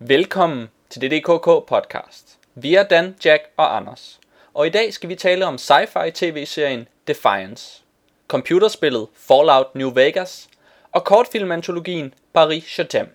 Velkommen 0.00 0.68
til 0.90 1.02
DDKK 1.02 1.66
podcast. 1.68 2.38
Vi 2.54 2.74
er 2.74 2.82
Dan, 2.82 3.16
Jack 3.24 3.42
og 3.56 3.76
Anders. 3.76 4.20
Og 4.54 4.66
i 4.66 4.70
dag 4.70 4.94
skal 4.94 5.08
vi 5.08 5.14
tale 5.14 5.46
om 5.46 5.54
sci-fi 5.54 6.10
tv-serien 6.14 6.88
Defiance, 7.06 7.82
computerspillet 8.28 9.08
Fallout 9.14 9.74
New 9.74 9.94
Vegas 9.94 10.48
og 10.92 11.04
kortfilmantologien 11.04 12.14
Paris 12.34 12.64
Chatham. 12.64 13.06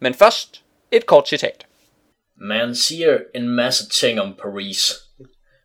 Men 0.00 0.14
først 0.14 0.62
et 0.90 1.06
kort 1.06 1.28
citat. 1.28 1.66
Man 2.36 2.74
siger 2.74 3.18
en 3.34 3.48
masse 3.48 3.88
ting 3.88 4.20
om 4.20 4.34
Paris. 4.42 4.94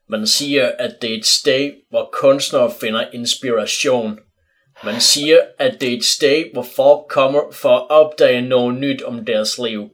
Man 0.10 0.28
siger, 0.28 0.72
at 0.80 1.02
det 1.02 1.14
er 1.14 1.18
et 1.18 1.26
sted, 1.26 1.72
hvor 1.90 2.10
kunstnere 2.14 2.74
finder 2.82 3.12
inspiration. 3.14 4.20
Man 4.84 5.02
siger, 5.02 5.42
at 5.60 5.82
det 5.82 5.94
er 5.94 5.98
et 5.98 6.06
sted, 6.06 6.44
hvor 6.54 6.66
folk 6.76 7.08
kommer 7.10 7.52
for 7.52 7.78
at 7.78 7.90
opdage 7.90 8.42
noget 8.42 8.76
nyt 8.76 9.02
om 9.02 9.26
deres 9.26 9.58
liv. 9.58 9.90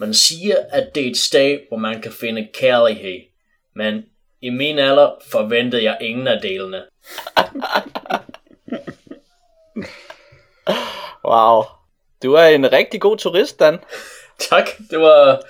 Man 0.00 0.14
siger, 0.14 0.56
at 0.70 0.94
det 0.94 1.06
er 1.06 1.10
et 1.10 1.16
sted, 1.16 1.58
hvor 1.68 1.76
man 1.76 2.02
kan 2.02 2.12
finde 2.12 2.48
kærlighed. 2.54 3.20
Men 3.76 4.04
i 4.40 4.50
min 4.50 4.78
alder 4.78 5.10
forventede 5.30 5.84
jeg 5.84 5.98
ingen 6.00 6.26
af 6.26 6.40
delene. 6.40 6.82
Wow. 11.24 11.62
Du 12.22 12.32
er 12.32 12.46
en 12.46 12.72
rigtig 12.72 13.00
god 13.00 13.16
turist, 13.16 13.60
Dan. 13.60 13.78
Tak, 14.50 14.68
det 14.90 15.00
var... 15.00 15.42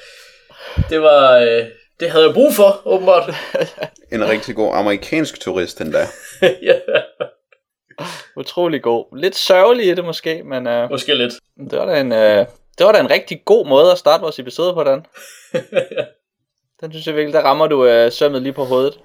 Det 0.91 1.03
var... 1.03 1.39
Øh, 1.39 1.67
det 2.01 2.11
havde 2.11 2.25
jeg 2.25 2.35
brug 2.35 2.55
for, 2.55 2.83
åbenbart. 2.85 3.35
En 4.13 4.29
rigtig 4.29 4.55
god 4.55 4.71
amerikansk 4.75 5.41
turist 5.41 5.81
endda. 5.81 6.07
ja, 6.63 6.79
Utrolig 8.37 8.83
god. 8.83 9.19
Lidt 9.19 9.37
sørgelig 9.37 9.87
i 9.87 9.95
det 9.95 10.05
måske, 10.05 10.43
men 10.43 10.67
uh, 10.67 10.91
måske 10.91 11.15
lidt. 11.15 11.35
det, 11.71 11.79
var 11.79 11.87
da 11.87 12.01
en, 12.01 12.13
uh, 12.13 12.47
det 12.79 12.87
var 12.87 12.93
da 12.93 13.01
en 13.01 13.11
rigtig 13.11 13.43
god 13.45 13.67
måde 13.67 13.93
at 13.93 13.99
starte 13.99 14.23
vores 14.23 14.39
episode 14.39 14.75
på, 14.75 14.85
Dan. 14.85 15.07
Den 16.81 16.93
synes 16.93 17.07
jeg 17.07 17.17
virkelig, 17.17 17.35
der 17.35 17.43
rammer 17.43 17.67
du 17.67 18.05
uh, 18.05 18.13
sømmet 18.13 18.43
lige 18.43 18.53
på 18.53 18.65
hovedet. 18.65 18.99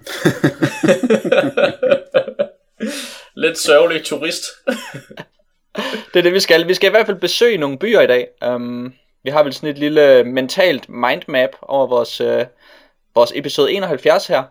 lidt 3.36 3.58
sørgelig 3.58 4.06
turist. 4.06 4.44
Det 6.14 6.20
er 6.20 6.24
det, 6.24 6.34
vi 6.34 6.40
skal. 6.40 6.68
Vi 6.68 6.74
skal 6.74 6.88
i 6.88 6.92
hvert 6.92 7.06
fald 7.06 7.20
besøge 7.20 7.58
nogle 7.58 7.80
byer 7.80 8.02
i 8.02 8.08
dag. 8.08 8.28
Um, 8.48 8.94
vi 9.24 9.30
har 9.30 9.44
vel 9.44 9.54
sådan 9.54 9.70
et 9.70 9.78
lille 9.78 10.24
mentalt 10.24 10.90
mindmap 10.90 11.50
over 11.62 11.88
vores, 11.88 12.22
uh, 12.22 12.42
vores 13.16 13.32
episode 13.36 13.74
71 13.74 14.28
her, 14.28 14.44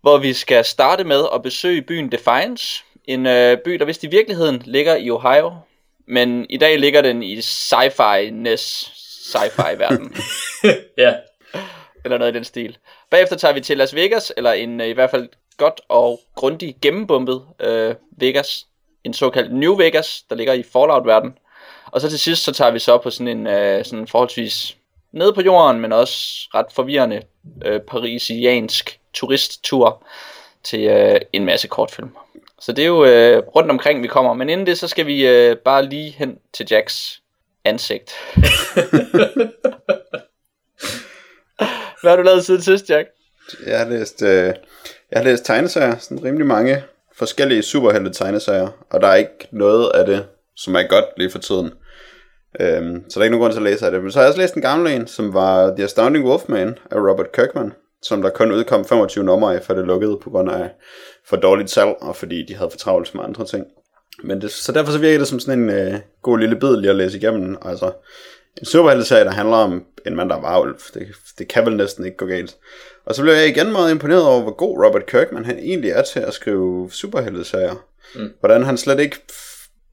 hvor 0.00 0.18
vi 0.18 0.32
skal 0.32 0.64
starte 0.64 1.04
med 1.04 1.24
at 1.34 1.42
besøge 1.42 1.82
byen 1.82 2.12
Defiance. 2.12 2.84
En 3.04 3.26
uh, 3.26 3.58
by, 3.64 3.70
der 3.70 3.84
vist 3.84 4.04
i 4.04 4.06
virkeligheden 4.06 4.62
ligger 4.64 4.96
i 4.96 5.10
Ohio, 5.10 5.52
men 6.10 6.46
i 6.50 6.56
dag 6.56 6.78
ligger 6.78 7.02
den 7.02 7.22
i 7.22 7.40
sci-fi-ness 7.40 8.92
sci-fi-verden, 9.30 10.16
ja, 11.04 11.14
eller 12.04 12.18
noget 12.18 12.32
i 12.32 12.34
den 12.34 12.44
stil. 12.44 12.78
Bagefter 13.10 13.36
tager 13.36 13.54
vi 13.54 13.60
til 13.60 13.76
Las 13.76 13.94
Vegas, 13.94 14.32
eller 14.36 14.52
en 14.52 14.80
uh, 14.80 14.86
i 14.86 14.92
hvert 14.92 15.10
fald 15.10 15.28
godt 15.56 15.80
og 15.88 16.20
grundig 16.34 16.76
gennembumpet 16.82 17.42
uh, 17.66 17.94
Vegas, 18.20 18.66
en 19.04 19.14
såkaldt 19.14 19.54
New 19.54 19.76
Vegas, 19.76 20.22
der 20.30 20.36
ligger 20.36 20.52
i 20.52 20.62
Fallout-verden. 20.62 21.34
Og 21.86 22.00
så 22.00 22.10
til 22.10 22.18
sidst, 22.18 22.44
så 22.44 22.52
tager 22.52 22.70
vi 22.70 22.78
så 22.78 22.98
på 22.98 23.10
sådan 23.10 23.28
en 23.28 23.46
øh, 23.46 23.84
sådan 23.84 24.06
forholdsvis 24.06 24.76
nede 25.12 25.32
på 25.32 25.40
jorden, 25.40 25.80
men 25.80 25.92
også 25.92 26.48
ret 26.54 26.66
forvirrende 26.72 27.22
øh, 27.64 27.80
parisiansk 27.80 29.00
turisttur 29.12 30.06
til 30.64 30.80
øh, 30.80 31.20
en 31.32 31.44
masse 31.44 31.68
kortfilm. 31.68 32.16
Så 32.60 32.72
det 32.72 32.82
er 32.82 32.86
jo 32.86 33.04
øh, 33.04 33.38
rundt 33.38 33.70
omkring, 33.70 34.02
vi 34.02 34.08
kommer. 34.08 34.34
Men 34.34 34.48
inden 34.48 34.66
det, 34.66 34.78
så 34.78 34.88
skal 34.88 35.06
vi 35.06 35.26
øh, 35.26 35.56
bare 35.56 35.86
lige 35.86 36.10
hen 36.10 36.38
til 36.52 36.66
Jacks 36.70 37.22
ansigt. 37.64 38.12
Hvad 42.00 42.10
har 42.10 42.16
du 42.16 42.22
lavet 42.22 42.44
siden 42.44 42.62
sidst, 42.62 42.90
Jack? 42.90 43.08
Jeg 43.66 43.78
har 43.78 43.88
læst, 43.88 44.22
øh, 44.22 44.54
jeg 45.10 45.16
har 45.16 45.22
læst 45.22 45.44
tegneserier, 45.44 45.98
sådan 45.98 46.24
rimelig 46.24 46.46
mange 46.46 46.82
forskellige 47.14 47.62
superhelte 47.62 48.12
tegneserier, 48.12 48.68
og 48.90 49.00
der 49.00 49.08
er 49.08 49.14
ikke 49.14 49.48
noget 49.50 49.90
af 49.94 50.06
det, 50.06 50.26
som 50.56 50.74
er 50.74 50.82
godt 50.82 51.04
lige 51.16 51.30
for 51.30 51.38
tiden. 51.38 51.72
Øhm, 52.60 53.04
så 53.10 53.14
der 53.14 53.20
er 53.20 53.24
ikke 53.24 53.36
nogen 53.36 53.42
grund 53.42 53.52
til 53.52 53.58
at 53.58 53.64
læse 53.64 53.86
af 53.86 53.92
det. 53.92 54.02
Men 54.02 54.12
så 54.12 54.18
har 54.18 54.24
jeg 54.24 54.28
også 54.28 54.40
læst 54.40 54.54
en 54.54 54.62
gammel 54.62 54.92
en, 54.92 55.06
som 55.06 55.34
var 55.34 55.74
The 55.76 55.84
Astounding 55.84 56.24
Wolfman 56.24 56.78
af 56.90 56.96
Robert 56.96 57.32
Kirkman, 57.32 57.72
som 58.02 58.22
der 58.22 58.30
kun 58.30 58.52
udkom 58.52 58.84
25 58.84 59.24
numre 59.24 59.54
af, 59.54 59.62
for 59.62 59.74
det 59.74 59.86
lukkede 59.86 60.18
på 60.22 60.30
grund 60.30 60.50
af 60.50 60.70
for 61.26 61.36
dårligt 61.36 61.70
salg, 61.70 61.94
og 62.00 62.16
fordi 62.16 62.46
de 62.46 62.54
havde 62.54 62.70
for 62.70 62.78
travlt 62.78 63.14
med 63.14 63.24
andre 63.24 63.44
ting. 63.44 63.66
Men 64.22 64.40
det, 64.40 64.50
så 64.50 64.72
derfor 64.72 64.92
så 64.92 64.98
virker 64.98 65.18
det 65.18 65.28
som 65.28 65.40
sådan 65.40 65.62
en 65.62 65.70
øh, 65.70 66.00
god 66.22 66.38
lille 66.38 66.56
bid 66.56 66.76
lige 66.76 66.90
at 66.90 66.96
læse 66.96 67.18
igennem. 67.18 67.56
Altså, 67.62 67.92
en 68.60 68.64
superhelteserie, 68.66 69.24
der 69.24 69.30
handler 69.30 69.56
om 69.56 69.84
en 70.06 70.16
mand, 70.16 70.28
der 70.28 70.36
er 70.36 70.40
varulv. 70.40 70.78
Det, 70.94 71.08
det 71.38 71.48
kan 71.48 71.66
vel 71.66 71.76
næsten 71.76 72.04
ikke 72.04 72.16
gå 72.16 72.26
galt. 72.26 72.56
Og 73.04 73.14
så 73.14 73.22
blev 73.22 73.34
jeg 73.34 73.48
igen 73.48 73.72
meget 73.72 73.90
imponeret 73.90 74.26
over, 74.26 74.42
hvor 74.42 74.54
god 74.54 74.86
Robert 74.86 75.06
Kirkman 75.06 75.44
han 75.44 75.58
egentlig 75.58 75.90
er 75.90 76.02
til 76.02 76.20
at 76.20 76.34
skrive 76.34 76.90
superhelteserier. 76.90 77.86
Mm. 78.14 78.32
Hvordan 78.40 78.62
han 78.62 78.78
slet 78.78 79.00
ikke 79.00 79.16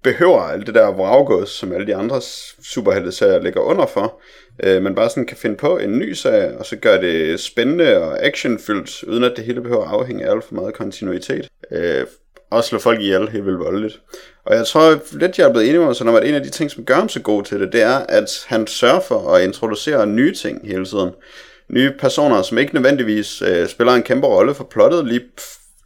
behøver 0.03 0.41
alt 0.41 0.67
det 0.67 0.75
der 0.75 0.91
vraggods, 0.91 1.49
som 1.49 1.73
alle 1.73 1.87
de 1.87 1.95
andre 1.95 2.21
superhelteserier 2.63 3.39
ligger 3.39 3.61
under 3.61 3.85
for, 3.85 4.21
øh, 4.63 4.81
men 4.81 4.95
bare 4.95 5.09
sådan 5.09 5.25
kan 5.25 5.37
finde 5.37 5.55
på 5.55 5.77
en 5.77 5.97
ny 5.97 6.13
serie, 6.13 6.57
og 6.57 6.65
så 6.65 6.75
gør 6.75 7.01
det 7.01 7.39
spændende 7.39 7.97
og 7.97 8.23
actionfyldt, 8.25 9.03
uden 9.03 9.23
at 9.23 9.33
det 9.35 9.45
hele 9.45 9.61
behøver 9.61 9.83
at 9.83 9.91
afhænge 9.91 10.25
af 10.25 10.31
alt 10.31 10.43
for 10.43 10.55
meget 10.55 10.73
kontinuitet. 10.73 11.47
Øh, 11.71 12.05
og 12.49 12.63
slå 12.63 12.79
folk 12.79 13.01
ihjel 13.01 13.29
helt 13.29 13.45
vildt 13.45 13.59
voldeligt. 13.59 14.01
Og 14.45 14.55
jeg 14.55 14.65
tror 14.65 14.99
lidt, 15.11 15.37
jeg 15.37 15.47
er 15.47 15.51
blevet 15.51 15.69
enig 15.69 15.81
med 15.81 16.03
mig, 16.03 16.21
at 16.21 16.27
en 16.27 16.35
af 16.35 16.43
de 16.43 16.49
ting, 16.49 16.71
som 16.71 16.85
gør 16.85 16.95
ham 16.95 17.09
så 17.09 17.21
god 17.21 17.43
til 17.43 17.59
det, 17.59 17.73
det 17.73 17.81
er, 17.81 17.97
at 17.97 18.45
han 18.47 18.67
sørger 18.67 18.99
for 18.99 19.33
at 19.33 19.43
introducere 19.43 20.07
nye 20.07 20.33
ting 20.33 20.67
hele 20.67 20.85
tiden. 20.85 21.09
Nye 21.69 21.91
personer, 21.99 22.41
som 22.41 22.57
ikke 22.57 22.73
nødvendigvis 22.73 23.41
øh, 23.41 23.67
spiller 23.67 23.93
en 23.93 24.03
kæmpe 24.03 24.27
rolle 24.27 24.53
for 24.53 24.63
plottet, 24.63 25.05
lige 25.05 25.21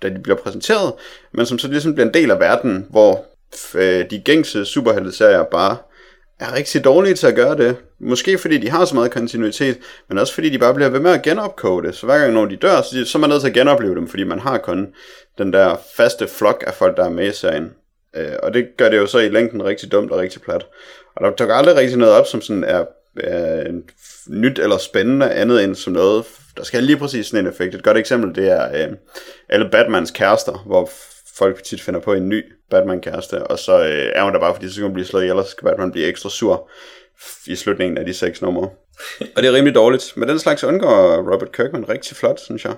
da 0.02 0.10
de 0.10 0.20
bliver 0.24 0.38
præsenteret, 0.38 0.94
men 1.32 1.46
som 1.46 1.60
så 1.60 1.68
ligesom 1.68 1.94
bliver 1.94 2.08
en 2.08 2.14
del 2.14 2.32
af 2.32 2.40
verden, 2.40 2.88
hvor 2.90 3.26
Øh, 3.76 4.10
de 4.10 4.22
gængse 4.26 4.66
superhelteserier 4.66 5.44
bare 5.44 5.78
er 6.40 6.56
rigtig 6.56 6.84
dårlige 6.84 7.16
til 7.16 7.28
at 7.28 7.36
gøre 7.36 7.58
det. 7.58 7.76
Måske 8.00 8.38
fordi 8.38 8.58
de 8.58 8.70
har 8.70 8.86
så 8.86 8.96
meget 8.96 9.12
kontinuitet, 9.12 9.78
men 10.10 10.18
også 10.18 10.34
fordi 10.34 10.50
de 10.50 10.60
bare 10.60 10.74
bliver 10.74 10.90
ved 10.90 11.00
med 11.00 11.12
at 11.12 11.22
genopkode 11.22 11.88
det. 11.88 11.96
Så 11.96 12.06
hver 12.06 12.20
gang 12.20 12.34
når 12.34 12.46
de 12.46 12.56
dør, 12.56 12.82
så, 12.82 13.06
så 13.06 13.18
er 13.18 13.20
man 13.20 13.30
nødt 13.30 13.42
til 13.42 13.48
at 13.48 13.54
genopleve 13.54 13.96
dem, 13.96 14.08
fordi 14.08 14.24
man 14.24 14.40
har 14.40 14.58
kun 14.58 14.88
den 15.38 15.54
der 15.54 15.76
faste 15.98 16.28
flok 16.28 16.64
af 16.68 16.74
folk, 16.74 16.98
der 16.98 17.06
er 17.06 17.10
med 17.10 17.28
i 17.28 17.32
serien. 17.34 17.72
Øh, 18.16 18.34
og 18.44 18.54
det 18.54 18.68
gør 18.78 18.90
det 18.90 18.98
jo 18.98 19.08
så 19.08 19.20
i 19.20 19.30
længden 19.30 19.64
rigtig 19.64 19.92
dumt 19.92 20.12
og 20.12 20.20
rigtig 20.20 20.42
plat. 20.42 20.66
Og 21.16 21.24
der 21.24 21.36
dukker 21.36 21.56
aldrig 21.56 21.76
rigtig 21.76 21.98
noget 21.98 22.14
op, 22.14 22.28
som 22.28 22.42
sådan 22.42 22.64
er, 22.64 22.86
er 23.18 23.72
nyt 24.28 24.60
eller 24.60 24.78
spændende, 24.78 25.32
andet 25.32 25.64
end 25.64 25.76
som 25.76 25.94
noget, 25.94 26.26
der 26.58 26.64
skal 26.64 26.84
lige 26.84 26.98
præcis 26.98 27.28
sådan 27.28 27.46
en 27.46 27.52
effekt. 27.52 27.76
Et 27.76 27.84
godt 27.84 27.98
eksempel, 27.98 28.36
det 28.36 28.52
er 28.52 28.88
øh, 28.88 28.94
alle 29.50 29.70
Batmans 29.72 30.12
kærester, 30.12 30.64
hvor 30.66 30.90
folk 31.42 31.64
tit 31.64 31.82
finder 31.82 32.00
på 32.00 32.14
en 32.14 32.30
ny 32.30 32.54
Batman-kæreste, 32.70 33.44
og 33.44 33.60
så 33.60 33.80
øh, 33.80 34.12
er 34.16 34.24
hun 34.24 34.34
der 34.34 34.40
bare, 34.40 34.54
fordi 34.56 34.68
så 34.68 34.74
skal 34.74 34.84
hun 34.84 34.94
blive 34.94 35.06
slået 35.06 35.24
ihjel, 35.24 35.38
og 35.38 35.46
så 35.46 35.52
skal 35.52 35.66
Batman 35.66 35.92
blive 35.92 36.06
ekstra 36.06 36.30
sur 36.30 36.70
i 37.48 37.56
slutningen 37.56 37.98
af 37.98 38.06
de 38.06 38.14
seks 38.14 38.42
numre. 38.42 38.70
og 39.36 39.44
det 39.44 39.46
er 39.46 39.54
rimelig 39.54 39.76
dårligt. 39.76 40.14
Men 40.16 40.30
den 40.30 40.40
slags 40.40 40.64
undgår 40.64 41.16
Robert 41.34 41.52
Kirkman 41.52 41.90
rigtig 41.90 42.18
flot, 42.18 42.40
synes 42.40 42.66
jeg. 42.66 42.76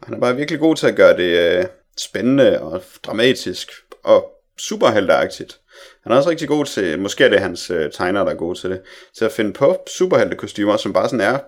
Og 0.00 0.06
han 0.06 0.14
er 0.14 0.20
bare 0.20 0.36
virkelig 0.36 0.60
god 0.60 0.76
til 0.76 0.86
at 0.86 0.96
gøre 0.96 1.16
det 1.16 1.58
øh, 1.58 1.64
spændende 1.98 2.60
og 2.60 2.82
dramatisk 3.06 3.70
og 4.04 4.30
superhelteagtigt. 4.58 5.60
Han 6.02 6.12
er 6.12 6.16
også 6.16 6.30
rigtig 6.30 6.48
god 6.48 6.64
til, 6.64 6.98
måske 6.98 7.24
er 7.24 7.28
det 7.28 7.40
hans 7.40 7.70
øh, 7.70 7.92
tegner, 7.92 8.24
der 8.24 8.30
er 8.30 8.36
god 8.36 8.54
til 8.54 8.70
det, 8.70 8.80
til 9.16 9.24
at 9.24 9.32
finde 9.32 9.52
på 9.52 9.76
superheltekostymer, 9.96 10.76
som 10.76 10.92
bare 10.92 11.08
sådan 11.08 11.20
er 11.34 11.38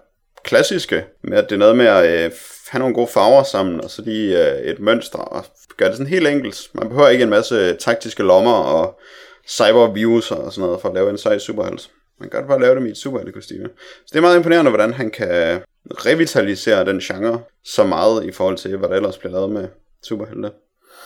klassiske, 0.44 1.04
med 1.24 1.38
at 1.38 1.44
det 1.44 1.54
er 1.54 1.58
noget 1.58 1.76
med 1.76 1.86
at 1.86 2.24
øh, 2.24 2.32
have 2.72 2.78
nogle 2.78 2.94
gode 2.94 3.06
farver 3.06 3.42
sammen, 3.42 3.80
og 3.80 3.90
så 3.90 4.02
lige 4.02 4.52
øh, 4.52 4.60
et 4.60 4.80
mønster, 4.80 5.18
og 5.18 5.44
gøre 5.76 5.88
det 5.88 5.96
sådan 5.96 6.10
helt 6.10 6.26
enkelt. 6.26 6.70
Man 6.74 6.88
behøver 6.88 7.08
ikke 7.08 7.22
en 7.24 7.30
masse 7.30 7.76
taktiske 7.76 8.22
lommer 8.22 8.52
og 8.52 9.00
cybervirus 9.48 10.30
og 10.30 10.52
sådan 10.52 10.66
noget 10.66 10.80
for 10.80 10.88
at 10.88 10.94
lave 10.94 11.10
en 11.10 11.18
sej 11.18 11.38
superhelt. 11.38 11.90
Man 12.18 12.30
kan 12.30 12.40
godt 12.40 12.48
bare 12.48 12.60
lave 12.60 12.74
dem 12.74 12.86
i 12.86 12.90
et 12.90 12.96
superheltekostyme. 12.96 13.68
Så 13.76 14.10
det 14.12 14.16
er 14.16 14.20
meget 14.20 14.36
imponerende, 14.36 14.70
hvordan 14.70 14.92
han 14.92 15.10
kan 15.10 15.60
revitalisere 15.90 16.84
den 16.84 17.00
genre 17.00 17.42
så 17.64 17.84
meget 17.84 18.24
i 18.24 18.32
forhold 18.32 18.56
til, 18.56 18.76
hvad 18.76 18.88
der 18.88 18.94
ellers 18.94 19.18
bliver 19.18 19.32
lavet 19.32 19.50
med 19.50 19.68
superhelte. 20.02 20.50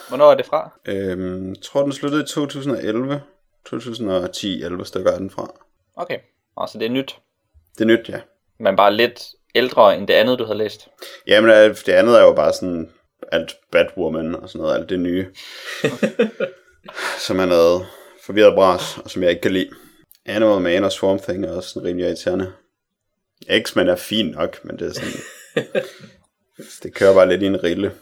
Hvornår 0.09 0.31
er 0.31 0.35
det 0.35 0.47
fra? 0.47 0.71
Øhm, 0.89 1.49
jeg 1.49 1.63
tror, 1.63 1.83
den 1.83 1.93
sluttede 1.93 2.23
i 2.23 2.27
2011. 2.27 3.23
2010-11 3.69 4.85
stykker 4.85 5.13
er 5.13 5.19
den 5.19 5.31
fra. 5.31 5.51
Okay, 5.97 6.19
altså 6.57 6.79
det 6.79 6.87
er 6.87 6.91
nyt, 6.91 7.17
Det 7.79 7.81
er 7.81 7.89
nyt, 7.89 8.09
ja. 8.09 8.21
men 8.59 8.77
bare 8.77 8.93
lidt 8.95 9.25
ældre 9.57 9.97
end 9.97 10.09
det 10.09 10.15
andet, 10.15 10.39
du 10.39 10.45
havde 10.45 10.59
læst. 10.59 10.89
Jamen, 11.27 11.51
det 11.51 11.89
andet 11.89 12.19
er 12.19 12.23
jo 12.23 12.33
bare 12.33 12.53
sådan 12.53 12.91
alt 13.33 13.57
Batwoman 13.73 14.35
og 14.35 14.49
sådan 14.49 14.61
noget, 14.61 14.79
alt 14.79 14.91
det 14.91 15.01
nye. 15.01 15.27
som 17.27 17.41
er 17.41 17.47
noget 17.47 17.87
forvirret 18.27 18.55
bras, 18.55 18.99
og 19.05 19.11
som 19.11 19.23
jeg 19.23 19.31
ikke 19.31 19.43
kan 19.43 19.53
lide. 19.53 19.71
Animal 20.27 20.61
Man 20.61 20.85
og 20.85 20.93
Swamp 20.93 21.23
Thing 21.23 21.45
er 21.45 21.57
også 21.57 21.69
sådan 21.69 21.89
rimelig 21.89 22.07
irriterende. 22.07 22.53
X-Men 23.63 23.89
er 23.89 23.97
fint 23.97 24.35
nok, 24.35 24.65
men 24.65 24.79
det 24.79 24.89
er 24.89 24.93
sådan... 24.93 25.21
det 26.83 26.95
kører 26.95 27.15
bare 27.15 27.29
lidt 27.29 27.43
i 27.43 27.47
en 27.47 27.65
rille. 27.65 27.93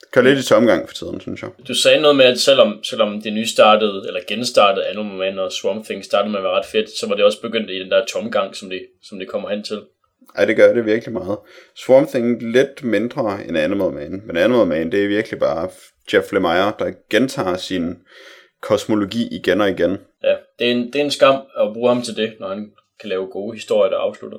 Det 0.00 0.10
kører 0.12 0.24
lidt 0.24 0.38
i 0.38 0.48
tomgang 0.48 0.88
for 0.88 0.94
tiden, 0.94 1.20
synes 1.20 1.42
jeg. 1.42 1.50
Du 1.68 1.74
sagde 1.74 2.00
noget 2.00 2.16
med, 2.16 2.24
at 2.24 2.40
selvom, 2.40 2.84
selvom 2.84 3.22
det 3.22 3.32
nystartede, 3.32 4.04
eller 4.06 4.20
genstartede 4.28 4.86
Animal 4.86 5.16
Man 5.18 5.38
og 5.38 5.52
Swamp 5.52 5.84
Thing 5.84 6.04
startede 6.04 6.30
med 6.30 6.38
at 6.38 6.44
være 6.44 6.58
ret 6.58 6.66
fedt, 6.66 6.90
så 6.90 7.08
var 7.08 7.14
det 7.14 7.24
også 7.24 7.40
begyndt 7.40 7.70
i 7.70 7.78
den 7.78 7.90
der 7.90 8.04
tomgang, 8.04 8.56
som 8.56 8.70
det, 8.70 8.86
som 9.02 9.18
det 9.18 9.28
kommer 9.28 9.48
hen 9.50 9.62
til. 9.64 9.82
Ej, 10.34 10.44
det 10.44 10.56
gør 10.56 10.74
det 10.74 10.86
virkelig 10.86 11.12
meget. 11.12 11.38
Swamp 11.76 12.08
Thing 12.08 12.52
lidt 12.52 12.84
mindre 12.84 13.46
end 13.48 13.58
Animal 13.58 13.92
Man, 13.92 14.22
men 14.26 14.36
Animal 14.36 14.66
Man, 14.66 14.92
det 14.92 15.04
er 15.04 15.08
virkelig 15.08 15.38
bare 15.40 15.68
Jeff 16.12 16.32
Lemire, 16.32 16.72
der 16.78 16.92
gentager 17.10 17.56
sin 17.56 17.96
kosmologi 18.62 19.28
igen 19.30 19.60
og 19.60 19.70
igen. 19.70 19.98
Ja, 20.22 20.34
det 20.58 20.66
er, 20.66 20.72
en, 20.72 20.86
det 20.86 20.96
er 20.96 21.04
en 21.04 21.10
skam 21.10 21.34
at 21.34 21.72
bruge 21.74 21.88
ham 21.88 22.02
til 22.02 22.16
det, 22.16 22.32
når 22.40 22.48
han 22.48 22.72
kan 23.00 23.08
lave 23.08 23.26
gode 23.26 23.54
historier, 23.54 23.90
der 23.90 23.98
afslutter. 23.98 24.38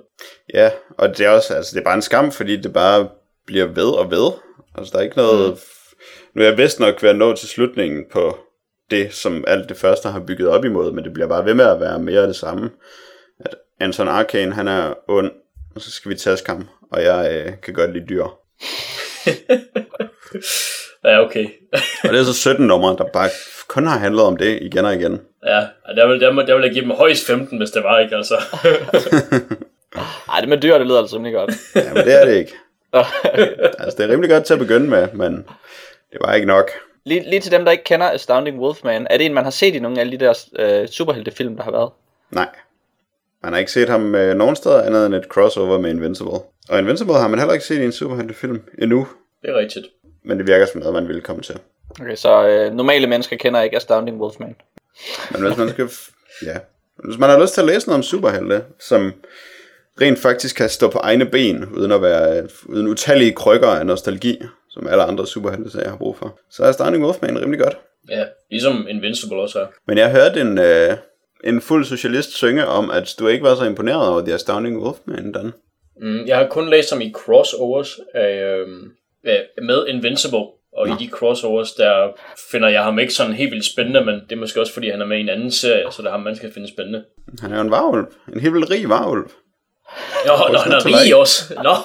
Ja, 0.53 0.71
og 0.97 1.17
det 1.17 1.25
er 1.25 1.29
også, 1.29 1.53
altså 1.53 1.75
det 1.75 1.79
er 1.79 1.85
bare 1.85 1.95
en 1.95 2.01
skam, 2.01 2.31
fordi 2.31 2.55
det 2.55 2.73
bare 2.73 3.09
bliver 3.45 3.65
ved 3.65 3.97
og 3.97 4.11
ved. 4.11 4.31
Altså 4.77 4.91
der 4.91 4.99
er 4.99 5.03
ikke 5.03 5.17
noget... 5.17 5.51
Mm. 5.51 5.57
Nu 6.33 6.41
er 6.41 6.47
jeg 6.47 6.57
vist 6.57 6.79
nok 6.79 7.03
ved 7.03 7.09
at 7.09 7.15
nå 7.15 7.35
til 7.35 7.47
slutningen 7.47 8.05
på 8.11 8.37
det, 8.91 9.13
som 9.13 9.43
alt 9.47 9.69
det 9.69 9.77
første 9.77 10.09
har 10.09 10.19
bygget 10.19 10.49
op 10.49 10.65
imod, 10.65 10.91
men 10.91 11.03
det 11.03 11.13
bliver 11.13 11.27
bare 11.27 11.45
ved 11.45 11.53
med 11.53 11.65
at 11.65 11.79
være 11.79 11.99
mere 11.99 12.21
af 12.21 12.27
det 12.27 12.35
samme. 12.35 12.69
At 13.39 13.55
Anton 13.79 14.07
Arcane, 14.07 14.53
han 14.53 14.67
er 14.67 14.93
ond, 15.07 15.31
og 15.77 15.81
så 15.81 15.91
skal 15.91 16.11
vi 16.11 16.15
taske 16.15 16.49
ham, 16.49 16.67
og 16.91 17.03
jeg 17.03 17.31
øh, 17.31 17.53
kan 17.63 17.73
godt 17.73 17.93
lide 17.93 18.05
dyr. 18.09 18.25
ja, 21.05 21.25
okay. 21.25 21.45
og 22.03 22.09
det 22.09 22.19
er 22.19 22.23
så 22.23 22.33
17 22.33 22.67
numre, 22.67 22.95
der 22.97 23.05
bare 23.13 23.29
kun 23.67 23.87
har 23.87 23.99
handlet 23.99 24.23
om 24.23 24.37
det 24.37 24.59
igen 24.61 24.85
og 24.85 24.95
igen. 24.95 25.21
Ja, 25.45 25.67
der 25.95 26.07
vil, 26.07 26.19
der, 26.19 26.33
vil, 26.33 26.47
der 26.47 26.55
vil 26.55 26.63
jeg 26.63 26.71
give 26.73 26.83
dem 26.83 26.91
højst 26.91 27.27
15, 27.27 27.57
hvis 27.57 27.71
det 27.71 27.83
var, 27.83 27.99
ikke 27.99 28.15
altså. 28.15 28.35
Ej, 30.33 30.39
det 30.39 30.49
med 30.49 30.57
dyr, 30.57 30.77
det 30.77 30.87
lyder 30.87 30.99
altså 30.99 31.15
rimelig 31.15 31.33
godt. 31.33 31.53
ja, 31.75 31.93
men 31.93 32.03
det 32.05 32.21
er 32.21 32.25
det 32.25 32.35
ikke. 32.35 32.53
altså, 33.79 33.97
det 33.97 34.05
er 34.05 34.09
rimelig 34.09 34.29
godt 34.29 34.43
til 34.43 34.53
at 34.53 34.59
begynde 34.59 34.89
med, 34.89 35.07
men 35.13 35.33
det 36.11 36.19
var 36.21 36.33
ikke 36.33 36.47
nok. 36.47 36.71
Lige, 37.05 37.29
lige 37.29 37.39
til 37.39 37.51
dem, 37.51 37.65
der 37.65 37.71
ikke 37.71 37.83
kender 37.83 38.11
Astounding 38.11 38.59
Wolfman, 38.59 39.07
er 39.09 39.17
det 39.17 39.25
en, 39.25 39.33
man 39.33 39.43
har 39.43 39.51
set 39.51 39.75
i 39.75 39.79
nogle 39.79 40.01
af 40.01 40.11
de 40.11 40.17
der 40.17 40.45
øh, 40.59 40.87
superheltefilm, 40.87 41.55
der 41.55 41.63
har 41.63 41.71
været? 41.71 41.91
Nej. 42.31 42.47
Man 43.47 43.53
har 43.53 43.59
ikke 43.59 43.71
set 43.71 43.89
ham 43.89 44.15
øh, 44.15 44.35
nogen 44.35 44.55
steder 44.55 44.81
andet 44.81 45.05
end 45.05 45.15
et 45.15 45.23
crossover 45.23 45.79
med 45.79 45.89
Invincible. 45.89 46.39
Og 46.69 46.79
Invincible 46.79 47.13
har 47.13 47.27
man 47.27 47.39
heller 47.39 47.53
ikke 47.53 47.65
set 47.65 47.81
i 47.81 47.85
en 47.85 47.91
superheltefilm 47.91 48.61
endnu. 48.81 49.07
Det 49.41 49.49
er 49.49 49.57
rigtigt. 49.57 49.85
Men 50.25 50.37
det 50.37 50.47
virker 50.47 50.65
som 50.65 50.79
noget, 50.79 50.93
man 50.93 51.07
vil 51.07 51.21
komme 51.21 51.41
til. 51.41 51.55
Okay, 52.01 52.15
så 52.15 52.47
øh, 52.47 52.73
normale 52.73 53.07
mennesker 53.07 53.37
kender 53.37 53.61
ikke 53.61 53.75
Astounding 53.75 54.21
Wolfman. 54.21 54.55
Men 55.31 55.41
hvis 55.41 55.57
man 55.57 55.69
skal... 55.69 55.89
Ja. 56.45 56.57
Hvis 57.05 57.17
man 57.17 57.29
har 57.29 57.41
lyst 57.41 57.53
til 57.53 57.61
at 57.61 57.67
læse 57.67 57.87
noget 57.87 57.97
om 57.97 58.03
superhelte, 58.03 58.63
som 58.79 59.13
rent 60.01 60.19
faktisk 60.19 60.55
kan 60.55 60.69
stå 60.69 60.89
på 60.89 60.97
egne 60.97 61.25
ben, 61.25 61.65
uden 61.65 61.91
at 61.91 62.01
være 62.01 62.47
uden 62.65 62.87
utallige 62.87 63.33
krykker 63.33 63.67
af 63.67 63.85
nostalgi, 63.85 64.41
som 64.69 64.87
alle 64.87 65.03
andre 65.03 65.27
superhelte 65.27 65.89
har 65.89 65.95
brug 65.95 66.17
for, 66.17 66.39
så 66.51 66.63
er 66.63 66.67
Astounding 66.67 67.03
Wolfman 67.03 67.41
rimelig 67.41 67.59
godt. 67.59 67.77
Ja, 68.09 68.23
ligesom 68.51 68.87
Invincible 68.89 69.37
også 69.37 69.59
er. 69.59 69.65
Men 69.87 69.97
jeg 69.97 70.11
hørte 70.11 70.41
en, 70.41 70.57
øh, 70.57 70.97
en 71.47 71.61
fuld 71.61 71.85
socialist 71.85 72.33
synge 72.33 72.65
om, 72.65 72.91
at 72.91 73.15
du 73.19 73.27
ikke 73.27 73.43
var 73.43 73.55
så 73.55 73.63
imponeret 73.63 74.09
over 74.09 74.21
The 74.21 74.33
Astounding 74.33 74.77
Wolfman, 74.83 75.31
Dan. 75.31 75.51
Mm, 76.01 76.25
jeg 76.25 76.37
har 76.37 76.47
kun 76.47 76.69
læst 76.69 76.93
om 76.93 77.01
i 77.01 77.11
crossovers 77.11 77.99
af, 78.15 78.43
øh, 78.43 78.67
med 79.61 79.87
Invincible, 79.87 80.45
og 80.77 80.87
Nå. 80.87 80.93
i 80.93 80.97
de 80.99 81.09
crossovers, 81.09 81.71
der 81.71 82.09
finder 82.51 82.69
jeg 82.69 82.83
ham 82.83 82.99
ikke 82.99 83.13
sådan 83.13 83.33
helt 83.33 83.51
vildt 83.51 83.65
spændende, 83.65 84.05
men 84.05 84.15
det 84.15 84.31
er 84.31 84.35
måske 84.35 84.61
også, 84.61 84.73
fordi 84.73 84.89
han 84.89 85.01
er 85.01 85.05
med 85.05 85.17
i 85.17 85.21
en 85.21 85.29
anden 85.29 85.51
serie, 85.51 85.91
så 85.91 86.01
det 86.01 86.07
er 86.07 86.11
ham, 86.11 86.21
man 86.21 86.35
skal 86.35 86.53
finde 86.53 86.67
spændende. 86.67 87.03
Han 87.41 87.51
er 87.51 87.55
jo 87.55 87.61
en 87.61 87.71
varulv. 87.71 88.05
En 88.33 88.39
helt 88.39 88.53
vildt 88.53 88.69
rig 88.69 88.89
varulv. 88.89 89.31
Jo, 90.27 90.33
nå, 90.51 90.57
han 90.57 90.71
er 90.71 90.85
rig 90.85 91.15
også. 91.15 91.53
Nå. 91.63 91.69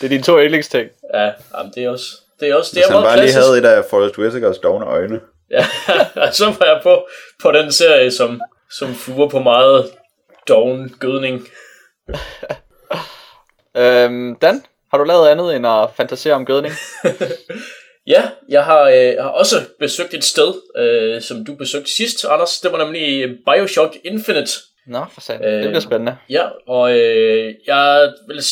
det 0.00 0.04
er 0.04 0.08
dine 0.08 0.22
to 0.22 0.38
yndlingsting. 0.38 0.88
Ja, 1.14 1.30
jamen, 1.56 1.72
det 1.74 1.84
er 1.84 1.90
også... 1.90 2.06
Det 2.40 2.48
er 2.48 2.54
også 2.54 2.70
det 2.74 2.80
er 2.80 2.86
Hvis 2.86 2.94
han 2.94 3.02
bare 3.02 3.14
klassisk. 3.16 3.38
lige 3.38 3.44
havde 3.46 3.58
et 3.58 3.64
af 3.76 3.84
Forrest 3.90 4.18
Whitakers 4.18 4.58
dovne 4.58 4.86
øjne. 4.86 5.20
Ja, 5.50 5.64
så 6.38 6.44
var 6.58 6.66
jeg 6.66 6.80
på, 6.82 7.08
på 7.42 7.52
den 7.52 7.72
serie, 7.72 8.10
som, 8.10 8.40
som 8.70 8.94
fuger 8.94 9.28
på 9.28 9.38
meget 9.38 9.90
doven 10.48 10.96
gødning. 11.00 11.48
øhm, 13.82 14.36
Dan, 14.36 14.62
har 14.90 14.98
du 14.98 15.04
lavet 15.04 15.28
andet 15.28 15.56
end 15.56 15.66
at 15.66 15.88
fantasere 15.96 16.34
om 16.34 16.44
gødning? 16.44 16.74
ja, 18.14 18.22
jeg 18.48 18.64
har, 18.64 18.82
øh, 18.82 19.14
har 19.22 19.28
også 19.28 19.56
besøgt 19.78 20.14
et 20.14 20.24
sted, 20.24 20.54
øh, 20.76 21.22
som 21.22 21.44
du 21.44 21.54
besøgte 21.54 21.96
sidst, 21.96 22.24
Anders. 22.24 22.60
Det 22.60 22.72
var 22.72 22.78
nemlig 22.84 23.36
Bioshock 23.46 23.96
Infinite. 24.04 24.52
Nå, 24.86 25.04
for 25.12 25.20
sandt. 25.20 25.46
Øh, 25.46 25.52
det 25.52 25.68
bliver 25.68 25.80
spændende. 25.80 26.16
Ja, 26.30 26.44
og 26.66 26.98
øh, 26.98 27.54
jeg 27.66 28.12
vil 28.28 28.42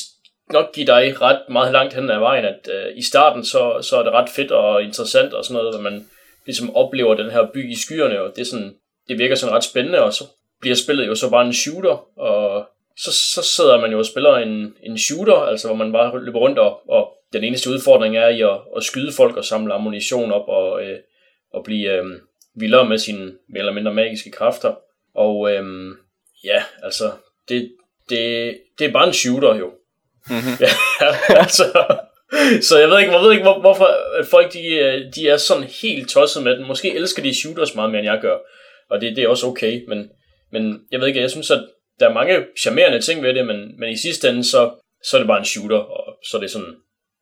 nok 0.52 0.72
give 0.74 0.86
dig 0.86 1.20
ret 1.20 1.40
meget 1.50 1.72
langt 1.72 1.94
hen 1.94 2.10
ad 2.10 2.18
vejen, 2.18 2.44
at 2.44 2.68
øh, 2.74 2.96
i 2.96 3.02
starten 3.02 3.44
så, 3.44 3.78
så 3.82 3.96
er 3.96 4.02
det 4.02 4.12
ret 4.12 4.28
fedt 4.28 4.52
og 4.52 4.82
interessant 4.82 5.34
og 5.34 5.44
sådan 5.44 5.62
noget, 5.62 5.74
at 5.74 5.80
man 5.80 6.08
ligesom 6.46 6.76
oplever 6.76 7.14
den 7.14 7.30
her 7.30 7.46
by 7.54 7.72
i 7.72 7.74
skyerne, 7.74 8.20
og 8.20 8.32
det, 8.36 8.40
er 8.40 8.46
sådan, 8.46 8.74
det 9.08 9.18
virker 9.18 9.34
sådan 9.34 9.54
ret 9.54 9.64
spændende, 9.64 10.02
og 10.02 10.12
så 10.12 10.24
bliver 10.60 10.76
spillet 10.76 11.06
jo 11.06 11.14
så 11.14 11.30
bare 11.30 11.46
en 11.46 11.52
shooter, 11.52 12.18
og 12.18 12.68
så, 12.96 13.12
så 13.12 13.42
sidder 13.56 13.80
man 13.80 13.90
jo 13.90 13.98
og 13.98 14.06
spiller 14.06 14.36
en, 14.36 14.74
en 14.82 14.98
shooter, 14.98 15.34
altså 15.34 15.68
hvor 15.68 15.76
man 15.76 15.92
bare 15.92 16.24
løber 16.24 16.38
rundt, 16.38 16.58
og, 16.58 16.90
og 16.90 17.12
den 17.32 17.44
eneste 17.44 17.70
udfordring 17.70 18.16
er 18.16 18.28
i 18.28 18.40
at, 18.40 18.58
at 18.76 18.82
skyde 18.82 19.12
folk 19.12 19.36
og 19.36 19.44
samle 19.44 19.74
ammunition 19.74 20.32
op, 20.32 20.48
og, 20.48 20.82
øh, 20.82 20.98
og 21.52 21.64
blive 21.64 21.92
øh, 21.92 22.04
vildere 22.54 22.88
med 22.88 22.98
sine 22.98 23.24
mere 23.48 23.58
eller 23.58 23.72
mindre 23.72 23.94
magiske 23.94 24.30
kræfter. 24.30 24.74
Og 25.14 25.52
øh, 25.52 25.94
ja, 26.44 26.62
altså, 26.82 27.12
det, 27.48 27.72
det, 28.08 28.54
det 28.78 28.86
er 28.86 28.92
bare 28.92 29.06
en 29.06 29.12
shooter 29.12 29.54
jo. 29.54 29.72
Mm-hmm. 30.28 30.52
ja, 30.64 30.68
altså, 31.28 31.64
så 32.68 32.78
jeg 32.78 32.88
ved 32.88 32.98
ikke, 33.00 33.12
jeg 33.12 33.20
ved 33.20 33.32
ikke 33.32 33.42
hvor, 33.42 33.60
hvorfor 33.60 33.84
at 34.18 34.26
folk 34.26 34.52
de, 34.52 34.68
øh, 34.68 35.14
de 35.14 35.28
er 35.28 35.36
sådan 35.36 35.68
helt 35.82 36.10
tosset 36.10 36.42
med 36.42 36.56
den. 36.56 36.66
Måske 36.66 36.94
elsker 36.94 37.22
de 37.22 37.34
shooters 37.34 37.74
meget 37.74 37.90
mere, 37.90 37.98
end 37.98 38.10
jeg 38.10 38.20
gør. 38.20 38.36
Og 38.90 39.00
det, 39.00 39.16
det 39.16 39.24
er 39.24 39.28
også 39.28 39.46
okay, 39.46 39.84
men, 39.88 40.10
men 40.52 40.80
jeg 40.92 41.00
ved 41.00 41.06
ikke, 41.08 41.20
jeg 41.20 41.30
synes, 41.30 41.50
at 41.50 41.64
der 42.00 42.08
er 42.08 42.14
mange 42.14 42.46
charmerende 42.60 43.00
ting 43.00 43.22
ved 43.22 43.34
det, 43.34 43.46
men, 43.46 43.80
men 43.80 43.90
i 43.90 43.96
sidste 43.96 44.28
ende, 44.28 44.44
så, 44.44 44.70
så 45.04 45.16
er 45.16 45.20
det 45.20 45.28
bare 45.28 45.38
en 45.38 45.44
shooter, 45.44 45.78
og 45.78 46.18
så 46.30 46.36
er 46.36 46.40
det 46.40 46.50
sådan, 46.50 46.74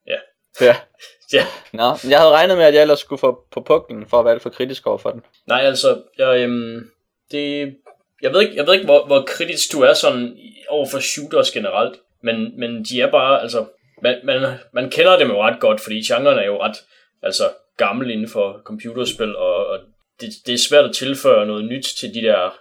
ja. 0.07 0.17
Ja. 0.61 0.75
ja. 1.33 1.45
Nå, 1.73 1.97
jeg 2.09 2.19
havde 2.19 2.31
regnet 2.31 2.57
med, 2.57 2.65
at 2.65 2.73
jeg 2.73 2.81
ellers 2.81 2.99
skulle 2.99 3.19
få 3.19 3.39
på 3.51 3.61
puklen 3.61 4.07
for 4.07 4.19
at 4.19 4.25
være 4.25 4.33
alt 4.33 4.43
for 4.43 4.49
kritisk 4.49 4.87
over 4.87 4.97
for 4.97 5.11
den. 5.11 5.21
Nej, 5.47 5.61
altså, 5.61 6.01
jeg, 6.17 6.39
øhm, 6.39 6.89
det, 7.31 7.73
jeg 8.21 8.33
ved 8.33 8.41
ikke, 8.41 8.55
jeg 8.55 8.67
ved 8.67 8.73
ikke 8.73 8.85
hvor, 8.85 9.05
hvor 9.05 9.23
kritisk 9.27 9.71
du 9.71 9.81
er 9.81 9.93
sådan 9.93 10.37
over 10.69 10.87
for 10.91 10.99
shooters 10.99 11.51
generelt, 11.51 11.99
men, 12.23 12.59
men 12.59 12.83
de 12.83 13.01
er 13.01 13.11
bare, 13.11 13.41
altså, 13.41 13.65
man, 14.05 14.41
man, 14.41 14.41
man 14.73 14.89
kender 14.89 15.19
dem 15.19 15.29
jo 15.29 15.41
ret 15.41 15.59
godt, 15.59 15.81
fordi 15.81 15.95
genren 16.07 16.39
er 16.39 16.45
jo 16.45 16.61
ret 16.63 16.77
altså, 17.23 17.43
gammel 17.77 18.11
inden 18.11 18.29
for 18.29 18.61
computerspil, 18.65 19.35
og, 19.35 19.67
og 19.67 19.79
det, 20.21 20.29
det 20.45 20.53
er 20.53 20.67
svært 20.69 20.85
at 20.85 20.95
tilføre 20.95 21.45
noget 21.45 21.65
nyt 21.65 21.83
til 21.99 22.13
de 22.13 22.21
der 22.21 22.57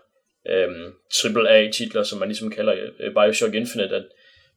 øhm, 0.49 0.93
AAA-titler, 1.25 2.03
som 2.03 2.19
man 2.19 2.29
ligesom 2.29 2.51
kalder 2.51 2.75
øh, 3.01 3.15
Bioshock 3.15 3.55
Infinite, 3.55 3.97
at 3.97 4.05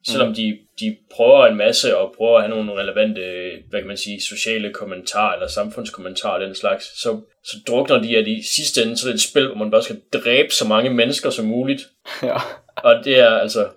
selvom 0.08 0.28
mm. 0.28 0.36
de, 0.36 0.58
de 0.80 0.98
prøver 1.12 1.46
en 1.46 1.58
masse 1.58 1.98
og 1.98 2.14
prøver 2.18 2.38
at 2.38 2.44
have 2.44 2.56
nogle 2.56 2.82
relevante, 2.82 3.22
hvad 3.70 3.80
kan 3.80 3.88
man 3.88 3.98
sige, 3.98 4.22
sociale 4.22 4.74
kommentarer 4.74 5.34
eller 5.34 5.48
samfundskommentarer 5.48 6.46
den 6.46 6.56
slags, 6.56 7.02
så, 7.02 7.22
så 7.44 7.58
drukner 7.68 8.02
de, 8.02 8.18
at 8.18 8.28
i 8.28 8.44
sidste 8.56 8.84
ende, 8.84 8.98
så 8.98 9.08
er 9.08 9.12
det 9.12 9.16
et 9.16 9.30
spil, 9.30 9.48
hvor 9.48 9.56
man 9.56 9.72
bare 9.72 9.84
skal 9.84 10.02
dræbe 10.14 10.50
så 10.50 10.68
mange 10.68 10.90
mennesker 10.90 11.30
som 11.30 11.46
muligt. 11.46 11.82
Ja. 12.24 12.38
Og 12.78 13.06
det 13.06 13.20
er 13.20 13.30
altså, 13.30 13.68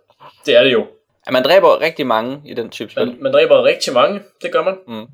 det 0.47 0.57
er 0.57 0.65
det 0.65 0.73
jo. 0.73 0.87
Ja, 1.27 1.33
man 1.33 1.45
dræber 1.45 1.81
rigtig 1.81 2.07
mange 2.07 2.43
i 2.47 2.55
den 2.55 2.71
type 2.71 2.91
spil. 2.91 3.07
Man, 3.07 3.17
man 3.21 3.33
dræber 3.33 3.65
rigtig 3.65 3.93
mange, 3.93 4.21
det 4.43 4.53
gør 4.53 4.65
man. 4.65 4.75
Mm. 4.89 5.07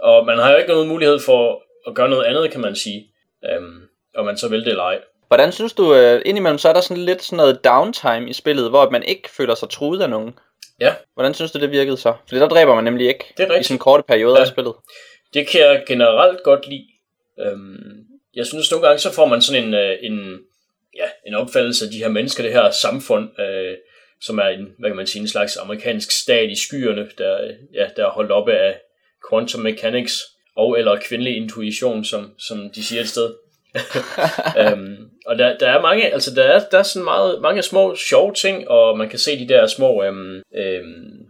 Og 0.00 0.26
man 0.26 0.38
har 0.38 0.50
jo 0.50 0.56
ikke 0.56 0.70
nogen 0.70 0.88
mulighed 0.88 1.18
for 1.18 1.62
at 1.88 1.94
gøre 1.94 2.08
noget 2.08 2.24
andet, 2.24 2.50
kan 2.50 2.60
man 2.60 2.76
sige. 2.76 3.06
Øhm, 3.50 3.80
og 4.14 4.24
man 4.24 4.36
så 4.36 4.48
vil 4.48 4.60
det 4.60 4.68
eller 4.68 4.84
ej. 4.84 5.00
Hvordan 5.28 5.52
synes 5.52 5.72
du, 5.72 5.94
uh, 5.94 6.20
indimellem 6.24 6.58
så 6.58 6.68
er 6.68 6.72
der 6.72 6.80
sådan 6.80 7.04
lidt 7.04 7.22
sådan 7.22 7.36
noget 7.36 7.64
downtime 7.64 8.30
i 8.30 8.32
spillet, 8.32 8.70
hvor 8.70 8.90
man 8.90 9.02
ikke 9.02 9.30
føler 9.30 9.54
sig 9.54 9.68
truet 9.68 10.02
af 10.02 10.10
nogen? 10.10 10.38
Ja. 10.80 10.94
Hvordan 11.14 11.34
synes 11.34 11.52
du, 11.52 11.58
det 11.60 11.70
virkede 11.70 11.96
så? 11.96 12.14
Fordi 12.28 12.40
der 12.40 12.48
dræber 12.48 12.74
man 12.74 12.84
nemlig 12.84 13.08
ikke 13.08 13.24
det 13.36 13.48
er 13.48 13.58
i 13.58 13.62
sådan 13.62 13.74
en 13.74 13.78
korte 13.78 14.02
periode 14.02 14.34
ja. 14.34 14.40
af 14.40 14.46
spillet. 14.46 14.74
Det 15.34 15.48
kan 15.48 15.60
jeg 15.60 15.82
generelt 15.86 16.42
godt 16.42 16.68
lide. 16.68 16.86
Øhm, 17.40 18.04
jeg 18.34 18.46
synes 18.46 18.70
nogle 18.70 18.86
gange, 18.86 18.98
så 18.98 19.12
får 19.12 19.26
man 19.26 19.42
sådan 19.42 19.64
en, 19.64 19.74
øh, 19.74 19.98
en, 20.02 20.38
ja, 20.96 21.08
en 21.26 21.34
opfattelse 21.34 21.84
af 21.84 21.90
de 21.90 21.98
her 21.98 22.08
mennesker, 22.08 22.42
det 22.42 22.52
her 22.52 22.70
samfund, 22.70 23.40
øh, 23.40 23.76
som 24.22 24.38
er 24.38 24.48
en, 24.48 24.74
hvad 24.78 24.90
kan 24.90 24.96
man 24.96 25.06
sige, 25.06 25.22
en 25.22 25.28
slags 25.28 25.56
amerikansk 25.56 26.10
stat 26.10 26.50
i 26.50 26.64
skyerne, 26.66 27.08
der, 27.18 27.38
ja, 27.74 27.86
der 27.96 28.06
er 28.06 28.10
holdt 28.10 28.30
oppe 28.30 28.52
af 28.52 28.78
quantum 29.30 29.60
mechanics 29.60 30.22
og 30.56 30.78
eller 30.78 31.00
kvindelig 31.08 31.36
intuition, 31.36 32.04
som, 32.04 32.34
som 32.38 32.70
de 32.74 32.84
siger 32.84 33.00
et 33.00 33.08
sted. 33.08 33.34
øhm, 34.60 35.10
og 35.26 35.38
der, 35.38 35.58
der 35.58 35.68
er 35.68 35.82
mange, 35.82 36.12
altså 36.12 36.34
der 36.34 36.42
er, 36.42 36.60
der 36.70 36.78
er 36.78 36.82
sådan 36.82 37.04
meget, 37.04 37.40
mange 37.42 37.62
små 37.62 37.96
sjove 37.96 38.34
ting, 38.34 38.68
og 38.68 38.98
man 38.98 39.08
kan 39.08 39.18
se 39.18 39.38
de 39.38 39.48
der 39.48 39.66
små, 39.66 40.02
øhm, 40.02 40.42
øhm, 40.54 41.26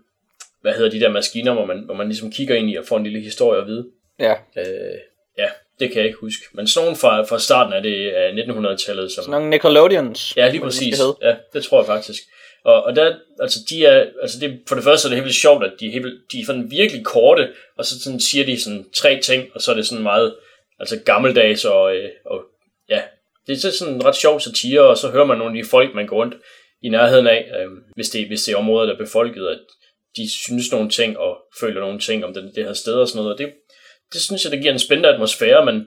hvad 0.61 0.73
hedder 0.73 0.91
de 0.91 1.01
der 1.01 1.09
maskiner, 1.09 1.53
hvor 1.53 1.65
man, 1.65 1.79
hvor 1.85 1.95
man 1.95 2.07
ligesom 2.07 2.33
kigger 2.33 2.55
ind 2.55 2.71
i 2.71 2.77
og 2.77 2.85
får 2.87 2.97
en 2.97 3.05
lille 3.05 3.21
historie 3.21 3.61
at 3.61 3.67
vide. 3.67 3.87
Ja. 4.19 4.33
Øh, 4.33 4.99
ja, 5.39 5.49
det 5.81 5.89
kan 5.89 5.97
jeg 5.97 6.07
ikke 6.07 6.19
huske. 6.21 6.43
Men 6.53 6.67
sådan 6.67 6.87
nogle 6.87 6.99
fra, 6.99 7.23
fra 7.23 7.39
starten 7.39 7.73
af 7.73 7.83
det 7.83 8.11
af 8.11 8.31
1900-tallet. 8.33 9.13
Som, 9.13 9.23
sådan 9.23 9.31
nogle 9.31 9.51
Nickelodeons. 9.51 10.37
Ja, 10.37 10.49
lige 10.49 10.61
præcis. 10.61 11.01
Ja, 11.23 11.37
det 11.53 11.65
tror 11.65 11.81
jeg 11.81 11.87
faktisk. 11.87 12.23
Og, 12.65 12.83
og 12.83 12.97
der, 12.97 13.15
altså 13.41 13.59
de 13.71 13.85
er, 13.85 14.07
altså 14.23 14.41
det, 14.41 14.61
for 14.69 14.75
det 14.75 14.85
første 14.85 15.07
er 15.07 15.09
det 15.09 15.17
helt 15.17 15.25
vildt 15.25 15.37
sjovt, 15.37 15.65
at 15.65 15.73
de 15.81 15.87
er, 15.87 15.93
helt, 15.93 16.33
de 16.33 16.41
er 16.41 16.45
sådan 16.47 16.71
virkelig 16.71 17.05
korte, 17.05 17.49
og 17.79 17.85
så 17.85 18.03
sådan 18.03 18.21
siger 18.21 18.47
de 18.47 18.61
sådan 18.61 18.85
tre 18.95 19.21
ting, 19.21 19.49
og 19.55 19.63
så 19.63 19.71
er 19.71 19.75
det 19.75 19.87
sådan 19.87 20.03
meget, 20.03 20.37
altså 20.79 21.01
gammeldags, 21.05 21.65
og, 21.65 21.97
øh, 21.97 22.11
og 22.27 22.41
ja, 22.89 23.03
det 23.47 23.65
er 23.65 23.71
sådan 23.71 23.95
en 23.95 24.05
ret 24.05 24.17
sjov 24.17 24.41
satire, 24.41 24.81
og 24.81 24.97
så 24.97 25.11
hører 25.11 25.25
man 25.25 25.39
nogle 25.39 25.59
af 25.59 25.65
de 25.65 25.71
folk, 25.71 25.95
man 25.95 26.07
går 26.07 26.17
rundt 26.17 26.35
i 26.83 26.89
nærheden 26.89 27.27
af, 27.27 27.51
øh, 27.59 27.71
hvis, 27.95 28.11
det, 28.11 28.27
hvis 28.27 28.43
det 28.43 28.53
er 28.53 28.57
områder, 28.57 28.87
der 28.87 28.95
er 28.95 29.05
befolket, 29.05 29.47
at 29.47 29.59
de 30.17 30.31
synes 30.31 30.73
nogle 30.73 30.91
ting 30.91 31.19
og 31.19 31.39
føler 31.61 31.81
nogle 31.81 31.99
ting 31.99 32.25
om 32.25 32.35
det, 32.35 32.53
det 32.55 32.65
her 32.65 32.73
sted 32.73 32.95
og 32.95 33.09
sådan 33.09 33.19
noget. 33.19 33.33
Og 33.33 33.39
det, 33.39 33.53
det 34.13 34.21
synes 34.21 34.45
jeg, 34.45 34.53
det 34.53 34.61
giver 34.61 34.73
en 34.73 34.79
spændende 34.79 35.09
atmosfære, 35.09 35.65
men 35.65 35.87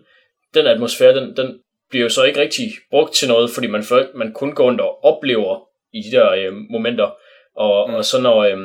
den 0.53 0.67
atmosfære, 0.67 1.15
den, 1.15 1.37
den 1.37 1.59
bliver 1.89 2.03
jo 2.03 2.09
så 2.09 2.23
ikke 2.23 2.39
rigtig 2.39 2.71
brugt 2.89 3.13
til 3.13 3.27
noget, 3.27 3.49
fordi 3.51 3.67
man, 3.67 3.83
man 4.15 4.33
kun 4.33 4.55
går 4.55 4.65
rundt 4.65 4.81
og 4.81 5.03
oplever 5.03 5.64
i 5.95 6.01
de 6.09 6.15
der 6.17 6.31
øh, 6.31 6.53
momenter. 6.69 7.09
Og, 7.57 7.89
mm. 7.89 7.95
og 7.95 8.05
så 8.05 8.21
når, 8.21 8.37
øh, 8.43 8.57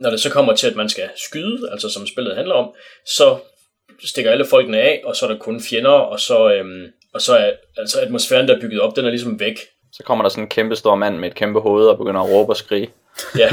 når 0.00 0.10
det 0.10 0.20
så 0.20 0.30
kommer 0.30 0.54
til, 0.54 0.66
at 0.70 0.76
man 0.76 0.88
skal 0.88 1.08
skyde, 1.28 1.68
altså 1.72 1.88
som 1.88 2.06
spillet 2.06 2.36
handler 2.36 2.54
om, 2.54 2.70
så 3.06 3.36
stikker 4.04 4.30
alle 4.30 4.44
folkene 4.44 4.78
af, 4.78 5.02
og 5.04 5.16
så 5.16 5.26
er 5.26 5.30
der 5.30 5.38
kun 5.38 5.60
fjender, 5.60 5.90
og 5.90 6.20
så, 6.20 6.50
øhm, 6.52 6.84
og 7.14 7.20
så 7.20 7.36
er 7.36 7.52
altså 7.78 8.00
atmosfæren, 8.00 8.48
der 8.48 8.56
er 8.56 8.60
bygget 8.60 8.80
op, 8.80 8.96
den 8.96 9.04
er 9.04 9.10
ligesom 9.10 9.40
væk. 9.40 9.58
Så 9.92 10.02
kommer 10.02 10.22
der 10.22 10.28
sådan 10.28 10.44
en 10.44 10.48
kæmpe 10.48 10.76
stor 10.76 10.94
mand 10.94 11.18
med 11.18 11.28
et 11.28 11.34
kæmpe 11.34 11.60
hoved 11.60 11.86
og 11.86 11.98
begynder 11.98 12.20
at 12.20 12.30
råbe 12.30 12.52
og 12.52 12.56
skrige. 12.56 12.90
Ja. 13.38 13.48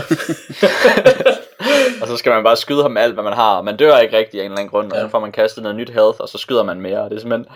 og 2.01 2.08
så 2.08 2.18
skal 2.18 2.30
man 2.32 2.44
bare 2.44 2.56
skyde 2.56 2.82
ham 2.82 2.98
alt, 2.98 3.13
hvad 3.13 3.24
man 3.24 3.34
har. 3.34 3.62
Man 3.62 3.78
dør 3.78 3.98
ikke 3.98 4.18
rigtig 4.18 4.40
af 4.40 4.46
en 4.46 4.51
eller 4.51 4.60
anden 4.60 4.72
grund, 4.72 4.92
og 4.92 4.98
Ja. 4.98 5.04
så 5.04 5.10
får 5.10 5.20
man 5.20 5.32
kastet 5.32 5.63
noget 5.63 5.78
nyt 5.78 5.90
health, 5.90 6.20
og 6.20 6.30
så 6.30 6.38
skyder 6.38 6.63
man 6.63 6.82
mere. 6.82 7.00
Og 7.01 7.10
det 7.10 7.16
er 7.16 7.20
simpelthen, 7.20 7.48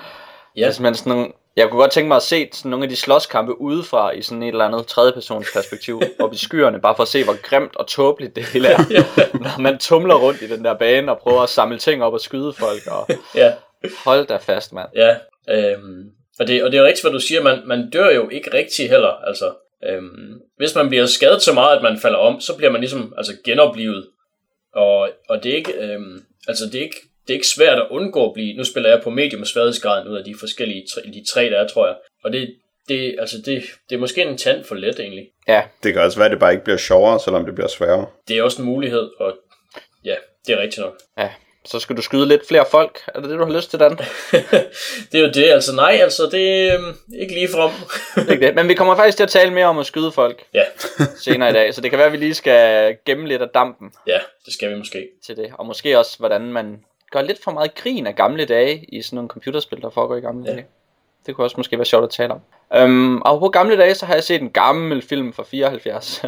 ja. 0.56 0.62
det 0.62 0.68
er 0.68 0.72
simpelthen 0.72 0.96
sådan 0.96 1.14
nogle, 1.14 1.32
jeg 1.56 1.70
kunne 1.70 1.82
godt 1.82 1.92
tænke 1.92 2.08
mig 2.08 2.16
at 2.16 2.24
se 2.24 2.50
sådan 2.52 2.70
nogle 2.70 2.86
af 2.86 2.90
de 2.90 2.96
slåskampe 2.96 3.62
udefra 3.62 4.12
i 4.12 4.22
sådan 4.22 4.44
et 4.44 4.48
eller 4.48 4.66
andet 4.66 4.88
tredjepersons 4.88 5.48
perspektiv 5.54 6.02
op 6.24 6.34
i 6.34 6.38
skyerne, 6.38 6.82
bare 6.82 6.96
for 6.96 7.04
at 7.04 7.10
se, 7.10 7.24
hvor 7.24 7.42
grimt 7.42 7.76
og 7.76 7.88
tåbeligt 7.88 8.36
det 8.36 8.46
hele 8.46 8.68
er. 8.68 8.78
Når 9.44 9.62
man 9.62 9.78
tumler 9.78 10.16
rundt 10.16 10.42
i 10.42 10.48
den 10.48 10.66
der 10.66 10.74
bane 10.74 11.12
og 11.12 11.20
prøver 11.20 11.42
at 11.42 11.50
samle 11.50 11.78
ting 11.78 12.04
op 12.04 12.14
og 12.14 12.22
skyde 12.22 12.54
folk. 12.54 12.82
Og 12.88 13.10
ja. 13.42 13.54
hold 14.06 14.28
da 14.28 14.38
fast, 14.38 14.74
mand. 14.74 14.90
Ja, 14.96 15.16
øhm, 15.50 16.04
og, 16.40 16.48
det, 16.48 16.64
og 16.64 16.72
det 16.72 16.78
er 16.78 16.84
rigtigt, 16.84 17.04
hvad 17.04 17.12
du 17.12 17.20
siger, 17.20 17.42
man, 17.42 17.62
man 17.66 17.90
dør 17.90 18.10
jo 18.10 18.30
ikke 18.30 18.54
rigtig 18.54 18.90
heller, 18.90 19.12
altså. 19.28 19.54
Øhm, 19.90 20.42
hvis 20.58 20.76
man 20.76 20.90
bliver 20.90 21.06
skadet 21.06 21.42
så 21.42 21.54
meget, 21.54 21.78
at 21.78 21.84
man 21.84 22.00
falder 22.00 22.18
om, 22.18 22.40
så 22.40 22.58
bliver 22.58 22.72
man 22.72 22.82
ligesom 22.82 23.14
altså, 23.18 23.34
genoplevet. 23.46 24.08
Og, 24.74 25.10
og 25.30 25.44
det 25.44 25.52
er 25.52 25.56
ikke, 25.56 25.74
øhm, 25.74 26.24
altså 26.48 26.66
det 26.66 26.76
er 26.76 26.84
ikke, 26.84 27.02
det 27.28 27.34
er 27.34 27.34
ikke 27.34 27.48
svært 27.48 27.80
at 27.80 27.88
undgå 27.92 28.28
at 28.28 28.34
blive, 28.34 28.58
nu 28.58 28.64
spiller 28.64 28.90
jeg 28.90 29.02
på 29.04 29.10
medium 29.10 29.46
sværhedsgraden 29.46 30.08
ud 30.08 30.18
af 30.18 30.24
de 30.24 30.36
forskellige, 30.40 30.84
tre, 30.94 31.02
de 31.02 31.24
tre 31.30 31.50
der 31.50 31.58
er, 31.60 31.68
tror 31.68 31.88
jeg. 31.88 31.96
Og 32.24 32.34
det, 32.34 32.56
det, 32.90 33.16
altså 33.20 33.38
det, 33.46 33.64
det 33.90 33.96
er 33.96 34.00
måske 34.00 34.22
en 34.22 34.38
tand 34.38 34.64
for 34.64 34.76
let 34.76 35.00
egentlig. 35.00 35.28
Ja, 35.48 35.64
Det 35.84 35.94
kan 35.94 36.02
også 36.02 36.18
være, 36.18 36.26
at 36.26 36.32
det 36.32 36.40
bare 36.40 36.52
ikke 36.52 36.64
bliver 36.64 36.78
sjovere, 36.78 37.20
selvom 37.20 37.46
det 37.46 37.56
bliver 37.56 37.68
sværere. 37.68 38.06
Det 38.28 38.38
er 38.38 38.44
også 38.44 38.62
en 38.62 38.66
mulighed, 38.68 39.10
og 39.20 39.34
ja, 40.06 40.16
det 40.48 40.54
er 40.56 40.62
rigtigt 40.62 40.86
nok. 40.86 40.98
ja. 41.18 41.30
Så 41.68 41.80
skal 41.80 41.98
du 41.98 42.02
skyde 42.02 42.28
lidt 42.28 42.48
flere 42.48 42.66
folk. 42.72 43.00
Er 43.08 43.20
det 43.20 43.30
det, 43.30 43.40
du 43.40 43.46
har 43.46 43.54
lyst 43.54 43.70
til, 43.70 43.80
Dan? 43.80 43.92
det 45.12 45.20
er 45.20 45.20
jo 45.20 45.30
det, 45.34 45.44
altså 45.44 45.76
nej, 45.76 46.00
altså 46.02 46.30
det 46.32 46.68
er 46.70 46.80
øhm, 46.80 46.96
ikke 47.20 47.34
lige 47.34 47.48
frem. 47.48 47.72
Ikke 48.32 48.46
det. 48.48 48.56
Men 48.56 48.68
vi 48.68 48.74
kommer 48.74 48.96
faktisk 48.96 49.18
til 49.18 49.24
at 49.24 49.30
tale 49.30 49.54
mere 49.54 49.66
om 49.66 49.78
at 49.80 49.86
skyde 49.86 50.12
folk 50.12 50.44
ja, 50.54 50.64
senere 51.26 51.50
i 51.50 51.54
dag, 51.54 51.74
så 51.74 51.82
det 51.82 51.90
kan 51.92 51.98
være, 51.98 52.08
at 52.08 52.14
vi 52.14 52.18
lige 52.18 52.34
skal 52.34 52.98
gemme 53.06 53.28
lidt 53.28 53.42
af 53.42 53.50
dampen 53.50 53.92
ja, 54.08 54.20
det 54.46 54.54
skal 54.54 54.70
vi 54.70 54.76
måske. 54.76 55.08
til 55.26 55.36
det. 55.38 55.50
Og 55.54 55.66
måske 55.66 56.00
også, 56.00 56.18
hvordan 56.20 56.42
man 56.42 56.80
gør 57.12 57.22
lidt 57.22 57.44
for 57.44 57.52
meget 57.52 57.76
grin 57.76 58.08
af 58.08 58.16
gamle 58.16 58.46
dage 58.46 58.86
i 58.90 59.02
sådan 59.02 59.16
nogle 59.16 59.30
computerspil, 59.30 59.82
der 59.82 59.90
foregår 59.90 60.16
i 60.16 60.20
gamle 60.20 60.46
Ja. 60.46 60.52
dage. 60.54 60.66
Det 61.26 61.36
kunne 61.36 61.46
også 61.46 61.58
måske 61.58 61.78
være 61.78 61.86
sjovt 61.86 62.04
at 62.04 62.10
tale 62.10 62.34
om. 62.34 62.40
Um, 62.84 63.22
og 63.22 63.40
på 63.40 63.50
gamle 63.50 63.78
dage, 63.78 63.96
så 63.96 64.06
har 64.06 64.14
jeg 64.14 64.24
set 64.24 64.42
en 64.42 64.50
gammel 64.50 65.02
film 65.02 65.34
fra 65.34 65.44
74. 65.44 66.22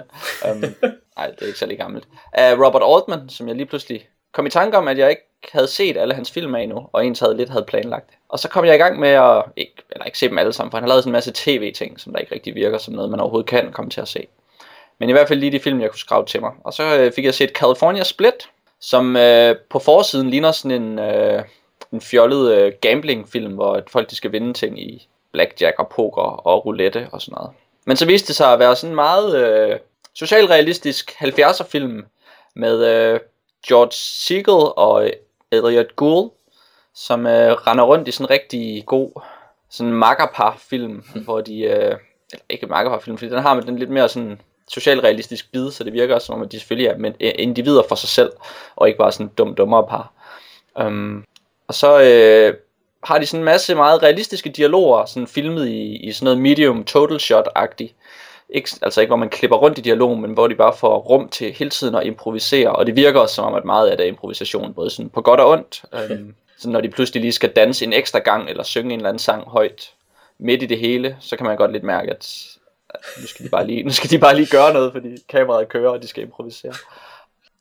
um, 0.51 0.57
nej, 1.17 1.27
det 1.27 1.41
er 1.41 1.45
ikke 1.45 1.59
særlig 1.59 1.77
gammelt. 1.77 2.07
Af 2.33 2.53
Robert 2.53 2.83
Altman, 2.85 3.29
som 3.29 3.47
jeg 3.47 3.55
lige 3.55 3.65
pludselig 3.65 4.07
kom 4.31 4.45
i 4.45 4.49
tanke 4.49 4.77
om, 4.77 4.87
at 4.87 4.97
jeg 4.97 5.09
ikke 5.09 5.21
havde 5.51 5.67
set 5.67 5.97
alle 5.97 6.13
hans 6.13 6.31
film 6.31 6.55
af 6.55 6.61
endnu, 6.61 6.89
og 6.93 7.05
ens 7.05 7.19
havde 7.19 7.37
lidt 7.37 7.49
havde 7.49 7.65
planlagt. 7.67 8.09
Og 8.29 8.39
så 8.39 8.49
kom 8.49 8.65
jeg 8.65 8.75
i 8.75 8.77
gang 8.77 8.99
med 8.99 9.09
at, 9.09 9.43
ikke, 9.55 9.73
eller 9.91 10.05
ikke 10.05 10.17
se 10.17 10.29
dem 10.29 10.37
alle 10.37 10.53
sammen, 10.53 10.71
for 10.71 10.77
han 10.77 10.83
har 10.83 10.87
lavet 10.87 11.03
sådan 11.03 11.09
en 11.09 11.13
masse 11.13 11.31
tv-ting, 11.35 11.99
som 11.99 12.13
der 12.13 12.19
ikke 12.19 12.35
rigtig 12.35 12.55
virker 12.55 12.77
som 12.77 12.93
noget, 12.93 13.11
man 13.11 13.19
overhovedet 13.19 13.49
kan 13.49 13.71
komme 13.71 13.91
til 13.91 14.01
at 14.01 14.07
se. 14.07 14.27
Men 14.99 15.09
i 15.09 15.11
hvert 15.11 15.27
fald 15.27 15.39
lige 15.39 15.51
de 15.51 15.59
film, 15.59 15.81
jeg 15.81 15.89
kunne 15.89 15.99
skrave 15.99 16.25
til 16.25 16.41
mig. 16.41 16.51
Og 16.63 16.73
så 16.73 16.97
øh, 16.99 17.11
fik 17.11 17.25
jeg 17.25 17.33
set 17.33 17.49
California 17.49 18.03
Split, 18.03 18.49
som 18.81 19.15
øh, 19.15 19.55
på 19.69 19.79
forsiden 19.79 20.29
ligner 20.29 20.51
sådan 20.51 20.81
en, 20.81 20.99
øh, 20.99 21.43
en 21.93 22.01
fjollet 22.01 22.53
øh, 22.53 22.73
gambling-film, 22.81 23.53
hvor 23.53 23.73
at 23.73 23.89
folk 23.89 24.09
de 24.09 24.15
skal 24.15 24.31
vinde 24.31 24.53
ting 24.53 24.81
i 24.81 25.07
blackjack 25.31 25.79
og 25.79 25.89
poker 25.89 26.21
og 26.21 26.65
roulette 26.65 27.07
og 27.11 27.21
sådan 27.21 27.35
noget. 27.37 27.51
Men 27.85 27.97
så 27.97 28.05
viste 28.05 28.27
det 28.27 28.35
sig 28.35 28.53
at 28.53 28.59
være 28.59 28.75
sådan 28.75 28.91
en 28.91 28.95
meget 28.95 29.35
øh, 29.35 29.79
socialrealistisk 30.13 31.11
70'er 31.11 31.63
film 31.63 32.05
med 32.55 32.85
øh, 32.85 33.19
George 33.67 33.91
Siegel 33.91 34.73
og 34.77 35.11
Elliot 35.51 35.95
Gould, 35.95 36.31
som 36.95 37.27
øh, 37.27 37.51
render 37.51 37.83
rundt 37.83 38.07
i 38.07 38.11
sådan 38.11 38.25
en 38.25 38.29
rigtig 38.29 38.83
god 38.85 39.21
sådan 39.69 39.93
makkerpar-film, 39.93 41.03
hvor 41.25 41.41
de... 41.41 41.61
Øh, 41.61 41.97
eller 42.31 42.43
ikke 42.49 42.67
makkerpar-film, 42.67 43.17
fordi 43.17 43.31
den 43.31 43.41
har 43.41 43.55
med 43.55 43.63
den 43.63 43.79
lidt 43.79 43.89
mere 43.89 44.09
sådan 44.09 44.41
socialrealistisk 44.67 45.51
bid, 45.51 45.71
så 45.71 45.83
det 45.83 45.93
virker 45.93 46.19
som 46.19 46.35
om, 46.35 46.41
at 46.41 46.51
de 46.51 46.59
selvfølgelig 46.59 46.87
er 46.87 46.97
men, 46.97 47.13
øh, 47.19 47.31
individer 47.35 47.83
for 47.89 47.95
sig 47.95 48.09
selv, 48.09 48.31
og 48.75 48.87
ikke 48.87 48.97
bare 48.97 49.11
sådan 49.11 49.31
dum 49.37 49.55
dummere 49.55 49.87
par. 49.87 50.11
Um, 50.85 51.25
og 51.67 51.73
så 51.73 52.01
øh, 52.01 52.53
har 53.03 53.19
de 53.19 53.25
sådan 53.25 53.41
en 53.41 53.45
masse 53.45 53.75
meget 53.75 54.03
realistiske 54.03 54.49
dialoger, 54.49 55.05
sådan 55.05 55.27
filmet 55.27 55.67
i, 55.67 55.95
i 55.95 56.11
sådan 56.11 56.25
noget 56.25 56.39
medium 56.41 56.83
total 56.83 57.19
shot-agtigt. 57.19 57.93
Ikke, 58.49 58.69
altså 58.81 59.01
ikke 59.01 59.09
hvor 59.09 59.17
man 59.17 59.29
klipper 59.29 59.57
rundt 59.57 59.77
i 59.77 59.81
dialogen, 59.81 60.21
men 60.21 60.31
hvor 60.31 60.47
de 60.47 60.55
bare 60.55 60.73
får 60.77 60.97
rum 60.97 61.29
til 61.29 61.53
hele 61.53 61.69
tiden 61.69 61.95
at 61.95 62.05
improvisere, 62.05 62.71
og 62.71 62.85
det 62.85 62.95
virker 62.95 63.19
også 63.19 63.35
som 63.35 63.45
om, 63.45 63.55
at 63.55 63.65
meget 63.65 63.87
af 63.87 63.97
det 63.97 64.03
er 64.03 64.07
improvisation, 64.07 64.73
både 64.73 64.89
sådan 64.89 65.09
på 65.09 65.21
godt 65.21 65.39
og 65.39 65.49
ondt. 65.49 65.83
Um, 66.11 66.35
så 66.59 66.69
når 66.69 66.81
de 66.81 66.89
pludselig 66.89 67.21
lige 67.21 67.31
skal 67.31 67.49
danse 67.49 67.85
en 67.85 67.93
ekstra 67.93 68.19
gang, 68.19 68.49
eller 68.49 68.63
synge 68.63 68.93
en 68.93 68.99
eller 68.99 69.09
anden 69.09 69.19
sang 69.19 69.43
højt, 69.47 69.91
midt 70.39 70.63
i 70.63 70.65
det 70.65 70.79
hele, 70.79 71.17
så 71.19 71.37
kan 71.37 71.45
man 71.45 71.57
godt 71.57 71.71
lidt 71.71 71.83
mærke, 71.83 72.11
at 72.11 72.56
nu 73.21 73.27
skal 73.27 73.45
de 73.45 73.49
bare 73.49 73.67
lige, 73.67 73.83
nu 73.83 73.91
skal 73.91 74.09
de 74.09 74.19
bare 74.19 74.35
lige 74.35 74.47
gøre 74.51 74.73
noget, 74.73 74.91
fordi 74.91 75.17
kameraet 75.29 75.69
kører, 75.69 75.89
og 75.89 76.01
de 76.01 76.07
skal 76.07 76.23
improvisere. 76.23 76.73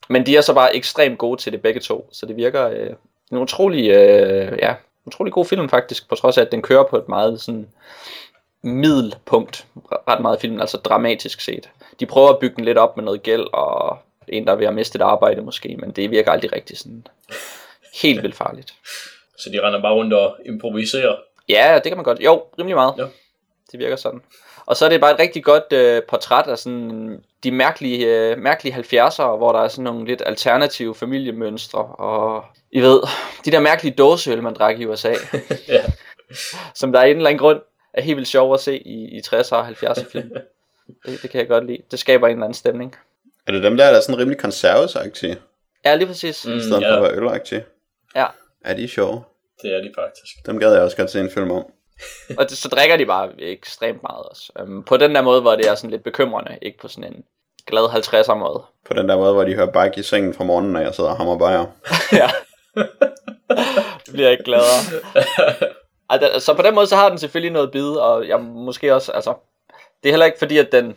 Men 0.09 0.27
de 0.27 0.37
er 0.37 0.41
så 0.41 0.55
bare 0.55 0.77
ekstremt 0.77 1.19
gode 1.19 1.41
til 1.41 1.53
det 1.53 1.63
begge 1.63 1.81
to, 1.81 2.09
så 2.13 2.27
det 2.27 2.37
virker 2.37 2.69
øh, 2.69 2.91
en 3.33 3.39
utrolig, 3.39 3.91
øh, 3.91 4.59
ja, 4.63 4.75
utrolig 5.05 5.33
god 5.33 5.45
film 5.45 5.69
faktisk, 5.69 6.09
på 6.09 6.15
trods 6.15 6.39
af, 6.39 6.43
at 6.43 6.53
den 6.53 6.63
kører 6.63 6.85
på 6.85 6.97
et 6.97 7.09
meget 7.09 7.41
sådan 7.41 7.69
middelpunkt, 8.63 9.67
ret 10.09 10.21
meget 10.21 10.41
film, 10.41 10.61
altså 10.61 10.77
dramatisk 10.77 11.41
set. 11.41 11.71
De 12.01 12.07
prøver 12.07 12.29
at 12.29 12.39
bygge 12.39 12.57
den 12.57 12.65
lidt 12.65 12.79
op 12.79 12.97
med 12.97 13.05
noget 13.05 13.23
gæld, 13.23 13.47
og 13.53 13.99
en, 14.29 14.47
der 14.47 14.53
er 14.53 14.57
ved 14.57 14.67
at 14.67 14.75
miste 14.75 14.97
et 14.97 15.03
arbejde 15.03 15.43
måske, 15.43 15.77
men 15.77 15.91
det 15.91 16.11
virker 16.11 16.33
aldrig 16.33 16.53
rigtig 16.53 16.79
sådan 16.79 17.07
helt 18.03 18.23
vildt 18.23 18.37
farligt. 18.37 18.75
Så 19.39 19.51
de 19.51 19.67
render 19.67 19.83
bare 19.83 19.95
rundt 19.95 20.15
og 20.15 20.37
improviserer. 20.47 21.17
Ja, 21.49 21.75
det 21.75 21.91
kan 21.91 21.97
man 21.97 22.05
godt. 22.05 22.21
Jo, 22.21 22.45
rimelig 22.59 22.77
meget. 22.77 22.95
Ja. 22.99 23.05
Det 23.73 23.81
virker 23.81 23.97
sådan. 23.97 24.23
Og 24.67 24.77
så 24.77 24.85
er 24.85 24.89
det 24.89 25.01
bare 25.01 25.13
et 25.15 25.19
rigtig 25.19 25.45
godt 25.45 25.73
øh, 25.73 26.03
portræt 26.09 26.47
af 26.47 26.59
sådan 26.59 27.19
de 27.45 27.51
mærkelige, 27.51 28.07
øh, 28.07 28.39
mærkelige 28.39 28.75
70'ere, 28.75 29.37
hvor 29.37 29.53
der 29.53 29.61
er 29.61 29.69
sådan 29.69 29.85
nogle 29.85 30.07
lidt 30.07 30.23
alternative 30.27 30.95
familiemønstre, 30.95 31.79
og 31.85 32.45
I 32.71 32.81
ved, 32.81 33.01
de 33.45 33.51
der 33.51 33.61
mærkelige 33.61 33.95
dåseøl, 33.95 34.43
man 34.43 34.55
drak 34.55 34.81
i 34.81 34.87
USA, 34.87 35.09
Ja. 35.69 35.85
som 36.75 36.93
der 36.93 37.01
er 37.01 37.05
en 37.05 37.17
eller 37.17 37.29
anden 37.31 37.39
grund 37.39 37.61
er 37.95 38.03
helt 38.03 38.17
vildt 38.17 38.29
sjov 38.29 38.55
at 38.55 38.61
se 38.61 38.79
i, 38.79 39.17
i 39.17 39.21
60'er 39.27 39.53
og 39.55 39.69
70'er 39.69 40.11
film. 40.13 40.31
Det, 41.07 41.23
det 41.23 41.31
kan 41.31 41.41
jeg 41.41 41.49
godt 41.49 41.67
lide. 41.67 41.79
Det 41.91 41.99
skaber 41.99 42.27
en 42.27 42.33
eller 42.33 42.45
anden 42.45 42.55
stemning. 42.55 42.97
Er 43.47 43.53
det 43.53 43.63
dem 43.63 43.77
der, 43.77 43.91
der 43.91 43.97
er 43.97 44.01
sådan 44.01 44.19
rimelig 44.19 44.39
konservesagtige, 44.39 45.37
Ja, 45.85 45.95
lige 45.95 46.07
præcis. 46.07 46.45
i 46.45 46.61
stedet 46.61 46.81
ja. 46.83 46.91
for 46.91 46.97
at 46.97 47.03
være 47.03 47.13
ølagtige? 47.21 47.65
Ja. 48.15 48.27
Er 48.65 48.75
de 48.75 48.89
sjove? 48.89 49.23
Det 49.63 49.75
er 49.75 49.79
de 49.83 49.93
faktisk. 49.99 50.47
Dem 50.47 50.59
gad 50.59 50.73
jeg 50.73 50.83
også 50.83 50.97
godt 50.97 51.11
se 51.11 51.21
en 51.21 51.31
film 51.31 51.51
om. 51.51 51.65
Og 52.39 52.51
det, 52.51 52.59
så 52.59 52.69
drikker 52.69 52.97
de 52.97 53.07
bare 53.07 53.31
ekstremt 53.39 54.03
meget 54.03 54.25
også. 54.25 54.53
Um, 54.63 54.83
på 54.83 54.97
den 54.97 55.15
der 55.15 55.23
måde, 55.23 55.41
hvor 55.41 55.57
det 55.57 55.69
er 55.69 55.75
sådan 55.75 55.91
lidt 55.91 56.05
bekymrende, 56.05 56.59
ikke 56.63 56.79
på 56.79 56.89
sådan 56.89 57.13
en 57.13 57.25
glad 57.67 57.85
50'er 57.85 58.35
måde. 58.35 58.63
På 58.87 58.95
den 58.95 59.09
der 59.09 59.17
måde, 59.17 59.33
hvor 59.33 59.45
de 59.45 59.55
hører 59.55 59.73
bak 59.73 59.99
i 59.99 60.03
sengen 60.03 60.35
fra 60.35 60.45
morgenen, 60.45 60.73
når 60.73 60.81
jeg 60.81 60.95
sidder 60.95 61.11
og 61.11 61.17
hammer 61.17 61.39
bajer. 61.39 61.67
ja. 62.21 62.31
det 64.07 64.13
bliver 64.13 64.31
ikke 64.31 64.45
gladere. 64.45 64.83
Der, 66.21 66.39
så 66.39 66.55
på 66.55 66.63
den 66.63 66.75
måde, 66.75 66.87
så 66.87 66.97
har 66.97 67.09
den 67.09 67.19
selvfølgelig 67.19 67.53
noget 67.53 67.71
bid, 67.71 67.89
og 67.89 68.29
jeg 68.29 68.41
måske 68.41 68.95
også, 68.95 69.13
altså, 69.13 69.35
det 70.03 70.09
er 70.09 70.13
heller 70.13 70.27
ikke 70.27 70.39
fordi, 70.39 70.59
at 70.59 70.73
den, 70.73 70.97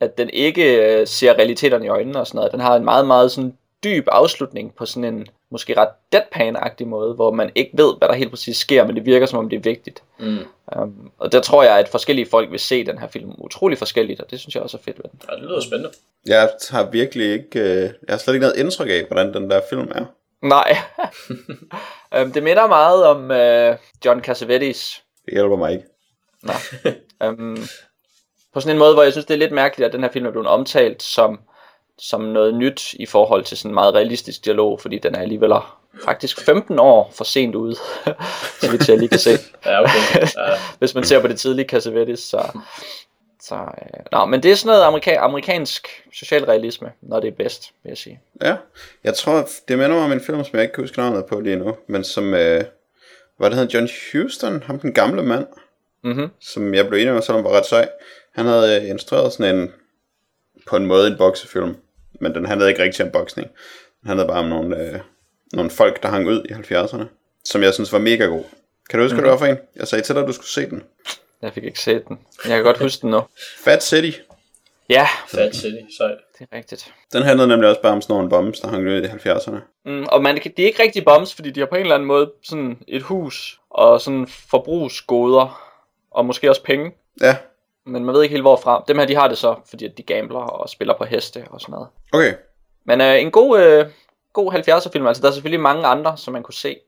at 0.00 0.18
den 0.18 0.30
ikke 0.30 0.84
øh, 0.84 1.06
ser 1.06 1.34
realiteterne 1.34 1.84
i 1.86 1.88
øjnene 1.88 2.20
og 2.20 2.26
sådan 2.26 2.36
noget. 2.36 2.52
Den 2.52 2.60
har 2.60 2.76
en 2.76 2.84
meget, 2.84 3.06
meget 3.06 3.32
sådan 3.32 3.56
dyb 3.84 4.08
afslutning 4.10 4.74
på 4.74 4.86
sådan 4.86 5.14
en 5.14 5.26
måske 5.50 5.76
ret 5.76 5.88
deadpan-agtig 6.14 6.86
måde, 6.86 7.14
hvor 7.14 7.30
man 7.30 7.52
ikke 7.54 7.70
ved, 7.74 7.94
hvad 7.98 8.08
der 8.08 8.14
helt 8.14 8.30
præcis 8.30 8.56
sker, 8.56 8.86
men 8.86 8.96
det 8.96 9.06
virker 9.06 9.26
som 9.26 9.38
om 9.38 9.48
det 9.48 9.56
er 9.56 9.60
vigtigt. 9.60 10.02
Mm. 10.18 10.38
Um, 10.76 11.10
og 11.18 11.32
der 11.32 11.40
tror 11.40 11.62
jeg, 11.62 11.78
at 11.78 11.88
forskellige 11.88 12.26
folk 12.30 12.50
vil 12.50 12.60
se 12.60 12.84
den 12.86 12.98
her 12.98 13.08
film 13.08 13.32
utrolig 13.38 13.78
forskelligt, 13.78 14.20
og 14.20 14.30
det 14.30 14.40
synes 14.40 14.54
jeg 14.54 14.62
også 14.62 14.76
er 14.76 14.82
fedt 14.82 14.98
ved 14.98 15.10
den. 15.10 15.20
Ja, 15.30 15.34
det 15.34 15.42
lyder 15.42 15.60
spændende. 15.60 15.90
Jeg 16.26 16.50
har 16.70 16.90
virkelig 16.90 17.32
ikke... 17.32 17.60
Øh, 17.60 17.80
jeg 17.82 17.92
har 18.08 18.16
slet 18.16 18.34
ikke 18.34 18.46
noget 18.46 18.56
indtryk 18.56 18.88
af, 18.88 19.04
hvordan 19.04 19.34
den 19.34 19.50
der 19.50 19.60
film 19.70 19.88
er. 19.94 20.04
Nej. 20.42 20.76
um, 22.22 22.32
det 22.32 22.42
minder 22.42 22.66
meget 22.66 23.06
om 23.06 23.22
uh, 23.24 23.78
John 24.04 24.22
Cassavetes 24.22 25.02
Det 25.24 25.32
hjælper 25.32 25.56
mig 25.56 25.72
ikke. 25.72 25.84
Nå. 26.42 26.52
um, 27.26 27.56
på 28.54 28.60
sådan 28.60 28.76
en 28.76 28.78
måde, 28.78 28.94
hvor 28.94 29.02
jeg 29.02 29.12
synes, 29.12 29.26
det 29.26 29.34
er 29.34 29.38
lidt 29.38 29.52
mærkeligt, 29.52 29.86
at 29.86 29.92
den 29.92 30.02
her 30.02 30.10
film 30.10 30.26
er 30.26 30.30
blevet 30.30 30.48
omtalt 30.48 31.02
som, 31.02 31.40
som 32.00 32.20
noget 32.20 32.54
nyt 32.54 32.92
i 32.94 33.06
forhold 33.06 33.44
til 33.44 33.56
sådan 33.56 33.70
en 33.70 33.74
meget 33.74 33.94
realistisk 33.94 34.44
dialog, 34.44 34.80
fordi 34.80 34.98
den 34.98 35.14
er 35.14 35.20
alligevel 35.20 35.52
faktisk 36.04 36.40
15 36.44 36.78
år 36.78 37.10
for 37.14 37.24
sent 37.24 37.54
ude, 37.54 37.74
så 38.60 38.70
vidt 38.70 38.88
jeg 38.88 38.98
lige 38.98 39.08
kan 39.08 39.18
se. 39.18 39.30
Ja, 39.66 39.80
okay. 39.82 40.20
Ja, 40.20 40.26
Hvis 40.78 40.94
man 40.94 41.04
ser 41.04 41.20
på 41.20 41.28
det 41.28 41.38
tidlige 41.40 41.68
Cassavetes, 41.68 42.20
så... 42.20 42.58
Så, 43.42 43.54
øh, 43.54 44.00
nå, 44.12 44.24
men 44.24 44.42
det 44.42 44.50
er 44.52 44.54
sådan 44.56 44.68
noget 44.78 44.84
amerika- 45.00 45.16
amerikansk 45.18 45.88
socialrealisme, 46.12 46.92
når 47.02 47.20
det 47.20 47.28
er 47.28 47.32
bedst, 47.36 47.70
vil 47.82 47.90
jeg 47.90 47.98
sige. 47.98 48.20
Ja, 48.42 48.56
jeg 49.04 49.14
tror, 49.14 49.48
det 49.68 49.78
minder 49.78 49.96
mig 49.96 50.04
om 50.04 50.12
en 50.12 50.20
film, 50.20 50.44
som 50.44 50.50
jeg 50.54 50.62
ikke 50.62 50.74
kan 50.74 50.84
huske 50.84 50.98
navnet 50.98 51.24
på 51.26 51.40
lige 51.40 51.56
nu, 51.56 51.76
men 51.86 52.04
som, 52.04 52.34
øh, 52.34 52.64
hvad 53.36 53.50
det 53.50 53.58
hedder, 53.58 53.78
John 53.78 53.88
Huston, 54.12 54.62
ham 54.62 54.78
den 54.80 54.92
gamle 54.92 55.22
mand, 55.22 55.46
Mhm. 56.04 56.28
som 56.40 56.74
jeg 56.74 56.88
blev 56.88 57.00
enig 57.00 57.14
med, 57.14 57.22
selvom 57.22 57.44
var 57.44 57.50
ret 57.50 57.66
sej. 57.66 57.88
Han 58.34 58.46
havde 58.46 58.82
øh, 58.82 58.88
instrueret 58.90 59.32
sådan 59.32 59.56
en, 59.56 59.72
på 60.68 60.76
en 60.76 60.86
måde 60.86 61.06
en 61.06 61.16
boksefilm, 61.18 61.76
men 62.20 62.34
den 62.34 62.46
handlede 62.46 62.70
ikke 62.70 62.82
rigtig 62.82 63.04
om 63.04 63.10
boksning. 63.12 63.48
Den 64.00 64.06
handlede 64.08 64.28
bare 64.28 64.38
om 64.38 64.48
nogle, 64.48 64.76
øh, 64.76 65.00
nogle 65.52 65.70
folk, 65.70 66.02
der 66.02 66.08
hang 66.08 66.26
ud 66.28 66.44
i 66.44 66.52
70'erne, 66.52 67.04
som 67.44 67.62
jeg 67.62 67.74
synes 67.74 67.92
var 67.92 67.98
mega 67.98 68.24
god. 68.24 68.44
Kan 68.90 68.98
du 68.98 69.04
huske, 69.04 69.14
mm-hmm. 69.14 69.28
hvad 69.28 69.32
det 69.32 69.40
var 69.40 69.46
for 69.46 69.46
en? 69.46 69.58
Jeg 69.76 69.88
sagde 69.88 70.04
til 70.04 70.14
dig, 70.14 70.22
at 70.22 70.28
du 70.28 70.32
skulle 70.32 70.48
se 70.48 70.70
den. 70.70 70.82
Jeg 71.42 71.52
fik 71.52 71.64
ikke 71.64 71.80
set 71.80 72.08
den. 72.08 72.18
Jeg 72.44 72.52
kan 72.56 72.64
godt 72.64 72.78
huske 72.78 73.02
den 73.02 73.10
nu. 73.10 73.22
Fat 73.64 73.82
City. 73.84 74.18
Ja, 74.88 75.06
Fat 75.28 75.54
City, 75.56 75.76
sejt. 75.98 76.16
det 76.38 76.48
er 76.52 76.56
rigtigt. 76.56 76.92
Den 77.12 77.22
handlede 77.22 77.48
nemlig 77.48 77.68
også 77.68 77.82
bare 77.82 77.92
om 77.92 78.02
sådan 78.02 78.14
nogle 78.14 78.30
bombs, 78.30 78.60
der 78.60 78.68
hang 78.68 78.88
ud 78.88 79.02
i 79.02 79.06
70'erne. 79.06 79.56
Mm, 79.84 80.04
og 80.04 80.22
man, 80.22 80.38
kan- 80.40 80.52
de 80.56 80.62
er 80.62 80.66
ikke 80.66 80.82
rigtig 80.82 81.04
bombs, 81.04 81.34
fordi 81.34 81.50
de 81.50 81.60
har 81.60 81.66
på 81.66 81.74
en 81.74 81.80
eller 81.80 81.94
anden 81.94 82.06
måde 82.06 82.32
sådan 82.42 82.78
et 82.88 83.02
hus 83.02 83.60
og 83.70 84.00
sådan 84.00 84.26
forbrugsgoder 84.26 85.70
og 86.10 86.26
måske 86.26 86.50
også 86.50 86.62
penge. 86.62 86.92
Ja, 87.20 87.36
Men 87.90 88.04
man 88.04 88.14
ved 88.14 88.22
ikke 88.22 88.32
helt 88.32 88.42
hvorfra. 88.44 88.84
Dem 88.88 88.98
her, 88.98 89.06
de 89.06 89.14
har 89.14 89.28
det 89.28 89.38
så, 89.38 89.54
fordi 89.66 89.84
at 89.84 89.98
de 89.98 90.02
gambler 90.02 90.38
og 90.40 90.68
spiller 90.68 90.94
på 90.98 91.04
heste 91.04 91.44
og 91.50 91.60
sådan 91.60 91.72
noget. 91.72 91.88
okay. 92.12 92.34
Men 92.86 93.00
øh, 93.00 93.20
en 93.20 93.30
god, 93.30 93.60
øh, 93.60 93.86
god 94.32 94.52
70'er 94.52 94.90
film, 94.92 95.06
altså 95.06 95.22
der 95.22 95.28
er 95.28 95.32
selvfølgelig 95.32 95.60
mange 95.60 95.86
andre, 95.86 96.16
som 96.16 96.32
man 96.32 96.42
kunne 96.42 96.54
se 96.54 96.78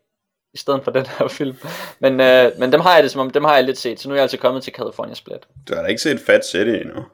i 0.54 0.58
stedet 0.58 0.84
for 0.84 0.90
den 0.90 1.06
her 1.06 1.28
film. 1.38 1.56
Men, 1.98 2.20
øh, 2.20 2.52
men 2.58 2.72
dem 2.72 2.80
har 2.80 2.94
jeg 2.94 3.02
det 3.02 3.10
som 3.10 3.20
om, 3.20 3.30
dem 3.30 3.44
har 3.44 3.54
jeg 3.54 3.64
lidt 3.64 3.78
set, 3.78 4.00
så 4.00 4.08
nu 4.08 4.12
er 4.14 4.16
jeg 4.16 4.22
altså 4.22 4.36
kommet 4.38 4.62
til 4.62 4.72
California 4.72 5.14
Split. 5.14 5.40
Du 5.68 5.74
har 5.74 5.82
da 5.82 5.88
ikke 5.88 6.02
set 6.02 6.20
Fat 6.20 6.46
City 6.46 6.70
endnu. 6.70 7.04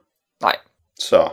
Nej, 0.43 0.57
Så, 0.99 1.29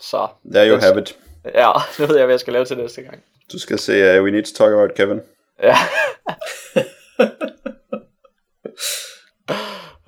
så 0.00 0.28
there 0.54 0.68
you 0.70 0.78
have 0.80 1.00
it. 1.00 1.18
ja, 1.54 1.72
nu 1.98 2.06
ved 2.06 2.16
jeg, 2.16 2.24
hvad 2.24 2.32
jeg 2.32 2.40
skal 2.40 2.52
lave 2.52 2.64
til 2.64 2.76
næste 2.76 3.02
gang. 3.02 3.22
Du 3.52 3.58
skal 3.58 3.78
se 3.78 4.18
uh, 4.18 4.24
We 4.24 4.30
Need 4.30 4.44
to 4.44 4.52
Talk 4.54 4.72
About 4.72 4.94
Kevin. 4.94 5.20
Ja. 5.62 5.76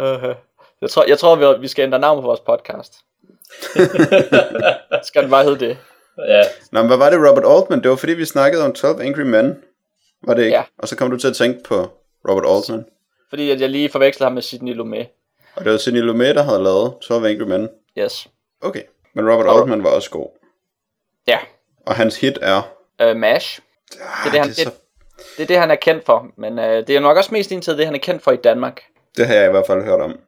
Øh, 0.01 0.35
jeg 0.83 0.91
tror, 0.91 1.05
jeg 1.09 1.19
tror 1.19 1.35
vi, 1.55 1.61
vi 1.61 1.69
skal 1.69 1.83
ændre 1.83 1.99
navn 1.99 2.21
på 2.23 2.27
vores 2.27 2.41
podcast. 2.41 2.95
skal 5.09 5.23
den 5.23 5.31
bare 5.31 5.45
hedde 5.45 5.59
det? 5.67 5.79
Ja, 6.29 6.43
Nå, 6.73 6.81
men 6.81 6.87
hvad 6.87 6.97
var 6.97 7.11
det, 7.11 7.19
Robert 7.31 7.45
Altman? 7.57 7.83
Det 7.83 7.91
var 7.91 7.97
fordi, 7.97 8.13
vi 8.13 8.25
snakkede 8.25 8.65
om 8.65 8.73
12 8.73 9.01
Angry 9.01 9.21
Men. 9.21 9.63
Var 10.27 10.35
det 10.35 10.45
ikke? 10.45 10.57
Ja. 10.57 10.63
Og 10.79 10.89
så 10.89 10.97
kom 10.97 11.11
du 11.11 11.17
til 11.19 11.29
at 11.29 11.37
tænke 11.37 11.63
på 11.65 11.91
Robert 12.29 12.45
Altman. 12.57 12.85
Fordi 13.29 13.51
at 13.51 13.61
jeg 13.61 13.69
lige 13.71 13.89
forvekslede 13.91 14.25
ham 14.25 14.33
med 14.33 14.43
Sidney 14.43 14.75
Lumet. 14.75 15.07
Og 15.57 15.65
det 15.65 15.73
var 15.73 15.79
Sidney 15.79 16.01
Lumet, 16.01 16.35
der 16.35 16.43
havde 16.43 16.63
lavet 16.63 16.95
12 17.03 17.27
Angry 17.27 17.43
Men. 17.45 17.69
Yes. 17.99 18.29
Okay. 18.61 18.83
Men 19.15 19.31
Robert 19.33 19.47
Og- 19.47 19.59
Altman 19.61 19.85
var 19.85 19.91
også 19.91 20.11
god. 20.11 20.29
Ja. 21.29 21.39
Og 21.87 21.95
hans 21.95 22.21
hit 22.21 22.39
er... 22.43 22.73
Uh, 23.11 23.17
MASH. 23.17 23.61
Ah, 24.01 24.33
det, 24.33 24.41
han- 24.41 24.49
det, 24.49 24.59
er 24.59 24.65
så, 24.65 24.71
Det 25.37 25.43
er 25.43 25.47
det, 25.47 25.57
han 25.59 25.71
er 25.71 25.75
kendt 25.75 26.05
for. 26.07 26.27
Men 26.37 26.59
uh, 26.59 26.65
det 26.65 26.91
er 26.91 27.01
nok 27.01 27.17
også 27.17 27.31
mest 27.33 27.51
indtil 27.51 27.79
det, 27.79 27.87
han 27.87 27.95
er 27.95 27.99
kendt 27.99 28.23
for 28.23 28.33
i 28.33 28.37
Danmark. 28.37 28.83
det 29.17 29.27
har 29.27 29.35
jeg 29.35 29.47
i 29.47 29.51
hvert 29.51 29.67
fald 29.67 29.83
hørt 29.85 30.01
om. 30.01 30.19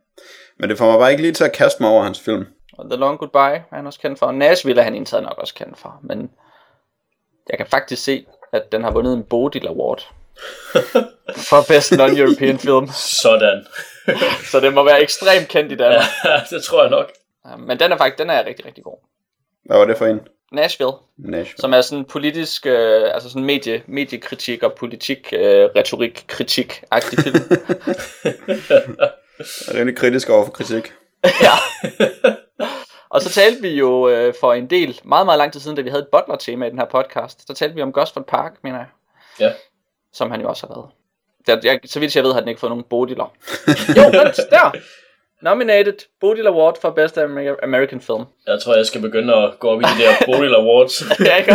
Men 0.58 0.70
det 0.70 0.78
får 0.78 0.90
mig 0.90 0.98
bare 0.98 1.10
ikke 1.10 1.22
lige 1.22 1.32
til 1.34 1.44
at 1.44 1.52
kaste 1.52 1.82
mig 1.82 1.90
over 1.90 2.02
hans 2.02 2.20
film. 2.20 2.46
Og 2.72 2.90
The 2.90 2.98
Long 3.00 3.18
Goodbye 3.18 3.38
er 3.70 3.76
han 3.76 3.86
også 3.86 4.00
kendt 4.00 4.18
for. 4.18 4.32
Nashville 4.32 4.80
er 4.80 4.84
han 4.84 4.94
indtaget 4.94 5.22
nok 5.24 5.38
også 5.38 5.54
kendt 5.54 5.78
for. 5.78 6.00
Men 6.02 6.30
jeg 7.50 7.58
kan 7.58 7.66
faktisk 7.66 8.04
se, 8.04 8.26
at 8.52 8.72
den 8.72 8.84
har 8.84 8.90
vundet 8.90 9.14
en 9.14 9.22
Bodil 9.24 9.66
Award. 9.66 10.08
for 11.50 11.62
Best 11.68 11.92
Non-European 11.92 12.58
Film. 12.58 12.88
sådan. 13.22 13.66
Så 14.50 14.60
det 14.60 14.74
må 14.74 14.84
være 14.84 15.02
ekstremt 15.02 15.48
kendt 15.48 15.72
i 15.72 15.76
Danmark. 15.84 16.04
Ja, 16.24 16.40
det 16.50 16.62
tror 16.64 16.82
jeg 16.82 16.90
nok. 16.90 17.12
Men 17.58 17.80
den 17.80 17.92
er 17.92 17.96
faktisk 17.96 18.18
den 18.18 18.30
er 18.30 18.44
rigtig, 18.46 18.66
rigtig 18.66 18.84
god. 18.84 18.98
Hvad 19.64 19.78
var 19.78 19.84
det 19.84 19.98
for 19.98 20.06
en? 20.06 20.20
Nashville, 20.52 20.92
Nashville. 21.18 21.58
som 21.60 21.72
er 21.74 21.80
sådan 21.80 22.04
politisk, 22.04 22.66
øh, 22.66 23.14
altså 23.14 23.28
sådan 23.30 23.44
medie, 23.44 23.82
mediekritik 23.86 24.62
og 24.62 24.72
politik, 24.72 25.32
øh, 25.32 25.68
retorik, 25.76 26.24
kritik 26.28 26.82
agtig 26.90 27.18
film. 27.18 27.34
Jeg 29.38 29.74
er 29.74 29.78
rimelig 29.78 29.96
kritisk 29.96 30.30
over 30.30 30.44
for 30.44 30.52
kritik. 30.52 30.92
ja. 31.46 31.52
Og 33.10 33.22
så 33.22 33.30
talte 33.30 33.62
vi 33.62 33.68
jo 33.68 34.08
øh, 34.08 34.34
for 34.40 34.52
en 34.52 34.70
del, 34.70 35.00
meget, 35.04 35.26
meget 35.26 35.38
lang 35.38 35.52
tid 35.52 35.60
siden, 35.60 35.76
da 35.76 35.82
vi 35.82 35.88
havde 35.88 36.02
et 36.02 36.08
Butler-tema 36.12 36.66
i 36.66 36.70
den 36.70 36.78
her 36.78 36.86
podcast, 36.86 37.46
så 37.46 37.54
talte 37.54 37.74
vi 37.74 37.82
om 37.82 37.92
Gosford 37.92 38.24
Park, 38.26 38.52
mener 38.62 38.78
jeg. 38.78 38.86
Ja. 39.40 39.52
Som 40.12 40.30
han 40.30 40.40
jo 40.40 40.48
også 40.48 40.66
har 40.66 40.74
været. 40.74 40.90
Der, 41.46 41.70
jeg, 41.70 41.80
så 41.86 42.00
vidt 42.00 42.16
jeg 42.16 42.24
ved, 42.24 42.32
har 42.32 42.40
den 42.40 42.48
ikke 42.48 42.60
fået 42.60 42.70
nogen 42.70 42.84
Bodiler. 42.90 43.32
jo, 43.96 44.02
vent, 44.02 44.36
der! 44.50 44.72
Nominated 45.42 45.94
Bodil 46.20 46.46
Award 46.46 46.80
for 46.80 46.90
Best 46.90 47.18
Amer- 47.18 47.62
American 47.62 48.00
Film. 48.00 48.24
Jeg 48.46 48.60
tror, 48.60 48.74
jeg 48.74 48.86
skal 48.86 49.00
begynde 49.00 49.34
at 49.34 49.58
gå 49.58 49.68
op 49.68 49.80
i 49.80 49.84
de 49.84 50.02
der 50.02 50.12
Bodil 50.26 50.54
Awards. 50.54 51.02
ja, 51.26 51.36
ikke? 51.36 51.54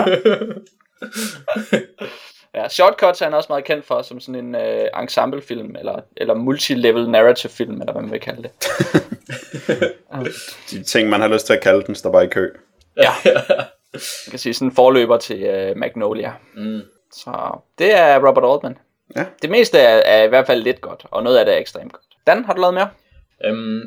Ja, 2.56 2.70
Shortcuts 2.70 3.22
er 3.22 3.26
han 3.26 3.34
også 3.34 3.48
meget 3.50 3.64
kendt 3.64 3.86
for, 3.86 4.02
som 4.02 4.20
sådan 4.20 4.46
en 4.46 4.56
øh, 4.56 4.88
ensemblefilm, 5.02 5.76
eller, 5.80 6.00
eller 6.18 6.34
multilevel 6.34 7.10
narrative 7.10 7.52
film, 7.52 7.82
eller 7.82 7.94
hvad 7.94 8.02
man 8.02 8.12
vil 8.12 8.20
kalde 8.20 8.44
det. 8.44 8.52
De 10.72 10.84
ting, 10.84 11.10
man 11.10 11.22
har 11.22 11.28
lyst 11.28 11.46
til 11.46 11.54
at 11.54 11.62
kalde 11.62 11.84
den, 11.86 11.96
står 11.96 12.12
bare 12.12 12.24
i 12.24 12.28
kø. 12.28 12.50
Ja. 12.98 13.10
Man 13.94 14.02
kan 14.30 14.40
sige 14.40 14.54
sådan 14.54 14.68
en 14.68 14.76
forløber 14.76 15.18
til 15.18 15.44
øh, 15.44 15.78
Magnolia. 15.78 16.34
Mm. 16.56 16.82
Så 17.12 17.60
det 17.78 17.94
er 17.94 18.28
Robert 18.28 18.52
Altman. 18.52 18.78
Ja. 19.16 19.26
Det 19.42 19.50
meste 19.50 19.80
er, 19.80 20.02
er 20.06 20.24
i 20.24 20.28
hvert 20.28 20.48
fald 20.48 20.64
lidt 20.64 20.82
godt, 20.82 21.06
og 21.12 21.24
noget 21.24 21.38
af 21.38 21.46
det 21.46 21.54
er 21.54 21.58
ekstremt 21.58 21.92
godt. 21.92 22.04
Dan, 22.28 22.46
har 22.46 22.54
du 22.54 22.62
lavet 22.62 22.74
mere? 22.74 22.90
Øhm, 23.46 23.82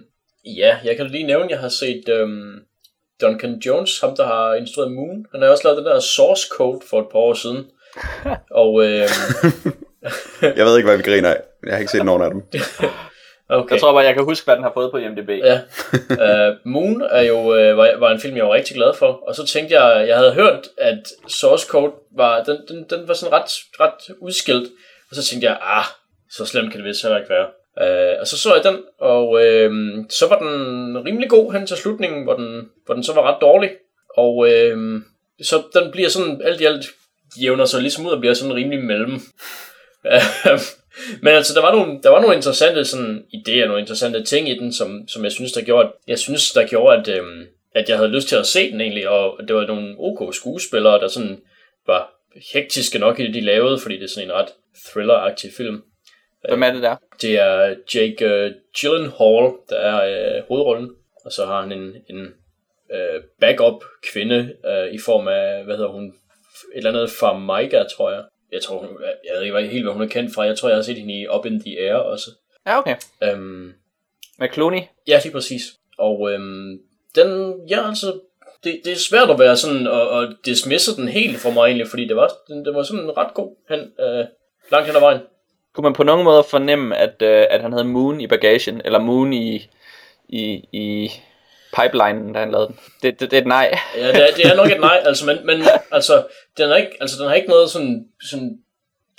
ja, 0.44 0.78
jeg 0.84 0.96
kan 0.96 1.06
lige 1.06 1.26
nævne, 1.26 1.44
at 1.44 1.50
jeg 1.50 1.58
har 1.58 1.68
set 1.68 2.08
øhm, 2.08 2.58
Duncan 3.20 3.54
Jones, 3.54 4.00
ham 4.00 4.16
der 4.16 4.26
har 4.26 4.54
instrueret 4.54 4.92
Moon. 4.92 5.26
Han 5.32 5.42
har 5.42 5.48
også 5.48 5.68
lavet 5.68 5.78
den 5.78 5.86
der 5.86 6.00
Source 6.00 6.48
Code 6.56 6.80
for 6.90 7.00
et 7.00 7.06
par 7.12 7.18
år 7.18 7.34
siden. 7.34 7.66
Og 8.62 8.84
øhm, 8.84 9.08
Jeg 10.58 10.66
ved 10.66 10.76
ikke, 10.76 10.88
hvad 10.88 10.96
vi 10.96 11.02
griner 11.02 11.30
af. 11.30 11.40
Jeg 11.66 11.72
har 11.72 11.78
ikke 11.78 11.92
set 11.92 12.04
nogen 12.04 12.22
af 12.22 12.30
dem. 12.30 12.42
okay. 13.58 13.72
Jeg 13.74 13.80
tror 13.80 13.92
bare, 13.92 14.04
jeg 14.04 14.14
kan 14.14 14.24
huske, 14.24 14.44
hvad 14.44 14.56
den 14.56 14.62
har 14.62 14.72
fået 14.74 14.90
på 14.90 14.96
IMDb. 14.96 15.28
Ja. 15.28 15.60
Uh, 16.10 16.56
Moon 16.64 17.02
er 17.10 17.22
jo, 17.22 17.38
uh, 17.38 17.76
var, 17.76 17.98
var 17.98 18.10
en 18.10 18.20
film, 18.20 18.36
jeg 18.36 18.44
var 18.44 18.54
rigtig 18.54 18.76
glad 18.76 18.94
for. 18.94 19.06
Og 19.28 19.34
så 19.34 19.46
tænkte 19.46 19.80
jeg, 19.80 20.08
jeg 20.08 20.16
havde 20.16 20.34
hørt, 20.34 20.68
at 20.78 21.02
Source 21.28 21.66
Code 21.66 21.92
var, 22.16 22.42
den, 22.42 22.58
den, 22.68 22.84
den 22.90 23.08
var 23.08 23.14
sådan 23.14 23.32
ret, 23.32 23.50
ret 23.80 24.14
udskilt. 24.20 24.68
Og 25.10 25.16
så 25.16 25.22
tænkte 25.22 25.48
jeg, 25.48 25.58
ah, 25.62 25.84
så 26.30 26.46
slemt 26.46 26.70
kan 26.70 26.80
det 26.80 26.88
vist 26.88 27.02
heller 27.02 27.18
ikke 27.18 27.30
være. 27.30 27.46
Uh, 27.80 28.20
og 28.20 28.26
så 28.26 28.38
så 28.38 28.54
jeg 28.54 28.64
den, 28.64 28.82
og 29.00 29.28
uh, 29.30 30.04
så 30.10 30.28
var 30.28 30.38
den 30.38 31.04
rimelig 31.06 31.30
god 31.30 31.52
hen 31.52 31.66
til 31.66 31.76
slutningen, 31.76 32.24
hvor 32.24 32.34
den, 32.34 32.68
hvor 32.86 32.94
den 32.94 33.04
så 33.04 33.12
var 33.14 33.32
ret 33.32 33.40
dårlig. 33.40 33.70
Og 34.16 34.36
uh, 34.36 35.00
så 35.42 35.62
den 35.74 35.90
bliver 35.92 36.08
sådan 36.08 36.40
alt 36.44 36.60
i 36.60 36.64
alt 36.64 36.86
jævner 37.42 37.64
sig 37.64 37.82
ligesom 37.82 38.06
ud 38.06 38.10
og 38.10 38.20
bliver 38.20 38.34
sådan 38.34 38.54
rimelig 38.54 38.84
mellem. 38.84 39.12
Men 41.22 41.34
altså, 41.34 41.54
der 41.54 41.60
var 41.60 41.72
nogle, 41.72 42.02
der 42.02 42.10
var 42.10 42.20
nogle 42.20 42.36
interessante 42.36 42.84
sådan, 42.84 43.24
idéer, 43.34 43.66
nogle 43.66 43.80
interessante 43.80 44.24
ting 44.24 44.48
i 44.48 44.58
den, 44.58 44.72
som, 44.72 45.08
som 45.08 45.24
jeg 45.24 45.32
synes, 45.32 45.52
der 45.52 45.62
gjorde, 45.64 45.92
jeg 46.08 46.18
synes, 46.18 46.52
der 46.52 46.66
gjorde, 46.66 46.96
at, 46.96 47.08
øhm, 47.08 47.46
at 47.74 47.88
jeg 47.88 47.96
havde 47.96 48.10
lyst 48.10 48.28
til 48.28 48.36
at 48.36 48.46
se 48.46 48.70
den 48.72 48.80
egentlig, 48.80 49.08
og 49.08 49.38
det 49.48 49.56
var 49.56 49.66
nogle 49.66 49.94
ok 49.98 50.34
skuespillere, 50.34 51.00
der 51.00 51.08
sådan 51.08 51.40
var 51.86 52.12
hektiske 52.52 52.98
nok 52.98 53.20
i 53.20 53.26
det, 53.26 53.34
de 53.34 53.40
lavede, 53.40 53.78
fordi 53.78 53.94
det 53.94 54.04
er 54.04 54.08
sådan 54.08 54.28
en 54.28 54.34
ret 54.34 54.52
thriller-agtig 54.86 55.50
film. 55.56 55.82
Hvem 56.48 56.62
er 56.62 56.72
det 56.72 56.82
der? 56.82 56.96
Det 57.22 57.38
er 57.38 57.74
Jake 57.94 58.26
uh, 58.26 58.52
Gyllenhaal, 58.80 59.52
der 59.68 59.76
er 59.76 60.38
uh, 60.38 60.48
hovedrollen, 60.48 60.90
og 61.24 61.32
så 61.32 61.46
har 61.46 61.60
han 61.60 61.72
en, 61.72 61.94
en 62.10 62.26
uh, 62.90 63.22
backup 63.40 63.84
kvinde 64.12 64.52
uh, 64.64 64.94
i 64.94 64.98
form 65.04 65.28
af, 65.28 65.64
hvad 65.64 65.76
hedder 65.76 65.90
hun, 65.90 66.14
et 66.74 66.76
eller 66.76 66.90
andet 66.90 67.10
fra 67.10 67.38
Maiga, 67.38 67.84
tror 67.96 68.10
jeg. 68.10 68.22
Jeg 68.52 68.62
tror, 68.62 68.78
hun, 68.78 68.88
jeg 69.24 69.52
ved 69.52 69.60
ikke 69.60 69.72
helt, 69.72 69.84
hvad 69.84 69.92
hun 69.92 70.02
er 70.02 70.06
kendt 70.08 70.34
fra. 70.34 70.42
Jeg 70.42 70.58
tror, 70.58 70.68
jeg 70.68 70.76
har 70.78 70.82
set 70.82 70.96
hende 70.96 71.20
i 71.20 71.28
Up 71.28 71.46
in 71.46 71.60
the 71.60 71.80
Air 71.80 71.94
også. 71.94 72.30
Ja, 72.66 72.78
okay. 72.78 72.96
Um, 73.32 73.72
Med 74.38 74.48
Clooney. 74.52 74.80
ja, 75.08 75.20
lige 75.22 75.32
præcis. 75.32 75.62
Og 75.98 76.20
um, 76.20 76.78
den, 77.14 77.54
ja, 77.68 77.88
altså, 77.88 78.20
det, 78.64 78.80
det 78.84 78.92
er 78.92 78.96
svært 78.96 79.30
at 79.30 79.38
være 79.38 79.56
sådan, 79.56 79.86
og, 79.86 80.08
og 80.08 80.28
dismisse 80.44 80.96
den 80.96 81.08
helt 81.08 81.38
for 81.38 81.50
mig 81.50 81.66
egentlig, 81.66 81.88
fordi 81.88 82.08
det 82.08 82.16
var, 82.16 82.30
den, 82.48 82.64
det 82.64 82.74
var 82.74 82.82
sådan 82.82 83.16
ret 83.16 83.34
god 83.34 83.56
hen, 83.68 83.80
uh, 83.80 84.26
langt 84.72 84.86
hen 84.86 84.96
ad 84.96 85.00
vejen. 85.00 85.20
Kunne 85.74 85.82
man 85.82 85.92
på 85.92 86.02
nogen 86.02 86.24
måde 86.24 86.44
fornemme, 86.50 86.96
at, 86.96 87.22
øh, 87.22 87.46
at 87.50 87.60
han 87.60 87.72
havde 87.72 87.84
Moon 87.84 88.20
i 88.20 88.26
bagagen, 88.26 88.82
eller 88.84 88.98
Moon 88.98 89.32
i, 89.32 89.70
i, 90.28 90.64
i 90.72 91.10
pipelinen, 91.80 92.32
da 92.32 92.38
han 92.38 92.50
lavede 92.50 92.66
den? 92.68 92.76
Det, 93.02 93.20
det, 93.20 93.30
det 93.30 93.36
er 93.36 93.40
et 93.40 93.46
nej. 93.46 93.78
Ja, 93.96 94.08
det 94.08 94.22
er, 94.28 94.34
det 94.36 94.46
er 94.46 94.56
nok 94.56 94.70
et 94.70 94.80
nej, 94.80 95.02
altså, 95.04 95.26
men, 95.26 95.46
men 95.46 95.62
altså, 95.90 96.26
den 96.56 96.70
er 96.70 96.76
ikke, 96.76 96.96
altså, 97.00 97.16
den 97.18 97.28
har 97.28 97.34
ikke 97.34 97.48
noget 97.48 97.70
sådan, 97.70 98.08
sådan 98.30 98.58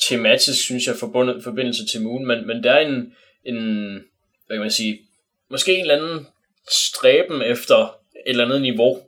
tematisk, 0.09 0.63
synes 0.63 0.87
jeg, 0.87 0.95
forbundet, 0.95 1.43
forbindelse 1.43 1.85
til 1.85 2.01
Moon, 2.01 2.25
men, 2.25 2.47
men 2.47 2.63
der 2.63 2.71
er 2.71 2.79
en, 2.79 3.13
en, 3.45 3.57
hvad 4.47 4.57
kan 4.57 4.61
man 4.61 4.71
sige, 4.71 4.99
måske 5.49 5.75
en 5.75 5.81
eller 5.81 5.95
anden 5.95 6.27
stræben 6.69 7.41
efter 7.41 7.97
et 8.25 8.29
eller 8.29 8.45
andet 8.45 8.61
niveau, 8.61 9.01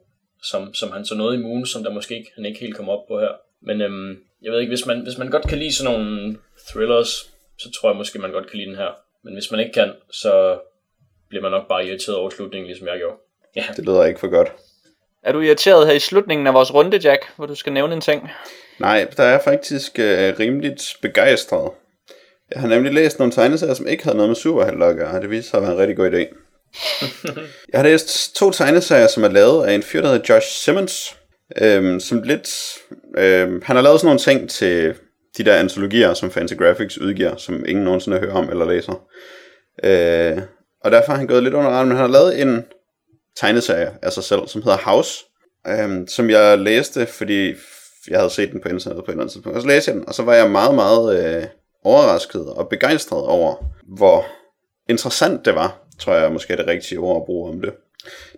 som, 0.43 0.73
som 0.73 0.91
han 0.91 1.05
så 1.05 1.15
nåede 1.15 1.35
i 1.35 1.41
Moon, 1.41 1.65
som 1.65 1.83
der 1.83 1.93
måske 1.93 2.17
ikke, 2.17 2.31
han 2.35 2.45
ikke 2.45 2.59
helt 2.59 2.75
kom 2.75 2.89
op 2.89 3.07
på 3.07 3.19
her. 3.19 3.31
Men 3.61 3.81
øhm, 3.81 4.19
jeg 4.41 4.51
ved 4.51 4.59
ikke, 4.59 4.71
hvis 4.71 4.85
man, 4.85 4.99
hvis 4.99 5.17
man 5.17 5.29
godt 5.29 5.47
kan 5.47 5.57
lide 5.57 5.73
sådan 5.73 5.93
nogle 5.93 6.37
thrillers, 6.69 7.29
så 7.57 7.71
tror 7.71 7.89
jeg 7.89 7.97
måske, 7.97 8.19
man 8.19 8.31
godt 8.31 8.47
kan 8.47 8.57
lide 8.57 8.69
den 8.69 8.77
her. 8.77 8.91
Men 9.23 9.33
hvis 9.33 9.51
man 9.51 9.59
ikke 9.59 9.73
kan, 9.73 9.93
så 10.11 10.59
bliver 11.29 11.41
man 11.41 11.51
nok 11.51 11.67
bare 11.67 11.87
irriteret 11.87 12.17
over 12.17 12.29
slutningen, 12.29 12.67
ligesom 12.67 12.87
jeg 12.87 12.97
gjorde. 12.97 13.17
Ja. 13.55 13.63
Det 13.75 13.85
lyder 13.85 14.05
ikke 14.05 14.19
for 14.19 14.27
godt. 14.27 14.51
Er 15.23 15.31
du 15.31 15.39
irriteret 15.39 15.87
her 15.87 15.93
i 15.93 15.99
slutningen 15.99 16.47
af 16.47 16.53
vores 16.53 16.73
runde, 16.73 16.97
Jack, 16.97 17.25
hvor 17.35 17.45
du 17.45 17.55
skal 17.55 17.73
nævne 17.73 17.93
en 17.93 18.01
ting? 18.01 18.29
Nej, 18.79 19.07
der 19.17 19.23
er 19.23 19.39
faktisk 19.43 19.99
øh, 19.99 20.39
rimeligt 20.39 20.83
begejstret. 21.01 21.71
Jeg 22.51 22.61
har 22.61 22.67
nemlig 22.67 22.93
læst 22.93 23.19
nogle 23.19 23.31
tegneserier, 23.31 23.73
som 23.73 23.87
ikke 23.87 24.03
havde 24.03 24.17
noget 24.17 24.29
med 24.29 24.35
superhelte 24.35 24.85
at 24.85 24.95
gøre, 24.95 25.11
og 25.11 25.21
det 25.21 25.29
viste 25.29 25.49
sig 25.49 25.57
at 25.57 25.63
være 25.63 25.71
en 25.71 25.77
rigtig 25.77 25.97
god 25.97 26.11
idé. 26.11 26.35
jeg 27.73 27.79
har 27.79 27.83
læst 27.83 28.35
to 28.35 28.51
tegneserier, 28.51 29.07
som 29.07 29.23
er 29.23 29.27
lavet 29.27 29.65
af 29.65 29.73
en 29.73 29.83
fyr, 29.83 30.01
der 30.01 30.07
hedder 30.07 30.33
Josh 30.33 30.47
Simmons, 30.47 31.17
øhm, 31.61 31.99
som 31.99 32.21
lidt... 32.21 32.49
Øhm, 33.17 33.61
han 33.65 33.75
har 33.75 33.83
lavet 33.83 33.99
sådan 33.99 34.07
nogle 34.07 34.19
ting 34.19 34.49
til 34.49 34.93
de 35.37 35.43
der 35.43 35.55
antologier, 35.55 36.13
som 36.13 36.31
Fantagraphics 36.31 36.97
udgiver, 36.97 37.35
som 37.35 37.65
ingen 37.67 37.85
nogensinde 37.85 38.19
hører 38.19 38.33
om 38.33 38.49
eller 38.49 38.65
læser. 38.65 39.05
Øh, 39.83 40.41
og 40.83 40.91
derfor 40.91 41.11
har 41.11 41.17
han 41.17 41.27
gået 41.27 41.43
lidt 41.43 41.53
under 41.53 41.69
rammen, 41.69 41.87
men 41.87 41.97
han 41.97 42.05
har 42.05 42.19
lavet 42.19 42.41
en 42.41 42.65
tegneserie 43.39 43.91
af 44.01 44.13
sig 44.13 44.23
selv, 44.23 44.47
som 44.47 44.61
hedder 44.61 44.77
House, 44.77 45.25
øhm, 45.67 46.07
som 46.07 46.29
jeg 46.29 46.59
læste, 46.59 47.05
fordi 47.05 47.53
jeg 48.07 48.19
havde 48.19 48.29
set 48.29 48.51
den 48.51 48.61
på 48.61 48.69
internettet 48.69 49.05
på 49.05 49.11
et 49.11 49.13
eller 49.13 49.23
andet 49.23 49.33
tidspunkt. 49.33 49.55
Og 49.55 49.61
så 49.61 49.67
læste 49.67 49.91
jeg 49.91 49.95
den, 49.95 50.07
og 50.07 50.13
så 50.13 50.23
var 50.23 50.33
jeg 50.33 50.51
meget, 50.51 50.75
meget 50.75 51.35
øh, 51.35 51.43
overrasket 51.83 52.49
og 52.49 52.69
begejstret 52.69 53.23
over, 53.23 53.55
hvor 53.97 54.25
interessant 54.89 55.45
det 55.45 55.55
var, 55.55 55.79
tror 55.99 56.13
jeg 56.13 56.31
måske 56.31 56.53
er 56.53 56.57
det 56.57 56.67
rigtige 56.67 56.99
ord 56.99 57.21
at 57.21 57.25
bruge 57.25 57.49
om 57.49 57.61
det. 57.61 57.73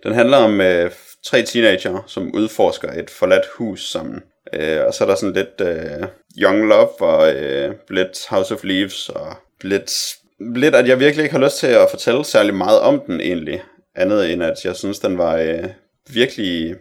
Den 0.02 0.14
handler 0.14 0.36
om 0.36 0.60
øh, 0.60 0.90
tre 1.24 1.42
teenager, 1.42 2.04
som 2.06 2.34
udforsker 2.34 2.92
et 2.92 3.10
forladt 3.10 3.46
hus 3.56 3.90
sammen. 3.90 4.22
Øh, 4.52 4.80
og 4.86 4.94
så 4.94 5.04
er 5.04 5.08
der 5.08 5.14
sådan 5.14 5.34
lidt 5.34 5.60
øh, 5.60 6.08
Young 6.38 6.66
Love 6.68 7.00
og 7.00 7.34
øh, 7.34 7.74
lidt 7.90 8.26
House 8.28 8.54
of 8.54 8.64
Leaves 8.64 9.08
og 9.08 9.36
lidt, 9.60 9.92
lidt, 10.40 10.74
at 10.74 10.88
jeg 10.88 11.00
virkelig 11.00 11.22
ikke 11.22 11.36
har 11.36 11.44
lyst 11.44 11.56
til 11.56 11.66
at 11.66 11.90
fortælle 11.90 12.24
særlig 12.24 12.54
meget 12.54 12.80
om 12.80 13.00
den 13.06 13.20
egentlig. 13.20 13.62
Andet 13.96 14.32
end 14.32 14.42
at 14.42 14.64
jeg 14.64 14.76
synes, 14.76 14.98
den 14.98 15.18
var 15.18 15.36
øh, 15.36 15.64
virkelig, 16.10 16.74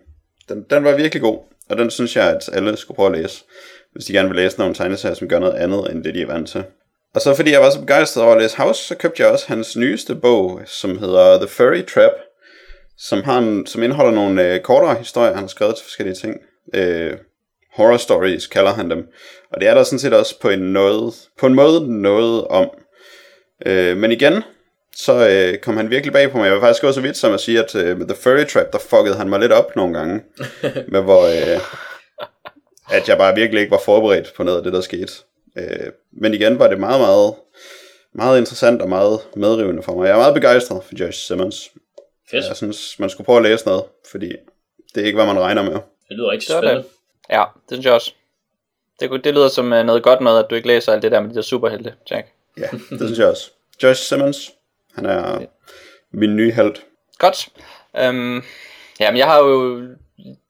den, 0.50 0.66
den 0.70 0.84
var 0.84 0.96
virkelig 0.96 1.22
god. 1.22 1.40
Og 1.70 1.78
den 1.78 1.92
synes 1.92 2.16
jeg, 2.16 2.30
at 2.30 2.50
alle 2.54 2.78
skulle 2.78 2.96
prøve 2.96 3.16
at 3.16 3.22
læse, 3.22 3.44
hvis 3.94 4.06
de 4.06 4.14
gerne 4.14 4.30
vil 4.30 4.36
læse 4.38 4.60
nogle 4.60 4.74
tegneserier, 4.74 5.16
som 5.16 5.28
gør 5.28 5.40
noget 5.40 5.54
andet, 5.54 5.92
end 5.92 6.04
det 6.04 6.16
de 6.16 6.22
er 6.22 6.26
vant 6.26 6.50
til. 6.50 6.64
Og 7.16 7.22
så 7.22 7.36
fordi 7.36 7.52
jeg 7.52 7.62
var 7.62 7.70
så 7.70 7.80
begejstret 7.80 8.24
over 8.24 8.36
at 8.36 8.42
læse 8.42 8.58
House, 8.58 8.84
så 8.84 8.96
købte 8.96 9.24
jeg 9.24 9.32
også 9.32 9.48
hans 9.48 9.78
nyeste 9.78 10.16
bog, 10.16 10.62
som 10.66 10.98
hedder 10.98 11.38
The 11.38 11.48
Furry 11.48 11.86
Trap, 11.86 12.12
som, 12.98 13.24
har 13.24 13.38
en, 13.38 13.66
som 13.66 13.84
indeholder 13.84 14.12
nogle 14.12 14.54
øh, 14.54 14.60
kortere 14.60 14.96
historier, 14.96 15.34
han 15.34 15.44
har 15.44 15.48
skrevet 15.48 15.76
til 15.76 15.84
forskellige 15.84 16.16
ting. 16.16 16.38
Øh, 16.74 17.14
horror 17.74 17.98
stories 17.98 18.48
kalder 18.48 18.74
han 18.74 18.90
dem. 18.90 19.08
Og 19.52 19.62
det 19.62 19.68
er 19.68 19.74
der 19.74 19.84
sådan 19.84 20.00
set 20.00 20.14
også 20.14 20.40
på 20.40 20.50
en, 20.50 20.60
noget, 20.60 21.14
på 21.40 21.46
en 21.46 21.56
måde 21.56 22.02
noget 22.02 22.48
om. 22.48 22.70
Øh, 23.66 23.98
men 23.98 24.12
igen, 24.12 24.44
så 24.96 25.28
øh, 25.30 25.58
kom 25.58 25.78
han 25.78 25.90
virkelig 25.90 26.14
bag 26.14 26.32
på 26.32 26.38
mig. 26.38 26.46
Jeg 26.46 26.54
vil 26.54 26.62
faktisk 26.62 26.82
gå 26.82 26.92
så 26.92 27.02
vidt 27.02 27.18
som 27.18 27.34
at 27.34 27.40
sige, 27.40 27.60
at 27.64 27.76
øh, 27.76 27.98
med 27.98 28.08
The 28.08 28.16
Furry 28.16 28.46
Trap, 28.46 28.72
der 28.74 28.80
fuckede 28.80 29.16
han 29.16 29.30
mig 29.30 29.40
lidt 29.40 29.52
op 29.52 29.76
nogle 29.76 29.98
gange. 29.98 30.24
med 30.94 31.02
hvor, 31.02 31.22
øh, 31.22 31.62
at 32.92 33.10
jeg 33.10 33.18
bare 33.18 33.36
virkelig 33.36 33.62
ikke 33.62 33.72
var 33.72 33.82
forberedt 33.86 34.34
på 34.38 34.44
noget 34.44 34.58
af 34.58 34.64
det, 34.64 34.74
der 34.74 34.82
skete. 34.82 35.14
Øh, 35.58 35.92
men 36.12 36.34
igen 36.34 36.60
var 36.60 36.68
det 36.68 36.80
meget, 36.80 37.02
meget, 37.02 37.34
meget 38.14 38.40
interessant 38.40 38.82
og 38.82 38.90
meget 38.90 39.20
medrivende 39.36 39.84
for 39.84 39.96
mig. 39.96 40.06
Jeg 40.06 40.14
er 40.14 40.18
meget 40.18 40.34
begejstret 40.34 40.84
for 40.84 40.96
Josh 41.00 41.20
Simmons. 41.20 41.72
Fedt. 42.32 42.48
Jeg 42.48 42.56
synes, 42.56 43.00
man 43.00 43.10
skulle 43.10 43.26
prøve 43.26 43.38
at 43.38 43.44
læse 43.44 43.66
noget, 43.66 43.84
fordi 44.12 44.34
det 44.96 45.02
er 45.02 45.06
ikke, 45.06 45.18
hvad 45.18 45.26
man 45.26 45.40
regner 45.40 45.64
med. 45.64 45.74
Det 45.74 46.18
lyder 46.18 46.32
rigtig 46.32 46.56
var 46.56 46.62
spændende. 46.62 46.88
Ja, 47.30 47.44
det 47.70 47.76
synes 47.76 47.86
jeg 47.86 47.94
også. 47.94 48.14
Det, 49.00 49.24
det 49.24 49.34
lyder 49.34 49.48
som 49.48 49.74
øh, 49.74 49.86
noget 49.86 50.04
godt 50.04 50.22
noget, 50.22 50.44
at 50.44 50.50
du 50.50 50.56
ikke 50.56 50.68
læser 50.68 50.94
alt 50.94 51.04
det 51.04 51.12
der 51.12 51.20
med 51.20 51.30
de 51.30 51.36
der 51.36 51.42
superhelte, 51.42 51.94
Jack. 52.12 52.28
Ja, 52.58 52.68
det 52.90 53.00
synes 53.00 53.20
jeg 53.20 53.28
også. 53.28 53.52
Josh 53.84 54.04
Simmons, 54.04 54.52
han 54.96 55.06
er 55.06 55.46
min 56.12 56.36
nye 56.36 56.52
held. 56.52 56.76
Godt. 57.18 57.50
Øhm, 57.98 58.44
jamen, 59.00 59.18
jeg 59.18 59.28
har 59.28 59.38
jo 59.38 59.82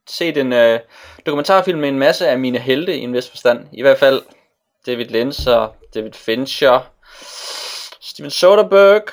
set 0.06 0.36
en 0.36 0.52
øh, 0.52 0.80
dokumentarfilm 1.26 1.80
med 1.80 1.88
en 1.88 1.98
masse 1.98 2.28
af 2.28 2.38
mine 2.38 2.58
helte 2.58 2.96
i 2.96 3.00
en 3.00 3.14
vis 3.14 3.30
forstand. 3.30 3.66
I 3.72 3.82
hvert 3.82 3.98
fald 3.98 4.22
David 4.86 5.06
Lynch 5.06 5.48
og 5.48 5.76
David 5.94 6.12
Fincher, 6.12 6.80
Steven 8.00 8.30
Soderbergh, 8.30 9.12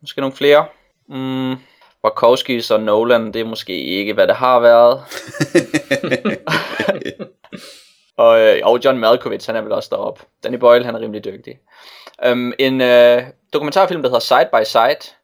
måske 0.00 0.20
nogle 0.20 0.36
flere. 0.36 0.66
Mm, 1.08 1.56
Wachowskis 2.04 2.70
og 2.70 2.80
Nolan, 2.80 3.26
det 3.32 3.40
er 3.40 3.44
måske 3.44 3.84
ikke, 3.84 4.12
hvad 4.12 4.26
det 4.26 4.36
har 4.36 4.60
været. 4.60 5.00
og, 8.16 8.40
øh, 8.40 8.60
og 8.62 8.80
John 8.84 8.98
Malkovich, 8.98 9.48
han 9.48 9.56
er 9.56 9.60
vel 9.60 9.72
også 9.72 9.88
deroppe. 9.92 10.22
Danny 10.44 10.56
Boyle, 10.56 10.84
han 10.84 10.94
er 10.94 11.00
rimelig 11.00 11.24
dygtig. 11.24 11.58
Um, 12.30 12.52
en 12.58 12.80
øh, 12.80 13.22
dokumentarfilm, 13.52 14.02
der 14.02 14.08
hedder 14.08 14.20
Side 14.20 14.48
by 14.52 14.64
Side, 14.64 15.14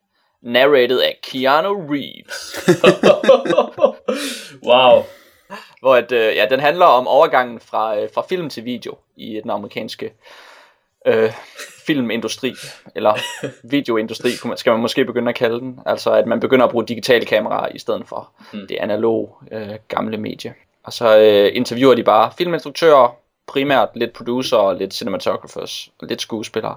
narrated 0.43 1.01
af 1.01 1.19
Keanu 1.23 1.87
Reeves. 1.91 2.69
wow. 4.69 5.03
hvor 5.81 5.95
at, 5.95 6.13
øh, 6.13 6.37
ja, 6.37 6.47
den 6.51 6.61
handler 6.61 6.87
om 6.87 7.07
overgangen 7.07 7.61
fra, 7.61 7.99
øh, 7.99 8.09
fra 8.15 8.25
film 8.29 8.51
til 8.51 8.65
video 8.65 8.97
i 9.17 9.41
den 9.43 9.51
amerikanske 9.51 10.13
øh, 11.07 11.33
filmindustri, 11.87 12.55
eller 12.95 13.15
videoindustri, 13.65 14.31
skal 14.57 14.73
man 14.73 14.81
måske 14.81 15.05
begynde 15.05 15.29
at 15.29 15.35
kalde 15.35 15.61
den. 15.61 15.81
Altså 15.87 16.13
at 16.13 16.27
man 16.27 16.41
begynder 16.41 16.65
at 16.65 16.71
bruge 16.71 16.87
digitale 16.87 17.27
kameraer 17.27 17.69
i 17.75 17.79
stedet 17.79 18.03
for 18.09 18.31
Mm. 18.53 18.67
det 18.69 18.77
analog 18.81 19.39
øh, 19.53 19.75
gamle 19.89 20.17
medie. 20.19 20.55
Og 20.85 20.93
så 20.93 21.19
øh, 21.19 21.51
interviewer 21.57 21.95
de 21.95 22.05
bare 22.05 22.33
filminstruktører, 22.39 23.17
primært 23.47 23.89
lidt 23.95 24.13
producer, 24.13 24.73
lidt 24.73 24.95
cinematographers, 24.95 25.91
og 26.01 26.09
lidt 26.09 26.21
skuespillere. 26.21 26.77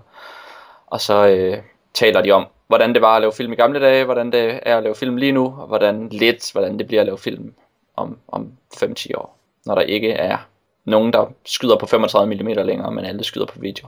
Og 0.87 1.01
så 1.01 1.27
øh, 1.27 1.57
taler 1.93 2.21
de 2.21 2.31
om, 2.31 2.45
hvordan 2.67 2.93
det 2.93 3.01
var 3.01 3.15
at 3.15 3.21
lave 3.21 3.33
film 3.33 3.53
i 3.53 3.55
gamle 3.55 3.79
dage, 3.79 4.05
hvordan 4.05 4.31
det 4.31 4.59
er 4.63 4.77
at 4.77 4.83
lave 4.83 4.95
film 4.95 5.17
lige 5.17 5.31
nu, 5.31 5.45
og 5.45 5.67
hvordan 5.67 6.09
lidt, 6.09 6.51
hvordan 6.51 6.79
det 6.79 6.87
bliver 6.87 7.01
at 7.01 7.05
lave 7.05 7.17
film 7.17 7.53
om, 7.95 8.17
om 8.27 8.51
5-10 8.75 9.07
år. 9.15 9.37
Når 9.65 9.75
der 9.75 9.81
ikke 9.81 10.11
er 10.11 10.37
nogen, 10.85 11.13
der 11.13 11.25
skyder 11.45 11.77
på 11.77 11.85
35 11.85 12.35
mm 12.35 12.47
længere, 12.47 12.91
men 12.91 13.05
alle 13.05 13.23
skyder 13.23 13.45
på 13.45 13.59
video. 13.59 13.87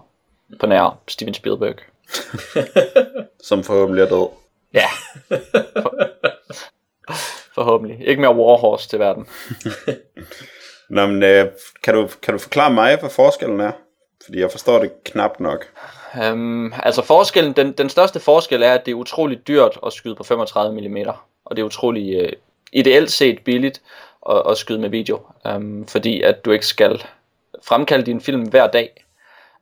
På 0.59 0.65
nær 0.65 0.99
Steven 1.07 1.33
Spielberg. 1.33 1.75
Som 3.47 3.63
forhåbentlig 3.63 4.03
er 4.03 4.09
død. 4.09 4.27
Ja. 4.73 4.87
For, 5.81 5.95
forhåbentlig. 7.55 8.07
Ikke 8.07 8.21
mere 8.21 8.35
Warhorse 8.35 8.89
til 8.89 8.99
verden. 8.99 9.27
Nå, 10.89 11.05
men 11.05 11.23
øh, 11.23 11.47
kan, 11.83 11.93
du, 11.93 12.09
kan 12.21 12.33
du 12.33 12.37
forklare 12.37 12.73
mig, 12.73 12.99
hvad 12.99 13.09
forskellen 13.09 13.59
er? 13.59 13.71
Fordi 14.25 14.39
jeg 14.39 14.51
forstår 14.51 14.79
det 14.79 15.03
knap 15.03 15.39
nok. 15.39 15.65
Um, 16.31 16.73
altså 16.83 17.01
forskellen, 17.01 17.53
den, 17.53 17.71
den 17.71 17.89
største 17.89 18.19
forskel 18.19 18.63
er, 18.63 18.73
at 18.73 18.85
det 18.85 18.91
er 18.91 18.95
utroligt 18.95 19.47
dyrt 19.47 19.79
at 19.85 19.93
skyde 19.93 20.15
på 20.15 20.23
35 20.23 20.89
mm. 20.89 20.97
Og 21.45 21.55
det 21.55 21.61
er 21.61 21.65
utroligt 21.65 22.23
uh, 22.23 22.29
ideelt 22.73 23.11
set 23.11 23.39
billigt 23.45 23.81
at, 24.29 24.43
at 24.49 24.57
skyde 24.57 24.79
med 24.79 24.89
video. 24.89 25.19
Um, 25.55 25.87
fordi 25.87 26.21
at 26.21 26.45
du 26.45 26.51
ikke 26.51 26.65
skal 26.65 27.03
fremkalde 27.63 28.05
din 28.05 28.21
film 28.21 28.41
hver 28.41 28.67
dag 28.67 29.05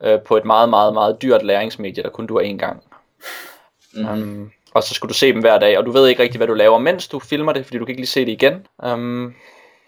uh, 0.06 0.22
på 0.22 0.38
et 0.38 0.46
meget, 0.46 0.70
meget, 0.70 0.94
meget 0.94 1.22
dyrt 1.22 1.44
læringsmedie, 1.44 2.04
der 2.04 2.10
kun 2.10 2.28
du 2.28 2.40
én 2.40 2.58
gang. 2.58 2.84
Mm-hmm. 3.94 4.22
Um, 4.22 4.52
og 4.74 4.84
så 4.84 4.94
skal 4.94 5.10
du 5.10 5.14
se 5.14 5.34
dem 5.34 5.40
hver 5.40 5.60
dag, 5.60 5.78
og 5.78 5.86
du 5.86 5.92
ved 5.92 6.08
ikke 6.08 6.24
rigtig, 6.24 6.38
hvad 6.38 6.48
du 6.48 6.54
laver, 6.54 6.78
mens 6.78 7.08
du 7.08 7.20
filmer 7.20 7.54
det, 7.54 7.66
fordi 7.66 7.78
du 7.78 7.86
kan 7.86 7.92
ikke 7.92 8.02
lige 8.02 8.10
se 8.10 8.26
det 8.26 8.32
igen. 8.32 8.68
Um, 8.84 9.36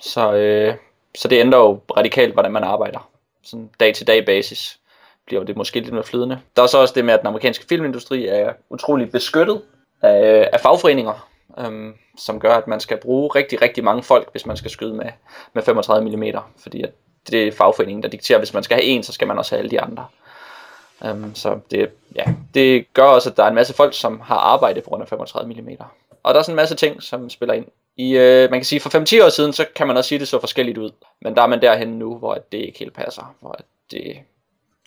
så, 0.02 0.34
øh, 0.34 0.76
så 1.18 1.28
det 1.28 1.40
ændrer 1.40 1.60
jo 1.60 1.80
radikalt, 1.98 2.34
hvordan 2.34 2.52
man 2.52 2.64
arbejder. 2.64 3.10
Sådan 3.44 3.70
dag-til-dag 3.80 4.26
basis 4.26 4.80
bliver 5.26 5.44
det 5.44 5.58
måske 5.58 5.80
lidt 5.80 5.94
mere 5.94 6.04
flydende. 6.04 6.40
Der 6.56 6.64
er 6.64 6.68
så 6.68 6.78
også 6.78 6.94
det 6.94 7.06
med, 7.06 7.14
at 7.14 7.20
den 7.20 7.28
amerikanske 7.28 7.66
filmindustri 7.70 8.28
er 8.28 8.54
utrolig 8.70 9.12
beskyttet 9.12 9.62
af, 10.02 10.50
af 10.54 10.60
fagforeninger, 10.60 11.30
øhm, 11.58 11.94
som 12.18 12.40
gør, 12.40 12.56
at 12.56 12.68
man 12.68 12.80
skal 12.80 12.98
bruge 12.98 13.30
rigtig, 13.36 13.62
rigtig 13.62 13.84
mange 13.84 14.04
folk, 14.04 14.32
hvis 14.32 14.46
man 14.46 14.58
skal 14.58 14.72
skyde 14.72 14.94
med, 14.94 15.06
med 15.54 15.64
35 15.64 16.18
mm, 16.18 16.24
fordi 16.58 16.84
at 16.84 16.92
det 17.32 17.48
er 17.48 17.52
fagforeningen, 17.52 18.04
der 18.04 18.10
dikterer, 18.10 18.40
hvis 18.40 18.54
man 18.54 18.64
skal 18.64 18.76
have 18.76 18.86
en, 18.86 19.04
så 19.04 19.14
skal 19.14 19.28
man 19.28 19.38
også 19.38 19.52
have 19.52 19.60
alle 19.60 19.72
de 19.72 19.82
andre. 19.82 20.06
Øhm, 21.06 21.36
så 21.36 21.60
det, 21.72 21.90
ja, 22.16 22.24
det 22.54 22.94
gør 22.94 23.04
også, 23.04 23.30
at 23.30 23.38
der 23.38 23.44
er 23.44 23.48
en 23.48 23.56
masse 23.56 23.74
folk, 23.74 23.94
som 23.94 24.22
har 24.22 24.38
arbejde 24.38 24.82
på 24.82 24.90
grund 24.90 25.02
af 25.02 25.08
35 25.10 25.62
mm. 25.62 25.70
Og 26.24 26.34
der 26.34 26.40
er 26.40 26.44
sådan 26.44 26.54
en 26.54 26.56
masse 26.56 26.76
ting, 26.76 27.04
som 27.04 27.30
spiller 27.30 27.54
ind. 27.54 27.66
I, 27.98 28.18
øh, 28.18 28.52
man 28.52 28.60
kan 28.60 28.66
sige, 28.66 28.80
for 28.80 28.90
5-10 28.90 29.26
år 29.26 29.30
siden, 29.30 29.54
så 29.54 29.66
kan 29.76 29.88
man 29.88 29.98
også 29.98 30.08
sige, 30.08 30.18
at 30.18 30.20
det 30.20 30.28
så 30.28 30.40
forskelligt 30.40 30.78
ud. 30.78 30.92
Men 31.22 31.36
der 31.36 31.42
er 31.42 31.48
man 31.48 31.62
derhen 31.62 31.88
nu, 31.88 32.18
hvor 32.18 32.46
det 32.52 32.58
ikke 32.58 32.80
helt 32.80 32.94
passer. 32.94 33.36
Hvor 33.40 33.52
at 33.52 33.66
det, 33.92 34.18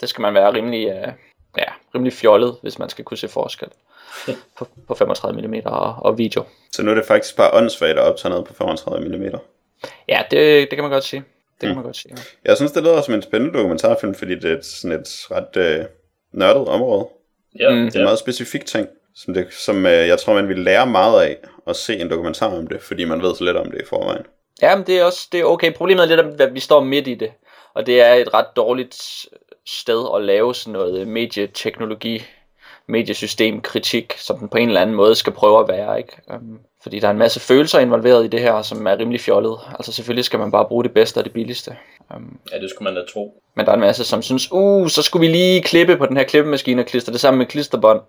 det 0.00 0.08
skal 0.08 0.22
man 0.22 0.34
være 0.34 0.52
rimelig, 0.52 0.88
øh, 0.88 1.12
ja, 1.58 1.64
rimelig 1.94 2.12
fjollet, 2.12 2.56
hvis 2.62 2.78
man 2.78 2.88
skal 2.88 3.04
kunne 3.04 3.16
se 3.16 3.28
forskel 3.28 3.68
på, 4.58 4.68
på 4.88 4.94
35 4.94 5.48
mm 5.48 5.54
og, 5.64 5.94
og 5.98 6.18
video. 6.18 6.44
Så 6.72 6.82
nu 6.82 6.90
er 6.90 6.94
det 6.94 7.04
faktisk 7.04 7.36
bare 7.36 7.54
åndssvagt 7.54 7.98
at 7.98 8.04
optage 8.04 8.30
noget 8.30 8.46
på 8.46 8.54
35 8.54 9.08
mm. 9.08 9.24
Ja, 10.08 10.22
det, 10.30 10.70
det 10.70 10.76
kan 10.76 10.82
man 10.82 10.90
godt 10.90 11.04
sige. 11.04 11.24
Det 11.60 11.66
kan 11.66 11.76
man 11.76 11.84
godt 11.84 11.96
sige. 11.96 12.16
Jeg 12.44 12.56
synes, 12.56 12.72
det 12.72 12.82
lyder 12.82 13.02
som 13.02 13.14
en 13.14 13.22
spændende 13.22 13.58
dokumentarfilm, 13.58 14.14
fordi 14.14 14.34
det 14.34 14.52
er 14.52 14.58
sådan 14.62 15.00
et 15.00 15.26
ret 15.30 15.56
øh, 15.56 15.84
nørdet 16.32 16.68
område. 16.68 17.08
Ja, 17.58 17.70
mm. 17.70 17.84
Det 17.84 17.94
er 17.94 17.98
en 17.98 18.04
meget 18.04 18.18
specifik 18.18 18.66
ting, 18.66 18.88
som, 19.16 19.34
det, 19.34 19.46
som 19.52 19.86
øh, 19.86 20.08
jeg 20.08 20.18
tror, 20.18 20.34
man 20.34 20.48
vil 20.48 20.58
lære 20.58 20.86
meget 20.86 21.22
af 21.22 21.36
at 21.66 21.76
se 21.76 21.98
en 21.98 22.10
dokumentar 22.10 22.46
om 22.58 22.66
det, 22.66 22.82
fordi 22.82 23.04
man 23.04 23.22
ved 23.22 23.34
så 23.34 23.44
lidt 23.44 23.56
om 23.56 23.70
det 23.70 23.80
i 23.80 23.86
forvejen. 23.88 24.22
Ja, 24.62 24.76
men 24.76 24.86
det 24.86 24.98
er 24.98 25.04
også 25.04 25.28
det 25.32 25.40
er 25.40 25.44
okay. 25.44 25.72
Problemet 25.72 26.02
er 26.12 26.16
lidt, 26.22 26.40
at 26.40 26.54
vi 26.54 26.60
står 26.60 26.80
midt 26.84 27.08
i 27.08 27.14
det. 27.14 27.30
Og 27.74 27.86
det 27.86 28.00
er 28.00 28.14
et 28.14 28.34
ret 28.34 28.46
dårligt 28.56 29.26
sted 29.66 30.06
at 30.16 30.22
lave 30.24 30.54
sådan 30.54 30.72
noget 30.72 31.08
medieteknologi, 31.08 32.22
mediesystemkritik, 32.88 34.14
som 34.18 34.38
den 34.38 34.48
på 34.48 34.58
en 34.58 34.68
eller 34.68 34.80
anden 34.80 34.96
måde 34.96 35.14
skal 35.14 35.32
prøve 35.32 35.60
at 35.60 35.68
være. 35.68 35.98
Ikke? 35.98 36.12
Um, 36.34 36.58
Fordi 36.82 36.98
der 36.98 37.06
er 37.06 37.10
en 37.10 37.18
masse 37.18 37.40
følelser 37.40 37.78
involveret 37.78 38.24
i 38.24 38.28
det 38.28 38.40
her, 38.40 38.62
som 38.62 38.86
er 38.86 38.98
rimelig 38.98 39.20
fjollet. 39.20 39.56
Altså 39.78 39.92
selvfølgelig 39.92 40.24
skal 40.24 40.38
man 40.38 40.50
bare 40.50 40.64
bruge 40.64 40.84
det 40.84 40.94
bedste 40.94 41.18
og 41.18 41.24
det 41.24 41.32
billigste. 41.32 41.76
Um, 42.16 42.38
Ja, 42.52 42.58
det 42.58 42.70
skulle 42.70 42.92
man 42.92 43.02
da 43.02 43.12
tro. 43.12 43.42
men 43.56 43.66
der 43.66 43.72
er 43.72 43.76
en 43.76 43.80
masse, 43.80 44.04
som 44.04 44.22
synes, 44.22 44.48
uh, 44.52 44.88
så 44.88 45.02
skulle 45.02 45.26
vi 45.26 45.32
lige 45.32 45.62
klippe 45.62 45.96
på 45.96 46.06
den 46.06 46.16
her 46.16 46.24
klippemaskine 46.24 46.82
og 46.82 46.86
klistre 46.86 47.12
det 47.12 47.20
sammen 47.20 47.38
med 47.38 47.46
klisterbånd. 47.46 48.00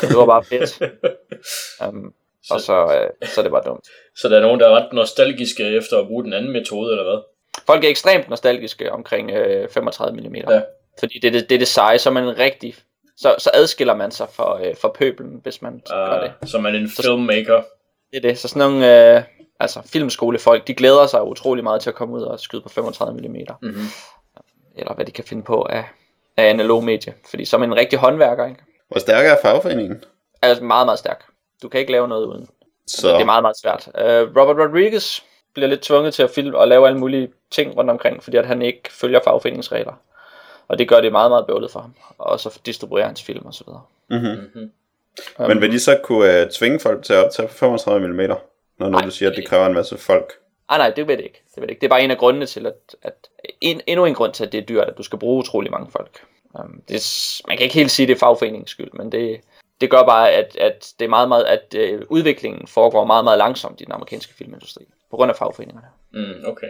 Det 0.00 0.16
var 0.16 0.26
bare 0.26 0.44
fedt. 0.44 0.82
Um, 1.88 2.14
og 2.50 2.60
så, 2.60 2.72
øh, 2.72 3.28
så 3.28 3.40
er 3.40 3.42
det 3.42 3.52
bare 3.52 3.62
dumt. 3.66 3.84
Så 4.16 4.28
der 4.28 4.36
er 4.36 4.40
nogen, 4.40 4.60
der 4.60 4.68
er 4.68 4.74
ret 4.74 4.92
nostalgiske 4.92 5.64
efter 5.64 5.98
at 5.98 6.06
bruge 6.06 6.24
den 6.24 6.32
anden 6.32 6.52
metode, 6.52 6.90
eller 6.90 7.04
hvad? 7.04 7.22
Folk 7.66 7.84
er 7.84 7.88
ekstremt 7.88 8.28
nostalgiske 8.28 8.92
omkring 8.92 9.30
øh, 9.30 9.68
35 9.68 10.20
mm. 10.20 10.34
Ja. 10.34 10.62
Fordi 10.98 11.18
det, 11.18 11.28
er 11.28 11.32
det, 11.32 11.48
det 11.48 11.54
er 11.54 11.58
det 11.58 11.68
seje, 11.68 11.98
så 11.98 12.08
er 12.08 12.12
man 12.12 12.38
rigtig... 12.38 12.74
Så, 13.16 13.34
så 13.38 13.50
adskiller 13.54 13.94
man 13.96 14.10
sig 14.10 14.26
fra, 14.32 14.66
øh, 14.66 14.76
fra 14.76 14.88
pøbelen, 14.88 15.40
hvis 15.42 15.62
man 15.62 15.74
uh. 15.74 15.80
gør 15.90 16.20
det. 16.20 16.50
Så 16.50 16.56
er 16.56 16.60
man 16.60 16.74
en 16.74 16.88
filmmaker. 16.88 17.62
Det 18.10 18.16
er 18.16 18.20
det. 18.20 18.38
Så 18.38 18.48
sådan 18.48 18.70
nogle 18.70 19.16
øh, 19.16 19.22
altså, 19.60 19.82
filmskolefolk, 19.92 20.66
de 20.66 20.74
glæder 20.74 21.06
sig 21.06 21.22
utrolig 21.22 21.64
meget 21.64 21.82
til 21.82 21.90
at 21.90 21.96
komme 21.96 22.14
ud 22.14 22.22
og 22.22 22.40
skyde 22.40 22.62
på 22.62 22.68
35 22.68 23.12
mm. 23.12 23.28
Mm-hmm. 23.62 23.86
Eller 24.76 24.94
hvad 24.94 25.04
de 25.04 25.12
kan 25.12 25.24
finde 25.24 25.42
på 25.42 25.62
af, 25.62 25.84
af 26.36 26.44
analog 26.50 26.84
medie. 26.84 27.14
Fordi 27.30 27.44
så 27.44 27.56
er 27.56 27.58
man 27.58 27.68
en 27.68 27.76
rigtig 27.76 27.98
håndværker, 27.98 28.46
ikke? 28.46 28.60
Hvor 28.90 28.98
stærk 29.00 29.26
er 29.26 29.36
fagforeningen? 29.42 30.04
Altså 30.42 30.64
meget, 30.64 30.86
meget 30.86 30.98
stærk. 30.98 31.24
Du 31.62 31.68
kan 31.68 31.80
ikke 31.80 31.92
lave 31.92 32.08
noget 32.08 32.26
uden. 32.26 32.48
Så 32.86 33.08
Det 33.08 33.20
er 33.20 33.24
meget, 33.24 33.42
meget 33.42 33.56
svært. 33.58 33.88
Uh, 33.88 34.36
Robert 34.36 34.56
Rodriguez 34.68 35.20
bliver 35.54 35.68
lidt 35.68 35.80
tvunget 35.80 36.14
til 36.14 36.22
at 36.22 36.30
filme 36.30 36.58
og 36.58 36.68
lave 36.68 36.86
alle 36.86 36.98
mulige 36.98 37.32
ting 37.50 37.76
rundt 37.76 37.90
omkring, 37.90 38.22
fordi 38.22 38.36
at 38.36 38.46
han 38.46 38.62
ikke 38.62 38.92
følger 38.92 39.20
fagforeningsregler. 39.24 39.92
Og 40.68 40.78
det 40.78 40.88
gør 40.88 41.00
det 41.00 41.12
meget, 41.12 41.30
meget 41.30 41.46
bøvlet 41.46 41.70
for 41.70 41.80
ham. 41.80 41.94
Og 42.18 42.40
så 42.40 42.60
distribuerer 42.66 43.06
hans 43.06 43.22
film 43.22 43.46
og 43.46 43.54
så 43.54 43.64
videre. 43.66 43.82
mm-hmm. 44.08 44.70
Men 45.48 45.60
vil 45.60 45.72
de 45.72 45.80
så 45.80 45.98
kunne 46.02 46.42
uh, 46.42 46.48
tvinge 46.50 46.80
folk 46.80 47.04
til 47.04 47.12
at 47.12 47.24
optage 47.24 47.48
på 47.48 47.54
35 47.54 48.08
mm? 48.08 48.14
Når 48.16 48.36
nu 48.78 48.88
Nej, 48.88 49.04
du 49.04 49.10
siger, 49.10 49.30
at 49.30 49.36
det- 49.36 49.48
kræver 49.48 49.66
en 49.66 49.74
masse 49.74 49.98
folk. 49.98 50.32
Ah, 50.68 50.78
nej, 50.78 50.90
det 50.90 51.08
ved 51.08 51.16
det 51.16 51.24
ikke. 51.24 51.42
Det, 51.54 51.56
ved 51.56 51.62
det 51.62 51.70
ikke. 51.70 51.80
det 51.80 51.86
er 51.86 51.90
bare 51.90 52.02
en 52.02 52.10
af 52.10 52.18
grundene 52.18 52.46
til, 52.46 52.66
at, 52.66 52.96
at 53.02 53.14
en, 53.60 53.80
endnu 53.86 54.04
en 54.04 54.14
grund 54.14 54.32
til, 54.32 54.44
at 54.46 54.52
det 54.52 54.58
er 54.58 54.62
dyrt, 54.66 54.88
at 54.88 54.98
du 54.98 55.02
skal 55.02 55.18
bruge 55.18 55.38
utrolig 55.38 55.70
mange 55.70 55.90
folk. 55.90 56.20
Um, 56.54 56.82
det, 56.88 57.40
man 57.48 57.56
kan 57.56 57.64
ikke 57.64 57.74
helt 57.74 57.90
sige, 57.90 58.04
at 58.04 58.08
det 58.08 58.14
er 58.14 58.18
fagforeningens 58.18 58.70
skyld, 58.70 58.92
men 58.92 59.12
det, 59.12 59.40
det 59.80 59.90
gør 59.90 60.02
bare, 60.02 60.30
at, 60.30 60.56
at 60.56 60.92
det 60.98 61.04
er 61.04 61.08
meget, 61.08 61.28
meget, 61.28 61.44
at 61.44 61.74
øh, 61.76 62.02
udviklingen 62.08 62.66
foregår 62.66 63.04
meget, 63.04 63.24
meget 63.24 63.38
langsomt 63.38 63.80
i 63.80 63.84
den 63.84 63.92
amerikanske 63.92 64.34
filmindustri, 64.34 64.84
på 65.10 65.16
grund 65.16 65.30
af 65.30 65.36
fagforeningerne. 65.36 65.86
Mm, 66.10 66.44
okay. 66.46 66.66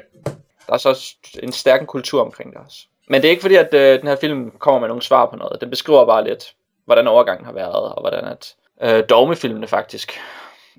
Der 0.67 0.73
er 0.73 0.79
så 0.79 1.15
en 1.43 1.53
stærk 1.53 1.87
kultur 1.87 2.21
omkring 2.23 2.53
det 2.53 2.61
også. 2.67 2.87
Men 3.09 3.23
det 3.23 3.29
er 3.29 3.31
ikke 3.31 3.43
fordi, 3.43 3.55
at 3.55 3.75
øh, 3.75 4.01
den 4.01 4.09
her 4.09 4.17
film 4.17 4.51
kommer 4.51 4.81
med 4.81 4.89
nogle 4.89 5.03
svar 5.03 5.27
på 5.27 5.37
noget. 5.37 5.61
Den 5.61 5.71
beskriver 5.71 6.07
bare 6.07 6.25
lidt, 6.25 6.55
hvordan 6.85 7.09
overgangen 7.09 7.47
har 7.47 7.53
været, 7.53 7.95
og 7.95 8.01
hvordan 8.01 8.25
at 8.25 8.55
øh, 8.83 9.05
dogmefilmene 9.09 9.67
faktisk, 9.67 10.13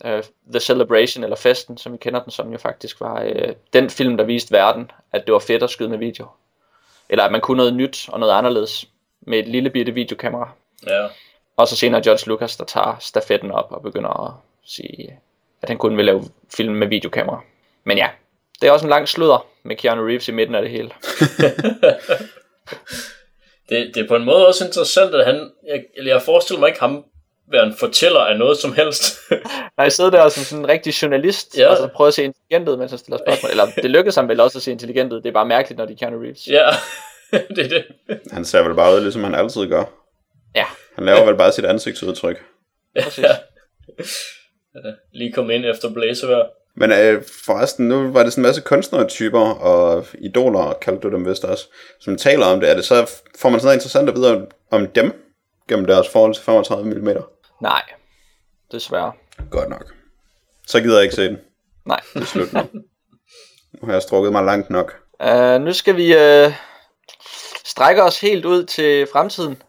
øh, 0.06 0.24
The 0.52 0.60
Celebration, 0.60 1.24
eller 1.24 1.36
Festen, 1.36 1.78
som 1.78 1.94
vi 1.94 1.98
kender 1.98 2.24
den 2.24 2.32
som, 2.32 2.52
jo 2.52 2.58
faktisk 2.58 3.02
var 3.02 3.22
øh, 3.22 3.54
den 3.74 3.90
film, 3.90 4.18
der 4.18 4.24
viste 4.24 4.52
verden, 4.52 4.92
at 5.12 5.26
det 5.26 5.34
var 5.34 5.40
fedt 5.40 5.64
at 5.64 5.70
skyde 5.70 5.90
med 5.90 5.98
video. 5.98 6.28
Eller 7.12 7.24
at 7.24 7.32
man 7.32 7.42
kunne 7.42 7.58
noget 7.58 7.74
nyt 7.74 8.10
og 8.10 8.20
noget 8.20 8.34
anderledes 8.34 8.86
med 9.22 9.40
et 9.40 9.48
lille 9.48 9.70
bitte 9.70 9.94
videokamera. 9.94 10.50
Ja. 10.88 11.08
Og 11.58 11.68
så 11.68 11.76
senere 11.76 12.02
George 12.02 12.30
Lucas, 12.30 12.58
der 12.58 12.66
tager 12.66 12.98
stafetten 13.00 13.52
op 13.52 13.72
og 13.72 13.82
begynder 13.82 14.28
at 14.28 14.34
sige, 14.66 15.20
at 15.62 15.70
han 15.70 15.78
kun 15.78 15.98
vil 15.98 16.06
lave 16.06 16.24
film 16.56 16.74
med 16.74 16.88
videokamera. 16.88 17.42
Men 17.84 17.98
ja, 17.98 18.10
det 18.62 18.68
er 18.68 18.72
også 18.72 18.86
en 18.86 18.90
lang 18.90 19.08
sludder 19.08 19.48
med 19.64 19.76
Keanu 19.76 20.06
Reeves 20.06 20.28
i 20.28 20.32
midten 20.32 20.56
af 20.56 20.62
det 20.62 20.72
hele. 20.72 20.92
Det, 23.70 23.96
det 23.96 24.04
er 24.04 24.08
på 24.08 24.16
en 24.16 24.26
måde 24.26 24.48
også 24.48 24.66
interessant, 24.66 25.16
at 25.16 25.26
han... 25.26 25.52
Jeg, 25.68 25.84
eller 25.98 26.14
jeg 26.14 26.22
forestiller 26.22 26.60
mig 26.60 26.68
ikke 26.68 26.80
ham 26.80 27.06
være 27.52 27.64
en 27.66 27.76
fortæller 27.80 28.20
af 28.20 28.38
noget 28.38 28.58
som 28.58 28.74
helst. 28.74 29.18
Nej, 29.78 29.84
jeg 29.84 29.92
sidder 29.92 30.10
der 30.10 30.30
som 30.30 30.44
sådan 30.44 30.64
en 30.66 30.70
rigtig 30.70 31.02
journalist, 31.02 31.58
Ja. 31.58 31.68
og 31.70 31.78
så 31.78 31.88
prøver 31.96 32.08
at 32.08 32.14
se 32.14 32.24
intelligent 32.24 32.70
ud, 32.70 32.78
mens 32.78 32.92
han 32.92 32.98
stiller 33.00 33.18
spørgsmål. 33.28 33.50
Eller 33.52 33.66
det 33.76 33.92
lykkedes 33.92 34.16
ham 34.16 34.28
vel 34.30 34.40
også 34.40 34.58
at 34.58 34.62
se 34.62 34.72
intelligent 34.72 35.14
ud. 35.14 35.22
Det 35.22 35.30
er 35.30 35.34
bare 35.34 35.46
mærkeligt, 35.46 35.78
når 35.78 35.86
de 35.86 35.94
er 35.94 35.98
Keanu 35.98 36.20
Reeves. 36.22 36.48
ja, 36.48 36.70
det 37.56 37.66
er 37.66 37.70
det. 37.70 37.86
Han 38.32 38.46
ser 38.46 38.64
vel 38.64 38.76
bare 38.76 38.96
ud, 38.96 39.02
ligesom 39.02 39.24
han 39.24 39.36
altid 39.36 39.68
gør. 39.68 39.84
Ja, 40.56 40.66
Han 40.96 41.06
laver 41.06 41.26
vel 41.26 41.36
bare 41.36 41.52
sit 41.52 41.66
ansigtsudtryk. 41.66 42.42
præcis. 43.04 43.24
Ja. 43.24 43.36
Ja, 44.76 44.80
Lige 45.14 45.32
kom 45.32 45.52
ind 45.52 45.66
efter 45.66 45.94
blæsevejr. 45.94 46.46
Men 46.76 46.92
øh, 46.92 47.24
forresten, 47.46 47.88
nu 47.88 48.12
var 48.12 48.24
det 48.24 48.34
sådan 48.34 48.42
en 48.44 48.48
masse 48.48 48.62
kunstnertyper 48.62 49.40
og 49.40 50.06
idoler, 50.20 50.74
kaldte 50.82 51.02
du 51.10 51.16
dem 51.16 51.26
vist 51.30 51.44
også, 51.46 51.68
som 52.00 52.18
taler 52.18 52.46
om 52.46 52.60
det. 52.60 52.70
Er 52.70 52.76
det 52.76 52.86
så, 52.86 53.10
får 53.40 53.50
man 53.50 53.60
sådan 53.60 53.68
noget 53.68 53.76
interessant 53.78 54.10
at 54.10 54.16
vide 54.16 54.36
om, 54.36 54.48
om 54.72 54.88
dem, 54.88 55.34
gennem 55.70 55.86
deres 55.86 56.10
forhold 56.10 56.34
til 56.34 56.44
35 56.44 56.86
mm? 56.96 57.08
Nej, 57.62 57.82
desværre. 58.72 59.12
Godt 59.52 59.70
nok. 59.70 59.94
Så 60.68 60.82
gider 60.82 60.96
jeg 60.96 61.04
ikke 61.04 61.16
se 61.16 61.24
den. 61.28 61.38
Nej. 61.86 62.00
Det 62.14 62.22
er 62.22 62.26
slut 62.26 62.54
nu. 62.54 62.60
Nu 63.74 63.86
har 63.86 63.94
jeg 63.94 64.02
strukket 64.02 64.32
mig 64.32 64.44
langt 64.44 64.70
nok. 64.70 64.94
Uh, 65.24 65.62
nu 65.62 65.74
skal 65.74 65.96
vi 65.98 66.16
uh, 66.16 66.54
strække 67.66 68.04
os 68.04 68.22
helt 68.22 68.46
ud 68.46 68.66
til 68.66 69.08
fremtiden. 69.14 69.62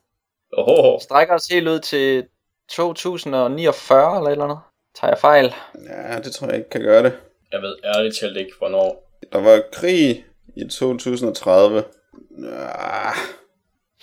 Åh, 0.58 1.00
Strække 1.00 1.32
os 1.34 1.46
helt 1.46 1.68
ud 1.68 1.80
til 1.80 2.24
2049 2.70 4.16
eller 4.16 4.28
et 4.28 4.32
eller 4.32 4.44
andet. 4.44 4.58
Tager 5.00 5.10
jeg 5.10 5.18
fejl? 5.18 5.54
Ja, 5.88 6.18
det 6.18 6.32
tror 6.32 6.46
jeg 6.46 6.56
ikke 6.56 6.70
kan 6.70 6.80
gøre 6.80 7.02
det. 7.02 7.12
jeg 7.52 7.62
ved 7.62 7.76
ærligt 7.84 8.16
talt 8.20 8.36
ikke, 8.36 8.52
hvornår. 8.58 9.18
Der 9.32 9.38
var 9.40 9.62
krig 9.72 10.24
i 10.56 10.68
2030. 10.68 11.84
Ja, 12.42 12.52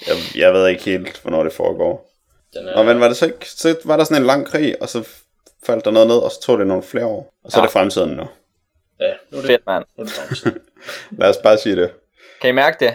jeg, 0.08 0.16
jeg 0.36 0.54
ved 0.54 0.68
ikke 0.68 0.84
helt, 0.84 1.22
hvornår 1.22 1.44
det 1.44 1.54
foregår. 1.54 2.09
Den 2.54 2.68
er, 2.68 2.74
Og 2.74 2.86
men 2.86 3.00
var 3.00 3.08
det 3.08 3.18
så 3.18 3.26
ikke, 3.26 3.50
så 3.50 3.76
var 3.86 3.98
der 3.98 4.04
sådan 4.04 4.22
en 4.22 4.28
lang 4.28 4.48
krig, 4.48 4.82
og 4.82 4.90
så 4.90 5.08
faldt 5.66 5.86
der 5.86 5.92
noget 5.92 6.08
ned, 6.08 6.18
og 6.18 6.32
så 6.32 6.42
tog 6.42 6.60
det 6.60 6.68
nogle 6.68 6.84
flere 6.84 7.06
år. 7.06 7.34
Og 7.44 7.52
så 7.52 7.58
ja. 7.58 7.62
er 7.62 7.66
det 7.66 7.74
fremtiden 7.74 8.10
nu. 8.10 8.28
ja, 9.00 9.12
nu 9.32 9.38
er 9.38 9.42
det, 9.42 9.46
Fedt, 9.50 9.66
mand. 9.66 9.84
nu 9.98 10.02
er 10.04 10.08
det 10.08 10.14
fremtiden. 10.14 10.58
Lad 11.20 11.30
os 11.30 11.38
bare 11.38 11.58
sige 11.58 11.76
det. 11.76 11.92
Kan 12.42 12.50
I 12.50 12.54
mærke 12.54 12.86
det? 12.86 12.94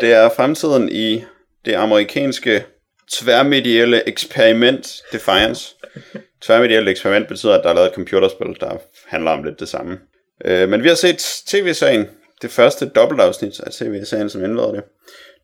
Det 0.00 0.12
er 0.12 0.28
fremtiden 0.28 0.88
i 0.92 1.24
det 1.64 1.74
amerikanske 1.74 2.64
tværmedielle 3.12 4.08
eksperiment 4.08 5.02
Defiance. 5.12 5.74
Tværmedielle 6.42 6.90
eksperiment 6.90 7.28
betyder, 7.28 7.54
at 7.54 7.64
der 7.64 7.70
er 7.70 7.74
lavet 7.74 7.88
et 7.88 7.94
computerspil, 7.94 8.56
der 8.60 8.76
handler 9.06 9.30
om 9.30 9.44
lidt 9.44 9.60
det 9.60 9.68
samme. 9.68 9.98
Øh, 10.44 10.68
men 10.68 10.82
vi 10.82 10.88
har 10.88 10.94
set 10.94 11.18
tv-serien, 11.46 12.08
det 12.42 12.50
første 12.50 12.88
dobbeltafsnit 12.88 13.60
af 13.60 13.72
tv-serien, 13.72 14.30
som 14.30 14.44
indleder 14.44 14.72
det. 14.72 14.82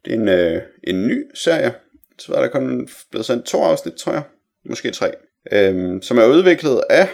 Det 0.05 0.13
er 0.13 0.17
en, 0.17 0.29
øh, 0.29 0.63
en 0.85 1.07
ny 1.07 1.27
serie. 1.35 1.75
Så 2.27 2.33
er 2.35 2.41
der 2.41 2.49
kun 2.49 2.89
blevet 3.11 3.27
sendt 3.27 3.47
to 3.47 3.63
afsnit, 3.63 3.95
tror 3.95 4.13
jeg. 4.13 4.23
Måske 4.65 4.91
tre. 4.91 5.13
Øhm, 5.53 6.03
som 6.03 6.19
er 6.19 6.27
udviklet 6.27 6.83
af 6.91 7.09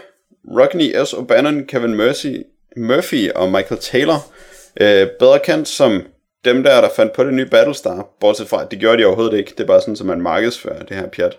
Rodney 0.45 1.05
S. 1.05 1.15
O'Bannon, 1.15 1.67
Kevin 1.67 1.97
Murphy, 1.97 2.43
Murphy 2.77 3.31
og 3.31 3.53
Michael 3.53 3.81
Taylor. 3.81 4.33
Øh, 4.81 5.09
bedre 5.19 5.39
kendt 5.39 5.69
som 5.69 6.03
dem 6.45 6.63
der, 6.63 6.81
der 6.81 6.89
fandt 6.97 7.13
på 7.13 7.25
det 7.25 7.35
nye 7.35 7.47
Battlestar, 7.47 8.09
bortset 8.21 8.49
fra, 8.49 8.63
at 8.63 8.71
det 8.71 8.79
gjorde 8.79 8.99
de 9.03 9.07
overhovedet 9.07 9.39
ikke. 9.39 9.51
Det 9.51 9.61
er 9.61 9.67
bare 9.67 9.81
sådan, 9.81 9.97
som 9.97 10.07
man 10.07 10.21
markedsfører 10.21 10.83
det 10.83 10.97
her 10.97 11.09
pjat. 11.09 11.39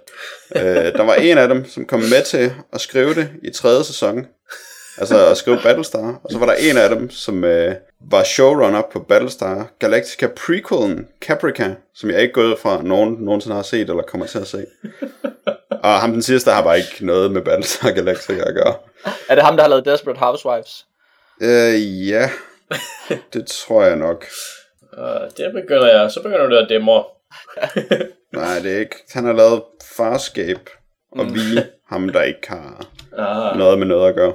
øh, 0.56 0.94
der 0.94 1.04
var 1.04 1.16
en 1.16 1.38
af 1.38 1.48
dem, 1.48 1.66
som 1.66 1.86
kom 1.86 2.00
med 2.00 2.24
til 2.26 2.54
at 2.74 2.82
skrive 2.82 3.14
det 3.14 3.30
i 3.44 3.50
tredje 3.50 3.84
sæson. 3.84 4.26
Altså 4.98 5.28
at 5.28 5.38
skrive 5.38 5.60
Battlestar. 5.64 6.22
Og 6.24 6.32
så 6.32 6.38
var 6.38 6.46
der 6.46 6.54
en 6.54 6.78
af 6.78 6.90
dem, 6.90 7.10
som 7.10 7.44
øh, 7.44 7.76
var 8.02 8.24
showrunner 8.24 8.82
på 8.92 9.00
Battlestar 9.00 9.68
Galactica 9.80 10.28
prequelen 10.28 11.08
Caprica, 11.22 11.76
som 11.96 12.10
jeg 12.10 12.22
ikke 12.22 12.34
gået 12.34 12.60
fra, 12.60 12.82
nogen 12.82 13.14
nogensinde 13.20 13.56
har 13.56 13.64
set 13.64 13.90
eller 13.90 14.02
kommer 14.04 14.28
til 14.28 14.40
at 14.40 14.48
se. 14.48 14.66
Og 15.84 16.00
ham 16.00 16.12
den 16.12 16.22
sidste 16.22 16.52
har 16.52 16.64
bare 16.64 16.78
ikke 16.78 17.06
noget 17.06 17.32
med 17.32 17.42
Battlestar 17.42 17.92
Galactica 17.92 18.42
at 18.42 18.54
gøre. 18.56 18.76
Er 19.30 19.36
det 19.36 19.44
ham, 19.44 19.56
der 19.56 19.64
har 19.64 19.70
lavet 19.70 19.86
Desperate 19.86 20.20
Housewives? 20.20 20.86
Øh, 21.42 22.08
ja, 22.10 22.30
det 23.34 23.48
tror 23.48 23.84
jeg 23.84 23.96
nok. 23.96 24.26
Uh, 24.98 25.04
det 25.38 25.54
begynder 25.54 26.00
jeg, 26.00 26.12
så 26.12 26.22
begynder 26.24 26.48
det 26.48 26.58
at 26.58 26.70
dæmre. 26.70 27.04
Nej, 28.34 28.60
det 28.60 28.76
er 28.76 28.80
ikke. 28.80 28.96
Han 29.12 29.26
har 29.26 29.34
lavet 29.34 29.62
Farscape, 29.98 30.72
og 31.12 31.26
vi, 31.26 31.40
ham 31.90 32.10
der 32.10 32.22
ikke 32.22 32.50
har 32.50 32.86
Ah, 33.18 33.58
noget 33.58 33.80
med 33.80 33.88
noget 33.88 34.10
at 34.10 34.16
gøre. 34.16 34.34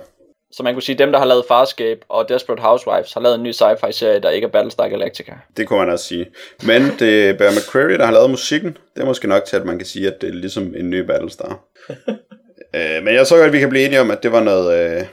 Så 0.56 0.62
man 0.62 0.74
kunne 0.74 0.82
sige, 0.82 0.94
at 0.94 0.98
dem, 0.98 1.12
der 1.12 1.18
har 1.18 1.26
lavet 1.26 1.44
Farscape 1.48 2.00
og 2.08 2.28
Desperate 2.28 2.62
Housewives, 2.62 3.12
har 3.12 3.20
lavet 3.20 3.34
en 3.34 3.42
ny 3.42 3.52
sci-fi 3.52 3.90
serie, 3.90 4.20
der 4.20 4.30
ikke 4.30 4.44
er 4.44 4.50
Battlestar 4.50 4.88
Galactica. 4.88 5.32
Det 5.56 5.68
kunne 5.68 5.78
man 5.78 5.90
også 5.90 6.04
sige. 6.04 6.26
Men 6.66 6.82
det 6.98 7.28
er 7.28 7.32
Bear 7.32 7.50
McCreary, 7.50 7.98
der 7.98 8.04
har 8.04 8.12
lavet 8.12 8.30
musikken. 8.30 8.76
Det 8.94 9.02
er 9.02 9.04
måske 9.04 9.28
nok 9.28 9.44
til, 9.44 9.56
at 9.56 9.64
man 9.64 9.78
kan 9.78 9.86
sige, 9.86 10.06
at 10.06 10.20
det 10.20 10.28
er 10.28 10.32
ligesom 10.32 10.74
en 10.76 10.90
ny 10.90 10.98
Battlestar. 10.98 11.64
øh, 12.76 13.02
men 13.04 13.14
jeg 13.14 13.26
så 13.26 13.36
godt, 13.36 13.46
at 13.46 13.52
vi 13.52 13.58
kan 13.58 13.68
blive 13.70 13.84
enige 13.84 14.00
om, 14.00 14.10
at 14.10 14.22
det 14.22 14.32
var 14.32 14.40
noget, 14.42 14.98
øh, 14.98 15.06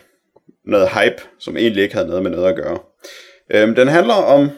noget 0.65 0.89
hype, 0.89 1.21
som 1.39 1.58
egentlig 1.58 1.84
ikke 1.84 1.95
havde 1.95 2.08
noget 2.08 2.23
med 2.23 2.32
noget 2.32 2.49
at 2.49 2.56
gøre. 2.56 2.80
Øh, 3.49 3.75
den 3.75 3.88
handler 3.88 4.13
om 4.13 4.49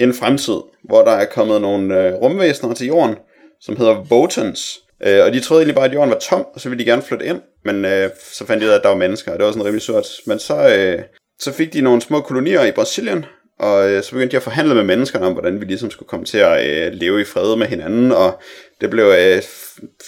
en 0.00 0.14
fremtid, 0.14 0.60
hvor 0.84 1.02
der 1.02 1.12
er 1.12 1.24
kommet 1.24 1.60
nogle 1.60 2.06
øh, 2.06 2.14
rumvæsener 2.14 2.74
til 2.74 2.86
jorden, 2.86 3.16
som 3.60 3.76
hedder 3.76 4.04
Votans. 4.08 4.80
Øh, 5.06 5.24
og 5.24 5.32
de 5.32 5.40
troede 5.40 5.60
egentlig 5.60 5.74
bare, 5.74 5.84
at 5.84 5.94
jorden 5.94 6.10
var 6.10 6.18
tom, 6.18 6.46
og 6.54 6.60
så 6.60 6.68
ville 6.68 6.84
de 6.84 6.90
gerne 6.90 7.02
flytte 7.02 7.26
ind. 7.26 7.40
Men 7.64 7.84
øh, 7.84 8.10
så 8.32 8.46
fandt 8.46 8.62
de 8.62 8.66
ud 8.66 8.72
af, 8.72 8.76
at 8.76 8.82
der 8.82 8.88
var 8.88 8.96
mennesker, 8.96 9.32
og 9.32 9.38
det 9.38 9.46
var 9.46 9.52
sådan 9.52 9.64
rimelig 9.64 9.82
surt. 9.82 10.06
Men 10.26 10.38
så, 10.38 10.76
øh, 10.76 11.02
så 11.38 11.52
fik 11.52 11.72
de 11.72 11.80
nogle 11.80 12.02
små 12.02 12.20
kolonier 12.20 12.64
i 12.64 12.72
Brasilien, 12.72 13.24
og 13.58 13.90
øh, 13.90 14.02
så 14.02 14.10
begyndte 14.10 14.32
de 14.32 14.36
at 14.36 14.42
forhandle 14.42 14.74
med 14.74 14.84
menneskerne 14.84 15.26
om, 15.26 15.32
hvordan 15.32 15.60
vi 15.60 15.64
ligesom 15.64 15.90
skulle 15.90 16.08
komme 16.08 16.26
til 16.26 16.38
at 16.38 16.66
øh, 16.66 16.92
leve 16.92 17.20
i 17.20 17.24
fred 17.24 17.56
med 17.56 17.66
hinanden, 17.66 18.12
og 18.12 18.40
det 18.80 18.90
blev, 18.90 19.04
øh, 19.04 19.42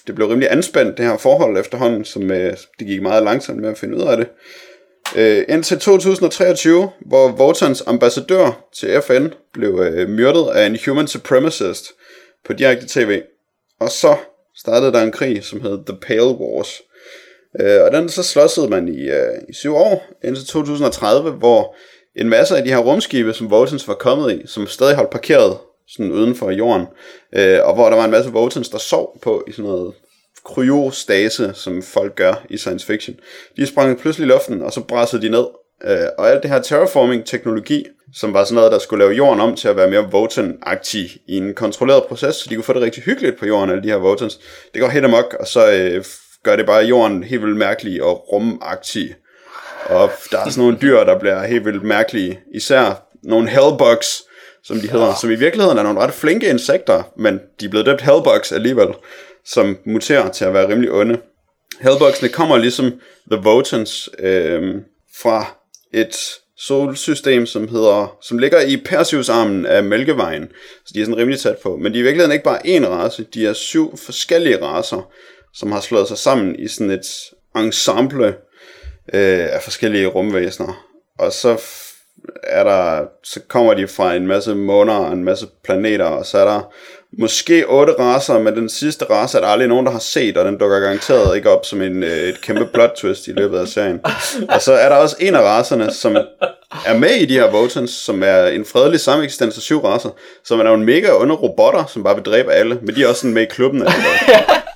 det 0.06 0.14
blev 0.14 0.28
rimelig 0.28 0.52
anspændt, 0.52 0.98
det 0.98 1.06
her 1.06 1.16
forhold 1.16 1.58
efterhånden, 1.58 2.04
som 2.04 2.30
øh, 2.30 2.56
det 2.78 2.86
gik 2.86 3.02
meget 3.02 3.22
langsomt 3.22 3.60
med 3.60 3.70
at 3.70 3.78
finde 3.78 3.96
ud 3.96 4.02
af 4.02 4.16
det. 4.16 4.28
Øh, 5.16 5.44
indtil 5.48 5.78
2023, 5.78 6.90
hvor 7.06 7.28
Votans 7.28 7.82
ambassadør 7.86 8.68
til 8.74 9.02
FN 9.02 9.26
blev 9.52 9.80
øh, 9.80 10.08
myrdet 10.08 10.50
af 10.54 10.66
en 10.66 10.78
human 10.86 11.08
supremacist 11.08 11.86
på 12.46 12.52
direkte 12.52 12.86
tv. 12.88 13.22
Og 13.80 13.90
så 13.90 14.16
startede 14.62 14.92
der 14.92 15.02
en 15.02 15.12
krig, 15.12 15.44
som 15.44 15.60
hed 15.60 15.78
The 15.86 15.96
Pale 16.06 16.34
Wars. 16.42 16.82
Øh, 17.60 17.82
og 17.82 17.92
den 17.92 18.08
så 18.08 18.22
slåsede 18.22 18.68
man 18.68 18.88
i, 18.88 19.00
øh, 19.10 19.34
i 19.48 19.52
syv 19.52 19.74
år, 19.74 20.04
indtil 20.24 20.46
2030, 20.46 21.30
hvor 21.30 21.76
en 22.16 22.28
masse 22.28 22.56
af 22.56 22.64
de 22.64 22.70
her 22.70 22.78
rumskibe, 22.78 23.32
som 23.32 23.50
Votans 23.50 23.88
var 23.88 23.94
kommet 23.94 24.32
i, 24.32 24.46
som 24.46 24.66
stadig 24.66 24.96
holdt 24.96 25.10
parkeret 25.10 25.58
sådan 25.88 26.12
uden 26.12 26.34
for 26.34 26.50
jorden, 26.50 26.86
øh, 27.36 27.58
og 27.62 27.74
hvor 27.74 27.88
der 27.88 27.96
var 27.96 28.04
en 28.04 28.10
masse 28.10 28.30
Votans, 28.30 28.68
der 28.68 28.78
sov 28.78 29.18
på 29.22 29.44
i 29.48 29.52
sådan 29.52 29.64
noget 29.64 29.92
kryostase, 30.44 31.52
som 31.54 31.82
folk 31.82 32.14
gør 32.14 32.44
i 32.50 32.56
science 32.56 32.86
fiction. 32.86 33.16
De 33.56 33.66
sprang 33.66 33.98
pludselig 33.98 34.26
i 34.26 34.28
luften, 34.28 34.62
og 34.62 34.72
så 34.72 34.80
brassede 34.80 35.22
de 35.22 35.28
ned. 35.28 35.46
Øh, 35.84 36.06
og 36.18 36.30
alt 36.30 36.42
det 36.42 36.50
her 36.50 36.62
terraforming-teknologi, 36.62 37.86
som 38.14 38.34
var 38.34 38.44
sådan 38.44 38.54
noget, 38.54 38.72
der 38.72 38.78
skulle 38.78 39.04
lave 39.04 39.16
jorden 39.16 39.40
om 39.40 39.56
til 39.56 39.68
at 39.68 39.76
være 39.76 39.90
mere 39.90 40.08
Votan-agtig 40.10 41.16
i 41.26 41.36
en 41.36 41.54
kontrolleret 41.54 42.04
proces, 42.04 42.34
så 42.34 42.46
de 42.50 42.54
kunne 42.54 42.64
få 42.64 42.72
det 42.72 42.82
rigtig 42.82 43.02
hyggeligt 43.02 43.38
på 43.38 43.46
jorden, 43.46 43.70
alle 43.70 43.82
de 43.82 43.88
her 43.88 43.96
Votans. 43.96 44.40
Det 44.74 44.80
går 44.80 44.88
helt 44.88 45.04
amok, 45.04 45.36
og 45.40 45.46
så 45.46 45.72
øh, 45.72 46.04
gør 46.44 46.56
det 46.56 46.66
bare 46.66 46.84
jorden 46.84 47.24
helt 47.24 47.42
vildt 47.42 47.56
mærkelig 47.56 48.02
og 48.02 48.32
rumagtig. 48.32 49.14
Og 49.86 50.10
der 50.30 50.38
er 50.38 50.48
sådan 50.48 50.62
nogle 50.62 50.78
dyr, 50.82 51.04
der 51.04 51.18
bliver 51.18 51.46
helt 51.46 51.64
vildt 51.64 51.82
mærkelige. 51.82 52.40
Især 52.54 53.08
nogle 53.22 53.48
hellbugs, 53.48 54.22
som 54.64 54.80
de 54.80 54.90
hedder, 54.90 55.14
som 55.20 55.30
i 55.30 55.34
virkeligheden 55.34 55.78
er 55.78 55.82
nogle 55.82 56.00
ret 56.00 56.14
flinke 56.14 56.48
insekter, 56.48 57.02
men 57.16 57.40
de 57.60 57.66
er 57.66 57.70
blevet 57.70 57.86
døbt 57.86 58.02
hellbugs 58.02 58.52
alligevel, 58.52 58.88
som 59.44 59.78
muterer 59.86 60.28
til 60.28 60.44
at 60.44 60.54
være 60.54 60.68
rimelig 60.68 60.90
onde. 60.90 61.18
Hellbugsene 61.80 62.28
kommer 62.28 62.56
ligesom 62.56 62.92
The 63.30 63.40
Votans 63.42 64.08
øh, 64.18 64.74
fra 65.22 65.61
et 65.92 66.16
solsystem, 66.56 67.46
som 67.46 67.68
hedder, 67.68 68.16
som 68.22 68.38
ligger 68.38 68.60
i 68.60 68.76
Perseus-armen 68.76 69.66
af 69.66 69.84
Mælkevejen. 69.84 70.48
Så 70.84 70.92
de 70.94 71.00
er 71.00 71.04
sådan 71.04 71.16
rimelig 71.16 71.40
tæt 71.40 71.58
på. 71.62 71.76
Men 71.76 71.92
de 71.92 71.98
er 71.98 72.00
i 72.00 72.02
virkeligheden 72.02 72.32
ikke 72.32 72.44
bare 72.44 72.66
én 72.66 72.86
race, 72.86 73.26
de 73.34 73.46
er 73.46 73.52
syv 73.52 73.96
forskellige 73.96 74.62
racer, 74.62 75.10
som 75.54 75.72
har 75.72 75.80
slået 75.80 76.08
sig 76.08 76.18
sammen 76.18 76.58
i 76.58 76.68
sådan 76.68 76.90
et 76.90 77.06
ensemble 77.56 78.26
øh, 79.14 79.54
af 79.54 79.62
forskellige 79.62 80.06
rumvæsener. 80.06 80.86
Og 81.18 81.32
så 81.32 81.60
er 82.42 82.64
der, 82.64 83.06
så 83.24 83.40
kommer 83.48 83.74
de 83.74 83.88
fra 83.88 84.14
en 84.14 84.26
masse 84.26 84.54
måner 84.54 84.94
og 84.94 85.12
en 85.12 85.24
masse 85.24 85.46
planeter, 85.64 86.04
og 86.04 86.26
så 86.26 86.38
er 86.38 86.44
der 86.44 86.72
måske 87.18 87.64
otte 87.68 87.92
racer, 87.98 88.38
men 88.38 88.56
den 88.56 88.68
sidste 88.68 89.04
race 89.10 89.38
er 89.38 89.42
der 89.42 89.48
aldrig 89.48 89.68
nogen, 89.68 89.86
der 89.86 89.92
har 89.92 89.98
set, 89.98 90.36
og 90.36 90.44
den 90.44 90.58
dukker 90.58 90.80
garanteret 90.80 91.36
ikke 91.36 91.50
op 91.50 91.66
som 91.66 91.82
en, 91.82 92.02
øh, 92.02 92.10
et 92.10 92.40
kæmpe 92.40 92.66
plot 92.66 92.90
twist 92.96 93.28
i 93.28 93.32
løbet 93.32 93.58
af 93.58 93.68
serien. 93.68 94.00
Og 94.48 94.62
så 94.62 94.72
er 94.72 94.88
der 94.88 94.96
også 94.96 95.16
en 95.20 95.34
af 95.34 95.40
racerne, 95.40 95.92
som 95.92 96.16
er 96.86 96.98
med 96.98 97.10
i 97.10 97.26
de 97.26 97.34
her 97.34 97.50
Votans, 97.50 97.90
som 97.90 98.22
er 98.22 98.46
en 98.46 98.64
fredelig 98.64 99.00
sameksistens 99.00 99.56
af 99.56 99.62
syv 99.62 99.84
racer, 99.84 100.10
som 100.44 100.60
er 100.60 100.64
nogle 100.64 100.84
mega 100.84 101.08
onde 101.12 101.34
robotter, 101.34 101.84
som 101.84 102.04
bare 102.04 102.14
vil 102.14 102.24
dræbe 102.24 102.52
alle, 102.52 102.78
men 102.82 102.94
de 102.94 103.04
er 103.04 103.08
også 103.08 103.20
sådan 103.20 103.34
med 103.34 103.42
i 103.42 103.46
klubben 103.50 103.80
Eller. 103.80 103.92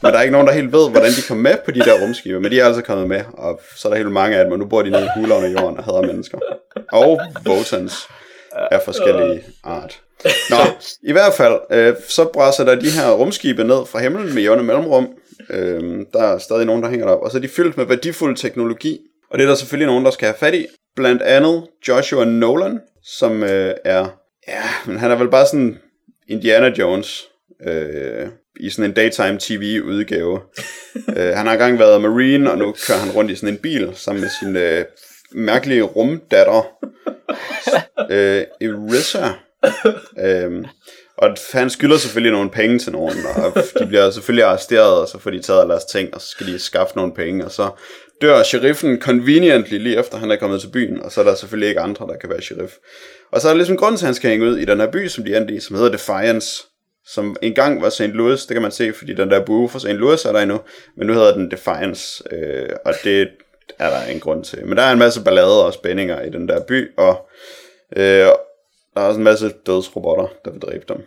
Men 0.02 0.12
der 0.12 0.18
er 0.18 0.22
ikke 0.22 0.32
nogen, 0.32 0.46
der 0.46 0.52
helt 0.52 0.72
ved, 0.72 0.90
hvordan 0.90 1.10
de 1.10 1.22
kom 1.28 1.36
med 1.36 1.54
på 1.64 1.70
de 1.70 1.80
der 1.80 2.02
rumskibe, 2.02 2.40
men 2.40 2.52
de 2.52 2.60
er 2.60 2.66
altså 2.66 2.82
kommet 2.82 3.08
med, 3.08 3.20
og 3.32 3.60
så 3.76 3.88
er 3.88 3.92
der 3.92 3.96
helt 3.96 4.12
mange 4.12 4.36
af 4.36 4.44
dem, 4.44 4.52
og 4.52 4.58
nu 4.58 4.66
bor 4.66 4.82
de 4.82 4.90
nede 4.90 5.04
i 5.04 5.20
huler 5.20 5.36
under 5.36 5.50
jorden 5.50 5.78
og 5.78 5.84
hader 5.84 6.02
mennesker. 6.02 6.38
Og 6.92 7.20
Votans 7.44 8.08
af 8.70 8.82
forskellige 8.82 9.42
art. 9.64 10.00
Nå, 10.50 10.56
i 11.02 11.12
hvert 11.12 11.34
fald, 11.34 11.60
øh, 11.70 11.94
så 12.08 12.24
brænder 12.24 12.64
der 12.64 12.74
de 12.80 12.90
her 12.90 13.12
rumskibe 13.12 13.64
ned 13.64 13.86
fra 13.86 13.98
himlen 13.98 14.34
med 14.34 14.42
jævne 14.42 14.62
mellemrum. 14.62 15.08
Øh, 15.50 16.06
der 16.12 16.22
er 16.22 16.38
stadig 16.38 16.66
nogen, 16.66 16.82
der 16.82 16.90
hænger 16.90 17.06
derop. 17.06 17.22
Og 17.22 17.30
så 17.30 17.36
er 17.36 17.40
de 17.42 17.48
fyldt 17.48 17.76
med 17.76 17.84
værdifuld 17.84 18.36
teknologi. 18.36 19.00
Og 19.30 19.38
det 19.38 19.44
er 19.44 19.48
der 19.48 19.56
selvfølgelig 19.56 19.86
nogen, 19.86 20.04
der 20.04 20.10
skal 20.10 20.26
have 20.26 20.38
fat 20.38 20.54
i. 20.54 20.66
Blandt 20.96 21.22
andet 21.22 21.66
Joshua 21.88 22.24
Nolan, 22.24 22.80
som 23.04 23.42
øh, 23.42 23.74
er... 23.84 24.06
Ja, 24.48 24.62
men 24.86 24.98
han 24.98 25.10
er 25.10 25.16
vel 25.16 25.28
bare 25.28 25.46
sådan 25.46 25.78
Indiana 26.28 26.72
Jones 26.78 27.24
øh, 27.66 28.28
i 28.60 28.70
sådan 28.70 28.90
en 28.90 28.94
daytime 28.94 29.38
tv 29.40 29.80
udgave. 29.84 30.40
øh, 31.16 31.34
han 31.34 31.46
har 31.46 31.52
engang 31.52 31.78
været 31.78 32.00
marine, 32.00 32.50
og 32.50 32.58
nu 32.58 32.74
kører 32.88 32.98
han 32.98 33.10
rundt 33.10 33.30
i 33.30 33.36
sådan 33.36 33.48
en 33.48 33.58
bil 33.58 33.90
sammen 33.94 34.20
med 34.20 34.30
sin 34.40 34.56
øh, 34.56 34.84
mærkelige 35.36 35.82
rumdatter, 35.82 36.68
øh, 38.10 38.42
Irissa. 38.60 39.28
øhm, 40.18 40.64
og 41.18 41.36
han 41.52 41.70
skylder 41.70 41.96
selvfølgelig 41.96 42.32
nogle 42.32 42.50
penge 42.50 42.78
til 42.78 42.92
nogen, 42.92 43.16
og 43.36 43.62
de 43.78 43.86
bliver 43.86 44.10
selvfølgelig 44.10 44.44
arresteret, 44.44 45.00
og 45.00 45.08
så 45.08 45.18
får 45.18 45.30
de 45.30 45.42
taget 45.42 45.68
deres 45.68 45.84
ting, 45.84 46.14
og 46.14 46.20
så 46.20 46.26
skal 46.28 46.46
de 46.46 46.58
skaffe 46.58 46.96
nogle 46.96 47.14
penge, 47.14 47.44
og 47.44 47.50
så 47.50 47.70
dør 48.22 48.42
sheriffen 48.42 49.00
conveniently 49.00 49.78
lige 49.78 49.98
efter 49.98 50.18
han 50.18 50.30
er 50.30 50.36
kommet 50.36 50.60
til 50.60 50.68
byen, 50.68 51.02
og 51.02 51.12
så 51.12 51.20
er 51.20 51.24
der 51.24 51.34
selvfølgelig 51.34 51.68
ikke 51.68 51.80
andre, 51.80 52.06
der 52.06 52.16
kan 52.16 52.30
være 52.30 52.42
sheriff. 52.42 52.72
Og 53.32 53.40
så 53.40 53.48
er 53.48 53.52
der 53.52 53.56
ligesom 53.56 53.76
grund 53.76 53.96
til, 53.96 54.04
at 54.04 54.06
han 54.06 54.14
skal 54.14 54.30
hænge 54.30 54.46
ud 54.46 54.56
i 54.56 54.64
den 54.64 54.80
her 54.80 54.90
by, 54.90 55.08
som 55.08 55.24
de 55.24 55.36
endte 55.36 55.54
i, 55.54 55.60
som 55.60 55.76
hedder 55.76 55.90
Defiance, 55.90 56.62
som 57.06 57.36
engang 57.42 57.82
var 57.82 57.90
St. 57.90 58.00
Louis, 58.00 58.46
det 58.46 58.54
kan 58.54 58.62
man 58.62 58.70
se, 58.70 58.92
fordi 58.92 59.14
den 59.14 59.30
der 59.30 59.44
bue 59.44 59.68
for 59.68 59.78
St. 59.78 59.86
Louis 59.86 60.24
er 60.24 60.32
der 60.32 60.40
endnu, 60.40 60.60
men 60.96 61.06
nu 61.06 61.12
hedder 61.12 61.34
den 61.34 61.50
Defiance, 61.50 62.22
øh, 62.32 62.68
og 62.84 62.94
det 63.04 63.28
er 63.78 63.90
der 63.90 64.02
en 64.02 64.20
grund 64.20 64.44
til. 64.44 64.66
Men 64.66 64.76
der 64.76 64.82
er 64.82 64.92
en 64.92 64.98
masse 64.98 65.24
ballade 65.24 65.66
og 65.66 65.74
spændinger 65.74 66.22
i 66.22 66.30
den 66.30 66.48
der 66.48 66.64
by, 66.64 66.96
og 66.96 67.28
øh, 67.96 68.26
der 68.94 69.00
er 69.02 69.06
også 69.06 69.18
en 69.18 69.24
masse 69.24 69.52
dødsrobotter, 69.66 70.26
der 70.44 70.50
vil 70.50 70.60
dræbe 70.60 70.84
dem. 70.88 71.06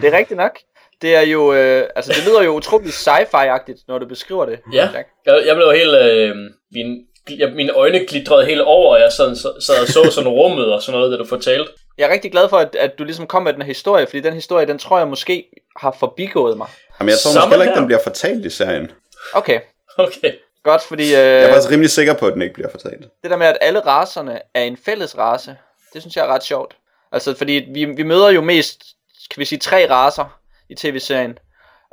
Det 0.00 0.14
er 0.14 0.18
rigtigt 0.18 0.36
nok. 0.36 0.58
Det 1.02 1.16
er 1.16 1.20
jo, 1.20 1.54
øh, 1.54 1.88
altså 1.96 2.12
det 2.12 2.24
lyder 2.26 2.42
jo 2.42 2.56
utroligt 2.56 2.94
sci-fi-agtigt, 2.94 3.84
når 3.88 3.98
du 3.98 4.06
beskriver 4.06 4.46
det. 4.46 4.58
Ja, 4.72 4.88
jeg, 5.26 5.42
jeg 5.46 5.56
blev 5.56 5.72
helt... 5.72 5.94
Øh, 5.94 6.36
min, 6.72 7.06
jeg, 7.38 7.52
mine 7.52 7.72
øjne 7.72 8.06
glitrede 8.06 8.46
helt 8.46 8.60
over, 8.60 8.94
og 8.94 9.00
jeg 9.00 9.12
sad, 9.12 9.36
sad 9.60 9.80
og 9.82 9.88
så 9.88 10.10
sådan 10.10 10.28
rummet 10.28 10.72
og 10.72 10.82
sådan 10.82 10.98
noget, 10.98 11.12
da 11.12 11.16
du 11.16 11.24
fortalte. 11.24 11.70
Jeg 11.98 12.08
er 12.08 12.12
rigtig 12.12 12.32
glad 12.32 12.48
for, 12.48 12.56
at, 12.58 12.74
at 12.74 12.98
du 12.98 13.04
ligesom 13.04 13.26
kom 13.26 13.42
med 13.42 13.52
den 13.52 13.62
her 13.62 13.66
historie, 13.66 14.06
fordi 14.06 14.20
den 14.20 14.34
historie, 14.34 14.66
den 14.66 14.78
tror 14.78 14.98
jeg 14.98 15.08
måske 15.08 15.48
har 15.76 15.96
forbigået 16.00 16.56
mig. 16.56 16.66
Jamen, 17.00 17.10
jeg 17.10 17.18
tror 17.18 17.30
Samme 17.32 17.40
måske 17.46 17.50
heller 17.50 17.64
ikke, 17.64 17.78
den 17.78 17.86
bliver 17.86 18.02
fortalt 18.02 18.44
i 18.46 18.50
serien. 18.50 18.90
Okay, 19.32 19.60
Okay. 19.98 20.32
godt, 20.64 20.82
fordi 20.82 21.04
øh, 21.04 21.10
Jeg 21.10 21.42
er 21.42 21.52
faktisk 21.52 21.70
rimelig 21.70 21.90
sikker 21.90 22.14
på, 22.14 22.26
at 22.26 22.32
den 22.34 22.42
ikke 22.42 22.54
bliver 22.54 22.70
fortalt. 22.70 23.00
det 23.22 23.30
der 23.30 23.36
med, 23.36 23.46
at 23.46 23.58
alle 23.60 23.80
racerne 23.80 24.40
er 24.54 24.62
en 24.62 24.76
fælles 24.84 25.18
race, 25.18 25.56
det 25.92 26.02
synes 26.02 26.16
jeg 26.16 26.24
er 26.24 26.28
ret 26.34 26.44
sjovt. 26.44 26.76
Altså, 27.12 27.34
fordi 27.34 27.52
vi, 27.74 27.84
vi 27.84 28.02
møder 28.02 28.30
jo 28.30 28.40
mest, 28.40 28.84
kan 29.30 29.40
vi 29.40 29.44
sige, 29.44 29.58
tre 29.58 29.90
racer 29.90 30.38
i 30.68 30.74
tv-serien. 30.74 31.38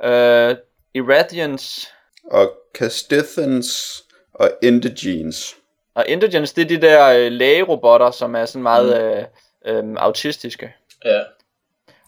Øh, 0.04 0.56
Irathians 0.96 1.88
Og 2.32 2.52
Castithans 2.78 4.04
og 4.34 4.52
Indigenes. 4.62 5.56
og 5.96 6.06
Indigens, 6.08 6.54
det 6.54 6.62
er 6.62 6.66
de 6.68 6.82
der 6.88 7.08
øh, 7.10 7.32
lægerobotter, 7.32 8.12
som 8.12 8.36
er 8.36 8.46
sådan 8.46 8.64
meget 8.64 9.18
øh, 9.18 9.24
øh, 9.66 9.84
autistiske. 9.98 10.74
Ja. 11.06 11.10
De 11.10 11.16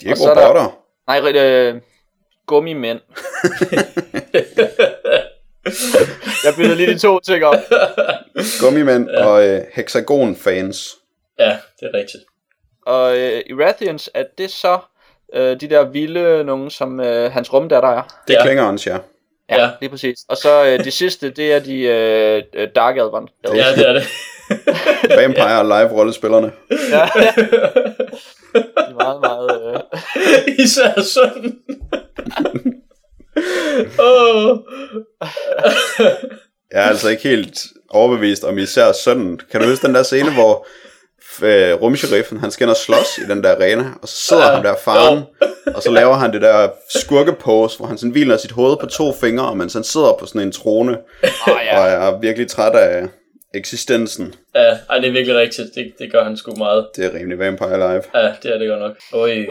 er 0.05 0.07
ikke 0.07 0.15
så 0.15 0.29
er 0.29 0.33
der- 0.33 0.41
robotter. 0.41 0.79
Nej, 1.07 1.31
øh, 1.41 1.81
gummimænd. 2.47 2.99
jeg 6.45 6.53
byttede 6.57 6.75
lige 6.75 6.93
de 6.93 6.99
to 6.99 7.19
ting 7.19 7.43
op. 7.45 7.55
Gummimænd 8.61 9.09
ja. 9.09 9.25
og 9.25 9.47
øh, 9.47 9.61
hexagon-fans. 9.73 10.95
ja, 11.39 11.57
det 11.79 11.89
er 11.93 11.97
rigtigt. 11.97 12.23
Og 12.85 13.17
øh, 13.17 13.41
Irathians, 13.49 14.09
er 14.13 14.23
det 14.37 14.51
så 14.51 14.79
øh, 15.33 15.59
de 15.61 15.69
der 15.69 15.83
vilde 15.83 16.43
nogen, 16.43 16.69
som 16.69 16.99
øh, 16.99 17.31
hans 17.31 17.53
rumdatter 17.53 17.89
er? 17.89 18.01
Det 18.27 18.33
Ja. 18.33 18.39
ja. 18.39 18.45
klinger 18.45 18.67
ons, 18.69 18.87
ja. 18.87 18.97
Ja, 19.49 19.61
Ja. 19.63 19.69
lige 19.81 19.89
præcis. 19.89 20.17
Og 20.29 20.37
så 20.37 20.65
øh, 20.65 20.83
de 20.83 20.91
sidste, 20.91 21.29
det 21.29 21.53
er 21.53 21.59
de 21.59 21.79
øh, 21.81 22.43
øh, 22.53 22.67
Dark 22.75 22.97
Elven. 22.97 23.29
Ja, 23.55 23.71
det 23.75 23.89
er 23.89 23.93
det. 23.93 24.03
Vampire 25.17 25.63
live-rollespillerne. 25.67 26.51
ja. 26.71 27.09
De 28.53 28.61
er 28.77 28.93
meget, 28.93 29.21
meget... 29.21 29.51
Øh... 29.75 29.79
Især 30.65 31.01
sådan. 31.01 31.53
Åh. 33.99 34.57
Jeg 36.71 36.83
er 36.83 36.89
altså 36.89 37.09
ikke 37.09 37.23
helt 37.23 37.59
overbevist 37.89 38.43
om 38.43 38.57
især 38.57 38.91
sønnen. 38.91 39.39
Kan 39.51 39.61
du 39.61 39.67
huske 39.67 39.87
den 39.87 39.95
der 39.95 40.03
scene, 40.03 40.33
hvor 40.33 40.67
øh, 41.43 41.73
rumsheriffen, 41.81 42.39
han 42.39 42.51
skal 42.51 42.63
ind 42.65 42.69
og 42.71 42.77
slås 42.77 43.17
i 43.17 43.21
den 43.29 43.43
der 43.43 43.55
arena, 43.55 43.85
og 44.01 44.07
så 44.07 44.15
sidder 44.15 44.45
Ja, 44.47 44.55
han 44.55 44.63
der 44.65 44.75
faren, 44.83 45.23
og 45.75 45.83
så 45.83 45.91
laver 45.91 46.13
han 46.13 46.33
det 46.33 46.41
der 46.41 46.69
skurkepose, 46.89 47.77
hvor 47.77 47.87
han 47.87 47.97
sådan 47.97 48.11
hviler 48.11 48.37
sit 48.37 48.51
hoved 48.51 48.77
på 48.77 48.85
to 48.85 49.13
fingre, 49.13 49.55
mens 49.55 49.73
han 49.73 49.83
sidder 49.83 50.13
på 50.19 50.25
sådan 50.25 50.41
en 50.41 50.51
trone, 50.51 50.97
Oh, 51.23 51.53
ja. 51.65 51.79
og 51.79 51.87
er 52.15 52.19
virkelig 52.19 52.49
træt 52.49 52.75
af 52.75 53.07
eksistensen. 53.55 54.33
Ja, 54.55 54.77
ej, 54.89 54.97
det 54.97 55.07
er 55.07 55.11
virkelig 55.11 55.35
rigtigt. 55.35 55.67
Det, 55.75 55.93
det 55.99 56.11
gør 56.11 56.23
han 56.23 56.37
sgu 56.37 56.55
meget. 56.57 56.87
Det 56.95 57.05
er 57.05 57.13
rimelig 57.13 57.39
Vampire 57.39 57.77
Live. 57.77 58.03
Ja, 58.13 58.33
det 58.43 58.53
er 58.53 58.57
det 58.57 58.69
godt 58.69 58.79
nok. 58.79 58.97
Oj. 59.13 59.47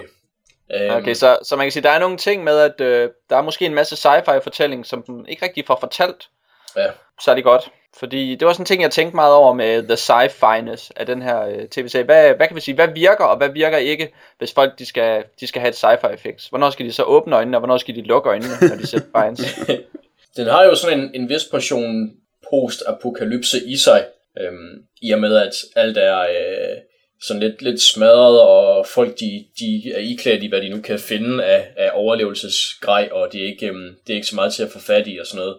Øhm, 0.74 0.90
Okay, 0.90 1.14
så, 1.14 1.38
så 1.42 1.56
man 1.56 1.66
kan 1.66 1.72
sige, 1.72 1.82
der 1.82 1.90
er 1.90 1.98
nogle 1.98 2.16
ting 2.16 2.44
med, 2.44 2.58
at 2.58 2.80
øh, 2.80 3.10
der 3.30 3.36
er 3.36 3.42
måske 3.42 3.66
en 3.66 3.74
masse 3.74 3.94
sci-fi 4.08 4.38
fortælling, 4.38 4.86
som 4.86 5.02
den 5.02 5.26
ikke 5.28 5.44
rigtig 5.44 5.64
får 5.66 5.76
fortalt. 5.80 6.28
Ja. 6.76 6.86
Så 7.20 7.30
er 7.30 7.34
det 7.34 7.44
godt. 7.44 7.70
Fordi 7.98 8.34
det 8.34 8.46
var 8.46 8.52
sådan 8.52 8.62
en 8.62 8.66
ting, 8.66 8.82
jeg 8.82 8.90
tænkte 8.90 9.16
meget 9.16 9.34
over 9.34 9.52
med 9.52 9.82
The 9.82 9.94
Sci-Finess 9.94 10.90
af 10.96 11.06
den 11.06 11.22
her 11.22 11.46
øh, 11.46 11.68
tv-serie. 11.68 12.04
Hvad, 12.04 12.34
hvad 12.34 12.46
kan 12.46 12.56
vi 12.56 12.60
sige, 12.60 12.74
hvad 12.74 12.88
virker 12.88 13.24
og 13.24 13.36
hvad 13.36 13.48
virker 13.48 13.78
ikke, 13.78 14.14
hvis 14.38 14.52
folk 14.52 14.78
de 14.78 14.86
skal, 14.86 15.24
de 15.40 15.46
skal 15.46 15.60
have 15.60 15.68
et 15.68 15.84
sci-fi 15.84 16.12
effekt? 16.14 16.48
Hvornår 16.48 16.70
skal 16.70 16.86
de 16.86 16.92
så 16.92 17.02
åbne 17.02 17.36
øjnene, 17.36 17.56
og 17.56 17.60
hvornår 17.60 17.76
skal 17.76 17.94
de 17.94 18.02
lukke 18.02 18.28
øjnene, 18.28 18.54
når 18.60 18.76
de 18.76 18.86
ser 18.86 18.98
Defiance? 18.98 19.44
Den 20.36 20.46
har 20.46 20.64
jo 20.64 20.74
sådan 20.74 21.00
en, 21.00 21.10
en 21.14 21.28
vis 21.28 21.44
portion 21.50 22.10
post-apokalypse 22.54 23.58
i 23.66 23.76
sig, 23.76 24.06
øhm, 24.40 24.86
i 25.02 25.10
og 25.10 25.20
med 25.20 25.36
at 25.36 25.54
alt 25.76 25.96
er 25.96 26.18
øh, 26.18 26.78
sådan 27.22 27.42
lidt, 27.42 27.62
lidt 27.62 27.82
smadret, 27.82 28.40
og 28.40 28.86
folk 28.86 29.20
de, 29.20 29.44
de 29.58 29.92
er 29.94 29.98
iklædt 29.98 30.42
i, 30.42 30.46
hvad 30.46 30.60
de 30.60 30.68
nu 30.68 30.82
kan 30.82 30.98
finde 30.98 31.44
af, 31.44 31.72
af 31.76 31.90
overlevelsesgrej, 31.94 33.08
og 33.12 33.32
det 33.32 33.42
er, 33.42 33.46
ikke, 33.46 33.66
øhm, 33.66 33.96
det 34.06 34.12
er 34.12 34.14
ikke 34.14 34.26
så 34.26 34.34
meget 34.34 34.52
til 34.52 34.62
at 34.62 34.70
få 34.70 34.78
fat 34.78 35.06
i 35.06 35.18
og 35.18 35.26
sådan 35.26 35.40
noget. 35.40 35.56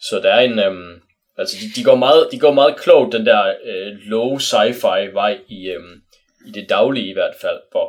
Så 0.00 0.20
der 0.20 0.30
er 0.30 0.40
en... 0.40 0.58
Øhm, 0.58 1.00
altså, 1.38 1.56
de, 1.60 1.80
de, 1.80 1.84
går 1.84 1.94
meget, 1.94 2.28
de 2.32 2.38
går 2.38 2.52
meget 2.52 2.76
klogt, 2.76 3.12
den 3.12 3.26
der 3.26 3.54
øh, 3.64 3.92
low 3.96 4.38
sci-fi 4.38 5.12
vej 5.12 5.38
i, 5.48 5.68
øhm, 5.68 6.02
i 6.46 6.50
det 6.50 6.68
daglige 6.68 7.10
i 7.10 7.12
hvert 7.12 7.34
fald, 7.40 7.60
hvor 7.70 7.88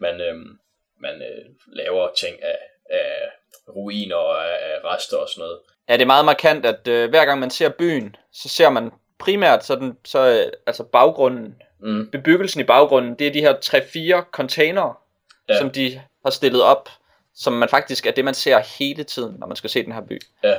man, 0.00 0.20
øhm, 0.20 0.58
man 1.00 1.22
øh, 1.22 1.44
laver 1.72 2.08
ting 2.16 2.42
af, 2.42 2.58
af 2.90 3.28
ruiner 3.68 4.16
og 4.16 4.50
af, 4.50 4.56
af 4.70 4.84
rester 4.84 5.16
og 5.16 5.28
sådan 5.28 5.42
noget. 5.42 5.58
Ja, 5.88 5.92
det 5.92 6.02
er 6.02 6.06
meget 6.06 6.24
markant, 6.24 6.66
at 6.66 6.88
øh, 6.88 7.10
hver 7.10 7.24
gang 7.24 7.40
man 7.40 7.50
ser 7.50 7.68
byen, 7.68 8.16
så 8.32 8.48
ser 8.48 8.70
man 8.70 8.90
primært 9.18 9.64
sådan, 9.64 9.96
så, 10.04 10.18
øh, 10.30 10.52
altså 10.66 10.82
baggrunden, 10.82 11.54
Mm. 11.80 12.08
bebyggelsen 12.12 12.60
i 12.60 12.64
baggrunden, 12.64 13.14
det 13.14 13.26
er 13.26 13.32
de 13.32 13.40
her 13.40 13.54
3-4 13.60 14.24
containere, 14.32 14.94
Ja. 15.48 15.58
som 15.58 15.70
de 15.70 16.00
har 16.24 16.30
stillet 16.30 16.62
op, 16.62 16.88
som 17.36 17.52
man 17.52 17.68
faktisk 17.68 18.06
er 18.06 18.10
det, 18.10 18.24
man 18.24 18.34
ser 18.34 18.58
hele 18.78 19.04
tiden, 19.04 19.36
når 19.38 19.46
man 19.46 19.56
skal 19.56 19.70
se 19.70 19.84
den 19.84 19.92
her 19.92 20.00
by. 20.00 20.20
Ja. 20.44 20.54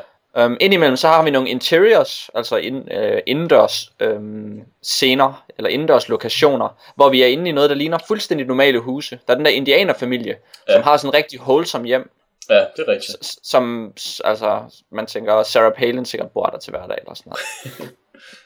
Um, 0.45 0.57
indimellem 0.59 0.97
så 0.97 1.07
har 1.07 1.23
vi 1.23 1.32
nogle 1.32 1.49
interiors, 1.49 2.30
altså 2.34 2.55
ind, 2.55 2.91
øh, 2.93 3.21
indendørs 3.26 3.91
øhm, 3.99 4.61
scener, 4.84 5.45
eller 5.57 5.69
indendørs 5.69 6.09
lokationer, 6.09 6.69
hvor 6.95 7.09
vi 7.09 7.21
er 7.23 7.28
inde 7.28 7.49
i 7.49 7.51
noget, 7.51 7.69
der 7.69 7.76
ligner 7.76 7.97
fuldstændig 8.07 8.47
normale 8.47 8.80
huse. 8.80 9.19
Der 9.28 9.34
er 9.34 9.38
den 9.38 9.45
der 9.45 9.51
indianerfamilie, 9.51 10.38
ja. 10.69 10.73
som 10.73 10.84
har 10.84 10.97
sådan 10.97 11.09
en 11.09 11.13
rigtig 11.13 11.39
wholesome 11.41 11.88
hjem, 11.88 12.09
Ja, 12.49 12.55
det 12.55 12.79
er 12.79 12.87
rigtigt. 12.87 13.25
s- 13.25 13.39
som, 13.43 13.93
altså, 14.23 14.63
man 14.91 15.05
tænker, 15.05 15.43
Sarah 15.43 15.73
Palin 15.73 16.05
sikkert 16.05 16.31
bor 16.31 16.45
der 16.45 16.57
til 16.57 16.71
hverdag, 16.71 16.97
eller 17.01 17.13
sådan 17.13 17.33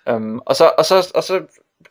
noget. 0.05 0.21
um, 0.21 0.41
og, 0.45 0.55
så, 0.55 0.71
og, 0.77 0.85
så, 0.85 1.11
og 1.15 1.23
så 1.23 1.41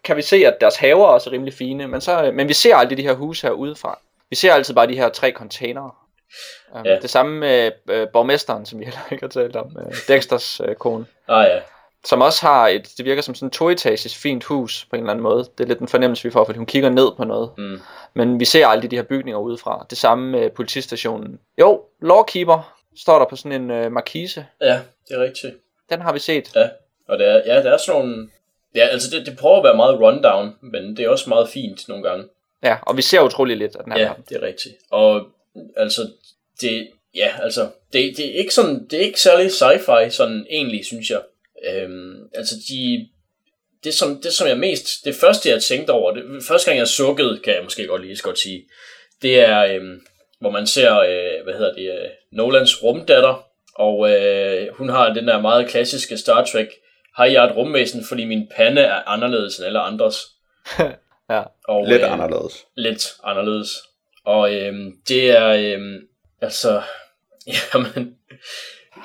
kan 0.04 0.16
vi 0.16 0.22
se, 0.22 0.36
at 0.36 0.56
deres 0.61 0.76
haver 0.76 1.04
er 1.04 1.11
også 1.12 1.30
rimelig 1.30 1.54
fine, 1.54 1.88
men, 1.88 2.00
så, 2.00 2.30
men 2.34 2.48
vi 2.48 2.52
ser 2.52 2.76
aldrig 2.76 2.98
de 2.98 3.02
her 3.02 3.12
huse 3.14 3.46
her 3.46 3.52
udefra. 3.54 3.98
Vi 4.30 4.36
ser 4.36 4.52
altid 4.54 4.74
bare 4.74 4.86
de 4.86 4.96
her 4.96 5.09
tre 5.09 5.32
containere. 5.32 5.90
Um, 6.74 6.84
ja. 6.86 6.98
Det 6.98 7.11
samme 7.11 7.38
med 7.40 7.70
øh, 7.90 8.09
borgmesteren, 8.12 8.66
som 8.66 8.78
vi 8.78 8.84
heller 8.84 9.00
ikke 9.12 9.22
har 9.24 9.28
talt 9.28 9.56
om, 9.56 9.76
øh, 9.86 9.94
Dexters 10.09 10.61
øh, 10.61 10.74
kone 10.74 11.06
Ah 11.28 11.46
ja, 11.48 11.61
som 12.05 12.20
også 12.22 12.46
har 12.46 12.68
et, 12.68 12.88
det 12.96 13.05
virker 13.05 13.22
som 13.22 13.34
sådan 13.34 13.46
et 13.46 13.53
toetages 13.53 14.16
fint 14.16 14.44
hus 14.44 14.86
på 14.90 14.96
en 14.96 15.03
eller 15.03 15.11
anden 15.11 15.22
måde. 15.22 15.38
Det 15.59 15.64
er 15.64 15.68
lidt 15.68 15.78
en 15.78 15.88
fornemmelse, 15.88 16.24
vi 16.24 16.30
får, 16.30 16.44
fordi 16.44 16.57
hun 16.57 16.66
kigger 16.66 16.90
ned 16.90 17.09
på 17.16 17.24
noget. 17.24 17.51
mm. 17.59 17.80
Men 18.14 18.40
vi 18.40 18.44
ser 18.44 18.66
aldrig 18.66 18.90
de 18.90 18.96
her 18.96 19.03
bygninger 19.03 19.38
udefra. 19.40 19.86
Det 19.90 19.99
samme 19.99 20.30
med 20.30 20.51
politistationen. 20.51 21.40
Jo, 21.61 21.82
Lawkeeper 22.03 22.74
står 22.96 23.18
der 23.18 23.26
på 23.26 23.36
sådan 23.36 23.62
en 23.62 23.70
øh, 23.70 23.92
markise. 23.92 24.46
ja, 24.61 24.80
det 25.09 25.16
er 25.16 25.22
rigtigt. 25.22 25.55
Den 25.90 26.01
har 26.01 26.12
vi 26.12 26.18
set. 26.18 26.57
Ja, 26.57 26.68
og 27.09 27.18
der 27.18 27.26
er, 27.26 27.55
ja, 27.55 27.62
der 27.62 27.72
er 27.72 27.76
sådan 27.76 28.01
nogle... 28.01 28.28
Ja, 28.74 28.86
altså 28.86 29.11
det, 29.16 29.26
det 29.26 29.38
prøver 29.38 29.57
at 29.59 29.64
være 29.64 29.76
meget 29.76 30.01
rundown, 30.01 30.55
men 30.61 30.96
det 30.96 31.05
er 31.05 31.09
også 31.09 31.28
meget 31.28 31.49
fint 31.49 31.88
nogle 31.88 32.09
gange. 32.09 32.24
Ja, 32.62 32.76
og 32.82 32.96
vi 32.96 33.03
ser 33.03 33.20
utrolig 33.20 33.57
lidt 33.57 33.76
af 33.76 33.84
den 33.84 33.92
her 33.92 33.99
Ja, 34.01 34.07
verden. 34.07 34.24
det 34.28 34.36
er 34.36 34.42
rigtigt. 34.42 34.74
Og 34.90 35.26
altså, 35.76 36.01
det, 36.61 36.88
ja, 37.14 37.28
altså, 37.42 37.61
det, 37.92 38.16
det 38.16 38.26
er 38.34 38.38
ikke 38.38 38.55
sådan, 38.55 38.86
det 38.90 38.99
er 38.99 39.03
ikke 39.03 39.20
særlig 39.20 39.46
sci-fi, 39.46 40.11
sådan 40.11 40.46
egentlig, 40.51 40.84
synes 40.86 41.11
jeg. 41.11 41.20
Øhm, 41.64 42.28
altså, 42.34 42.54
de, 42.68 43.09
det 43.84 43.94
som, 43.94 44.20
det 44.22 44.32
som 44.32 44.48
jeg 44.48 44.59
mest, 44.59 45.04
det 45.04 45.14
første 45.14 45.48
jeg 45.48 45.62
tænkte 45.62 45.90
over, 45.90 46.14
det, 46.14 46.24
første 46.48 46.70
gang 46.70 46.78
jeg 46.78 46.88
sukkede, 46.88 47.40
kan 47.44 47.54
jeg 47.54 47.64
måske 47.64 47.86
godt 47.86 48.02
lige 48.02 48.16
så 48.16 48.22
godt 48.22 48.38
sige, 48.38 48.64
det 49.22 49.40
er, 49.40 49.64
øhm, 49.64 50.00
hvor 50.40 50.50
man 50.50 50.66
ser, 50.66 50.98
øh, 50.98 51.44
hvad 51.44 51.54
hedder 51.54 51.74
det, 51.74 51.90
øh, 51.90 52.09
Nolans 52.32 52.82
rumdatter, 52.82 53.46
og 53.74 54.11
øh, 54.11 54.68
hun 54.74 54.88
har 54.88 55.14
den 55.14 55.28
der 55.28 55.40
meget 55.40 55.68
klassiske 55.68 56.16
Star 56.16 56.44
Trek, 56.44 56.68
har 57.14 57.24
jeg 57.24 57.44
et 57.44 57.56
rumvæsen, 57.56 58.04
fordi 58.04 58.24
min 58.24 58.48
pande 58.56 58.82
er 58.82 59.09
anderledes 59.09 59.56
end 59.56 59.66
alle 59.66 59.80
andres. 59.80 60.16
Ja. 61.30 61.42
Og, 61.68 61.86
Lidt 61.86 62.02
øh, 62.02 62.12
anderledes. 62.12 62.66
lidt 62.76 63.14
anderledes. 63.24 63.68
Og 64.24 64.54
øhm, 64.54 64.92
det 65.09 65.30
er, 65.30 65.48
øhm, 65.48 65.98
altså, 66.40 66.82
jamen, 67.74 68.16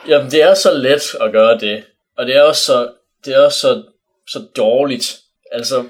jamen, 0.07 0.31
det 0.31 0.41
er 0.41 0.53
så 0.53 0.73
let 0.73 1.15
at 1.21 1.31
gøre 1.31 1.59
det. 1.59 1.83
Og 2.17 2.25
det 2.25 2.35
er 2.35 2.41
også 2.41 2.63
så, 2.63 2.91
det 3.25 3.33
er 3.35 3.39
også 3.39 3.59
så, 3.59 3.83
så 4.27 4.39
dårligt. 4.57 5.19
Altså, 5.51 5.83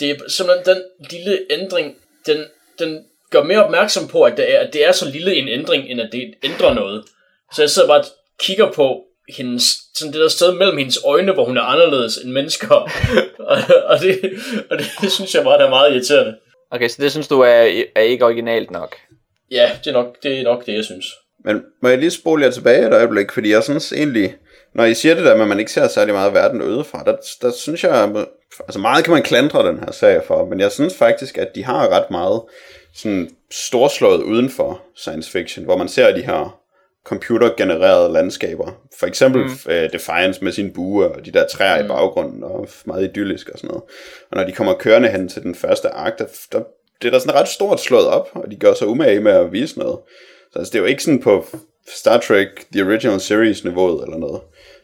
det 0.00 0.10
er 0.10 0.28
simpelthen 0.28 0.74
den 0.74 0.82
lille 1.10 1.38
ændring, 1.50 1.96
den, 2.26 2.44
den 2.78 3.04
gør 3.30 3.42
mere 3.42 3.64
opmærksom 3.64 4.08
på, 4.08 4.22
at 4.22 4.36
det, 4.36 4.54
er, 4.54 4.58
at 4.58 4.72
det 4.72 4.84
er 4.84 4.92
så 4.92 5.10
lille 5.10 5.34
en 5.34 5.48
ændring, 5.48 5.88
end 5.88 6.00
at 6.00 6.08
det 6.12 6.34
ændrer 6.42 6.74
noget. 6.74 7.04
Så 7.54 7.62
jeg 7.62 7.70
sidder 7.70 7.88
bare 7.88 8.00
og 8.00 8.06
kigger 8.40 8.72
på 8.72 9.04
hendes, 9.28 9.64
sådan 9.94 10.12
det 10.12 10.20
der 10.20 10.28
sted 10.28 10.54
mellem 10.54 10.78
hendes 10.78 10.98
øjne, 11.04 11.32
hvor 11.32 11.44
hun 11.44 11.56
er 11.56 11.62
anderledes 11.62 12.16
end 12.16 12.32
mennesker. 12.32 12.74
og, 13.50 13.58
og, 13.84 14.00
det, 14.00 14.20
og 14.70 14.78
det, 14.78 15.12
synes 15.12 15.34
jeg 15.34 15.44
bare, 15.44 15.58
der 15.58 15.66
er 15.66 15.70
meget 15.70 15.92
irriterende. 15.92 16.36
Okay, 16.70 16.88
så 16.88 17.02
det 17.02 17.10
synes 17.10 17.28
du 17.28 17.40
er, 17.40 17.82
er 17.96 18.00
ikke 18.00 18.24
originalt 18.24 18.70
nok. 18.70 18.96
Ja, 19.50 19.70
det 19.84 19.86
er 19.86 19.92
nok 19.92 20.22
det, 20.22 20.38
er 20.38 20.42
nok 20.42 20.66
det 20.66 20.74
jeg 20.74 20.84
synes. 20.84 21.06
Men 21.44 21.64
må 21.82 21.88
jeg 21.88 21.98
lige 21.98 22.10
spole 22.10 22.44
jer 22.44 22.50
tilbage 22.50 22.86
et 22.86 22.92
øjeblik, 22.92 23.32
fordi 23.32 23.50
jeg 23.50 23.64
synes 23.64 23.92
egentlig, 23.92 24.34
når 24.74 24.84
I 24.84 24.94
siger 24.94 25.14
det 25.14 25.24
der 25.24 25.34
med, 25.34 25.42
at 25.42 25.48
man 25.48 25.58
ikke 25.58 25.72
ser 25.72 25.88
særlig 25.88 26.14
meget 26.14 26.34
verden 26.34 26.62
udefra, 26.62 27.02
der, 27.06 27.16
der 27.42 27.50
synes 27.50 27.84
jeg, 27.84 28.10
altså 28.58 28.78
meget 28.78 29.04
kan 29.04 29.12
man 29.12 29.22
klandre 29.22 29.68
den 29.68 29.78
her 29.78 29.92
serie 29.92 30.22
for, 30.26 30.44
men 30.46 30.60
jeg 30.60 30.72
synes 30.72 30.96
faktisk, 30.96 31.38
at 31.38 31.48
de 31.54 31.64
har 31.64 31.88
ret 31.88 32.10
meget 32.10 32.42
sådan 32.94 33.30
storslået 33.50 34.22
uden 34.22 34.50
for 34.50 34.82
science 34.96 35.30
fiction, 35.30 35.64
hvor 35.64 35.76
man 35.76 35.88
ser 35.88 36.14
de 36.14 36.22
her 36.22 36.62
computergenererede 37.04 38.12
landskaber. 38.12 38.72
For 38.98 39.06
eksempel 39.06 39.42
mm. 39.42 39.50
uh, 39.66 39.92
Defiance 39.92 40.44
med 40.44 40.52
sin 40.52 40.72
bue 40.72 41.08
og 41.08 41.26
de 41.26 41.30
der 41.30 41.46
træer 41.46 41.78
mm. 41.78 41.84
i 41.84 41.88
baggrunden, 41.88 42.44
og 42.44 42.68
meget 42.84 43.04
idyllisk 43.04 43.48
og 43.48 43.58
sådan 43.58 43.68
noget. 43.68 43.82
Og 44.30 44.36
når 44.36 44.44
de 44.44 44.52
kommer 44.52 44.74
kørende 44.74 45.08
hen 45.08 45.28
til 45.28 45.42
den 45.42 45.54
første 45.54 45.88
akt, 45.88 46.18
der, 46.18 46.24
der, 46.52 46.62
det 47.02 47.08
er 47.08 47.12
der 47.12 47.18
sådan 47.18 47.34
ret 47.34 47.48
stort 47.48 47.80
slået 47.80 48.06
op, 48.06 48.28
og 48.34 48.50
de 48.50 48.56
gør 48.56 48.74
sig 48.74 48.86
umage 48.86 49.20
med 49.20 49.32
at 49.32 49.52
vise 49.52 49.78
noget. 49.78 49.98
Så 50.52 50.58
altså, 50.58 50.70
det 50.70 50.78
er 50.78 50.82
jo 50.82 50.88
ikke 50.88 51.02
sådan 51.02 51.22
på 51.22 51.46
Star 51.88 52.18
Trek 52.18 52.48
The 52.72 52.86
Original 52.86 53.20
Series 53.20 53.64
niveauet 53.64 54.04
eller 54.04 54.18
noget. 54.18 54.40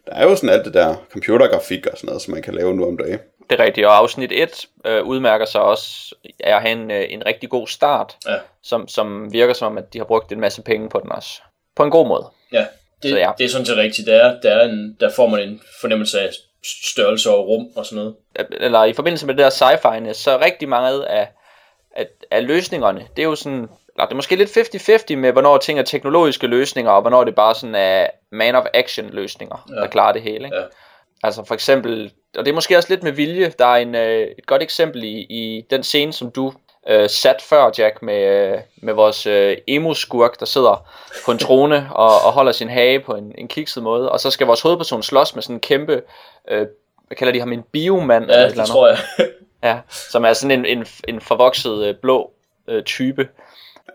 Der 0.09 0.15
er 0.15 0.25
jo 0.25 0.37
sådan 0.37 0.51
alt 0.51 0.65
det 0.65 0.75
der 0.75 0.95
computergrafik 1.13 1.87
og 1.87 1.99
sådan 1.99 2.09
noget, 2.09 2.23
som 2.23 2.35
man 2.35 2.43
kan 2.43 2.55
lave 2.55 2.75
nu 2.75 2.87
om 2.87 2.97
dagen. 2.99 3.19
Det 3.51 3.61
er 3.61 3.65
rigtigt, 3.65 3.87
og 3.87 3.97
afsnit 3.97 4.33
1 4.33 4.67
øh, 4.85 5.03
udmærker 5.05 5.47
sig 5.47 5.61
også 5.61 6.15
af 6.41 6.55
at 6.57 6.61
have 6.63 6.73
en, 6.73 6.91
øh, 6.91 7.05
en 7.09 7.27
rigtig 7.27 7.51
god 7.51 7.67
start, 7.67 8.17
Ja. 8.27 8.37
som, 8.63 8.89
som 8.89 9.33
virker 9.33 9.55
som, 9.55 9.79
at 9.79 9.93
de 9.93 9.99
har 9.99 10.05
brugt 10.05 10.33
en 10.33 10.41
masse 10.41 10.63
penge 10.63 10.89
på 10.89 11.01
den 11.01 11.13
også. 11.13 11.43
På 11.77 11.83
en 11.85 11.91
god 11.91 12.09
måde. 12.09 12.27
Ja, 12.53 12.67
det, 13.03 13.11
Så 13.11 13.17
ja. 13.17 13.31
det 13.39 13.45
er 13.45 13.49
sådan 13.49 13.67
set 13.67 13.77
rigtigt. 13.77 14.07
Der, 14.07 14.15
er, 14.17 14.41
der, 14.41 14.51
er 14.51 14.69
en, 14.69 14.97
der 15.01 15.11
får 15.11 15.27
man 15.27 15.41
en 15.49 15.61
fornemmelse 15.81 16.21
af 16.21 16.31
størrelse 16.65 17.31
og 17.31 17.49
rum 17.49 17.69
og 17.77 17.87
sådan 17.87 17.97
noget. 17.97 18.15
eller 18.61 18.85
i 18.85 18.93
forbindelse 18.93 19.27
med 19.27 19.35
det 19.35 19.45
der 19.45 19.51
sci-fi, 19.51 20.13
så 20.13 20.39
rigtig 20.39 20.69
meget 20.69 21.03
af, 21.03 21.29
af, 21.97 22.07
af 22.31 22.47
løsningerne, 22.47 23.07
det 23.17 23.23
er 23.23 23.27
jo 23.27 23.35
sådan, 23.35 23.69
eller 23.99 24.07
det 24.07 24.13
er 24.13 24.17
måske 24.17 24.37
lidt 24.37 25.13
50-50 25.13 25.17
med, 25.17 25.33
hvornår 25.33 25.59
ting 25.59 25.79
er 25.79 25.83
teknologiske 25.83 26.47
løsninger, 26.47 26.93
og 26.93 27.01
hvornår 27.01 27.25
det 27.25 27.35
bare 27.35 27.55
sådan 27.55 27.75
er 27.75 28.07
man 28.33 28.55
of 28.55 28.65
action 28.75 29.07
løsninger, 29.11 29.67
Ja. 29.71 29.75
der 29.81 29.87
klarer 29.87 30.13
det 30.13 30.23
hele. 30.23 30.45
Ikke? 30.45 30.57
Ja. 30.57 30.63
Altså 31.23 31.45
for 31.45 31.55
eksempel, 31.55 32.13
og 32.39 32.45
det 32.45 32.51
er 32.51 32.55
måske 32.55 32.77
også 32.77 32.89
lidt 32.91 33.03
med 33.03 33.13
vilje, 33.13 33.53
der 33.59 33.67
er 33.67 33.77
en, 33.77 33.95
øh, 33.95 34.27
et 34.39 34.47
godt 34.47 34.63
eksempel 34.63 35.05
i, 35.05 35.17
i 35.31 35.65
den 35.71 35.83
scene, 35.83 36.13
som 36.13 36.31
du 36.31 36.53
øh, 36.89 37.09
sat 37.11 37.43
før, 37.43 37.71
Jack, 37.79 38.03
med, 38.03 38.23
øh, 38.25 38.59
med 38.83 38.95
vores 38.95 39.27
øh, 39.27 39.57
emo-skurk, 39.67 40.41
der 40.41 40.47
sidder 40.47 40.89
på 41.25 41.31
en 41.33 41.39
trone 41.39 41.89
og, 41.95 42.07
og 42.07 42.33
holder 42.33 42.53
sin 42.53 42.69
hage 42.69 43.01
på 43.01 43.13
en, 43.15 43.33
en 43.39 43.49
kikset 43.49 43.83
måde, 43.83 44.13
og 44.13 44.21
så 44.21 44.31
skal 44.31 44.47
vores 44.47 44.61
hovedperson 44.61 45.03
slås 45.03 45.35
med 45.35 45.43
sådan 45.43 45.57
en 45.57 45.61
kæmpe, 45.61 46.03
øh, 46.51 46.67
hvad 47.07 47.17
kalder 47.17 47.33
de 47.33 47.39
ham, 47.41 47.53
en 47.53 47.63
biomand? 47.73 48.25
eller 48.25 48.37
Ja, 48.37 48.41
eller 48.45 48.49
det 48.55 48.59
andet. 48.61 48.71
tror 48.71 48.89
jeg. 48.89 48.99
Ja, 49.63 49.79
som 49.89 50.25
er 50.25 50.33
sådan 50.33 50.59
en, 50.59 50.79
en, 50.79 50.87
en 51.09 51.21
forvokset 51.21 51.87
øh, 51.87 51.95
blå 52.03 52.31
øh, 52.69 52.83
type. 52.85 53.29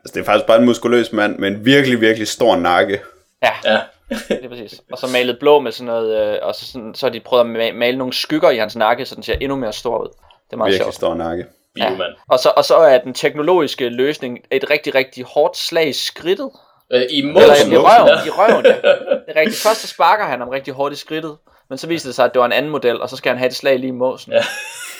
Altså, 0.03 0.13
det 0.13 0.19
er 0.21 0.25
faktisk 0.25 0.45
bare 0.45 0.57
en 0.59 0.65
muskuløs 0.65 1.11
mand 1.13 1.37
med 1.39 1.47
en 1.47 1.65
virkelig, 1.65 2.01
virkelig 2.01 2.27
stor 2.27 2.55
nakke. 2.55 3.01
Ja, 3.43 3.51
Ja, 3.65 3.79
det 4.27 4.45
er 4.45 4.49
præcis. 4.49 4.81
Og 4.91 4.97
så 4.97 5.07
malet 5.07 5.39
blå 5.39 5.59
med 5.59 5.71
sådan 5.71 5.85
noget, 5.85 6.33
øh, 6.33 6.39
og 6.41 6.55
så, 6.55 6.65
sådan, 6.71 6.95
så 6.95 7.05
har 7.05 7.11
de 7.11 7.19
prøvet 7.19 7.43
at 7.57 7.69
ma- 7.71 7.75
male 7.75 7.97
nogle 7.97 8.13
skygger 8.13 8.49
i 8.49 8.57
hans 8.57 8.75
nakke, 8.75 9.05
så 9.05 9.15
den 9.15 9.23
ser 9.23 9.35
endnu 9.41 9.55
mere 9.57 9.73
stor 9.73 10.03
ud. 10.03 10.07
Det 10.47 10.53
er 10.53 10.57
meget 10.57 10.69
Virkelig 10.71 10.83
sjovt. 10.85 10.95
stor 10.95 11.15
nakke. 11.15 11.45
biomand. 11.75 12.13
Og 12.29 12.39
så, 12.39 12.51
og 12.57 12.65
så 12.65 12.75
er 12.75 12.97
den 12.97 13.13
teknologiske 13.13 13.89
løsning 13.89 14.39
et 14.51 14.69
rigtig, 14.69 14.95
rigtig 14.95 15.23
hårdt 15.23 15.57
slag 15.57 15.87
i 15.87 15.93
skridtet. 15.93 16.49
Ja. 16.91 16.97
Øh, 16.97 17.01
I 17.09 17.19
Eller 17.19 17.33
måsen. 17.33 17.71
i 17.73 17.77
røven, 17.77 18.27
i 18.27 18.29
røven, 18.29 18.65
ja. 18.65 18.71
Det 18.71 19.35
er 19.35 19.39
rigtigt. 19.39 19.61
Først 19.61 19.81
så 19.81 19.87
sparker 19.87 20.25
han 20.25 20.39
ham 20.39 20.49
rigtig 20.49 20.73
hårdt 20.73 20.93
i 20.93 20.97
skridtet, 20.97 21.37
men 21.69 21.77
så 21.77 21.87
viser 21.87 22.07
det 22.07 22.15
sig, 22.15 22.25
at 22.25 22.33
det 22.33 22.39
var 22.39 22.45
en 22.45 22.51
anden 22.51 22.71
model, 22.71 23.01
og 23.01 23.09
så 23.09 23.15
skal 23.15 23.29
han 23.29 23.37
have 23.37 23.47
et 23.47 23.55
slag 23.55 23.79
lige 23.79 23.87
i 23.87 23.91
måsen. 23.91 24.31
Ja. 24.33 24.43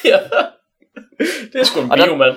ja. 0.12 0.20
Det 1.54 1.60
er 1.62 1.64
sgu 1.64 1.80
en 1.82 1.90
biomand. 1.90 2.36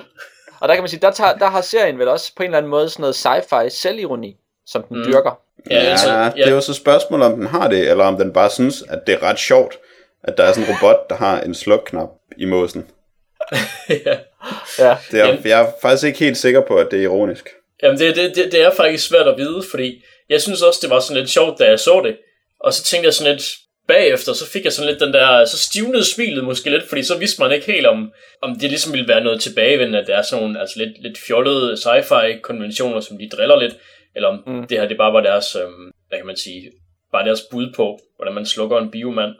Og 0.61 0.67
der 0.67 0.73
kan 0.75 0.81
man 0.83 0.89
sige, 0.89 0.99
der, 0.99 1.11
tager, 1.11 1.33
der 1.37 1.45
har 1.47 1.61
serien 1.61 1.99
vel 1.99 2.07
også 2.07 2.31
på 2.35 2.43
en 2.43 2.47
eller 2.47 2.57
anden 2.57 2.69
måde 2.69 2.89
sådan 2.89 3.01
noget 3.01 3.15
sci-fi 3.25 3.69
selvironi, 3.69 4.35
som 4.65 4.83
den 4.83 4.97
Mm. 4.97 5.05
dyrker. 5.05 5.39
Ja, 5.69 5.75
Ja, 5.75 5.79
altså, 5.89 6.13
ja, 6.13 6.31
det 6.35 6.47
er 6.47 6.51
jo 6.51 6.61
så 6.61 6.73
spørgsmålet, 6.73 7.25
om 7.27 7.33
den 7.33 7.47
har 7.47 7.67
det, 7.67 7.89
eller 7.89 8.03
om 8.03 8.17
den 8.17 8.33
bare 8.33 8.49
synes, 8.49 8.83
at 8.89 8.99
det 9.07 9.13
er 9.15 9.23
ret 9.23 9.39
sjovt, 9.39 9.77
at 10.23 10.37
der 10.37 10.43
er 10.43 10.53
sådan 10.53 10.69
en 10.69 10.75
robot, 10.75 11.09
der 11.09 11.15
har 11.15 11.41
en 11.41 11.55
slukknap 11.55 12.09
i 12.37 12.45
måsen. 12.45 12.87
ja. 13.89 14.17
Ja. 14.79 14.97
Det 15.11 15.19
er, 15.19 15.25
Jamen- 15.25 15.41
jeg 15.45 15.61
er 15.61 15.71
faktisk 15.81 16.03
ikke 16.07 16.19
helt 16.19 16.37
sikker 16.37 16.61
på, 16.61 16.75
at 16.75 16.87
det 16.91 16.99
er 16.99 17.03
ironisk. 17.03 17.49
Jamen, 17.83 17.99
det, 17.99 18.15
det, 18.15 18.35
det, 18.35 18.51
det 18.51 18.61
er 18.61 18.71
faktisk 18.71 19.07
svært 19.07 19.27
at 19.27 19.37
vide, 19.37 19.63
fordi 19.71 20.03
jeg 20.29 20.41
synes 20.41 20.61
også, 20.61 20.79
det 20.81 20.89
var 20.89 20.99
sådan 20.99 21.17
lidt 21.17 21.29
sjovt, 21.29 21.59
da 21.59 21.63
jeg 21.65 21.79
så 21.79 22.01
det. 22.05 22.17
Og 22.59 22.73
så 22.73 22.83
tænkte 22.83 23.05
jeg 23.05 23.13
sådan 23.13 23.33
lidt, 23.33 23.43
bagefter, 23.87 24.33
så 24.33 24.45
fik 24.51 24.63
jeg 24.63 24.73
sådan 24.73 24.89
lidt 24.91 25.01
den 25.01 25.13
der, 25.13 25.45
så 25.45 25.57
stivnede 25.57 26.05
smilet 26.13 26.43
måske 26.43 26.69
lidt, 26.69 26.89
fordi 26.89 27.03
så 27.03 27.17
vidste 27.17 27.41
man 27.41 27.51
ikke 27.51 27.71
helt 27.71 27.85
om, 27.87 28.11
om 28.41 28.59
det 28.59 28.69
ligesom 28.69 28.93
ville 28.93 29.07
være 29.07 29.23
noget 29.23 29.41
tilbagevendende, 29.41 29.99
at 29.99 30.07
det 30.07 30.15
er 30.15 30.21
sådan 30.21 30.43
nogle 30.43 30.59
altså 30.59 30.79
lidt, 30.79 31.01
lidt 31.01 31.17
fjollede 31.27 31.73
sci-fi 31.73 32.39
konventioner, 32.41 32.99
som 32.99 33.17
de 33.17 33.29
driller 33.29 33.59
lidt, 33.59 33.75
eller 34.15 34.27
om 34.29 34.43
Mm. 34.47 34.67
det 34.67 34.79
her 34.79 34.87
det 34.87 34.97
bare 34.97 35.13
var 35.13 35.21
deres, 35.21 35.55
øhm, 35.55 35.91
hvad 36.09 36.19
kan 36.19 36.27
man 36.27 36.37
sige, 36.37 36.71
bare 37.11 37.25
deres 37.25 37.41
bud 37.51 37.73
på, 37.75 37.99
hvordan 38.15 38.33
man 38.33 38.45
slukker 38.45 38.77
en 38.77 38.91
biomand. 38.91 39.31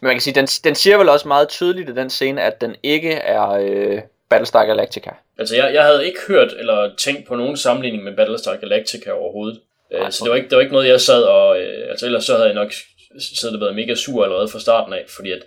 Men 0.00 0.06
man 0.08 0.14
kan 0.14 0.20
sige, 0.20 0.34
den, 0.34 0.46
den 0.46 0.74
siger 0.74 0.98
vel 0.98 1.08
også 1.08 1.28
meget 1.28 1.48
tydeligt 1.48 1.88
i 1.88 1.94
den 1.94 2.10
scene, 2.10 2.42
at 2.42 2.60
den 2.60 2.76
ikke 2.82 3.12
er 3.12 3.50
øh, 3.50 4.00
Battlestar 4.30 4.64
Galactica. 4.64 5.10
Altså, 5.38 5.56
jeg, 5.56 5.74
jeg 5.74 5.84
havde 5.84 6.06
ikke 6.06 6.18
hørt 6.28 6.52
eller 6.58 6.90
tænkt 6.98 7.28
på 7.28 7.34
nogen 7.36 7.56
sammenligning 7.56 8.04
med 8.04 8.16
Battlestar 8.16 8.56
Galactica 8.56 9.10
overhovedet. 9.10 9.60
Øh, 9.92 10.00
Nej, 10.00 10.10
så 10.10 10.24
det 10.24 10.30
var, 10.30 10.36
ikke, 10.36 10.48
det 10.48 10.56
var 10.56 10.62
ikke 10.62 10.72
noget, 10.72 10.88
jeg 10.88 11.00
sad 11.00 11.22
og... 11.22 11.60
Øh, 11.60 11.90
altså, 11.90 12.06
ellers 12.06 12.24
så 12.24 12.32
havde 12.32 12.46
jeg 12.46 12.54
nok 12.54 12.72
så 13.20 13.46
havde 13.46 13.52
det 13.52 13.60
været 13.60 13.74
mega 13.74 13.94
sur 13.94 14.24
allerede 14.24 14.48
fra 14.48 14.60
starten 14.60 14.92
af, 14.92 15.04
fordi 15.08 15.30
at 15.30 15.42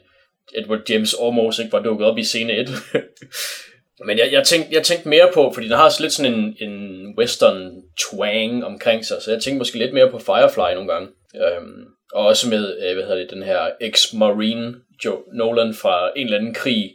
Edward 0.55 0.89
James 0.89 1.15
almost 1.23 1.59
ikke 1.59 1.71
var 1.71 1.83
dukket 1.83 2.07
op 2.07 2.17
i 2.17 2.23
scene 2.23 2.53
1. 2.53 2.69
Men 4.07 4.17
jeg, 4.17 4.29
jeg, 4.31 4.43
tænkte, 4.43 4.75
jeg 4.75 4.83
tænkte 4.83 5.09
mere 5.09 5.29
på, 5.33 5.51
fordi 5.53 5.67
den 5.67 5.75
har 5.75 5.89
så 5.89 6.03
lidt 6.03 6.13
sådan 6.13 6.33
en, 6.33 6.57
en 6.69 7.15
western 7.17 7.83
twang 7.99 8.65
omkring 8.65 9.05
sig, 9.05 9.21
så 9.21 9.31
jeg 9.31 9.41
tænkte 9.41 9.57
måske 9.57 9.77
lidt 9.77 9.93
mere 9.93 10.11
på 10.11 10.19
Firefly 10.19 10.73
nogle 10.73 10.93
gange. 10.93 11.09
Øhm, 11.35 11.85
og 12.13 12.25
også 12.25 12.49
med, 12.49 12.77
øh, 12.81 12.93
hvad 12.93 13.03
hedder 13.03 13.15
det, 13.15 13.31
den 13.31 13.43
her 13.43 13.69
ex-marine 13.81 14.75
Joe 15.05 15.17
Nolan 15.33 15.73
fra 15.73 16.11
en 16.15 16.25
eller 16.25 16.37
anden 16.37 16.53
krig, 16.53 16.91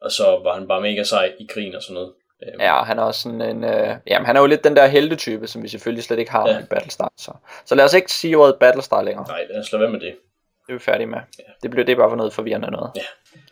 og 0.00 0.12
så 0.12 0.24
var 0.24 0.54
han 0.58 0.68
bare 0.68 0.80
mega 0.80 1.02
sej 1.02 1.32
i 1.40 1.46
krigen 1.48 1.74
og 1.74 1.82
sådan 1.82 1.94
noget. 1.94 2.12
Øhm, 2.42 2.60
Ja, 2.60 2.78
og 2.78 2.86
han 2.86 2.98
er 2.98 3.02
også 3.02 3.20
sådan 3.20 3.40
en... 3.42 3.64
Øh, 3.64 3.88
jamen, 4.06 4.26
han 4.26 4.36
er 4.36 4.40
jo 4.40 4.46
lidt 4.46 4.64
den 4.64 4.76
der 4.76 4.86
heltetype, 4.86 5.46
som 5.46 5.62
vi 5.62 5.68
selvfølgelig 5.68 6.04
slet 6.04 6.18
ikke 6.18 6.30
har 6.30 6.48
Ja. 6.48 6.54
ja. 6.54 6.60
i 6.60 6.62
Battlestar. 6.70 7.12
Så. 7.18 7.32
så 7.64 7.74
lad 7.74 7.84
os 7.84 7.94
ikke 7.94 8.12
sige 8.12 8.36
ordet 8.36 8.54
Battlestar 8.60 9.02
længere. 9.02 9.26
Nej, 9.28 9.40
lad 9.50 9.60
os 9.60 9.72
lade 9.72 9.80
være 9.82 9.90
med 9.90 10.00
det. 10.00 10.14
Det 10.66 10.72
er 10.72 10.72
vi 10.72 10.78
færdige 10.78 11.06
med. 11.06 11.18
Det 11.62 11.70
bliver 11.70 11.84
det 11.86 11.96
bare 11.96 12.10
for 12.10 12.16
noget 12.16 12.32
forvirrende 12.32 12.70
noget. 12.70 12.90
Ja. 12.96 13.00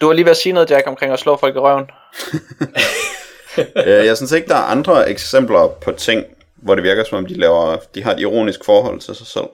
Du 0.01 0.07
var 0.07 0.12
lige 0.12 0.24
ved 0.24 0.30
at 0.30 0.37
sige 0.37 0.53
noget, 0.53 0.70
Jack, 0.70 0.87
omkring 0.87 1.12
at 1.12 1.18
slå 1.18 1.37
folk 1.37 1.57
i 1.57 1.59
røven. 1.59 1.91
Øh, 3.76 4.07
jeg 4.07 4.16
synes 4.16 4.33
ikke, 4.33 4.49
der 4.49 4.55
er 4.55 4.62
andre 4.62 5.11
eksempler 5.11 5.68
på 5.80 5.93
ting, 5.93 6.24
hvor 6.57 6.74
det 6.74 6.85
virker 6.85 7.05
som 7.05 7.18
om, 7.18 7.26
de, 7.26 7.35
laver, 7.35 7.76
de 7.95 8.03
har 8.03 8.12
et 8.12 8.20
ironisk 8.20 8.64
forhold 8.64 9.01
til 9.01 9.14
sig 9.14 9.26
selv. 9.26 9.45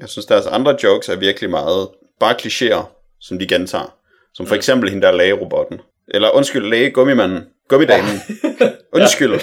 Jeg 0.00 0.08
synes, 0.08 0.26
deres 0.26 0.46
andre 0.46 0.76
jokes 0.82 1.08
er 1.08 1.16
virkelig 1.16 1.50
meget 1.50 1.88
bare 2.20 2.34
klichéer, 2.34 2.84
som 3.20 3.38
de 3.38 3.46
gentager. 3.46 3.94
Som 4.34 4.46
for 4.46 4.54
eksempel 4.54 4.90
hende 4.90 5.06
der 5.06 5.12
lægerobotten. 5.12 5.80
Eller 6.08 6.30
undskyld, 6.30 6.70
læge 6.70 6.90
gummimanden. 6.90 7.46
Gummidamen. 7.70 8.20
Undskyld. 8.96 9.40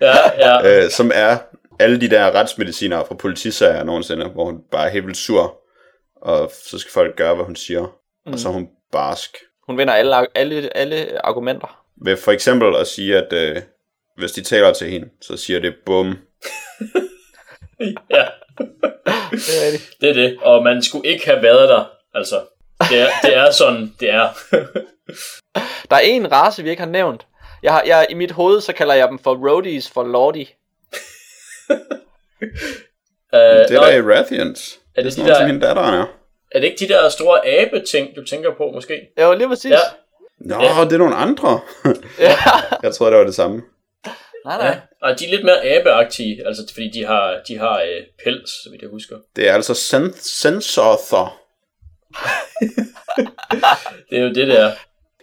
Ja, 0.00 0.14
ja. 0.38 0.62
øh, 0.84 0.90
som 0.90 1.10
er 1.14 1.38
alle 1.78 2.00
de 2.00 2.10
der 2.10 2.30
retsmedicinere 2.30 3.04
fra 3.06 3.14
politisager 3.14 3.84
nogensinde, 3.84 4.28
hvor 4.28 4.44
hun 4.44 4.60
bare 4.70 4.86
er 4.86 4.90
helt 4.90 5.06
vildt 5.06 5.18
sur. 5.18 5.60
Og 6.22 6.52
så 6.64 6.78
skal 6.78 6.92
folk 6.92 7.16
gøre, 7.16 7.34
hvad 7.34 7.44
hun 7.44 7.56
siger. 7.56 7.98
Mm. 8.26 8.32
Og 8.32 8.38
så 8.38 8.48
er 8.48 8.52
hun 8.52 8.68
barsk. 8.92 9.36
Hun 9.66 9.78
vinder 9.78 9.94
alle, 9.94 10.38
alle, 10.38 10.76
alle 10.76 11.26
argumenter. 11.26 11.84
Ved 12.04 12.16
for 12.16 12.32
eksempel 12.32 12.76
at 12.76 12.86
sige, 12.86 13.16
at 13.16 13.32
øh, 13.32 13.62
hvis 14.16 14.32
de 14.32 14.42
taler 14.42 14.72
til 14.72 14.90
hende, 14.90 15.08
så 15.20 15.36
siger 15.36 15.60
det 15.60 15.74
bum. 15.86 16.06
ja. 18.16 18.24
Det 19.30 19.56
er 19.56 19.66
rigtigt. 19.66 20.00
Det 20.00 20.10
er 20.10 20.14
det. 20.14 20.38
Og 20.42 20.62
man 20.62 20.82
skulle 20.82 21.08
ikke 21.08 21.24
have 21.24 21.42
været 21.42 21.68
der. 21.68 21.84
Altså, 22.14 22.40
det 22.90 23.00
er, 23.00 23.08
det 23.22 23.36
er 23.36 23.50
sådan, 23.50 23.94
det 24.00 24.10
er. 24.10 24.28
Der 25.90 25.96
er 25.96 26.00
en 26.00 26.32
race, 26.32 26.62
vi 26.62 26.70
ikke 26.70 26.82
har 26.82 26.90
nævnt. 26.90 27.26
Jeg 27.62 27.72
har, 27.72 27.82
jeg, 27.86 28.06
I 28.10 28.14
mit 28.14 28.30
hoved, 28.30 28.60
så 28.60 28.72
kalder 28.72 28.94
jeg 28.94 29.08
dem 29.08 29.18
for 29.18 29.48
roadies 29.50 29.90
for 29.90 30.04
lordy. 30.04 30.46
Uh, 31.70 31.76
Det 33.32 33.76
er 33.76 33.80
der 33.80 33.90
i 33.92 34.02
Rathians. 34.02 34.78
er, 34.94 35.02
det 35.02 35.12
de 35.12 35.14
Sådan 35.14 35.28
som 35.28 35.36
der, 35.40 35.46
hende 35.46 35.66
datter 35.66 35.82
er. 35.82 36.06
er 36.52 36.60
det 36.60 36.64
ikke 36.66 36.86
de 36.86 36.92
der 36.92 37.08
store 37.08 37.46
abe-ting, 37.48 38.16
du 38.16 38.24
tænker 38.24 38.50
på, 38.56 38.70
måske? 38.74 39.00
Jo, 39.20 39.34
lige 39.34 39.48
præcis. 39.48 39.70
Ja. 39.70 39.78
Nå, 40.38 40.56
det 40.84 40.92
er 40.92 40.98
nogle 40.98 41.14
andre. 41.16 41.60
ja. 42.18 42.36
Jeg 42.82 42.94
troede, 42.94 43.10
det 43.12 43.18
var 43.18 43.24
det 43.26 43.34
samme. 43.34 43.62
Nej, 44.44 44.56
nej. 44.58 44.66
Ja. 44.66 44.80
Og 45.02 45.20
de 45.20 45.26
er 45.26 45.30
lidt 45.30 45.44
mere 45.44 45.64
abeagtige, 45.64 46.46
altså 46.46 46.62
fordi 46.74 46.90
de 46.94 47.04
har, 47.06 47.40
de 47.48 47.58
har 47.58 47.80
øh, 47.80 48.02
pels, 48.24 48.50
så 48.50 48.68
vidt 48.70 48.82
jeg 48.82 48.90
husker. 48.90 49.16
Det 49.36 49.48
er 49.48 49.54
altså 49.54 49.74
sen- 49.74 50.14
Sensorther. 50.20 51.38
Det 54.10 54.18
er 54.18 54.22
jo 54.22 54.28
det 54.34 54.48
der. 54.48 54.72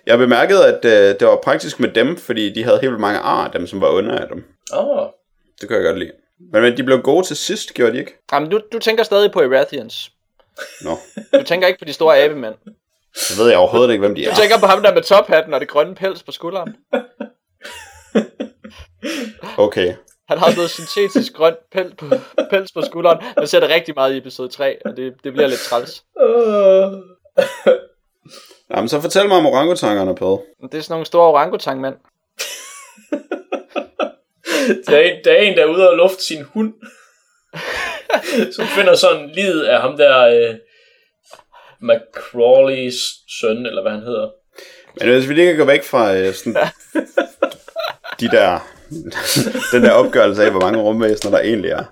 Jeg 0.07 0.17
bemærkede, 0.17 0.65
at 0.67 0.85
øh, 0.85 1.19
det 1.19 1.27
var 1.27 1.39
praktisk 1.43 1.79
med 1.79 1.89
dem, 1.89 2.17
fordi 2.17 2.53
de 2.53 2.63
havde 2.63 2.79
helt 2.81 2.89
vildt 2.91 3.01
mange 3.01 3.19
ar, 3.19 3.47
dem 3.47 3.67
som 3.67 3.81
var 3.81 3.89
under 3.89 4.17
af 4.17 4.27
dem. 4.27 4.43
Åh, 4.73 4.87
oh, 4.87 5.07
Det 5.61 5.67
kan 5.69 5.77
jeg 5.77 5.85
godt 5.85 5.99
lide. 5.99 6.11
Men, 6.53 6.61
men 6.61 6.77
de 6.77 6.83
blev 6.83 7.01
gode 7.01 7.25
til 7.27 7.35
sidst, 7.35 7.73
gjorde 7.73 7.93
de 7.93 7.99
ikke? 7.99 8.17
Jamen, 8.33 8.49
du, 8.51 8.59
du 8.73 8.79
tænker 8.79 9.03
stadig 9.03 9.31
på 9.31 9.41
Erathians. 9.41 10.11
Nå, 10.81 10.97
Du 11.33 11.43
tænker 11.43 11.67
ikke 11.67 11.79
på 11.79 11.85
de 11.85 11.93
store 11.93 12.17
abemænd. 12.17 12.55
så 13.15 13.41
ved 13.41 13.49
jeg 13.49 13.57
overhovedet 13.57 13.91
ikke, 13.91 13.99
hvem 13.99 14.15
de 14.15 14.25
Du 14.25 14.29
er. 14.29 14.35
tænker 14.35 14.59
på 14.59 14.65
ham 14.65 14.83
der 14.83 14.93
med 14.93 15.01
tophatten 15.03 15.53
og 15.53 15.59
det 15.59 15.67
grønne 15.67 15.95
pels 15.95 16.23
på 16.23 16.31
skulderen. 16.31 16.75
Okay. 19.57 19.93
Han 20.29 20.37
har 20.37 20.55
noget 20.55 20.69
syntetisk 20.69 21.33
grønt 21.33 21.57
pels 21.71 21.93
på, 21.97 22.05
pels 22.49 22.71
på 22.71 22.81
skulderen. 22.81 23.17
Man 23.37 23.47
ser 23.47 23.59
det 23.59 23.69
rigtig 23.69 23.93
meget 23.95 24.13
i 24.13 24.17
episode 24.17 24.49
3, 24.49 24.77
og 24.85 24.97
det, 24.97 25.13
det 25.23 25.33
bliver 25.33 25.47
lidt 25.47 25.59
træls. 25.59 26.03
Jamen, 28.71 28.89
så 28.89 29.01
fortæl 29.01 29.27
mig 29.27 29.37
om 29.37 29.45
orangutangerne, 29.45 30.15
Pede. 30.15 30.41
Det 30.71 30.77
er 30.77 30.81
sådan 30.81 30.93
nogle 30.93 31.05
store 31.05 31.27
orangutangmænd. 31.27 31.95
der, 34.87 34.97
er 34.97 35.01
en, 35.01 35.23
der 35.23 35.31
er 35.31 35.37
en, 35.37 35.57
der 35.57 35.63
er 35.63 35.69
ude 35.69 35.89
og 35.89 35.97
lufte 35.97 36.23
sin 36.23 36.43
hund. 36.43 36.73
som 38.55 38.65
finder 38.65 38.95
sådan 38.95 39.29
livet 39.29 39.63
af 39.63 39.81
ham 39.81 39.97
der 39.97 40.27
øh, 40.27 40.55
McCrawleys 41.81 42.95
søn, 43.39 43.65
eller 43.65 43.81
hvad 43.81 43.91
han 43.91 44.01
hedder. 44.01 44.29
Men 44.99 45.09
hvis 45.09 45.29
vi 45.29 45.33
lige 45.33 45.47
kan 45.47 45.57
gå 45.57 45.65
væk 45.65 45.83
fra 45.83 46.15
øh, 46.15 46.33
sådan, 46.33 46.57
de 48.19 48.27
der, 48.27 48.67
den 49.73 49.83
der 49.83 49.91
opgørelse 49.91 50.43
af, 50.43 50.51
hvor 50.51 50.61
mange 50.61 50.79
rumvæsener 50.79 51.31
der 51.31 51.39
egentlig 51.43 51.71
er, 51.71 51.83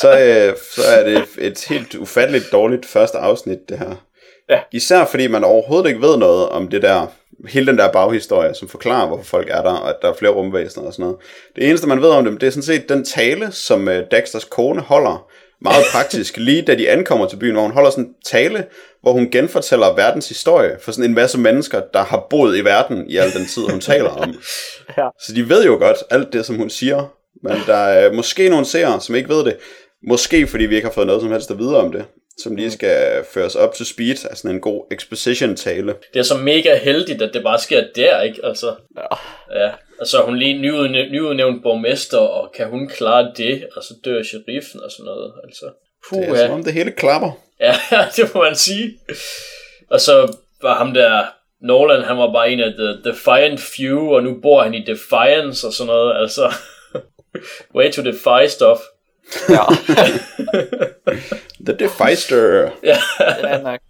så, 0.00 0.10
øh, 0.10 0.56
så 0.74 0.82
er 0.96 1.04
det 1.04 1.24
et 1.38 1.64
helt 1.68 1.94
ufatteligt 1.94 2.52
dårligt 2.52 2.86
første 2.86 3.18
afsnit, 3.18 3.68
det 3.68 3.78
her. 3.78 4.07
Ja. 4.50 4.60
Især 4.72 5.04
fordi 5.04 5.26
man 5.26 5.44
overhovedet 5.44 5.88
ikke 5.88 6.00
ved 6.00 6.16
noget 6.16 6.48
om 6.48 6.68
det 6.68 6.82
der, 6.82 7.06
hele 7.48 7.66
den 7.66 7.78
der 7.78 7.92
baghistorie, 7.92 8.54
som 8.54 8.68
forklarer, 8.68 9.06
hvorfor 9.06 9.24
folk 9.24 9.48
er 9.50 9.62
der, 9.62 9.70
og 9.70 9.88
at 9.88 9.96
der 10.02 10.08
er 10.08 10.14
flere 10.14 10.32
rumvæsener 10.32 10.86
og 10.86 10.92
sådan 10.92 11.02
noget. 11.02 11.16
Det 11.56 11.68
eneste, 11.68 11.88
man 11.88 12.02
ved 12.02 12.08
om 12.08 12.24
dem, 12.24 12.38
det 12.38 12.46
er 12.46 12.50
sådan 12.50 12.62
set 12.62 12.88
den 12.88 13.04
tale, 13.04 13.52
som 13.52 13.88
øh, 13.88 14.04
Dexters 14.10 14.44
kone 14.44 14.80
holder, 14.80 15.28
meget 15.60 15.84
praktisk, 15.92 16.36
lige 16.46 16.62
da 16.62 16.74
de 16.74 16.90
ankommer 16.90 17.26
til 17.28 17.36
byen, 17.36 17.52
hvor 17.54 17.62
hun 17.62 17.72
holder 17.72 17.90
sådan 17.90 18.04
en 18.04 18.14
tale, 18.24 18.64
hvor 19.02 19.12
hun 19.12 19.30
genfortæller 19.30 19.94
verdens 19.94 20.28
historie 20.28 20.76
for 20.80 20.92
sådan 20.92 21.10
en 21.10 21.14
masse 21.14 21.38
mennesker, 21.38 21.80
der 21.92 22.04
har 22.04 22.26
boet 22.30 22.56
i 22.56 22.64
verden 22.64 23.10
i 23.10 23.16
al 23.16 23.32
den 23.32 23.46
tid, 23.46 23.62
hun 23.62 23.80
taler 23.80 24.10
om. 24.10 24.34
Ja. 24.98 25.08
Så 25.20 25.32
de 25.34 25.48
ved 25.48 25.64
jo 25.64 25.72
godt 25.72 25.96
alt 26.10 26.32
det, 26.32 26.46
som 26.46 26.56
hun 26.56 26.70
siger, 26.70 27.12
men 27.42 27.56
der 27.66 27.76
er 27.76 28.12
måske 28.12 28.48
nogle 28.48 28.66
seere, 28.66 29.00
som 29.00 29.14
ikke 29.14 29.28
ved 29.28 29.44
det. 29.44 29.56
Måske 30.08 30.46
fordi 30.46 30.64
vi 30.64 30.74
ikke 30.74 30.86
har 30.86 30.92
fået 30.92 31.06
noget 31.06 31.22
som 31.22 31.30
helst 31.30 31.50
at 31.50 31.58
vide 31.58 31.80
om 31.80 31.92
det, 31.92 32.04
som 32.42 32.56
lige 32.56 32.70
skal 32.70 33.24
føres 33.34 33.54
op 33.54 33.74
til 33.74 33.86
speed 33.86 34.16
sådan 34.16 34.50
en 34.50 34.60
god 34.60 34.84
exposition-tale. 34.90 35.94
Det 36.14 36.18
er 36.20 36.22
så 36.24 36.36
mega 36.36 36.76
heldigt, 36.76 37.22
at 37.22 37.34
det 37.34 37.42
bare 37.42 37.58
sker 37.58 37.84
der, 37.96 38.20
ikke? 38.22 38.40
Altså, 38.44 38.74
Ja. 38.96 39.16
ja. 39.64 39.70
Og 40.00 40.06
så 40.06 40.18
er 40.18 40.22
hun 40.24 40.36
lige 40.38 40.58
nyudnævnt, 40.58 41.12
nyudnævnt 41.12 41.62
borgmester, 41.62 42.18
og 42.18 42.52
kan 42.56 42.68
hun 42.68 42.88
klare 42.88 43.32
det? 43.36 43.68
Og 43.76 43.82
så 43.82 43.94
dør 44.04 44.22
sheriffen 44.22 44.80
og 44.82 44.90
sådan 44.90 45.04
noget. 45.04 45.32
Altså, 45.44 45.64
puh, 46.08 46.20
Det 46.22 46.28
er 46.28 46.46
som 46.46 46.54
om 46.54 46.64
det 46.64 46.72
hele 46.72 46.90
klapper. 46.90 47.30
Ja, 47.60 47.74
det 48.16 48.34
må 48.34 48.42
man 48.42 48.56
sige. 48.56 48.98
Og 49.90 50.00
så 50.00 50.36
var 50.62 50.74
ham 50.78 50.94
der, 50.94 51.24
Nolan, 51.60 52.02
han 52.02 52.18
var 52.18 52.32
bare 52.32 52.50
en 52.50 52.60
af 52.60 52.72
the 52.72 53.10
Defiant 53.10 53.60
Few, 53.60 54.14
og 54.14 54.22
nu 54.22 54.38
bor 54.42 54.62
han 54.62 54.74
i 54.74 54.84
Defiance 54.84 55.66
og 55.66 55.72
sådan 55.72 55.86
noget, 55.86 56.20
altså. 56.20 56.52
Way 57.76 57.92
to 57.92 58.02
defy 58.02 58.48
stuff. 58.48 58.80
Ja, 59.48 59.64
The 61.66 61.76
Defeister. 61.78 62.70
Ja, 62.82 62.96
det 63.18 63.50
er 63.50 63.62
nok. 63.62 63.80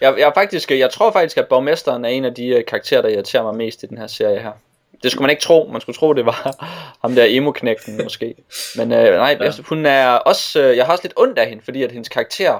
Jeg, 0.00 0.14
jeg, 0.18 0.28
er 0.28 0.32
faktisk, 0.34 0.70
jeg 0.70 0.90
tror 0.90 1.12
faktisk, 1.12 1.36
at 1.36 1.48
borgmesteren 1.48 2.04
er 2.04 2.08
en 2.08 2.24
af 2.24 2.34
de 2.34 2.46
øh, 2.46 2.64
karakterer, 2.64 3.02
der 3.02 3.08
irriterer 3.08 3.42
mig 3.42 3.54
mest 3.54 3.82
i 3.82 3.86
den 3.86 3.98
her 3.98 4.06
serie 4.06 4.40
her. 4.40 4.52
Det 5.02 5.10
skulle 5.10 5.22
man 5.22 5.30
ikke 5.30 5.42
tro. 5.42 5.68
Man 5.72 5.80
skulle 5.80 5.96
tro, 5.96 6.12
det 6.12 6.26
var 6.26 6.66
ham 7.02 7.14
der 7.14 7.24
emo-knægten 7.28 8.02
måske. 8.02 8.34
Men 8.76 8.92
øh, 8.92 9.16
nej, 9.16 9.36
ja. 9.40 9.52
hun 9.68 9.86
er 9.86 10.08
også... 10.08 10.60
Øh, 10.60 10.76
jeg 10.76 10.86
har 10.86 10.92
også 10.92 11.04
lidt 11.04 11.14
ondt 11.16 11.38
af 11.38 11.48
hende, 11.48 11.62
fordi 11.64 11.82
at 11.82 11.92
hendes 11.92 12.08
karakter 12.08 12.58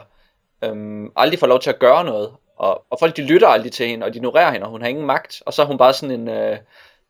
øhm, 0.65 1.13
aldrig 1.17 1.39
får 1.39 1.47
lov 1.47 1.61
til 1.61 1.71
at 1.71 1.79
gøre 1.79 2.05
noget. 2.05 2.31
Og, 2.57 2.85
og 2.91 2.99
folk 3.01 3.17
de 3.17 3.23
lytter 3.23 3.49
aldrig 3.49 3.73
til 3.73 3.87
hende, 3.87 4.07
og 4.07 4.13
de 4.13 4.19
ignorerer 4.19 4.53
hende, 4.53 4.67
og 4.67 4.71
hun 4.71 4.81
har 4.81 4.89
ingen 4.89 5.07
magt. 5.07 5.43
Og 5.47 5.53
så 5.53 5.63
er 5.63 5.67
hun 5.67 5.79
bare 5.79 5.93
sådan 5.93 6.21
en, 6.21 6.29
øh, 6.29 6.57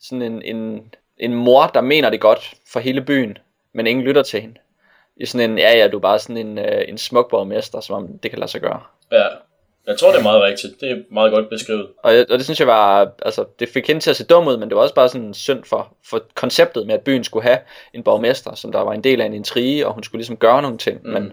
sådan 0.01 0.23
en, 0.23 0.43
en, 0.43 0.83
en 1.19 1.35
mor, 1.35 1.67
der 1.67 1.81
mener 1.81 2.11
det 2.11 2.21
godt 2.21 2.55
for 2.73 2.81
hele 2.81 3.01
byen, 3.01 3.39
men 3.75 3.87
ingen 3.87 4.05
lytter 4.05 4.23
til 4.23 4.41
hende. 4.41 4.55
I 5.21 5.27
sådan 5.27 5.51
en, 5.51 5.59
ja 5.59 5.77
ja, 5.79 5.89
du 5.89 5.97
er 5.97 6.01
bare 6.01 6.19
sådan 6.19 6.37
en, 6.37 6.59
øh, 6.59 6.83
en 6.89 6.99
smuk 6.99 7.31
borgmester, 7.31 7.81
som 7.81 7.97
om 7.97 8.19
det 8.23 8.31
kan 8.31 8.39
lade 8.39 8.51
sig 8.51 8.61
gøre. 8.61 8.81
ja. 9.13 9.27
Jeg 9.87 9.99
tror, 9.99 10.11
det 10.11 10.19
er 10.19 10.23
meget 10.23 10.43
rigtigt. 10.43 10.81
Det 10.81 10.91
er 10.91 10.97
meget 11.11 11.33
godt 11.33 11.49
beskrevet. 11.49 11.87
Og, 12.03 12.13
og 12.31 12.39
det 12.39 12.45
synes 12.45 12.61
jeg 12.61 12.67
var, 12.67 13.13
altså, 13.23 13.45
det 13.59 13.69
fik 13.69 13.87
hende 13.87 14.01
til 14.01 14.11
at 14.11 14.17
se 14.17 14.25
dum 14.25 14.47
ud, 14.47 14.57
men 14.57 14.69
det 14.69 14.77
var 14.77 14.83
også 14.83 14.95
bare 14.95 15.09
sådan 15.09 15.35
synd 15.35 15.65
for, 15.65 15.97
for 16.07 16.23
konceptet 16.35 16.87
med, 16.87 16.95
at 16.95 17.01
byen 17.01 17.25
skulle 17.25 17.43
have 17.43 17.59
en 17.95 18.03
borgmester, 18.03 18.55
som 18.55 18.73
der 18.73 18.81
var 18.81 18.93
en 18.93 19.05
del 19.05 19.21
af 19.21 19.27
en 19.27 19.35
intrige, 19.35 19.87
og 19.87 19.95
hun 19.95 20.03
skulle 20.03 20.19
ligesom 20.19 20.37
gøre 20.37 20.63
nogle 20.63 20.79
ting, 20.79 21.01
mm. 21.05 21.11
men 21.11 21.33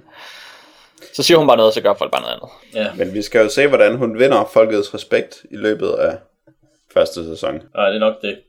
så 1.13 1.23
siger 1.23 1.37
hun 1.37 1.47
bare 1.47 1.57
noget, 1.57 1.69
og 1.69 1.73
så 1.73 1.81
gør 1.81 1.93
folk 1.93 2.11
bare 2.11 2.21
noget 2.21 2.33
andet. 2.33 2.49
Ja. 2.75 3.05
Men 3.05 3.13
vi 3.13 3.21
skal 3.21 3.41
jo 3.41 3.49
se, 3.49 3.67
hvordan 3.67 3.95
hun 3.95 4.19
vinder 4.19 4.49
folkets 4.53 4.93
respekt 4.93 5.45
i 5.51 5.55
løbet 5.55 5.89
af 5.89 6.17
første 6.93 7.25
sæson. 7.25 7.61
Nej, 7.75 7.87
det 7.87 7.95
er 7.95 7.99
nok 7.99 8.21
det. 8.21 8.39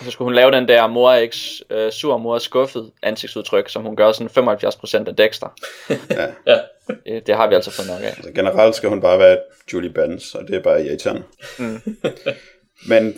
Og 0.00 0.06
så 0.06 0.10
skulle 0.10 0.26
hun 0.26 0.34
lave 0.34 0.50
den 0.50 0.68
der 0.68 0.86
mor 0.86 1.10
er 1.10 1.16
ikke 1.16 1.36
øh, 1.70 1.92
sur, 1.92 2.16
mor 2.16 2.34
er 2.34 2.38
skuffet 2.38 2.90
ansigtsudtryk, 3.02 3.68
som 3.68 3.82
hun 3.82 3.96
gør 3.96 4.12
sådan 4.12 4.60
75% 5.04 5.08
af 5.08 5.16
Dexter. 5.16 5.48
Ja. 6.10 6.26
Ja. 6.46 6.58
Det, 7.06 7.26
det 7.26 7.36
har 7.36 7.48
vi 7.48 7.54
altså 7.54 7.70
fået 7.70 7.88
nok 7.88 8.02
af. 8.02 8.06
Altså, 8.06 8.32
generelt 8.34 8.74
skal 8.74 8.88
hun 8.88 9.00
bare 9.00 9.18
være 9.18 9.38
Julie 9.72 9.90
Benz, 9.90 10.34
og 10.34 10.48
det 10.48 10.56
er 10.56 10.62
bare 10.62 10.84
irriterende. 10.84 11.22
Mm. 11.58 11.96
Men 12.88 13.14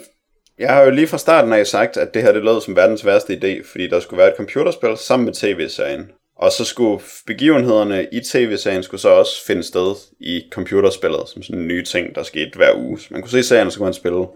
jeg 0.59 0.70
har 0.70 0.83
jo 0.83 0.91
lige 0.91 1.07
fra 1.07 1.18
starten 1.18 1.53
af 1.53 1.66
sagt, 1.66 1.97
at 1.97 2.14
det 2.14 2.22
her 2.22 2.33
det 2.33 2.45
lød 2.45 2.61
som 2.61 2.76
verdens 2.76 3.07
værste 3.07 3.33
idé, 3.33 3.70
fordi 3.70 3.87
der 3.87 4.01
skulle 4.01 4.18
være 4.18 4.28
et 4.30 4.37
computerspil 4.37 4.97
sammen 4.97 5.26
med 5.26 5.35
tv-serien. 5.35 6.11
Og 6.37 6.53
så 6.53 6.64
skulle 6.64 7.03
begivenhederne 7.26 8.09
i 8.12 8.20
tv-serien 8.20 8.83
skulle 8.83 9.01
så 9.01 9.09
også 9.09 9.47
finde 9.47 9.62
sted 9.62 9.95
i 10.20 10.43
computerspillet, 10.51 11.28
som 11.28 11.43
sådan 11.43 11.61
en 11.61 11.68
ny 11.68 11.85
ting, 11.85 12.14
der 12.14 12.22
skete 12.22 12.51
hver 12.57 12.74
uge. 12.76 13.01
Så 13.01 13.07
man 13.11 13.22
kunne 13.22 13.30
se 13.30 13.43
serien, 13.43 13.66
og 13.66 13.72
så 13.72 13.78
kunne 13.78 13.87
man 13.87 13.95
spille 13.95 14.26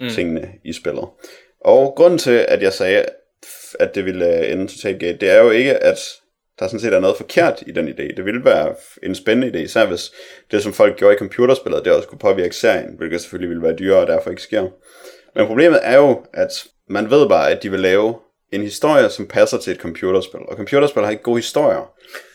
mm. 0.00 0.08
tingene 0.08 0.48
i 0.64 0.72
spillet. 0.72 1.04
Og 1.60 1.92
grunden 1.96 2.18
til, 2.18 2.46
at 2.48 2.62
jeg 2.62 2.72
sagde, 2.72 3.04
at 3.80 3.94
det 3.94 4.04
ville 4.04 4.38
øh, 4.38 4.52
ende 4.52 4.66
totalt 4.66 5.00
galt, 5.00 5.20
det 5.20 5.30
er 5.30 5.42
jo 5.42 5.50
ikke, 5.50 5.76
at 5.76 5.98
der 6.58 6.66
sådan 6.66 6.80
set 6.80 6.94
er 6.94 7.00
noget 7.00 7.16
forkert 7.16 7.62
i 7.66 7.72
den 7.72 7.88
idé. 7.88 8.16
Det 8.16 8.24
ville 8.24 8.44
være 8.44 8.74
en 9.02 9.14
spændende 9.14 9.58
idé, 9.58 9.62
især 9.62 9.86
hvis 9.86 10.12
det, 10.50 10.62
som 10.62 10.72
folk 10.72 10.96
gjorde 10.96 11.14
i 11.14 11.18
computerspillet, 11.18 11.84
det 11.84 11.92
også 11.92 12.08
kunne 12.08 12.18
påvirke 12.18 12.56
serien, 12.56 12.94
hvilket 12.98 13.20
selvfølgelig 13.20 13.48
ville 13.48 13.62
være 13.62 13.76
dyrere 13.76 14.00
og 14.00 14.06
derfor 14.06 14.30
ikke 14.30 14.42
sker. 14.42 14.62
Men 15.34 15.46
problemet 15.46 15.80
er 15.82 15.96
jo, 15.96 16.20
at 16.34 16.64
man 16.88 17.10
ved 17.10 17.28
bare, 17.28 17.50
at 17.50 17.62
de 17.62 17.70
vil 17.70 17.80
lave 17.80 18.14
en 18.52 18.62
historie, 18.62 19.10
som 19.10 19.26
passer 19.26 19.58
til 19.58 19.72
et 19.72 19.80
computerspil. 19.80 20.40
Og 20.48 20.56
computerspil 20.56 21.02
har 21.02 21.10
ikke 21.10 21.22
gode 21.22 21.38
historier. 21.38 21.92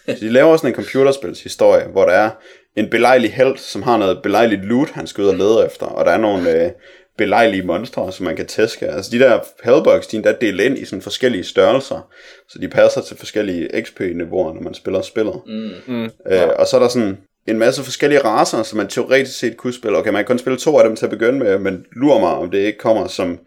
Så 0.07 0.15
de 0.19 0.29
laver 0.29 0.57
sådan 0.57 0.69
en 0.69 0.75
computerspils 0.75 1.43
historie, 1.43 1.87
hvor 1.87 2.05
der 2.05 2.13
er 2.13 2.29
en 2.75 2.89
belejlig 2.89 3.33
held, 3.33 3.57
som 3.57 3.83
har 3.83 3.97
noget 3.97 4.21
belejligt 4.23 4.65
loot, 4.65 4.89
han 4.89 5.07
skal 5.07 5.23
ud 5.23 5.29
og 5.29 5.35
lede 5.35 5.65
efter. 5.65 5.85
Og 5.85 6.05
der 6.05 6.11
er 6.11 6.17
nogle 6.17 6.65
øh, 6.65 6.71
belejlige 7.17 7.63
monstre, 7.63 8.11
som 8.11 8.25
man 8.25 8.35
kan 8.35 8.45
tæske. 8.45 8.87
Altså 8.87 9.11
de 9.11 9.19
der 9.19 9.39
hellbugs, 9.63 10.07
de 10.07 10.15
er 10.15 10.19
endda 10.19 10.35
delt 10.41 10.61
ind 10.61 10.77
i 10.77 10.85
sådan 10.85 11.01
forskellige 11.01 11.43
størrelser, 11.43 12.09
så 12.49 12.59
de 12.59 12.67
passer 12.67 13.01
til 13.01 13.17
forskellige 13.17 13.69
XP-niveauer, 13.81 14.53
når 14.53 14.61
man 14.61 14.73
spiller 14.73 15.01
spillet. 15.01 15.41
Mm. 15.45 15.93
Mm. 15.95 16.03
Øh, 16.03 16.49
og 16.59 16.67
så 16.67 16.75
er 16.75 16.79
der 16.79 16.87
sådan 16.87 17.17
en 17.47 17.59
masse 17.59 17.83
forskellige 17.83 18.23
raser, 18.23 18.63
som 18.63 18.77
man 18.77 18.87
teoretisk 18.87 19.39
set 19.39 19.57
kunne 19.57 19.73
spille. 19.73 19.97
Okay, 19.97 20.11
man 20.11 20.19
kan 20.19 20.25
kun 20.25 20.39
spille 20.39 20.59
to 20.59 20.77
af 20.77 20.87
dem 20.87 20.95
til 20.95 21.05
at 21.05 21.11
begynde 21.11 21.39
med, 21.39 21.59
men 21.59 21.85
lurer 21.95 22.19
mig, 22.19 22.29
om 22.29 22.51
det 22.51 22.57
ikke 22.57 22.79
kommer 22.79 23.07
som 23.07 23.39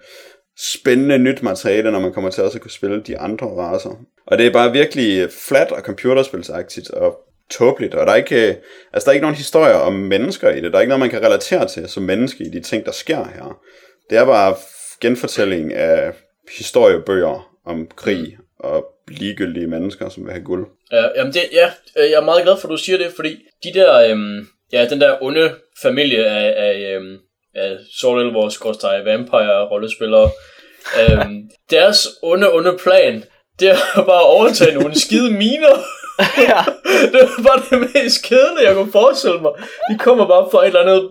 spændende 0.58 1.18
nyt 1.18 1.42
materiale, 1.42 1.92
når 1.92 2.00
man 2.00 2.12
kommer 2.12 2.30
til 2.30 2.44
også 2.44 2.58
at 2.58 2.62
kunne 2.62 2.70
spille 2.70 3.02
de 3.02 3.18
andre 3.18 3.46
raser. 3.46 4.04
Og 4.26 4.38
det 4.38 4.46
er 4.46 4.52
bare 4.52 4.72
virkelig 4.72 5.28
flat 5.48 5.72
og 5.72 5.80
computerspilsagtigt 5.80 6.90
og 6.90 7.16
tåbeligt, 7.51 7.94
og 7.94 8.07
der 8.07 8.12
er 8.12 8.16
ikke, 8.16 8.57
altså 8.92 9.05
der 9.05 9.09
er 9.09 9.12
ikke 9.12 9.24
nogen 9.24 9.36
historier 9.36 9.74
om 9.74 9.92
mennesker 9.92 10.51
i 10.51 10.61
det. 10.61 10.72
Der 10.72 10.78
er 10.78 10.80
ikke 10.80 10.88
noget, 10.88 11.01
man 11.01 11.11
kan 11.11 11.22
relatere 11.22 11.68
til 11.68 11.88
som 11.88 12.03
menneske 12.03 12.44
i 12.44 12.51
de 12.51 12.61
ting, 12.61 12.84
der 12.84 12.92
sker 12.92 13.24
her. 13.24 13.61
Det 14.11 14.18
er 14.18 14.24
bare 14.24 14.55
genfortælling 15.01 15.74
af 15.74 16.12
historiebøger 16.59 17.59
om 17.66 17.88
krig 17.96 18.38
og 18.61 18.84
ligegyldige 19.09 19.66
mennesker, 19.66 20.09
som 20.09 20.24
vil 20.24 20.32
have 20.32 20.44
guld. 20.44 20.66
Ja, 20.92 21.05
jamen 21.16 21.32
det, 21.32 21.42
ja, 21.53 21.70
øh, 21.99 22.11
jeg 22.11 22.16
er 22.16 22.24
meget 22.24 22.42
glad 22.42 22.57
for, 22.61 22.68
at 22.68 22.72
du 22.72 22.76
siger 22.76 22.99
det, 22.99 23.12
fordi 23.16 23.36
de 23.64 23.72
der, 23.74 24.11
øhm, 24.11 24.46
ja, 24.72 24.88
den 24.90 25.01
der 25.01 25.22
onde 25.22 25.55
familie 25.82 26.26
af, 26.26 26.55
af, 26.66 26.94
øhm, 26.94 27.18
af 27.55 27.76
Sword 28.01 28.22
Elver, 28.22 28.49
skorstræk, 28.49 29.05
vampire 29.05 29.68
rollespillere, 29.68 30.30
øhm, 31.01 31.51
deres 31.70 32.09
onde, 32.22 32.53
onde 32.53 32.78
plan, 32.82 33.24
det 33.61 33.68
er 33.70 33.76
bare 34.11 34.20
at 34.20 34.26
overtage 34.36 34.74
nogle 34.74 35.01
skide 35.01 35.30
miner. 35.30 35.76
ja. 36.50 36.60
det 37.12 37.20
var 37.20 37.42
bare 37.42 37.62
det 37.70 37.90
mest 37.94 38.24
kedelige, 38.24 38.66
jeg 38.66 38.74
kunne 38.74 38.92
forestille 38.92 39.40
mig. 39.40 39.52
De 39.90 39.98
kommer 39.98 40.26
bare 40.26 40.48
fra 40.50 40.62
et 40.62 40.66
eller 40.66 40.80
andet 40.80 41.10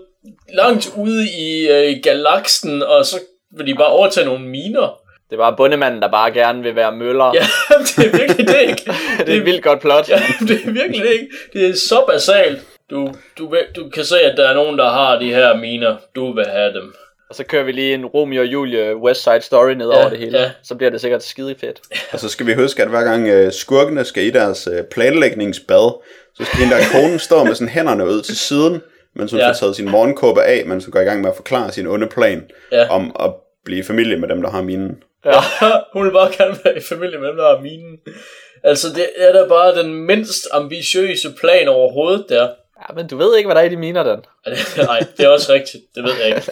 langt 0.54 0.92
ude 0.98 1.28
i 1.30 1.70
øh, 1.70 1.96
galaksen, 2.04 2.84
og 2.84 3.06
så 3.06 3.20
vil 3.58 3.68
de 3.68 3.76
bare 3.76 3.88
overtage 3.88 4.26
nogle 4.26 4.46
miner. 4.46 5.00
Det 5.30 5.36
er 5.36 5.38
bare 5.38 5.56
bundemanden, 5.58 6.02
der 6.02 6.12
bare 6.12 6.32
gerne 6.32 6.64
vil 6.64 6.76
være 6.76 6.92
møller. 6.92 7.32
Ja, 7.34 7.46
det 7.98 8.06
er 8.06 8.18
virkelig 8.18 8.48
det 8.48 8.62
ikke. 8.62 8.92
det 9.26 9.30
er 9.30 9.38
et 9.38 9.46
vildt 9.46 9.64
godt 9.64 9.82
plot. 9.82 10.10
Ja, 10.10 10.22
det 10.40 10.62
er 10.66 10.72
virkelig 10.72 11.02
det 11.02 11.12
ikke. 11.12 11.28
Det 11.54 11.70
er 11.70 11.74
så 11.74 12.04
basalt. 12.08 12.62
Du, 12.90 13.14
du, 13.38 13.56
du 13.76 13.90
kan 13.90 14.06
se, 14.06 14.22
at 14.22 14.38
der 14.38 14.50
er 14.50 14.54
nogen, 14.54 14.78
der 14.78 14.90
har 14.90 15.20
de 15.20 15.34
her 15.34 15.58
miner. 15.58 15.96
Du 16.16 16.34
vil 16.34 16.46
have 16.46 16.74
dem. 16.74 16.96
Og 17.30 17.36
så 17.36 17.44
kører 17.44 17.64
vi 17.64 17.72
lige 17.72 17.94
en 17.94 18.06
Romeo 18.06 18.42
og 18.42 18.48
Julie 18.48 18.96
West 18.98 19.24
Side 19.24 19.42
Story 19.42 19.72
ned 19.72 19.90
Ja, 19.92 19.98
over 20.00 20.10
det 20.10 20.20
hele. 20.20 20.40
ja. 20.40 20.52
Så 20.64 20.76
bliver 20.76 20.90
det 20.90 21.02
sikkert 21.02 21.24
skide 21.24 21.56
fedt. 21.60 21.80
Og 22.14 22.20
så 22.20 22.30
skal 22.30 22.46
vi 22.48 22.54
huske, 22.54 22.82
at 22.84 22.90
hver 22.90 23.04
gang 23.04 23.28
øh, 23.28 23.52
skurkene 23.52 24.06
skal 24.06 24.24
i 24.24 24.30
deres 24.30 24.68
øh, 24.72 24.84
planlægningsbad, 24.84 25.92
så 26.36 26.46
skal 26.46 26.60
hende 26.60 26.76
der 26.76 26.82
konen 26.92 27.20
stå 27.20 27.44
med 27.44 27.56
sådan 27.56 27.70
hænderne 27.74 28.06
ud 28.06 28.22
til 28.22 28.38
siden, 28.38 28.82
mens 29.16 29.32
hun 29.32 29.40
Ja. 29.40 29.50
får 29.50 29.54
taget 29.54 29.76
sin 29.76 29.90
morgenkåbe 29.92 30.44
af, 30.44 30.64
mens 30.66 30.86
hun 30.86 30.92
går 30.92 31.00
i 31.00 31.04
gang 31.04 31.22
med 31.22 31.30
at 31.30 31.36
forklare 31.36 31.72
sin 31.72 31.88
onde 31.88 32.08
plan 32.08 32.44
Ja. 32.72 32.90
om 32.90 33.16
at 33.20 33.34
blive 33.66 33.80
i 33.80 33.84
familie 33.84 34.18
med 34.18 34.30
dem, 34.30 34.42
der 34.42 34.50
har 34.50 34.62
minen. 34.62 35.04
Ja. 35.26 35.32
Hun 35.94 36.06
vil 36.06 36.12
bare 36.12 36.32
gerne 36.38 36.58
være 36.64 36.78
i 36.78 36.82
familie 36.90 37.20
med 37.20 37.28
dem, 37.28 37.36
der 37.38 37.56
har 37.56 37.62
minen. 37.62 37.98
Altså, 38.64 38.88
det 38.96 39.06
er 39.18 39.34
da 39.34 39.48
bare 39.48 39.76
den 39.84 39.94
mindst 39.94 40.48
ambitiøse 40.52 41.34
plan 41.40 41.68
overhovedet 41.68 42.26
der. 42.30 42.42
ja, 42.90 42.94
men 42.96 43.08
du 43.08 43.18
ved 43.18 43.38
ikke, 43.38 43.48
hvad 43.48 43.56
der 43.56 43.62
er 43.62 43.66
i 43.66 43.70
de 43.70 43.78
miner, 43.78 44.04
den. 44.04 44.20
Det- 44.46 44.78
Nej, 44.88 45.00
det 45.18 45.26
er 45.26 45.30
også 45.30 45.54
rigtigt. 45.54 45.84
Det 45.96 46.04
ved 46.04 46.12
jeg 46.20 46.28
ikke. 46.28 46.52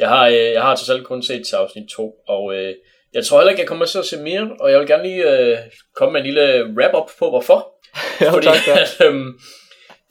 Jeg 0.00 0.08
har, 0.08 0.28
øh, 0.28 0.34
jeg 0.34 0.62
har 0.62 0.76
totalt 0.76 1.04
kun 1.04 1.22
set 1.22 1.46
til 1.46 1.56
afsnit 1.56 1.88
2, 1.88 2.14
og 2.28 2.54
øh, 2.54 2.74
jeg 3.14 3.24
tror 3.24 3.38
heller 3.38 3.50
ikke, 3.50 3.60
jeg 3.60 3.68
kommer 3.68 3.84
til 3.86 3.98
at 3.98 4.06
se 4.06 4.16
mere, 4.16 4.50
og 4.60 4.70
jeg 4.70 4.78
vil 4.78 4.88
gerne 4.88 5.02
lige 5.02 5.38
øh, 5.38 5.58
komme 5.96 6.12
med 6.12 6.20
en 6.20 6.26
lille 6.26 6.64
wrap-up 6.76 7.10
på, 7.18 7.30
hvorfor. 7.30 7.68
Ja, 8.20 8.30
Fordi 8.32 8.46
tak, 8.46 8.66
ja. 8.66 8.80
at, 8.80 8.96
øhm, 9.06 9.40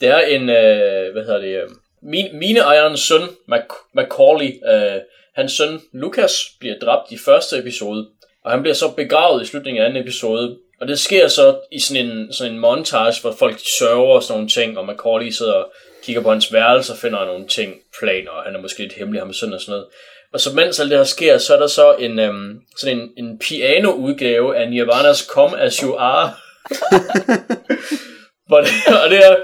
det 0.00 0.08
er 0.08 0.18
en, 0.20 0.42
øh, 0.42 1.12
hvad 1.12 1.24
hedder 1.24 1.40
det, 1.40 1.62
øh, 1.62 1.68
min, 2.02 2.38
mine 2.38 2.60
ejerens 2.60 3.00
søn, 3.00 3.22
Mac- 3.52 3.90
Macaulay, 3.94 4.52
øh, 4.72 5.00
hans 5.34 5.52
søn 5.52 5.80
Lucas 5.92 6.32
bliver 6.60 6.74
dræbt 6.78 7.12
i 7.12 7.18
første 7.18 7.58
episode, 7.58 8.08
og 8.44 8.50
han 8.50 8.62
bliver 8.62 8.74
så 8.74 8.90
begravet 8.96 9.42
i 9.42 9.46
slutningen 9.46 9.82
af 9.82 9.86
anden 9.86 10.02
episode, 10.02 10.56
og 10.80 10.88
det 10.88 10.98
sker 10.98 11.28
så 11.28 11.58
i 11.72 11.80
sådan 11.80 12.06
en, 12.06 12.32
sådan 12.32 12.52
en 12.52 12.58
montage, 12.58 13.20
hvor 13.20 13.32
folk 13.32 13.58
sørger 13.78 14.14
og 14.14 14.22
sådan 14.22 14.34
nogle 14.34 14.48
ting, 14.48 14.78
og 14.78 14.86
Macaulay 14.86 15.28
sidder 15.28 15.52
og 15.52 15.72
kigger 16.10 16.22
på 16.22 16.30
hans 16.30 16.52
værelse 16.52 16.92
og 16.92 16.98
finder 16.98 17.24
nogle 17.24 17.46
ting, 17.46 17.74
planer, 18.00 18.30
og 18.30 18.42
han 18.44 18.54
er 18.54 18.60
måske 18.60 18.78
lidt 18.82 18.92
hemmelig, 18.92 19.20
ham 19.20 19.32
søn 19.32 19.52
og 19.52 19.60
sådan 19.60 19.72
noget. 19.72 19.86
Og 20.32 20.40
så 20.40 20.50
mens 20.54 20.80
alt 20.80 20.90
det 20.90 20.98
her 20.98 21.04
sker, 21.04 21.38
så 21.38 21.54
er 21.54 21.58
der 21.58 21.66
så 21.66 21.94
en, 21.98 22.18
øhm, 22.18 22.60
sådan 22.78 22.98
en, 22.98 23.24
en 23.24 23.38
piano-udgave 23.38 24.56
af 24.56 24.66
Nirvana's 24.66 25.26
Come 25.26 25.60
As 25.60 25.76
You 25.76 25.94
Are. 25.96 26.30
Hvor 28.48 28.60
det, 28.60 28.70
og 29.04 29.10
det 29.10 29.26
er, 29.26 29.36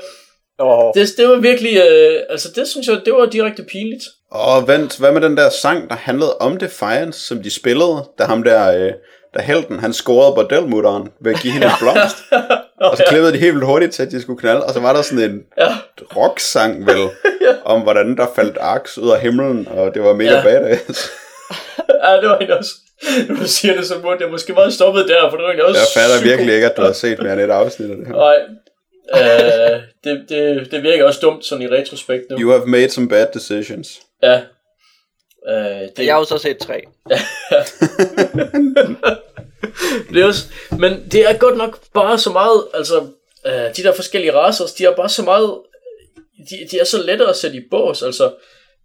Oh. 0.58 0.92
det, 0.94 1.08
det 1.16 1.28
var 1.28 1.36
virkelig, 1.36 1.76
øh, 1.76 2.20
altså 2.30 2.48
det 2.56 2.68
synes 2.68 2.88
jeg, 2.88 3.00
det 3.04 3.12
var 3.14 3.26
direkte 3.26 3.64
pinligt. 3.72 4.04
Og 4.30 4.68
vent, 4.68 4.98
hvad 4.98 5.12
med 5.12 5.20
den 5.20 5.36
der 5.36 5.48
sang, 5.50 5.90
der 5.90 5.96
handlede 5.96 6.36
om 6.36 6.56
Defiance, 6.56 7.20
som 7.20 7.42
de 7.42 7.50
spillede, 7.50 8.04
da 8.18 8.24
ham 8.24 8.42
der, 8.42 8.86
øh, 8.86 8.92
der 9.36 9.42
helten, 9.42 9.78
han 9.78 9.92
scorede 9.92 10.34
bordelmutteren 10.34 11.08
ved 11.20 11.34
at 11.34 11.40
give 11.40 11.52
hende 11.52 11.66
en 11.66 11.72
blomst. 11.80 12.16
og 12.90 12.96
så 12.96 13.04
klippede 13.08 13.32
de 13.32 13.38
helt 13.38 13.54
vildt 13.54 13.66
hurtigt 13.66 13.92
til, 13.94 14.02
at 14.02 14.10
de 14.10 14.22
skulle 14.22 14.38
knalde, 14.40 14.64
og 14.64 14.74
så 14.74 14.80
var 14.80 14.92
der 14.92 15.02
sådan 15.02 15.30
en 15.30 15.42
Ja, 15.58 15.68
rock-sang 16.16 16.86
vel, 16.86 17.08
om 17.72 17.80
hvordan 17.80 18.16
der 18.16 18.26
faldt 18.36 18.58
aks 18.60 18.98
ud 18.98 19.10
af 19.10 19.20
himlen, 19.20 19.68
og 19.68 19.94
det 19.94 20.02
var 20.02 20.12
mega 20.12 20.30
Ja. 20.30 20.36
ja. 20.36 20.42
badass. 20.42 21.10
ja 22.04 22.12
det 22.20 22.28
var 22.28 22.36
egentlig 22.36 22.58
også, 22.58 22.70
når 23.28 23.36
du 23.36 23.48
siger 23.48 23.76
det, 23.76 23.86
så 23.86 24.00
burde 24.02 24.16
jeg 24.20 24.30
måske 24.30 24.54
bare 24.54 24.72
stoppet 24.72 25.08
der, 25.08 25.30
for 25.30 25.36
det 25.36 25.42
var 25.44 25.50
egentlig 25.50 25.64
også 25.64 25.80
Jeg 25.80 26.02
fatter 26.02 26.28
virkelig 26.28 26.54
ikke, 26.54 26.66
at 26.70 26.76
du 26.76 26.82
har 26.82 26.92
set 26.92 27.22
mere 27.22 27.32
end 27.32 27.40
et 27.40 27.50
afsnit 27.50 27.90
af 27.90 27.96
det 27.96 28.06
her. 28.06 28.14
Nej, 28.14 28.36
øh, 29.14 29.80
det, 30.04 30.24
det, 30.28 30.70
det 30.70 30.82
virker 30.82 31.04
også 31.04 31.20
dumt 31.22 31.44
sådan 31.44 31.62
i 31.62 31.68
retrospekt 31.68 32.24
nu. 32.30 32.36
You 32.38 32.50
have 32.50 32.66
made 32.66 32.88
some 32.90 33.08
bad 33.08 33.26
decisions. 33.34 34.00
Ja. 34.22 34.40
Øh, 35.48 35.54
det, 35.96 36.06
Jeg 36.06 36.14
har 36.14 36.18
jo 36.18 36.24
så 36.24 36.38
set 36.38 36.58
tre. 36.58 36.82
Det 40.12 40.22
er 40.22 40.26
også, 40.26 40.44
men 40.78 41.06
det 41.12 41.30
er 41.30 41.38
godt 41.38 41.56
nok 41.56 41.78
bare 41.94 42.18
så 42.18 42.30
meget, 42.30 42.64
altså, 42.74 43.06
øh, 43.46 43.52
de 43.76 43.82
der 43.82 43.92
forskellige 43.92 44.34
racer, 44.34 44.64
de 44.78 44.84
er 44.84 44.96
bare 44.96 45.08
så 45.08 45.22
meget, 45.22 45.58
de, 46.50 46.56
de 46.70 46.78
er 46.78 46.84
så 46.84 47.02
lette 47.02 47.26
at 47.26 47.36
sætte 47.36 47.56
i 47.56 47.60
bås, 47.70 48.02
altså, 48.02 48.32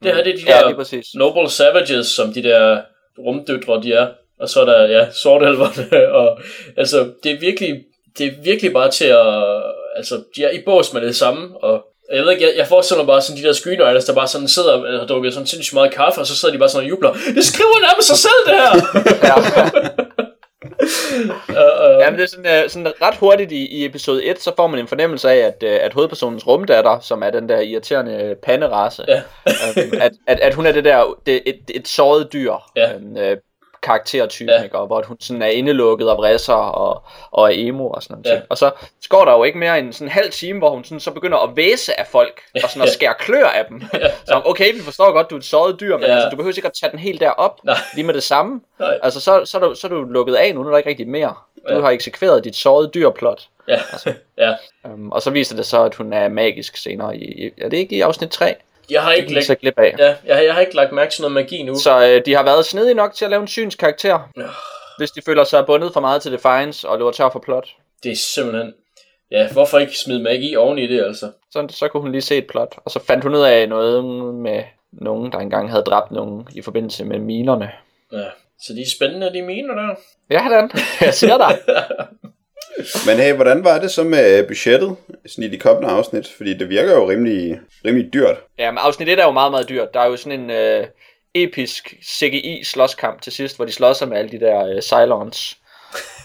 det 0.04 0.16
her 0.16 0.24
det 0.24 0.34
er 0.34 0.38
de 0.38 0.44
Ja, 0.48 0.60
der. 0.60 1.18
Noble 1.18 1.50
Savages, 1.50 2.08
som 2.08 2.34
de 2.34 2.44
der 2.44 2.82
rumdøtre, 3.20 3.82
de 3.84 3.94
er, 3.94 4.08
og 4.40 4.50
så 4.50 4.62
er 4.62 4.66
der, 4.66 4.88
ja, 4.88 5.12
sortelverne, 5.12 6.08
og 6.20 6.40
altså, 6.78 7.12
det 7.24 7.32
er 7.32 7.40
virkelig, 7.40 7.84
det 8.18 8.28
er 8.28 8.32
virkelig 8.44 8.74
bare 8.74 8.92
til 8.92 9.06
at, 9.06 9.64
altså, 9.96 10.24
de 10.36 10.44
er 10.44 10.50
i 10.52 10.62
bås 10.66 10.94
med 10.94 11.02
det 11.02 11.16
samme, 11.16 11.64
og 11.64 11.86
jeg 12.14 12.24
ved 12.24 12.32
ikke, 12.32 12.44
jeg, 12.44 12.54
jeg 12.58 12.68
forestiller 12.68 13.04
mig 13.04 13.08
bare 13.08 13.22
sådan 13.22 13.42
de 13.42 13.48
der 13.48 13.54
screenwriters, 13.54 14.06
der 14.06 14.14
bare 14.14 14.28
sådan 14.28 14.48
sidder 14.48 14.72
og 14.74 15.00
har 15.00 15.08
drukket 15.08 15.34
sådan 15.34 15.48
sindssygt 15.48 15.74
meget 15.74 15.94
kaffe, 15.94 16.20
og 16.20 16.28
så 16.28 16.36
sidder 16.36 16.54
de 16.54 16.60
bare 16.60 16.70
sådan 16.70 16.86
og 16.86 16.90
jubler. 16.90 17.14
Det 17.36 17.46
skriver 17.46 17.80
nærmest 17.82 18.08
sig 18.08 18.18
selv, 18.18 18.42
det 18.48 18.56
her! 18.56 18.72
Ja. 19.28 20.04
Uh, 20.82 21.56
uh, 21.56 22.00
Jamen, 22.02 22.20
det 22.20 22.24
er 22.24 22.28
sådan, 22.28 22.64
uh, 22.64 22.70
sådan 22.70 22.94
ret 23.02 23.16
hurtigt 23.18 23.52
i, 23.52 23.66
i 23.66 23.86
episode 23.86 24.26
1, 24.26 24.42
så 24.42 24.52
får 24.56 24.68
man 24.68 24.80
en 24.80 24.88
fornemmelse 24.88 25.30
af, 25.30 25.38
at, 25.38 25.64
uh, 25.64 25.86
at 25.86 25.94
hovedpersonens 25.94 26.48
rumdatter, 26.48 27.00
som 27.00 27.24
er 27.24 27.30
den 27.30 27.50
der 27.50 27.60
irriterende 27.60 28.36
panderace, 28.44 29.06
Ja. 29.08 29.22
øhm, 29.78 29.94
at, 30.02 30.12
at, 30.28 30.40
at 30.40 30.54
hun 30.54 30.66
er 30.66 30.72
det 30.72 30.84
der, 30.84 31.18
det, 31.26 31.42
et, 31.46 31.60
et 31.76 31.88
såret 31.88 32.34
dyr, 32.34 32.54
Ja. 32.76 32.92
en, 32.94 33.18
uh, 33.18 33.38
karaktertype, 33.82 34.52
Ja. 34.52 34.58
ja. 34.58 34.64
ikke? 34.64 34.78
og 34.78 34.88
hvor 34.88 35.04
hun 35.08 35.18
sådan 35.20 35.42
er 35.42 35.48
indelukket 35.48 36.10
og 36.10 36.18
vrisser 36.18 36.54
og, 36.54 37.04
og 37.32 37.46
er 37.54 37.56
emo 37.58 37.90
og 37.90 38.04
sådan 38.04 38.14
noget. 38.14 38.26
Ja. 38.26 38.34
Ja. 38.34 38.42
Og 38.50 38.58
så, 38.58 38.72
så 39.02 39.10
går 39.10 39.26
der 39.26 39.32
jo 39.32 39.44
ikke 39.44 39.58
mere 39.58 39.80
end 39.80 39.94
sådan 39.94 40.08
en 40.08 40.12
halv 40.12 40.32
time, 40.32 40.60
hvor 40.60 40.70
hun 40.70 40.84
sådan, 40.84 41.00
så 41.00 41.12
begynder 41.12 41.38
at 41.38 41.50
væse 41.56 42.00
af 42.00 42.08
folk, 42.08 42.42
og 42.64 42.70
sådan 42.70 42.82
at 42.82 42.88
Ja. 42.88 42.94
skære 42.94 43.14
klør 43.20 43.46
af 43.46 43.66
dem. 43.70 43.82
Så 44.28 44.42
okay, 44.46 44.74
vi 44.74 44.80
forstår 44.82 45.12
godt, 45.12 45.30
du 45.30 45.36
er 45.36 45.40
et 45.40 45.46
såret 45.46 45.80
dyr, 45.80 45.98
men 45.98 46.04
Ja. 46.06 46.10
ja. 46.10 46.16
altså, 46.16 46.30
du 46.30 46.36
behøver 46.36 46.54
ikke 46.58 46.68
at 46.68 46.74
tage 46.74 46.92
den 46.92 47.00
helt 47.00 47.22
derop, 47.22 47.60
Nej. 47.64 47.76
lige 47.96 48.06
med 48.06 48.14
det 48.14 48.24
samme. 48.24 48.62
Nej. 48.80 49.00
Altså, 49.04 49.20
så, 49.20 49.46
så, 49.46 49.58
er 49.58 49.62
du, 49.62 49.76
så 49.76 49.88
er 49.88 49.92
du 49.92 50.04
lukket 50.04 50.36
af 50.36 50.56
nu, 50.56 50.62
nu 50.62 50.68
er 50.68 50.72
der 50.72 50.78
ikke 50.78 50.90
rigtig 50.90 51.08
mere. 51.08 51.34
Du 51.70 51.74
Ja. 51.76 51.82
har 51.82 51.90
eksekveret 51.90 52.44
dit 52.44 52.56
sårede 52.56 52.92
dyrplot. 52.94 53.48
ja. 53.68 53.80
ja. 54.38 54.54
Um, 54.84 55.12
og 55.12 55.22
så 55.22 55.30
viser 55.30 55.56
det 55.56 55.66
så, 55.66 55.84
at 55.84 55.96
hun 55.96 56.14
er 56.14 56.30
magisk 56.30 56.78
senere 56.78 57.18
i 57.18 57.50
er 57.62 57.70
det 57.70 57.78
ikke 57.78 57.96
i 57.96 58.02
afsnit 58.02 58.30
3? 58.30 58.56
Jeg 58.90 59.02
har 59.04 59.12
ikke 59.12 59.42
så 59.42 59.56
glip 59.56 59.80
af. 59.80 59.96
ja, 60.00 60.16
jeg, 60.26 60.36
har- 60.36 60.44
jeg 60.44 60.54
har 60.54 60.62
ikke 60.62 60.76
lagt 60.76 60.92
mærke 60.92 61.12
til 61.12 61.22
noget 61.22 61.32
magi 61.34 61.64
nu. 61.64 61.76
Så 61.76 62.08
øh, 62.08 62.22
de 62.26 62.36
har 62.36 62.44
været 62.44 62.66
snedige 62.66 62.94
nok 62.94 63.14
til 63.14 63.26
at 63.26 63.32
lave 63.32 63.42
en 63.42 63.48
synsk 63.48 63.78
karakter, 63.78 64.30
Ja. 64.38 64.44
hvis 64.98 65.12
de 65.12 65.22
føler 65.26 65.44
sig 65.44 65.66
bundet 65.66 65.94
for 65.94 66.00
meget 66.00 66.22
til 66.22 66.32
Defiance 66.32 66.90
og 66.90 66.98
løber 66.98 67.12
tør 67.12 67.30
for 67.30 67.40
plot. 67.40 67.68
Det 68.04 68.12
er 68.12 68.16
simpelthen... 68.16 68.74
Ja, 69.32 69.52
hvorfor 69.52 69.80
ikke 69.80 69.98
smide 70.00 70.24
magi 70.24 70.56
oven 70.56 70.78
i 70.80 70.88
det, 70.88 71.04
altså? 71.04 71.32
Så, 71.52 71.68
så 71.70 71.88
kunne 71.88 72.02
hun 72.02 72.12
lige 72.12 72.22
se 72.22 72.38
et 72.38 72.48
plot, 72.48 72.76
og 72.86 72.92
så 72.92 73.00
fandt 73.08 73.24
hun 73.24 73.36
ud 73.36 73.42
af 73.42 73.70
noget 73.70 74.04
med 74.36 74.64
nogen, 74.92 75.32
der 75.32 75.38
engang 75.40 75.70
havde 75.70 75.84
dræbt 75.84 76.12
nogen 76.12 76.48
i 76.56 76.62
forbindelse 76.62 77.06
med 77.06 77.20
minerne. 77.20 77.72
Ja. 78.12 78.24
Så 78.62 78.74
de 78.74 78.82
er 78.82 78.86
spændende, 78.96 79.34
de 79.34 79.42
miner 79.42 79.74
der. 79.76 79.96
Ja, 80.30 80.48
Dan. 80.52 80.72
Jeg 81.02 81.14
siger 81.14 81.38
dig. 81.38 81.58
Men 83.06 83.18
hey, 83.20 83.34
hvordan 83.34 83.64
var 83.64 83.80
det 83.80 83.92
så 83.92 84.04
med 84.04 84.48
budgettet 84.48 84.96
sådan 85.26 85.44
i 85.44 85.48
de 85.48 85.58
kommende 85.60 85.90
afsnit? 85.90 86.28
Fordi 86.38 86.54
det 86.58 86.70
virker 86.70 86.92
jo 86.96 87.10
rimelig, 87.10 87.60
rimelig 87.86 88.14
dyrt. 88.14 88.38
Ja, 88.60 88.72
men 88.72 88.78
afsnit 88.78 89.10
1 89.10 89.20
er 89.20 89.26
jo 89.26 89.32
meget, 89.32 89.52
meget 89.52 89.70
dyrt. 89.70 89.94
Der 89.94 90.00
er 90.00 90.06
jo 90.08 90.18
sådan 90.18 90.40
en 90.40 90.50
øh, 90.50 90.88
episk 91.34 91.94
CGI-slåskamp 92.04 93.22
til 93.22 93.34
sidst, 93.34 93.56
hvor 93.56 93.66
de 93.66 93.72
slår 93.72 93.94
sig 93.94 94.08
med 94.08 94.18
alle 94.18 94.32
de 94.32 94.40
der 94.40 94.66
øh, 94.76 94.82
Cylons. 94.82 95.58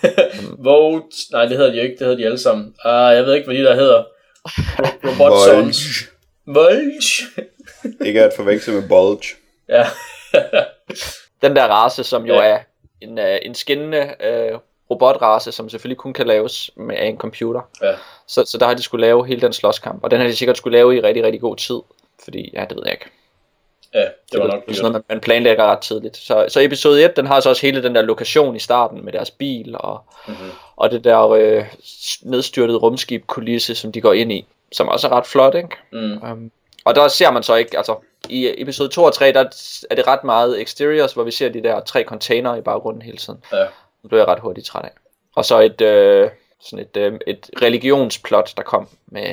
Vote... 0.64 1.04
Nej, 1.32 1.42
det 1.44 1.56
hedder 1.56 1.70
de 1.70 1.76
jo 1.76 1.82
ikke. 1.82 1.92
Det 1.98 2.00
hedder 2.06 2.16
de 2.16 2.24
alle 2.24 2.38
sammen. 2.38 2.74
Ah, 2.84 3.16
jeg 3.16 3.24
ved 3.24 3.34
ikke, 3.34 3.46
hvad 3.46 3.56
de 3.56 3.62
der 3.64 3.74
hedder. 3.74 4.04
Ro- 4.44 5.08
Robot 5.08 5.32
Bulge. 6.46 7.24
Ikke 8.06 8.22
at 8.24 8.32
forveksle 8.36 8.72
med 8.74 8.88
Bulge. 8.88 9.28
ja. 9.68 9.86
Den 11.42 11.56
der 11.56 11.64
race, 11.66 12.04
som 12.04 12.26
jo 12.26 12.34
Ja. 12.34 12.42
ja. 12.42 12.54
er 12.54 12.58
en, 13.00 13.18
øh, 13.18 13.38
en 13.42 13.54
skinnende 13.54 14.14
øh, 14.24 14.58
robotrace, 14.90 15.52
som 15.52 15.68
selvfølgelig 15.68 15.98
kun 15.98 16.12
kan 16.12 16.26
laves 16.26 16.70
med 16.76 16.96
af 16.96 17.06
en 17.06 17.18
computer. 17.18 17.60
ja. 17.82 17.92
Så, 18.26 18.44
så 18.46 18.58
der 18.58 18.66
har 18.66 18.74
de 18.74 18.82
skulle 18.82 19.06
lave 19.06 19.26
hele 19.26 19.40
den 19.40 19.52
slåskamp, 19.52 20.04
og 20.04 20.10
den 20.10 20.20
har 20.20 20.26
de 20.26 20.36
sikkert 20.36 20.56
skulle 20.56 20.78
lave 20.78 20.96
i 20.96 21.00
rigtig, 21.00 21.24
rigtig 21.24 21.40
god 21.40 21.56
tid. 21.56 21.78
Fordi, 22.24 22.50
ja, 22.54 22.60
det 22.68 22.76
ved 22.76 22.82
jeg 22.84 22.92
ikke. 22.92 23.06
Ja, 23.94 24.04
det 24.32 24.40
var 24.40 24.46
nok 24.46 24.62
sådan 24.62 24.74
dyrt. 24.74 24.82
noget, 24.92 25.04
man, 25.08 25.20
planlægger 25.20 25.64
ret 25.64 25.78
tidligt. 25.78 26.16
Så, 26.16 26.46
så 26.48 26.60
episode 26.60 27.04
1, 27.04 27.16
den 27.16 27.26
har 27.26 27.40
så 27.40 27.48
også 27.48 27.62
hele 27.62 27.82
den 27.82 27.94
der 27.94 28.02
lokation 28.02 28.56
i 28.56 28.58
starten 28.58 29.04
med 29.04 29.12
deres 29.12 29.30
bil, 29.30 29.76
og, 29.78 30.00
Mhm. 30.26 30.36
mm-hmm. 30.36 30.50
og 30.76 30.90
det 30.90 31.04
der 31.04 31.28
øh, 31.30 31.64
nedstyrtede 32.22 32.78
rumskib-kulisse, 32.78 33.74
som 33.74 33.92
de 33.92 34.00
går 34.00 34.12
ind 34.12 34.32
i, 34.32 34.46
som 34.72 34.88
også 34.88 35.08
er 35.08 35.12
ret 35.12 35.26
flot, 35.26 35.54
ikke? 35.54 35.68
Mm. 35.92 36.22
Um, 36.32 36.50
og 36.84 36.94
der 36.94 37.08
ser 37.08 37.30
man 37.30 37.42
så 37.42 37.54
ikke, 37.54 37.76
altså 37.76 37.96
i 38.28 38.54
episode 38.58 38.88
2 38.88 39.04
og 39.04 39.14
3, 39.14 39.32
der 39.32 39.44
er 39.90 39.94
det 39.94 40.06
ret 40.06 40.24
meget 40.24 40.62
exteriors, 40.62 41.12
hvor 41.12 41.22
vi 41.24 41.30
ser 41.30 41.48
de 41.48 41.62
der 41.62 41.80
tre 41.80 42.04
container 42.04 42.56
i 42.56 42.60
baggrunden 42.60 43.02
hele 43.02 43.16
tiden. 43.18 43.44
Ja. 43.52 43.64
Det 44.02 44.08
blev 44.08 44.18
jeg 44.18 44.28
ret 44.28 44.40
hurtigt 44.40 44.66
træt 44.66 44.84
af. 44.84 44.90
Og 45.36 45.44
så 45.44 45.60
et, 45.60 45.80
øh, 45.80 46.30
sådan 46.60 46.86
et, 46.86 46.96
øh, 46.96 47.18
et 47.26 47.50
religionsplot, 47.62 48.52
der 48.56 48.62
kom 48.62 48.88
med, 49.06 49.30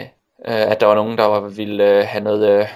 øh, 0.48 0.72
at 0.72 0.80
der 0.82 0.86
var 0.88 0.96
nogen, 0.96 1.18
der 1.18 1.24
var, 1.26 1.40
ville 1.40 1.90
øh, 2.00 2.04
have 2.08 2.24
noget, 2.24 2.60
øh, 2.60 2.68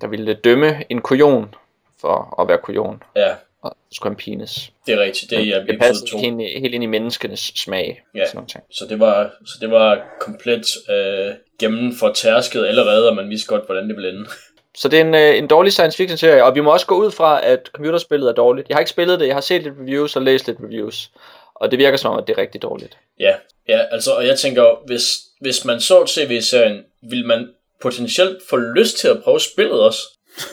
der 0.00 0.06
ville 0.06 0.34
dømme 0.34 0.84
en 0.88 1.00
kujon 1.00 1.54
for 2.00 2.40
at 2.40 2.48
være 2.48 2.58
kujon, 2.58 3.02
Ja, 3.16 3.34
og 3.62 3.70
så 3.90 3.96
skulle 3.96 4.10
han 4.10 4.16
pines. 4.16 4.72
det 4.86 4.94
er 4.94 4.98
rigtigt. 5.00 5.30
Det 5.30 5.38
er 5.38 5.62
i 5.62 5.66
det 5.66 5.78
passer 5.80 6.06
2. 6.06 6.18
helt, 6.18 6.40
ind- 6.40 6.60
helt 6.60 6.74
ind 6.74 6.84
i 6.84 6.86
menneskenes 6.86 7.40
smag. 7.56 8.02
Ja. 8.14 8.26
Sådan 8.26 8.46
ting. 8.46 8.64
Så 8.70 8.86
det 8.88 9.00
var, 9.00 9.30
så 9.46 9.58
det 9.60 9.70
var 9.70 10.02
komplet 10.20 10.66
øh, 10.90 11.34
gennem 11.58 11.92
for 12.00 12.12
tærsket 12.12 12.66
allerede, 12.66 13.08
og 13.08 13.16
man 13.16 13.30
vidste 13.30 13.48
godt, 13.48 13.66
hvordan 13.66 13.88
det 13.88 13.96
ville 13.96 14.08
ende. 14.10 14.26
Så 14.74 14.88
det 14.88 15.00
er 15.00 15.04
en, 15.04 15.14
øh, 15.14 15.38
en 15.38 15.46
dårlig 15.46 15.72
science 15.72 15.96
fiction 15.96 16.18
serie, 16.18 16.44
og 16.44 16.54
vi 16.54 16.60
må 16.60 16.72
også 16.72 16.86
gå 16.86 16.94
ud 16.94 17.10
fra, 17.10 17.46
at 17.46 17.70
computerspillet 17.72 18.28
er 18.28 18.32
dårligt. 18.32 18.68
Jeg 18.68 18.74
har 18.74 18.80
ikke 18.80 18.90
spillet 18.90 19.20
det, 19.20 19.26
jeg 19.26 19.36
har 19.36 19.40
set 19.40 19.62
lidt 19.62 19.74
reviews 19.80 20.16
og 20.16 20.22
læst 20.22 20.46
lidt 20.46 20.58
reviews, 20.60 21.10
og 21.54 21.70
det 21.70 21.78
virker 21.78 21.96
som 21.96 22.12
om, 22.12 22.18
at 22.18 22.26
det 22.26 22.32
er 22.38 22.38
rigtig 22.42 22.62
dårligt. 22.62 22.98
Ja, 23.20 23.34
ja 23.68 23.80
altså, 23.90 24.12
og 24.12 24.26
jeg 24.26 24.38
tænker, 24.38 24.82
hvis, 24.86 25.04
hvis 25.40 25.64
man 25.64 25.80
så 25.80 26.04
tv-serien, 26.06 26.84
vil 27.02 27.26
man 27.26 27.48
potentielt 27.82 28.38
få 28.50 28.56
lyst 28.56 28.98
til 28.98 29.08
at 29.08 29.22
prøve 29.24 29.40
spillet 29.40 29.80
også. 29.80 30.00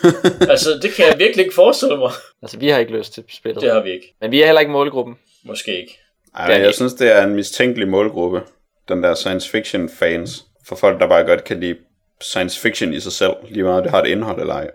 altså, 0.54 0.80
det 0.82 0.94
kan 0.94 1.06
jeg 1.06 1.20
virkelig 1.20 1.44
ikke 1.44 1.56
forestille 1.56 1.98
mig. 1.98 2.12
Altså, 2.42 2.58
vi 2.58 2.70
har 2.70 2.80
ikke 2.80 2.98
lyst 2.98 3.14
til 3.14 3.24
spillet, 3.30 3.62
Det 3.62 3.72
har 3.72 3.82
vi 3.82 3.92
ikke. 3.92 4.16
men 4.22 4.32
vi 4.32 4.42
er 4.42 4.46
heller 4.46 4.60
ikke 4.60 4.72
målgruppen. 4.72 5.18
Måske 5.44 5.82
ikke. 5.82 6.00
Ej, 6.36 6.46
jeg 6.46 6.66
det. 6.66 6.76
synes, 6.76 6.94
det 6.94 7.12
er 7.12 7.24
en 7.24 7.36
mistænkelig 7.36 7.88
målgruppe. 7.88 8.42
Den 8.90 9.04
der 9.04 9.14
science 9.14 9.50
fiction 9.50 9.90
fans. 9.90 10.46
For 10.66 10.76
folk, 10.76 11.00
der 11.00 11.08
bare 11.08 11.24
godt 11.24 11.44
kan 11.44 11.60
lide 11.60 11.76
science 12.22 12.60
fiction 12.60 12.94
i 12.94 13.00
sig 13.00 13.12
selv. 13.12 13.34
Lige 13.50 13.64
meget 13.64 13.84
det 13.84 13.92
har 13.92 14.02
et 14.02 14.08
indhold 14.08 14.42
eller 14.42 14.54
ej. 14.54 14.72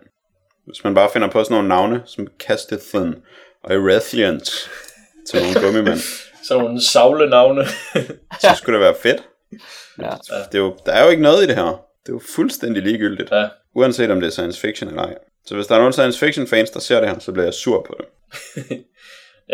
Hvis 0.66 0.84
man 0.84 0.94
bare 0.94 1.10
finder 1.12 1.28
på 1.30 1.44
sådan 1.44 1.54
nogle 1.54 1.68
navne, 1.68 2.02
som 2.06 2.26
Castethan 2.38 3.14
og 3.64 3.74
Erethians 3.74 4.70
til 5.30 5.42
nogle 5.42 5.60
gummimænd, 5.60 5.98
Sådan 6.48 6.64
nogle 6.64 6.82
savle 6.82 7.30
navne. 7.30 7.66
så 8.40 8.48
skulle 8.56 8.78
det 8.78 8.84
være 8.84 8.94
fedt. 9.02 9.22
Ja. 10.02 10.10
Det 10.52 10.54
er 10.54 10.58
jo, 10.58 10.76
der 10.86 10.92
er 10.92 11.04
jo 11.04 11.10
ikke 11.10 11.22
noget 11.22 11.44
i 11.44 11.46
det 11.46 11.54
her. 11.54 11.64
Det 12.02 12.08
er 12.08 12.12
jo 12.12 12.20
fuldstændig 12.36 12.82
ligegyldigt. 12.82 13.30
ja, 13.30 13.48
Uanset 13.74 14.10
om 14.10 14.20
det 14.20 14.26
er 14.26 14.30
science 14.30 14.60
fiction 14.60 14.90
eller 14.90 15.02
ej. 15.02 15.14
Så 15.46 15.54
hvis 15.54 15.66
der 15.66 15.74
er 15.74 15.78
nogle 15.78 15.92
science 15.92 16.18
fiction 16.18 16.46
fans, 16.46 16.70
der 16.70 16.80
ser 16.80 17.00
det 17.00 17.08
her, 17.08 17.18
så 17.18 17.32
bliver 17.32 17.44
jeg 17.44 17.54
sur 17.54 17.82
på 17.86 17.96
det. 17.98 18.06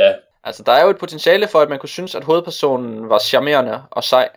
ja, 0.02 0.12
Altså, 0.44 0.62
der 0.62 0.72
er 0.72 0.84
jo 0.84 0.90
et 0.90 0.98
potentiale 0.98 1.48
for, 1.48 1.60
at 1.60 1.68
man 1.68 1.78
kunne 1.78 1.88
synes, 1.88 2.14
at 2.14 2.24
hovedpersonen 2.24 3.08
var 3.08 3.18
charmerende 3.18 3.82
og 3.90 4.04
sej. 4.04 4.28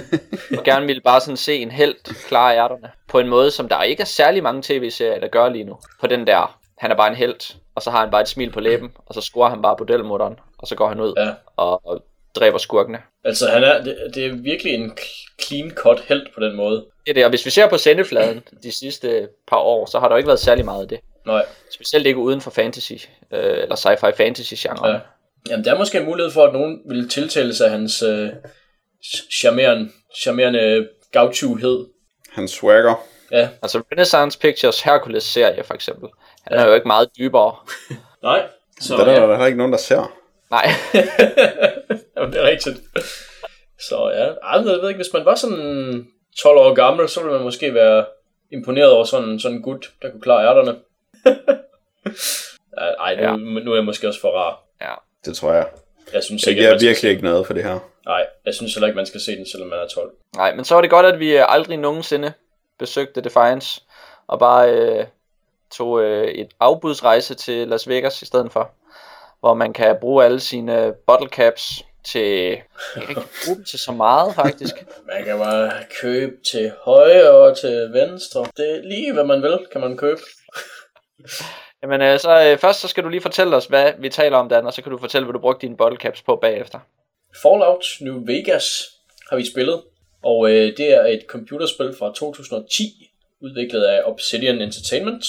og 0.58 0.64
gerne 0.64 0.86
ville 0.86 1.02
bare 1.02 1.20
sådan 1.20 1.36
se 1.36 1.56
en 1.56 1.70
held 1.70 1.94
klare 2.28 2.56
ærterne. 2.56 2.90
På 3.08 3.18
en 3.18 3.28
måde, 3.28 3.50
som 3.50 3.68
der 3.68 3.82
ikke 3.82 4.00
er 4.00 4.04
særlig 4.04 4.42
mange 4.42 4.62
tv-serier, 4.62 5.20
der 5.20 5.28
gør 5.28 5.48
lige 5.48 5.64
nu. 5.64 5.78
På 6.00 6.06
den 6.06 6.26
der, 6.26 6.58
han 6.78 6.90
er 6.90 6.96
bare 6.96 7.08
en 7.08 7.16
held, 7.16 7.56
og 7.74 7.82
så 7.82 7.90
har 7.90 8.00
han 8.00 8.10
bare 8.10 8.20
et 8.20 8.28
smil 8.28 8.50
på 8.50 8.60
læben, 8.60 8.92
og 9.06 9.14
så 9.14 9.20
scorer 9.20 9.50
han 9.50 9.62
bare 9.62 9.76
bordelmutteren, 9.76 10.38
og 10.58 10.68
så 10.68 10.74
går 10.74 10.88
han 10.88 11.00
ud 11.00 11.14
ja. 11.16 11.30
og, 11.56 11.86
og 11.86 12.04
dræber 12.34 12.58
skurkene. 12.58 12.98
Altså, 13.24 13.48
han 13.48 13.64
er, 13.64 13.82
det, 13.82 13.96
det 14.14 14.26
er 14.26 14.32
virkelig 14.32 14.74
en 14.74 14.92
cl- 15.00 15.44
clean 15.46 15.70
cut 15.70 16.00
held 16.00 16.26
på 16.34 16.40
den 16.40 16.56
måde. 16.56 16.76
Det 16.76 17.10
er 17.10 17.14
det, 17.14 17.24
og 17.24 17.30
hvis 17.30 17.46
vi 17.46 17.50
ser 17.50 17.68
på 17.68 17.78
sendefladen 17.78 18.42
de 18.62 18.72
sidste 18.72 19.28
par 19.46 19.56
år, 19.56 19.86
så 19.86 19.98
har 19.98 20.08
der 20.08 20.14
jo 20.14 20.16
ikke 20.16 20.26
været 20.26 20.40
særlig 20.40 20.64
meget 20.64 20.82
af 20.82 20.88
det. 20.88 21.00
Nej. 21.26 21.44
Specielt 21.74 22.06
ikke 22.06 22.18
uden 22.18 22.40
for 22.40 22.50
fantasy, 22.50 22.92
øh, 23.30 23.62
eller 23.62 23.76
sci-fi 23.76 24.10
fantasy 24.16 24.54
genre. 24.56 24.88
Ja. 24.88 24.98
Jamen, 25.48 25.64
der 25.64 25.74
er 25.74 25.78
måske 25.78 25.98
en 25.98 26.04
mulighed 26.06 26.32
for, 26.32 26.44
at 26.44 26.52
nogen 26.52 26.80
vil 26.88 27.08
tiltale 27.08 27.54
sig 27.54 27.70
hans 27.70 28.02
øh, 28.02 28.28
charmerende, 29.40 29.90
charmerende 30.22 30.88
gauchuhed. 31.12 31.86
Han 32.32 32.48
swagger. 32.48 32.94
Ja, 33.30 33.48
Altså 33.62 33.82
Renaissance 33.92 34.38
Pictures 34.38 34.80
Hercules 34.82 35.22
serie 35.24 35.64
for 35.64 35.74
eksempel. 35.74 36.08
Han 36.46 36.58
er 36.58 36.66
jo 36.66 36.74
ikke 36.74 36.86
meget 36.88 37.08
dybere. 37.18 37.56
nej. 38.22 38.46
Så, 38.80 38.96
der 38.96 39.04
er 39.04 39.10
ja. 39.10 39.20
der 39.20 39.28
heller 39.28 39.46
ikke 39.46 39.58
nogen, 39.58 39.72
der 39.72 39.78
ser. 39.78 40.14
Nej. 40.50 40.66
Jamen, 42.16 42.32
det 42.32 42.40
er 42.40 42.46
rigtigt. 42.46 42.76
Så 43.88 44.10
ja, 44.14 44.24
Ej, 44.24 44.60
jeg 44.60 44.64
ved 44.64 44.88
ikke, 44.88 44.98
hvis 44.98 45.12
man 45.12 45.24
var 45.24 45.34
sådan 45.34 46.06
12 46.38 46.58
år 46.58 46.74
gammel, 46.74 47.08
så 47.08 47.20
ville 47.20 47.34
man 47.34 47.42
måske 47.42 47.74
være 47.74 48.04
imponeret 48.52 48.90
over 48.90 49.04
sådan, 49.04 49.40
sådan 49.40 49.56
en 49.56 49.62
gut, 49.62 49.92
der 50.02 50.10
kunne 50.10 50.20
klare 50.22 50.48
ærterne. 50.48 50.76
Ja, 52.80 52.84
Ej, 52.84 53.14
nu, 53.16 53.22
Ja. 53.22 53.30
ja. 53.30 53.36
nu 53.36 53.70
er 53.70 53.74
jeg 53.76 53.84
måske 53.84 54.08
også 54.08 54.20
for 54.20 54.28
rar. 54.30 54.60
ja. 54.80 54.94
Det 55.24 55.36
tror 55.36 55.52
jeg. 55.52 55.66
Jeg 56.12 56.22
synes 56.24 56.42
Det 56.42 56.50
ikke, 56.50 56.60
at 56.60 56.62
giver 56.62 56.72
man 56.72 56.78
skal, 56.80 56.88
virkelig 56.88 57.10
ikke 57.10 57.22
noget 57.24 57.46
for 57.46 57.54
det 57.54 57.64
her. 57.64 57.78
nej, 58.06 58.26
jeg 58.44 58.54
synes 58.54 58.74
heller 58.74 58.86
ikke, 58.86 58.96
man 58.96 59.06
skal 59.06 59.20
se 59.20 59.36
den, 59.36 59.46
selvom 59.46 59.68
man 59.68 59.78
er 59.78 59.86
12. 59.88 60.12
Nej, 60.36 60.54
men 60.54 60.64
så 60.64 60.74
var 60.74 60.80
det 60.80 60.90
godt, 60.90 61.06
at 61.06 61.18
vi 61.18 61.36
øh, 61.36 61.44
aldrig 61.48 61.76
nogensinde 61.78 62.32
besøgte 62.78 63.20
Defiance, 63.20 63.82
og 64.26 64.38
bare 64.38 64.70
øh, 64.72 65.04
tog 65.70 66.02
øh, 66.02 66.28
et 66.28 66.48
afbudsrejse 66.60 67.34
til 67.34 67.68
Las 67.68 67.88
Vegas 67.88 68.22
i 68.22 68.26
stedet 68.26 68.52
for, 68.52 68.70
hvor 69.40 69.54
man 69.54 69.72
kan 69.72 69.96
bruge 70.00 70.24
alle 70.24 70.40
sine 70.40 70.94
bottle 71.06 71.28
caps 71.28 71.82
til, 72.04 72.48
jeg 72.96 73.02
kan 73.02 73.08
ikke 73.08 73.22
bruge 73.44 73.56
dem 73.56 73.64
til 73.64 73.78
så 73.78 73.92
meget 73.92 74.34
faktisk. 74.34 74.74
Man 75.14 75.24
kan 75.24 75.38
bare 75.38 75.72
købe 76.00 76.32
til 76.50 76.72
højre 76.82 77.30
og 77.30 77.58
til 77.58 77.90
venstre. 77.92 78.46
Det 78.56 78.70
er 78.76 78.82
lige, 78.82 79.12
hvad 79.12 79.24
man 79.24 79.42
vil, 79.42 79.58
kan 79.72 79.80
man 79.80 79.96
købe. 79.96 80.20
Jamen 81.82 82.02
øh, 82.02 82.18
så 82.18 82.50
øh, 82.50 82.58
først 82.58 82.80
så 82.80 82.88
skal 82.88 83.04
du 83.04 83.08
lige 83.08 83.20
fortælle 83.20 83.56
os, 83.56 83.66
hvad 83.66 83.92
vi 83.98 84.08
taler 84.08 84.36
om, 84.36 84.48
Dan, 84.48 84.66
og 84.66 84.72
så 84.72 84.82
kan 84.82 84.92
du 84.92 84.98
fortælle, 84.98 85.24
hvad 85.24 85.32
du 85.32 85.38
brugte 85.38 85.66
dine 85.66 85.76
bottle 85.76 85.98
caps 85.98 86.22
på 86.22 86.36
bagefter. 86.36 86.78
Fallout 87.42 87.84
New 88.00 88.26
Vegas 88.26 88.84
har 89.30 89.36
vi 89.36 89.46
spillet, 89.46 89.82
og 90.24 90.50
øh, 90.50 90.76
det 90.76 90.94
er 90.94 91.04
et 91.04 91.24
computerspil 91.28 91.94
fra 91.98 92.12
2010, 92.14 93.10
udviklet 93.42 93.82
af 93.84 94.02
Obsidian 94.04 94.60
Entertainment, 94.60 95.24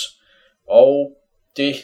og 0.68 1.12
det 1.58 1.76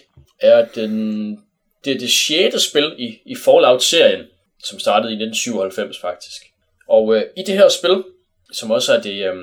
er 0.41 0.65
den 0.65 1.45
det 1.85 1.95
er 1.95 1.99
det 1.99 2.09
sjette 2.09 2.59
spil 2.59 2.95
i, 2.97 3.19
i 3.25 3.35
Fallout-serien, 3.35 4.25
som 4.63 4.79
startede 4.79 5.11
i 5.11 5.15
1997 5.15 5.99
faktisk. 5.99 6.41
Og 6.87 7.15
øh, 7.15 7.23
i 7.37 7.43
det 7.43 7.57
her 7.57 7.69
spil, 7.69 8.03
som 8.51 8.71
også 8.71 8.93
er 8.93 9.01
det, 9.01 9.25
øh, 9.25 9.35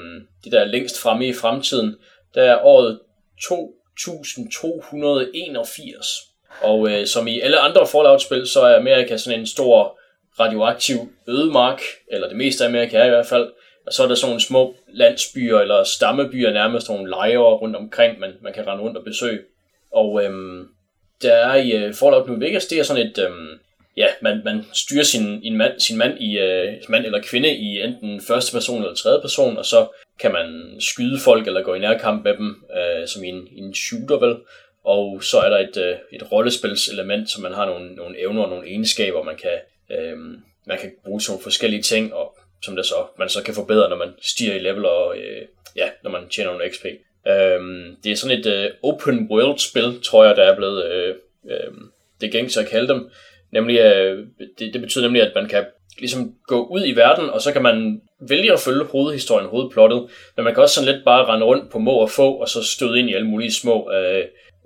det 0.44 0.52
der 0.52 0.64
længst 0.64 1.02
fremme 1.02 1.26
i 1.26 1.32
fremtiden, 1.32 1.96
der 2.34 2.42
er 2.42 2.64
året 2.64 3.00
2281. 3.98 6.06
Og 6.60 6.90
øh, 6.90 7.06
som 7.06 7.26
i 7.26 7.40
alle 7.40 7.58
andre 7.58 7.86
Fallout-spil, 7.86 8.46
så 8.46 8.60
er 8.60 8.76
Amerika 8.76 9.16
sådan 9.16 9.40
en 9.40 9.46
stor 9.46 9.98
radioaktiv 10.40 11.12
ødemark, 11.28 11.82
eller 12.08 12.28
det 12.28 12.36
meste 12.36 12.64
af 12.64 12.68
Amerika 12.68 12.98
er 12.98 13.06
i 13.06 13.10
hvert 13.10 13.26
fald, 13.26 13.52
og 13.86 13.92
så 13.92 14.02
er 14.02 14.08
der 14.08 14.14
sådan 14.14 14.28
nogle 14.28 14.40
små 14.40 14.74
landsbyer 14.88 15.58
eller 15.58 15.84
stammebyer, 15.84 16.52
nærmest 16.52 16.88
nogle 16.88 17.10
lejre 17.10 17.38
rundt 17.38 17.76
omkring, 17.76 18.18
man, 18.18 18.32
man 18.40 18.52
kan 18.52 18.66
rende 18.66 18.82
rundt 18.82 18.96
og 18.96 19.04
besøge. 19.04 19.40
Og 19.92 20.24
øhm, 20.24 20.68
der 21.22 21.34
er 21.34 21.54
i 21.54 21.72
øh, 21.72 21.94
Fallout 21.94 22.28
New 22.28 22.38
Vegas, 22.38 22.66
det 22.66 22.78
er 22.78 22.82
sådan 22.82 23.06
et, 23.06 23.18
øhm, 23.18 23.48
ja, 23.96 24.06
man, 24.22 24.40
man 24.44 24.64
styrer 24.72 25.04
sin, 25.04 25.40
en 25.42 25.56
mand, 25.56 25.80
sin 25.80 25.98
mand, 25.98 26.20
i, 26.20 26.38
uh, 26.38 26.90
mand 26.90 27.04
eller 27.04 27.22
kvinde 27.22 27.54
i 27.54 27.82
enten 27.82 28.20
første 28.20 28.52
person 28.52 28.82
eller 28.82 28.94
tredje 28.94 29.20
person, 29.20 29.58
og 29.58 29.66
så 29.66 29.86
kan 30.20 30.32
man 30.32 30.76
skyde 30.80 31.20
folk 31.24 31.46
eller 31.46 31.62
gå 31.62 31.74
i 31.74 31.78
nærkamp 31.78 32.24
med 32.24 32.36
dem, 32.36 32.64
øh, 32.76 33.08
som 33.08 33.24
i 33.24 33.28
en, 33.28 33.48
en 33.52 33.74
shooter 33.74 34.26
vel. 34.26 34.36
Og 34.84 35.22
så 35.22 35.38
er 35.38 35.50
der 35.50 35.58
et, 35.58 35.76
øh, 35.76 35.96
et 36.12 36.32
rollespilselement, 36.32 37.30
så 37.30 37.40
man 37.40 37.52
har 37.52 37.66
nogle, 37.66 37.94
nogle 37.94 38.20
evner 38.20 38.42
og 38.42 38.48
nogle 38.48 38.68
egenskaber, 38.68 39.22
man 39.22 39.36
kan, 39.36 39.58
øh, 39.90 40.18
man 40.66 40.78
kan 40.78 40.92
bruge 41.04 41.20
til 41.20 41.30
nogle 41.30 41.42
forskellige 41.42 41.82
ting, 41.82 42.14
og 42.14 42.38
som 42.62 42.76
det 42.76 42.86
så, 42.86 43.06
man 43.18 43.28
så 43.28 43.42
kan 43.42 43.54
forbedre, 43.54 43.88
når 43.88 43.96
man 43.96 44.12
stiger 44.22 44.54
i 44.54 44.58
level 44.58 44.84
og 44.84 45.18
øh, 45.18 45.42
ja, 45.76 45.88
når 46.02 46.10
man 46.10 46.28
tjener 46.28 46.50
nogle 46.50 46.70
XP. 46.70 46.84
Øh, 47.28 47.60
det 48.04 48.12
er 48.12 48.16
sådan 48.16 48.38
et 48.38 48.46
øh, 48.46 48.70
open 48.82 49.28
world 49.30 49.58
spil, 49.58 50.02
tror 50.04 50.24
jeg, 50.24 50.36
der 50.36 50.42
er 50.42 50.56
blevet 50.56 50.84
øh, 50.92 51.14
øh, 51.50 51.72
det 52.20 52.32
gængse 52.32 52.60
at 52.60 52.68
kalde 52.68 52.88
dem. 52.88 53.10
Nemlig, 53.50 53.78
øh, 53.78 54.26
det, 54.58 54.72
det 54.72 54.80
betyder 54.80 55.04
nemlig, 55.04 55.22
at 55.22 55.32
man 55.34 55.48
kan 55.48 55.64
ligesom 55.98 56.34
gå 56.46 56.66
ud 56.66 56.86
i 56.86 56.96
verden, 56.96 57.30
og 57.30 57.40
så 57.40 57.52
kan 57.52 57.62
man 57.62 58.02
vælge 58.28 58.52
at 58.52 58.60
følge 58.60 58.84
hovedhistorien, 58.84 59.48
hovedplottet, 59.48 60.10
men 60.36 60.44
man 60.44 60.54
kan 60.54 60.62
også 60.62 60.74
sådan 60.74 60.94
lidt 60.94 61.04
bare 61.04 61.24
rende 61.24 61.46
rundt 61.46 61.72
på 61.72 61.78
må 61.78 61.92
og 61.92 62.10
få, 62.10 62.32
og 62.32 62.48
så 62.48 62.62
støde 62.62 62.98
ind 62.98 63.10
i 63.10 63.14
alle 63.14 63.26
mulige 63.26 63.52
små 63.52 63.92
øh, 63.92 64.24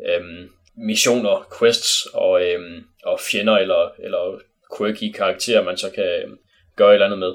øh, 0.09 0.49
missioner, 0.77 1.47
quests 1.59 2.07
og, 2.07 2.43
øh, 2.43 2.83
og 3.05 3.21
fjender 3.21 3.57
eller, 3.57 3.93
eller 3.99 4.41
quirky 4.79 5.13
karakterer, 5.13 5.65
man 5.65 5.77
så 5.77 5.91
kan 5.91 6.05
øhm, 6.05 6.39
gøre 6.77 6.91
et 6.91 6.95
eller 6.95 7.07
andet 7.07 7.19
med. 7.19 7.33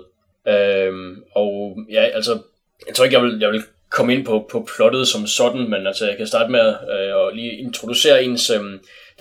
Øh, 0.53 1.17
og 1.35 1.77
ja, 1.91 2.03
altså, 2.03 2.39
jeg 2.87 2.95
tror 2.95 3.05
ikke, 3.05 3.17
jeg 3.17 3.23
vil, 3.25 3.37
jeg 3.39 3.51
vil 3.51 3.63
komme 3.89 4.13
ind 4.13 4.25
på, 4.25 4.47
på 4.51 4.67
plottet 4.75 5.07
som 5.07 5.27
sådan, 5.27 5.69
men 5.69 5.87
altså, 5.87 6.07
jeg 6.07 6.17
kan 6.17 6.27
starte 6.27 6.51
med 6.51 6.67
øh, 6.67 7.27
at 7.27 7.35
lige 7.35 7.57
introducere 7.57 8.23
ens 8.23 8.49
øh, 8.49 8.61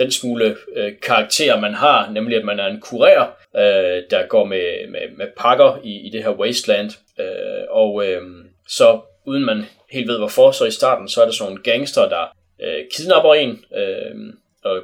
den 0.01 0.11
smule 0.11 0.57
øh, 0.76 0.92
karakter, 1.03 1.61
man 1.61 1.74
har, 1.74 2.11
nemlig 2.11 2.36
at 2.36 2.44
man 2.44 2.61
er 2.61 2.66
en 2.66 2.80
kurer, 2.80 3.26
øh, 3.57 4.03
der 4.11 4.26
går 4.28 4.44
med, 4.44 4.90
med, 4.90 5.16
med 5.16 5.26
pakker 5.36 5.80
i, 5.84 6.07
i 6.07 6.11
det 6.11 6.22
her 6.22 6.30
wasteland, 6.30 6.90
øh, 7.20 7.64
og 7.70 8.07
øh, 8.07 8.22
så 8.68 9.01
uden 9.26 9.44
man 9.44 9.64
helt 9.90 10.09
ved 10.09 10.18
hvorfor, 10.18 10.51
så 10.51 10.64
i 10.64 10.70
starten, 10.70 11.09
så 11.09 11.20
er 11.20 11.24
der 11.24 11.32
sådan 11.32 11.51
nogle 11.51 11.62
gangster, 11.62 12.09
der 12.09 12.24
øh, 12.62 12.84
kidnapper 12.94 13.34
en, 13.34 13.64
øh, 13.76 14.34
og 14.64 14.82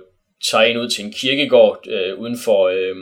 tager 0.50 0.64
en 0.64 0.76
ud 0.76 0.88
til 0.88 1.04
en 1.04 1.12
kirkegård 1.12 1.86
øh, 1.88 2.18
uden 2.18 2.38
for 2.44 2.68
øh, 2.68 2.96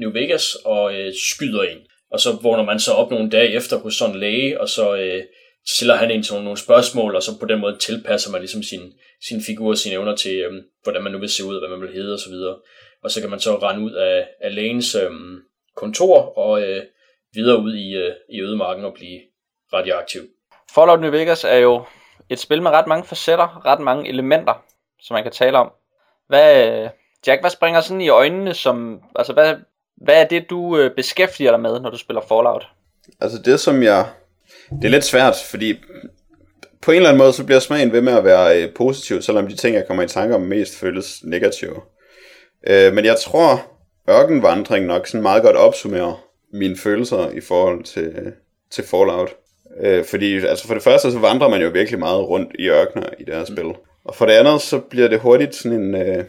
New 0.00 0.12
Vegas, 0.12 0.54
og 0.64 0.94
øh, 0.94 1.12
skyder 1.32 1.62
en. 1.62 1.78
Og 2.10 2.20
så 2.20 2.38
vågner 2.42 2.64
man 2.64 2.80
så 2.80 2.92
op 2.92 3.10
nogle 3.10 3.30
dage 3.30 3.52
efter 3.52 3.76
hos 3.78 3.94
sådan 3.94 4.14
en 4.14 4.20
læge, 4.20 4.60
og 4.60 4.68
så 4.68 4.96
øh, 4.96 5.22
stiller 5.68 5.96
han 5.96 6.10
ind 6.10 6.24
sådan 6.24 6.44
nogle 6.44 6.58
spørgsmål, 6.58 7.16
og 7.16 7.22
så 7.22 7.38
på 7.40 7.46
den 7.46 7.60
måde 7.60 7.78
tilpasser 7.78 8.30
man 8.30 8.40
ligesom 8.40 8.62
sin, 8.62 8.92
sin 9.28 9.42
figur 9.42 9.70
og 9.70 9.78
sine 9.78 9.94
evner 9.94 10.16
til, 10.16 10.36
øh, 10.36 10.62
hvordan 10.82 11.02
man 11.02 11.12
nu 11.12 11.18
vil 11.18 11.28
se 11.28 11.44
ud, 11.44 11.58
hvad 11.58 11.68
man 11.68 11.80
vil 11.80 11.94
hedde 11.94 12.14
osv. 12.14 12.32
Og, 12.32 12.64
og 13.02 13.10
så 13.10 13.20
kan 13.20 13.30
man 13.30 13.40
så 13.40 13.56
rende 13.56 13.84
ud 13.84 13.92
af, 13.92 14.28
af 14.40 14.54
lægens 14.54 14.94
øh, 14.94 15.10
kontor 15.76 16.38
og 16.38 16.62
øh, 16.62 16.82
videre 17.34 17.58
ud 17.58 17.74
i, 17.74 17.94
øh, 17.94 18.12
i 18.30 18.42
ødemarken 18.42 18.84
og 18.84 18.94
blive 18.94 19.20
radioaktiv. 19.72 20.22
Fallout 20.74 21.00
New 21.00 21.10
Vegas 21.10 21.44
er 21.44 21.56
jo 21.56 21.84
et 22.28 22.38
spil 22.38 22.62
med 22.62 22.70
ret 22.70 22.86
mange 22.86 23.04
facetter, 23.04 23.66
ret 23.66 23.80
mange 23.80 24.08
elementer, 24.08 24.64
som 25.00 25.14
man 25.14 25.22
kan 25.22 25.32
tale 25.32 25.58
om. 25.58 25.72
Hvad, 26.28 26.88
Jack, 27.26 27.42
hvad 27.42 27.50
springer 27.50 27.80
sådan 27.80 28.00
i 28.00 28.08
øjnene, 28.08 28.54
som, 28.54 29.00
altså 29.16 29.32
hvad, 29.32 29.56
hvad 29.96 30.22
er 30.22 30.28
det, 30.28 30.50
du 30.50 30.78
øh, 30.78 30.94
beskæftiger 30.96 31.50
dig 31.50 31.60
med, 31.60 31.80
når 31.80 31.90
du 31.90 31.98
spiller 31.98 32.20
Fallout? 32.20 32.66
Altså 33.20 33.38
det, 33.44 33.60
som 33.60 33.82
jeg... 33.82 34.06
Det 34.70 34.84
er 34.84 34.88
lidt 34.88 35.04
svært, 35.04 35.34
fordi 35.50 35.74
på 36.82 36.90
en 36.90 36.96
eller 36.96 37.08
anden 37.08 37.18
måde, 37.18 37.32
så 37.32 37.44
bliver 37.44 37.60
smagen 37.60 37.92
ved 37.92 38.00
med 38.00 38.12
at 38.12 38.24
være 38.24 38.62
øh, 38.62 38.74
positiv, 38.74 39.22
selvom 39.22 39.48
de 39.48 39.56
ting, 39.56 39.76
jeg 39.76 39.86
kommer 39.86 40.02
i 40.02 40.08
tanke 40.08 40.34
om, 40.34 40.40
mest 40.40 40.76
føles 40.76 41.20
negative. 41.24 41.80
Øh, 42.66 42.94
men 42.94 43.04
jeg 43.04 43.16
tror, 43.20 43.62
ørkenvandring 44.10 44.86
nok 44.86 45.06
sådan 45.06 45.22
meget 45.22 45.42
godt 45.42 45.56
opsummerer 45.56 46.24
mine 46.52 46.76
følelser 46.76 47.30
i 47.30 47.40
forhold 47.40 47.84
til, 47.84 48.32
til 48.70 48.84
Fallout. 48.84 49.34
Øh, 49.80 50.04
fordi 50.04 50.46
altså 50.46 50.66
for 50.66 50.74
det 50.74 50.82
første, 50.82 51.12
så 51.12 51.18
vandrer 51.18 51.48
man 51.48 51.62
jo 51.62 51.68
virkelig 51.68 51.98
meget 51.98 52.28
rundt 52.28 52.50
i 52.58 52.68
ørkener 52.68 53.06
i 53.18 53.24
det 53.24 53.34
her 53.34 53.44
spil. 53.44 53.74
Og 54.04 54.14
for 54.14 54.26
det 54.26 54.32
andet, 54.32 54.60
så 54.60 54.78
bliver 54.78 55.08
det 55.08 55.20
hurtigt 55.20 55.54
sådan 55.54 55.78
en... 55.78 55.94
Øh, 55.94 56.24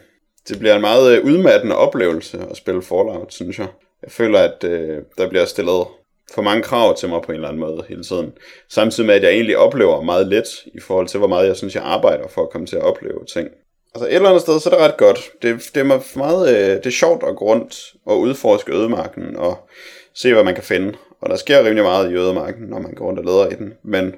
det 0.50 0.60
bliver 0.60 0.76
en 0.76 0.82
meget 0.82 1.18
øh, 1.18 1.26
udmattende 1.26 1.76
oplevelse 1.78 2.46
at 2.52 2.58
spille 2.58 2.82
Fallout, 2.82 3.34
synes 3.34 3.60
jeg. 3.60 3.68
Jeg 4.04 4.12
føler, 4.12 4.40
at 4.40 4.64
øh, 4.64 4.98
der 5.18 5.30
bliver 5.30 5.46
stillet 5.46 5.86
for 6.34 6.42
mange 6.42 6.64
krav 6.64 6.98
til 6.98 7.10
mig 7.10 7.22
på 7.22 7.32
en 7.32 7.36
eller 7.36 7.48
anden 7.48 7.60
måde 7.60 7.84
hele 7.90 8.04
tiden. 8.04 8.34
Samtidig 8.70 9.08
med, 9.08 9.16
at 9.16 9.24
jeg 9.24 9.32
egentlig 9.32 9.58
oplever 9.58 10.02
meget 10.02 10.28
let 10.28 10.48
i 10.66 10.80
forhold 10.80 11.08
til, 11.08 11.18
hvor 11.18 11.28
meget 11.28 11.48
jeg 11.48 11.56
synes, 11.56 11.76
jeg 11.76 11.84
arbejder 11.84 12.28
for 12.28 12.42
at 12.42 12.50
komme 12.50 12.68
til 12.68 12.76
at 12.76 12.82
opleve 12.82 13.26
ting. 13.34 13.50
Altså 13.96 14.08
et 14.08 14.16
eller 14.16 14.30
andet 14.30 14.42
sted, 14.42 14.60
så 14.60 14.70
er 14.70 14.74
det 14.74 14.84
ret 14.84 14.98
godt. 14.98 15.20
Det, 15.42 15.70
det, 15.74 15.82
er, 15.82 16.18
meget, 16.18 16.50
øh, 16.50 16.78
det 16.78 16.86
er 16.86 16.90
sjovt 16.90 17.24
at 17.24 17.36
gå 17.36 17.46
rundt 17.46 17.94
og 18.06 18.20
udforske 18.20 18.74
ødemarken 18.74 19.36
og 19.36 19.70
se, 20.14 20.34
hvad 20.34 20.44
man 20.44 20.56
kan 20.56 20.64
finde. 20.64 20.94
Og 21.22 21.30
der 21.30 21.36
sker 21.36 21.60
rimelig 21.64 21.84
meget 21.84 22.12
i 22.12 22.16
ødemarken, 22.16 22.68
når 22.68 22.80
man 22.80 22.94
går 22.94 23.06
rundt 23.06 23.20
og 23.20 23.26
leder 23.26 23.48
i 23.50 23.56
den. 23.56 23.74
Men 23.84 24.16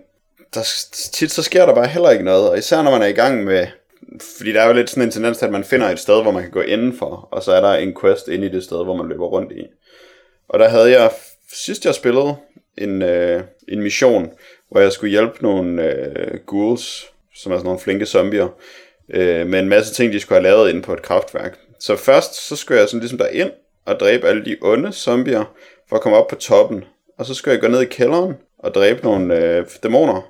der, 0.54 0.62
tit 0.92 1.32
så 1.32 1.44
sker 1.44 1.66
der 1.66 1.76
bare 1.76 1.88
heller 1.88 2.10
ikke 2.10 2.26
noget. 2.26 2.50
Og 2.50 2.58
især 2.58 2.82
når 2.82 2.92
man 2.92 3.02
er 3.02 3.08
i 3.08 3.12
gang 3.12 3.44
med 3.44 3.68
fordi 4.38 4.54
der 4.54 4.62
er 4.62 4.68
jo 4.68 4.74
lidt 4.74 4.90
sådan 4.90 5.04
en 5.04 5.12
tendens 5.12 5.38
til, 5.38 5.46
at 5.46 5.52
man 5.52 5.64
finder 5.64 5.90
et 5.90 6.00
sted, 6.00 6.22
hvor 6.22 6.32
man 6.32 6.44
kan 6.44 6.52
gå 6.52 6.62
indenfor, 6.62 7.28
og 7.32 7.44
så 7.44 7.52
er 7.52 7.62
der 7.62 7.74
en 7.74 7.96
quest 8.02 8.28
inde 8.28 8.48
i 8.48 8.50
det 8.50 8.64
sted, 8.64 8.84
hvor 8.84 8.96
man 8.96 9.08
løber 9.08 9.26
rundt 9.26 9.52
i. 9.52 9.66
Og 10.50 10.60
der 10.60 10.70
havde 10.70 10.92
jeg, 10.92 11.12
sidst 11.52 11.86
jeg 11.86 11.96
spillede, 11.96 12.36
en, 12.78 13.02
øh, 13.02 13.44
en 13.68 13.82
mission, 13.82 14.32
hvor 14.72 14.80
jeg 14.80 14.92
skulle 14.92 15.12
hjælpe 15.12 15.44
nogle 15.44 15.84
øh, 15.84 16.40
ghouls, 16.48 17.06
som 17.36 17.52
er 17.52 17.56
sådan 17.56 17.66
nogle 17.66 17.80
flinke 17.80 18.06
zombier, 18.06 18.48
øh, 19.14 19.48
med 19.48 19.60
en 19.60 19.70
masse 19.70 19.94
ting, 19.94 20.14
de 20.14 20.20
skulle 20.20 20.42
have 20.42 20.56
lavet 20.56 20.70
inde 20.70 20.82
på 20.82 20.94
et 20.94 21.02
kraftværk. 21.02 21.58
Så 21.80 21.96
først, 21.96 22.48
så 22.48 22.56
skulle 22.56 22.80
jeg 22.80 22.90
sådan 22.90 23.00
ligesom 23.00 23.20
ind 23.32 23.52
og 23.86 24.00
dræbe 24.00 24.28
alle 24.28 24.46
de 24.46 24.58
onde 24.62 24.92
zombier, 24.92 25.54
for 25.90 25.96
at 25.96 26.02
komme 26.02 26.18
op 26.18 26.28
på 26.28 26.36
toppen. 26.36 26.84
Og 27.18 27.26
så 27.26 27.34
skulle 27.34 27.54
jeg 27.54 27.62
gå 27.62 27.68
ned 27.68 27.82
i 27.82 27.86
kælderen 27.86 28.34
og 28.60 28.74
dræbe 28.74 29.04
nogle 29.04 29.36
øh, 29.38 29.66
dæmoner, 29.84 30.22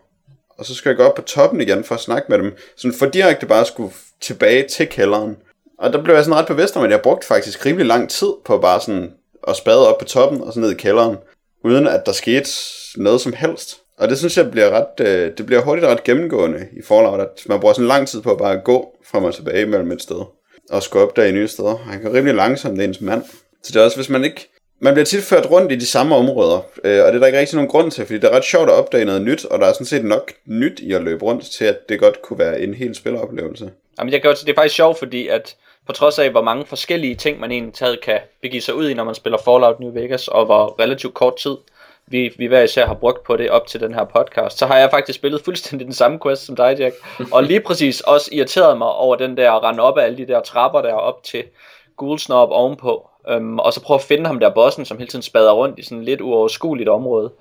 og 0.57 0.65
så 0.65 0.76
skulle 0.76 0.91
jeg 0.91 0.97
gå 0.97 1.03
op 1.03 1.15
på 1.15 1.22
toppen 1.22 1.61
igen 1.61 1.84
for 1.84 1.95
at 1.95 2.01
snakke 2.01 2.26
med 2.30 2.38
dem. 2.38 2.55
Sådan 2.76 2.97
for 2.99 3.05
direkte 3.05 3.45
bare 3.45 3.65
skulle 3.65 3.93
tilbage 4.22 4.68
til 4.68 4.88
kælderen. 4.88 5.38
Og 5.80 5.93
der 5.93 6.03
blev 6.03 6.15
jeg 6.15 6.24
sådan 6.24 6.39
ret 6.39 6.47
bevidst 6.47 6.78
om, 6.78 6.84
at 6.84 6.91
jeg 6.91 7.01
brugte 7.01 7.28
faktisk 7.28 7.65
rimelig 7.65 7.88
lang 7.88 8.09
tid 8.09 8.34
på 8.45 8.57
bare 8.57 8.82
sådan 8.82 9.13
og 9.47 9.55
spade 9.55 9.89
op 9.89 9.97
på 9.97 10.05
toppen 10.05 10.41
og 10.41 10.53
så 10.53 10.59
ned 10.59 10.71
i 10.71 10.75
kælderen, 10.75 11.17
uden 11.63 11.87
at 11.87 12.05
der 12.05 12.11
skete 12.11 12.49
noget 12.97 13.21
som 13.21 13.33
helst. 13.33 13.77
Og 13.97 14.09
det 14.09 14.17
synes 14.17 14.37
jeg 14.37 14.51
bliver 14.51 14.69
ret, 14.69 15.07
øh, 15.07 15.31
det 15.37 15.45
bliver 15.45 15.61
hurtigt 15.61 15.87
ret 15.87 16.03
gennemgående 16.03 16.67
i 16.79 16.81
Fallout, 16.87 17.19
at 17.19 17.43
man 17.45 17.59
bruger 17.59 17.73
sådan 17.73 17.87
lang 17.87 18.07
tid 18.07 18.21
på 18.21 18.31
at 18.31 18.37
bare 18.37 18.57
gå 18.57 18.97
frem 19.11 19.23
og 19.23 19.35
tilbage 19.35 19.65
mellem 19.65 19.91
et 19.91 20.01
sted 20.01 20.21
og 20.69 20.83
skulle 20.83 21.05
op 21.05 21.15
der 21.15 21.23
i 21.23 21.31
nye 21.31 21.47
steder. 21.47 21.75
Han 21.75 22.01
kan 22.01 22.13
rimelig 22.13 22.35
langsomt, 22.35 22.81
ens 22.81 23.01
mand. 23.01 23.23
Så 23.63 23.73
det 23.73 23.75
er 23.75 23.83
også, 23.83 23.97
hvis 23.97 24.09
man 24.09 24.23
ikke 24.23 24.49
man 24.79 24.93
bliver 24.93 25.05
tit 25.05 25.23
ført 25.23 25.51
rundt 25.51 25.71
i 25.71 25.75
de 25.75 25.85
samme 25.85 26.15
områder, 26.15 26.57
øh, 26.83 27.03
og 27.05 27.07
det 27.07 27.15
er 27.15 27.19
der 27.19 27.25
ikke 27.25 27.39
rigtig 27.39 27.55
nogen 27.55 27.69
grund 27.69 27.91
til, 27.91 28.05
fordi 28.05 28.19
det 28.19 28.23
er 28.23 28.35
ret 28.35 28.43
sjovt 28.43 28.69
at 28.69 28.75
opdage 28.75 29.05
noget 29.05 29.21
nyt, 29.21 29.45
og 29.45 29.59
der 29.59 29.65
er 29.65 29.73
sådan 29.73 29.85
set 29.85 30.05
nok 30.05 30.33
nyt 30.45 30.79
i 30.79 30.91
at 30.91 31.03
løbe 31.03 31.25
rundt 31.25 31.45
til, 31.45 31.65
at 31.65 31.89
det 31.89 31.99
godt 31.99 32.21
kunne 32.21 32.39
være 32.39 32.61
en 32.61 32.73
helt 32.73 32.97
spiloplevelse. 32.97 33.71
Jamen, 33.99 34.13
jeg 34.13 34.21
kan 34.21 34.29
også, 34.29 34.45
det 34.45 34.51
er 34.51 34.55
faktisk 34.55 34.75
sjovt, 34.75 34.99
fordi 34.99 35.27
at 35.27 35.55
på 35.88 35.93
trods 35.93 36.19
af, 36.19 36.29
hvor 36.29 36.41
mange 36.41 36.65
forskellige 36.65 37.15
ting, 37.15 37.39
man 37.39 37.51
egentlig 37.51 37.73
taget 37.73 38.01
kan 38.01 38.19
begive 38.41 38.61
sig 38.61 38.75
ud 38.75 38.89
i, 38.89 38.93
når 38.93 39.03
man 39.03 39.15
spiller 39.15 39.38
Fallout 39.38 39.79
New 39.79 39.93
Vegas, 39.93 40.27
og 40.27 40.45
hvor 40.45 40.75
relativt 40.79 41.13
kort 41.13 41.35
tid 41.35 41.57
vi, 42.07 42.33
vi 42.38 42.45
hver 42.45 42.61
især 42.61 42.85
har 42.85 42.93
brugt 42.93 43.23
på 43.23 43.38
det 43.38 43.49
op 43.49 43.67
til 43.67 43.79
den 43.79 43.93
her 43.93 44.03
podcast, 44.03 44.57
så 44.57 44.65
har 44.65 44.77
jeg 44.77 44.89
faktisk 44.91 45.19
spillet 45.19 45.41
fuldstændig 45.41 45.85
den 45.85 45.93
samme 45.93 46.19
quest 46.23 46.45
som 46.45 46.55
dig, 46.55 46.75
Jack. 46.79 46.95
Og 47.31 47.43
lige 47.43 47.59
præcis 47.59 48.01
også 48.01 48.29
irriteret 48.33 48.77
mig 48.77 48.88
over 48.88 49.15
den 49.15 49.38
der 49.38 49.63
rende 49.63 49.83
op 49.83 49.97
af 49.97 50.03
alle 50.03 50.17
de 50.17 50.27
der 50.27 50.41
trapper 50.41 50.81
der 50.81 50.93
op 50.93 51.23
til 51.23 51.43
Ghoulsnop 51.97 52.49
ovenpå. 52.51 53.09
Øhm, 53.29 53.59
og 53.59 53.73
så 53.73 53.81
prøve 53.81 53.95
at 53.95 54.03
finde 54.03 54.25
ham 54.25 54.39
der 54.39 54.49
bossen, 54.49 54.85
som 54.85 54.97
hele 54.97 55.09
tiden 55.09 55.23
spader 55.23 55.51
rundt 55.51 55.79
i 55.79 55.83
sådan 55.83 56.03
lidt 56.03 56.21
uoverskueligt 56.21 56.89
område, 56.89 57.31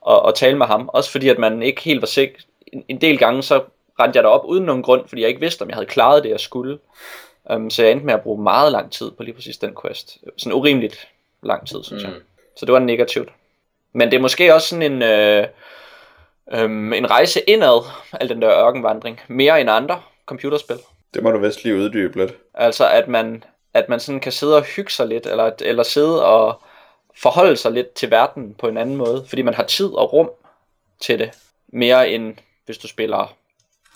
og, 0.00 0.22
og 0.22 0.34
tale 0.34 0.58
med 0.58 0.66
ham. 0.66 0.90
Også 0.92 1.10
fordi, 1.10 1.28
at 1.28 1.38
man 1.38 1.62
ikke 1.62 1.82
helt 1.82 2.02
var 2.02 2.06
sikker. 2.06 2.40
En, 2.72 2.84
en 2.88 3.00
del 3.00 3.18
gange, 3.18 3.42
så 3.42 3.62
rendte 4.00 4.16
jeg 4.16 4.24
derop 4.24 4.44
uden 4.44 4.64
nogen 4.64 4.82
grund, 4.82 5.08
fordi 5.08 5.20
jeg 5.20 5.28
ikke 5.28 5.40
vidste, 5.40 5.62
om 5.62 5.68
jeg 5.68 5.76
havde 5.76 5.86
klaret 5.86 6.24
det, 6.24 6.30
jeg 6.30 6.40
skulle. 6.40 6.78
Um, 7.50 7.70
så 7.70 7.82
jeg 7.82 7.92
endte 7.92 8.06
med 8.06 8.14
at 8.14 8.22
bruge 8.22 8.42
meget 8.42 8.72
lang 8.72 8.92
tid 8.92 9.10
på 9.10 9.22
lige 9.22 9.34
præcis 9.34 9.58
den 9.58 9.76
quest. 9.82 10.18
Sådan 10.36 10.52
urimeligt 10.52 11.08
lang 11.42 11.66
tid, 11.68 11.84
synes 11.84 12.02
mm. 12.02 12.10
jeg. 12.10 12.20
Så 12.56 12.66
det 12.66 12.72
var 12.72 12.78
negativt. 12.78 13.28
Men 13.92 14.10
det 14.10 14.16
er 14.16 14.20
måske 14.20 14.54
også 14.54 14.68
sådan 14.68 14.92
en, 14.92 15.02
øh, 15.02 15.46
øh, 16.52 16.98
en 16.98 17.10
rejse 17.10 17.40
indad, 17.40 17.84
al 18.12 18.28
den 18.28 18.42
der 18.42 18.66
ørkenvandring, 18.66 19.20
mere 19.28 19.60
end 19.60 19.70
andre 19.70 20.02
computerspil. 20.26 20.78
Det 21.14 21.22
må 21.22 21.30
du 21.30 21.38
vist 21.38 21.64
lige 21.64 21.76
uddybe 21.76 22.18
lidt. 22.18 22.34
Altså 22.54 22.88
at 22.88 23.08
man 23.08 23.44
at 23.74 23.88
man 23.88 24.00
sådan 24.00 24.20
kan 24.20 24.32
sidde 24.32 24.56
og 24.56 24.62
hygge 24.62 24.92
sig 24.92 25.06
lidt, 25.06 25.26
eller, 25.26 25.50
eller 25.60 25.82
sidde 25.82 26.26
og, 26.26 26.60
forholde 27.16 27.56
sig 27.56 27.72
lidt 27.72 27.92
til 27.92 28.10
verden 28.10 28.54
på 28.54 28.68
en 28.68 28.76
anden 28.76 28.96
måde, 28.96 29.24
fordi 29.28 29.42
man 29.42 29.54
har 29.54 29.64
tid 29.64 29.86
og 29.86 30.12
rum 30.12 30.30
til 31.00 31.18
det, 31.18 31.30
mere 31.68 32.10
end 32.10 32.36
hvis 32.64 32.78
du 32.78 32.88
spiller, 32.88 33.36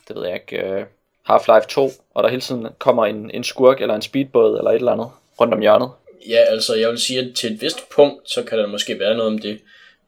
det 0.09 0.17
ved 0.17 0.27
jeg 0.27 0.35
ikke, 0.35 0.81
uh, 0.81 0.87
Half-Life 1.31 1.67
2, 1.69 1.91
og 2.15 2.23
der 2.23 2.29
hele 2.29 2.43
tiden 2.43 2.67
kommer 2.79 3.07
en, 3.07 3.31
en 3.31 3.45
skurk 3.45 3.81
eller 3.81 3.95
en 3.95 4.03
speedbåd 4.03 4.59
eller 4.59 4.71
et 4.71 4.77
eller 4.77 4.93
andet 4.93 5.09
rundt 5.41 5.55
om 5.55 5.61
hjørnet. 5.61 5.91
Ja, 6.29 6.37
altså 6.37 6.75
jeg 6.75 6.91
vil 6.91 6.99
sige, 6.99 7.21
at 7.21 7.35
til 7.35 7.53
et 7.53 7.63
vist 7.63 7.91
punkt, 7.95 8.31
så 8.31 8.43
kan 8.43 8.59
der 8.59 8.67
måske 8.67 8.99
være 8.99 9.17
noget 9.17 9.33
om 9.33 9.39
det. 9.39 9.61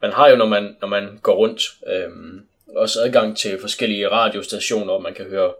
Man 0.03 0.12
har 0.12 0.29
jo, 0.29 0.37
når 0.37 0.47
man, 0.47 0.77
når 0.81 0.89
man 0.89 1.18
går 1.23 1.35
rundt, 1.35 1.62
øhm, 1.87 2.41
også 2.77 3.01
adgang 3.01 3.37
til 3.37 3.61
forskellige 3.61 4.09
radiostationer, 4.09 4.85
hvor 4.85 4.99
man 4.99 5.14
kan 5.14 5.25
høre 5.25 5.51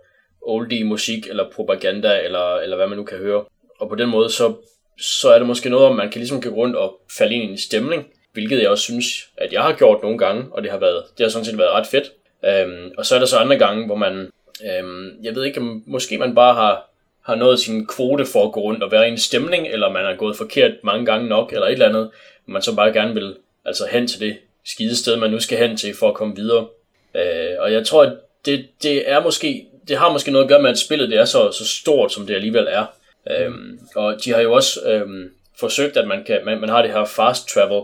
oldie 0.43 0.85
musik, 0.85 1.27
eller 1.27 1.51
propaganda, 1.51 2.21
eller, 2.25 2.57
eller 2.57 2.77
hvad 2.77 2.87
man 2.87 2.99
nu 2.99 3.05
kan 3.05 3.19
høre. 3.19 3.45
Og 3.79 3.89
på 3.89 3.95
den 3.95 4.09
måde, 4.09 4.31
så, 4.31 4.55
så 5.01 5.29
er 5.29 5.39
det 5.39 5.47
måske 5.47 5.71
noget, 5.71 5.87
om 5.87 5.97
man 5.97 6.11
kan 6.11 6.19
ligesom 6.19 6.43
gå 6.43 6.49
rundt 6.49 6.77
og 6.77 7.01
falde 7.19 7.35
ind 7.35 7.45
i 7.45 7.53
en 7.53 7.59
stemning, 7.59 8.07
hvilket 8.33 8.63
jeg 8.63 8.71
også 8.71 8.85
synes, 8.85 9.07
at 9.37 9.53
jeg 9.53 9.63
har 9.63 9.73
gjort 9.73 10.03
nogle 10.03 10.19
gange, 10.19 10.45
og 10.51 10.63
det 10.63 10.71
har, 10.71 10.79
været, 10.79 11.05
det 11.19 11.25
har 11.25 11.31
sådan 11.31 11.45
set 11.45 11.59
været 11.59 11.73
ret 11.73 11.87
fedt. 11.87 12.13
Øhm, 12.45 12.91
og 12.99 13.07
så 13.07 13.15
er 13.15 13.19
der 13.19 13.27
så 13.27 13.37
andre 13.37 13.59
gange, 13.59 13.87
hvor 13.87 13.97
man, 13.97 14.31
øhm, 14.65 15.11
jeg 15.23 15.35
ved 15.35 15.45
ikke, 15.45 15.61
om 15.61 15.83
måske 15.87 16.19
man 16.19 16.35
bare 16.35 16.55
har, 16.55 16.91
har 17.23 17.35
nået 17.35 17.61
sin 17.61 17.87
kvote 17.87 18.27
for 18.27 18.47
at 18.47 18.53
gå 18.53 18.61
rundt 18.61 18.83
og 18.83 18.93
være 18.93 19.09
i 19.09 19.11
en 19.11 19.19
stemning, 19.19 19.67
eller 19.67 19.93
man 19.93 20.05
har 20.05 20.15
gået 20.15 20.37
forkert 20.37 20.73
mange 20.85 21.07
gange 21.07 21.29
nok, 21.29 21.53
eller 21.53 21.67
et 21.67 21.73
eller 21.73 21.89
andet, 21.89 22.11
man 22.47 22.63
så 22.63 22.77
bare 22.77 22.93
gerne 22.93 23.15
vil 23.15 23.37
altså 23.65 23.87
hen 23.91 24.07
til 24.07 24.21
det 24.21 24.37
skide 24.65 24.97
sted, 24.97 25.17
man 25.17 25.31
nu 25.31 25.41
skal 25.41 25.59
hen 25.59 25.77
til 25.77 25.95
for 25.95 26.09
at 26.09 26.15
komme 26.15 26.37
videre. 26.37 26.67
Øh, 27.15 27.57
og 27.59 27.73
jeg 27.73 27.87
tror, 27.87 28.03
at 28.03 28.13
det, 28.47 28.67
det 28.83 29.11
er 29.11 29.23
måske, 29.23 29.67
det 29.89 29.97
har 29.97 30.13
måske 30.13 30.31
noget 30.31 30.45
at 30.45 30.49
gøre 30.49 30.63
med, 30.63 30.71
at 30.71 30.79
spillet 30.79 31.11
det 31.11 31.19
er 31.19 31.25
så, 31.25 31.53
så 31.53 31.67
stort, 31.67 32.13
som 32.13 32.27
det 32.27 32.35
alligevel 32.35 32.67
er. 32.71 32.87
Øhm, 33.31 33.79
og 33.95 34.17
de 34.25 34.31
har 34.31 34.41
jo 34.41 34.53
også 34.53 34.81
øhm, 34.87 35.31
forsøgt, 35.61 35.97
at 35.97 36.09
man, 36.09 36.25
kan, 36.25 36.41
man, 36.45 36.61
man 36.61 36.69
har 36.69 36.83
det 36.83 36.91
her 36.91 37.05
fast 37.05 37.49
travel, 37.49 37.83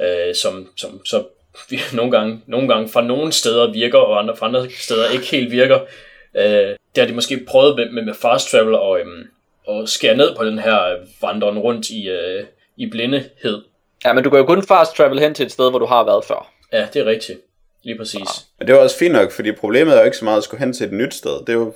øh, 0.00 0.34
som, 0.34 0.68
som 0.76 1.06
så 1.06 1.24
nogle 1.96 2.10
gange, 2.10 2.40
nogle 2.46 2.68
gange 2.68 2.88
fra 2.88 3.02
nogle 3.02 3.32
steder 3.32 3.72
virker, 3.72 3.98
og 3.98 4.18
andre, 4.18 4.36
fra 4.36 4.46
andre 4.46 4.70
steder 4.70 5.10
ikke 5.10 5.26
helt 5.26 5.50
virker. 5.50 5.80
Øh, 6.36 6.76
det 6.94 7.02
har 7.02 7.06
de 7.06 7.14
måske 7.14 7.44
prøvet 7.48 7.76
med, 7.76 7.90
med, 7.90 8.02
med 8.02 8.14
fast 8.14 8.50
travel 8.50 8.74
og, 8.74 9.00
øhm, 9.00 9.24
og 9.66 9.88
skære 9.88 10.16
ned 10.16 10.36
på 10.36 10.44
den 10.44 10.58
her 10.58 10.78
vandren 11.22 11.58
rundt 11.58 11.90
i, 11.90 12.08
øh, 12.08 12.44
i 12.76 12.90
blindehed. 12.90 13.62
Ja, 14.04 14.12
men 14.12 14.24
du 14.24 14.30
kan 14.30 14.38
jo 14.38 14.44
kun 14.44 14.62
fast 14.62 14.96
travel 14.96 15.18
hen 15.18 15.34
til 15.34 15.46
et 15.46 15.52
sted, 15.52 15.70
hvor 15.70 15.78
du 15.78 15.86
har 15.86 16.04
været 16.04 16.24
før. 16.24 16.52
Ja, 16.72 16.86
det 16.92 17.00
er 17.00 17.06
rigtigt. 17.06 17.38
Lige 17.84 17.98
præcis. 17.98 18.14
Ja. 18.14 18.42
Men 18.58 18.66
det 18.66 18.74
var 18.74 18.80
også 18.80 18.98
fint 18.98 19.12
nok, 19.12 19.32
fordi 19.32 19.52
problemet 19.52 19.94
er 19.94 19.98
jo 19.98 20.04
ikke 20.04 20.16
så 20.16 20.24
meget 20.24 20.38
at 20.38 20.44
skulle 20.44 20.60
hen 20.60 20.72
til 20.72 20.86
et 20.86 20.92
nyt 20.92 21.14
sted. 21.14 21.40
Det 21.40 21.48
er 21.48 21.52
jo, 21.52 21.74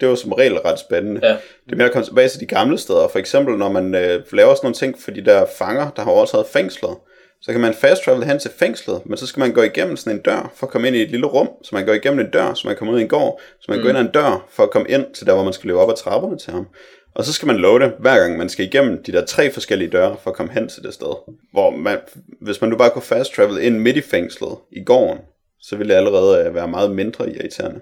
det 0.00 0.06
jo 0.06 0.16
som 0.16 0.32
regel 0.32 0.58
ret 0.58 0.78
spændende. 0.78 1.20
Ja. 1.26 1.32
Det 1.64 1.72
er 1.72 1.76
mere 1.76 1.86
at 1.86 1.92
komme 1.92 2.06
tilbage 2.06 2.28
til 2.28 2.40
de 2.40 2.46
gamle 2.46 2.78
steder. 2.78 3.08
For 3.08 3.18
eksempel, 3.18 3.56
når 3.56 3.68
man 3.72 3.94
øh, 3.94 4.22
laver 4.32 4.54
sådan 4.54 4.66
nogle 4.66 4.74
ting 4.74 5.02
for 5.04 5.10
de 5.10 5.24
der 5.24 5.46
fanger, 5.58 5.90
der 5.90 6.02
har 6.02 6.10
overtaget 6.10 6.46
fængslet, 6.46 6.96
så 7.42 7.52
kan 7.52 7.60
man 7.60 7.74
fast 7.74 8.02
travel 8.04 8.24
hen 8.24 8.38
til 8.38 8.50
fængslet, 8.56 9.06
men 9.06 9.18
så 9.18 9.26
skal 9.26 9.40
man 9.40 9.52
gå 9.52 9.62
igennem 9.62 9.96
sådan 9.96 10.18
en 10.18 10.22
dør 10.22 10.52
for 10.54 10.66
at 10.66 10.72
komme 10.72 10.88
ind 10.88 10.96
i 10.96 11.02
et 11.02 11.10
lille 11.10 11.26
rum, 11.26 11.48
så 11.62 11.70
man 11.72 11.86
går 11.86 11.92
igennem 11.92 12.20
en 12.20 12.30
dør, 12.30 12.54
så 12.54 12.68
man 12.68 12.76
kommer 12.76 12.94
ud 12.94 12.98
i 12.98 13.02
en 13.02 13.08
gård, 13.08 13.40
så 13.60 13.66
man 13.68 13.78
mm. 13.78 13.82
går 13.82 13.88
ind 13.88 13.98
ad 13.98 14.04
en 14.04 14.10
dør 14.10 14.46
for 14.50 14.62
at 14.62 14.70
komme 14.70 14.88
ind 14.88 15.06
til 15.14 15.26
der, 15.26 15.34
hvor 15.34 15.44
man 15.44 15.52
skal 15.52 15.68
løbe 15.68 15.78
op 15.78 15.90
ad 15.90 15.96
trapperne 15.96 16.38
til 16.38 16.52
ham. 16.52 16.66
Og 17.14 17.24
så 17.24 17.32
skal 17.32 17.46
man 17.46 17.56
love 17.56 17.78
det, 17.78 17.92
hver 17.98 18.18
gang 18.18 18.38
man 18.38 18.48
skal 18.48 18.64
igennem 18.66 19.02
de 19.02 19.12
der 19.12 19.24
tre 19.24 19.50
forskellige 19.50 19.90
døre 19.90 20.16
for 20.22 20.30
at 20.30 20.36
komme 20.36 20.52
hen 20.52 20.68
til 20.68 20.82
det 20.82 20.94
sted. 20.94 21.32
Hvor 21.52 21.70
man, 21.70 21.98
hvis 22.40 22.60
man 22.60 22.70
nu 22.70 22.76
bare 22.76 22.90
kunne 22.90 23.02
fast 23.02 23.34
travel 23.34 23.62
ind 23.62 23.78
midt 23.78 23.96
i 23.96 24.00
fængslet 24.00 24.58
i 24.72 24.84
gården, 24.84 25.18
så 25.60 25.76
ville 25.76 25.92
det 25.92 25.98
allerede 25.98 26.46
øh, 26.46 26.54
være 26.54 26.68
meget 26.68 26.90
mindre 26.90 27.30
irriterende. 27.30 27.80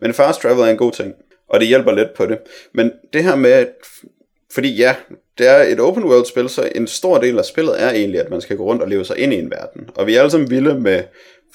Men 0.00 0.14
fast 0.14 0.40
travel 0.40 0.60
er 0.60 0.70
en 0.70 0.76
god 0.76 0.92
ting, 0.92 1.14
og 1.48 1.60
det 1.60 1.68
hjælper 1.68 1.92
lidt 1.92 2.14
på 2.14 2.26
det. 2.26 2.38
Men 2.72 2.92
det 3.12 3.24
her 3.24 3.36
med, 3.36 3.66
fordi 4.52 4.76
ja, 4.76 4.94
det 5.38 5.48
er 5.48 5.62
et 5.62 5.80
open 5.80 6.04
world 6.04 6.26
spil, 6.26 6.48
så 6.48 6.72
en 6.74 6.86
stor 6.86 7.18
del 7.18 7.38
af 7.38 7.44
spillet 7.44 7.82
er 7.82 7.90
egentlig, 7.90 8.20
at 8.20 8.30
man 8.30 8.40
skal 8.40 8.56
gå 8.56 8.64
rundt 8.64 8.82
og 8.82 8.88
leve 8.88 9.04
sig 9.04 9.18
ind 9.18 9.32
i 9.32 9.38
en 9.38 9.50
verden. 9.50 9.90
Og 9.94 10.06
vi 10.06 10.14
er 10.14 10.18
alle 10.18 10.30
sammen 10.30 10.50
vilde 10.50 10.80
med 10.80 11.02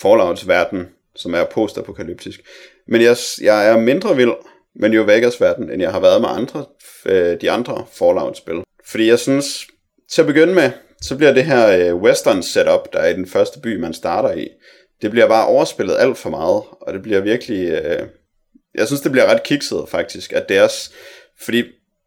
Fallouts 0.02 0.48
verden, 0.48 0.88
som 1.16 1.34
er 1.34 1.44
postapokalyptisk. 1.44 2.42
Men 2.88 3.02
jeg, 3.02 3.18
jeg 3.42 3.70
er 3.70 3.78
mindre 3.78 4.16
vild 4.16 4.34
med 4.76 4.90
New 4.90 5.06
Vegas 5.06 5.42
verden, 5.42 5.72
end 5.72 5.82
jeg 5.82 5.92
har 5.92 6.00
været 6.00 6.22
med 6.22 6.30
andre, 6.30 6.66
øh, 7.06 7.42
de 7.42 7.52
andre 7.52 7.86
Fallout-spil. 7.92 8.64
Fordi 8.86 9.08
jeg 9.08 9.20
synes, 9.20 9.68
til 10.12 10.22
at 10.22 10.28
begynde 10.28 10.54
med, 10.54 10.72
så 11.02 11.18
bliver 11.18 11.34
det 11.34 11.46
her 11.46 11.68
øh, 11.68 11.96
western 11.96 12.44
setup, 12.44 12.94
der 12.94 13.00
er 13.00 13.10
i 13.10 13.14
den 13.14 13.28
første 13.28 13.60
by, 13.60 13.80
man 13.80 13.94
starter 13.94 14.34
i, 14.34 14.48
det 15.02 15.12
bliver 15.12 15.28
bare 15.28 15.48
overspillet 15.48 15.96
alt 16.00 16.18
for 16.18 16.30
meget, 16.30 16.64
og 16.82 16.94
det 16.94 17.02
bliver 17.02 17.22
virkelig... 17.22 17.70
Øh, 17.70 18.08
jeg 18.76 18.88
synes, 18.88 19.02
det 19.02 19.12
bliver 19.12 19.26
ret 19.26 19.44
kikset 19.44 19.86
faktisk, 19.88 20.34
at 20.34 20.50
det 20.50 20.58
er... 20.58 20.68
Fordi, 21.42 21.64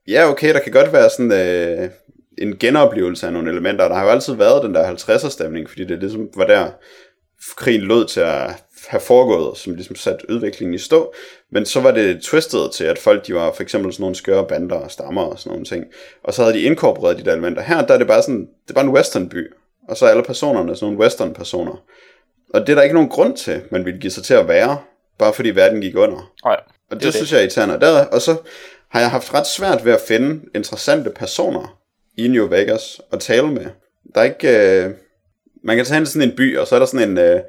ja 0.09 0.31
okay, 0.31 0.55
der 0.55 0.61
kan 0.61 0.73
godt 0.73 0.93
være 0.93 1.11
sådan 1.11 1.33
øh, 1.33 1.91
en 2.39 2.57
genoplevelse 2.59 3.27
af 3.27 3.33
nogle 3.33 3.51
elementer, 3.51 3.89
der 3.89 3.95
har 3.95 4.05
jo 4.05 4.11
altid 4.11 4.35
været 4.35 4.63
den 4.63 4.75
der 4.75 4.95
50'er 4.95 5.31
stemning, 5.31 5.69
fordi 5.69 5.85
det 5.85 5.99
ligesom 5.99 6.29
var 6.37 6.47
der, 6.47 6.71
krigen 7.57 7.81
lød 7.81 8.07
til 8.07 8.21
at 8.21 8.51
have 8.89 9.01
foregået, 9.01 9.59
som 9.59 9.75
ligesom 9.75 9.97
satte 9.97 10.31
udviklingen 10.31 10.75
i 10.75 10.79
stå. 10.79 11.15
Men 11.53 11.67
så 11.67 11.81
var 11.81 11.91
det 11.91 12.23
twistet 12.23 12.71
til, 12.73 12.85
at 12.85 12.99
folk 12.99 13.27
de 13.27 13.35
var 13.35 13.53
for 13.53 13.63
eksempel 13.63 13.93
sådan 13.93 14.03
nogle 14.03 14.17
skøre 14.17 14.47
bander 14.47 14.77
og 14.77 14.91
stammer 14.91 15.23
og 15.23 15.39
sådan 15.39 15.51
nogle 15.51 15.65
ting. 15.65 15.85
Og 16.25 16.35
så 16.35 16.43
havde 16.43 16.55
de 16.55 16.63
inkorporeret 16.63 17.19
de 17.19 17.25
der 17.25 17.33
elementer. 17.33 17.63
Her 17.63 17.87
der 17.87 17.95
er 17.95 17.99
det 17.99 18.07
bare 18.07 18.23
sådan, 18.23 18.41
det 18.41 18.71
er 18.71 18.75
bare 18.75 18.85
en 18.85 18.91
western 18.91 19.29
by. 19.29 19.53
Og 19.89 19.97
så 19.97 20.07
er 20.07 20.11
alle 20.11 20.23
personerne 20.23 20.77
sådan 20.77 20.87
nogle 20.87 21.05
western 21.05 21.35
personer. 21.35 21.83
Og 22.55 22.61
det 22.61 22.69
er 22.69 22.75
der 22.75 22.83
ikke 22.83 22.95
nogen 22.95 23.09
grund 23.09 23.37
til, 23.37 23.63
man 23.71 23.85
ville 23.85 24.01
give 24.01 24.11
sig 24.11 24.25
til 24.25 24.35
at 24.35 24.49
være, 24.49 24.79
bare 25.19 25.33
fordi 25.33 25.51
verden 25.51 25.81
gik 25.81 25.97
under. 25.97 26.33
Nej, 26.45 26.61
og 26.91 26.97
det, 26.97 27.03
det 27.03 27.15
synes 27.15 27.33
jeg 27.33 27.39
er 27.39 27.43
irriterende. 27.43 27.81
Der, 27.81 28.05
og 28.05 28.23
så 28.23 28.37
har 28.97 29.01
jeg 29.01 29.11
haft 29.11 29.35
ret 29.35 29.47
svært 29.47 29.85
ved 29.85 29.93
at 29.93 30.01
finde 30.09 30.41
interessante 30.55 31.11
personer 31.11 31.79
i 32.17 32.29
New 32.29 32.49
Vegas 32.49 33.01
at 33.13 33.21
tale 33.21 33.47
med. 33.47 33.67
Der 34.15 34.21
er 34.21 34.25
ikke... 34.25 34.85
Øh, 34.85 34.91
man 35.65 35.77
kan 35.77 35.85
tage 35.85 35.95
hen 35.95 36.05
til 36.05 36.13
sådan 36.13 36.29
en 36.29 36.37
by, 36.37 36.59
og 36.59 36.67
så 36.67 36.75
er 36.75 36.79
der 36.79 36.87
sådan 36.87 37.11
en 37.11 37.19
øh, 37.19 37.41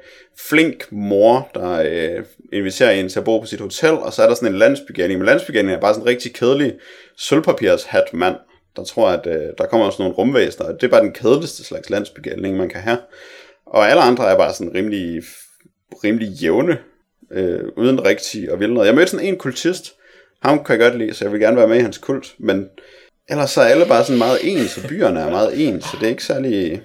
flink 0.48 0.92
mor, 0.92 1.50
der 1.54 1.70
øh, 1.70 2.24
inviterer 2.52 2.90
en 2.90 3.08
til 3.08 3.18
at 3.18 3.24
bo 3.24 3.38
på 3.38 3.46
sit 3.46 3.60
hotel, 3.60 3.90
og 3.90 4.12
så 4.12 4.22
er 4.22 4.26
der 4.26 4.34
sådan 4.34 4.52
en 4.52 4.58
landsbygænding. 4.58 5.18
Men 5.18 5.26
landsbygænding 5.26 5.76
er 5.76 5.80
bare 5.80 5.94
sådan 5.94 6.02
en 6.02 6.08
rigtig 6.08 6.34
kedelig 6.34 6.74
sølvpapirshat 7.18 8.04
mand, 8.12 8.36
der 8.76 8.84
tror, 8.84 9.08
at 9.08 9.26
øh, 9.26 9.52
der 9.58 9.66
kommer 9.66 9.90
sådan 9.90 10.02
nogle 10.02 10.16
rumvæsener. 10.16 10.72
Det 10.72 10.82
er 10.82 10.88
bare 10.88 11.04
den 11.04 11.12
kedeligste 11.12 11.64
slags 11.64 11.90
landsbygænding, 11.90 12.56
man 12.56 12.68
kan 12.68 12.80
have. 12.80 12.98
Og 13.66 13.90
alle 13.90 14.02
andre 14.02 14.30
er 14.30 14.36
bare 14.36 14.54
sådan 14.54 14.74
rimelig, 14.74 15.22
rimelig 16.04 16.28
jævne, 16.28 16.78
øh, 17.32 17.64
uden 17.76 18.04
rigtig 18.04 18.50
at 18.50 18.60
ville 18.60 18.74
noget. 18.74 18.86
Jeg 18.86 18.94
mødte 18.94 19.10
sådan 19.10 19.26
en 19.26 19.36
kultist, 19.36 19.94
ham 20.42 20.64
kan 20.64 20.80
jeg 20.80 20.90
godt 20.90 20.98
lide, 20.98 21.14
så 21.14 21.24
jeg 21.24 21.32
vil 21.32 21.40
gerne 21.40 21.56
være 21.56 21.68
med 21.68 21.76
i 21.76 21.82
hans 21.82 21.98
kult, 21.98 22.34
men 22.38 22.68
ellers 23.28 23.50
så 23.50 23.60
er 23.60 23.64
alle 23.64 23.86
bare 23.86 24.04
sådan 24.04 24.18
meget 24.18 24.38
ens, 24.42 24.76
og 24.76 24.88
byerne 24.88 25.20
er 25.20 25.30
meget 25.30 25.68
ens, 25.68 25.84
så 25.84 25.96
det 26.00 26.06
er 26.06 26.10
ikke 26.10 26.24
særlig... 26.24 26.82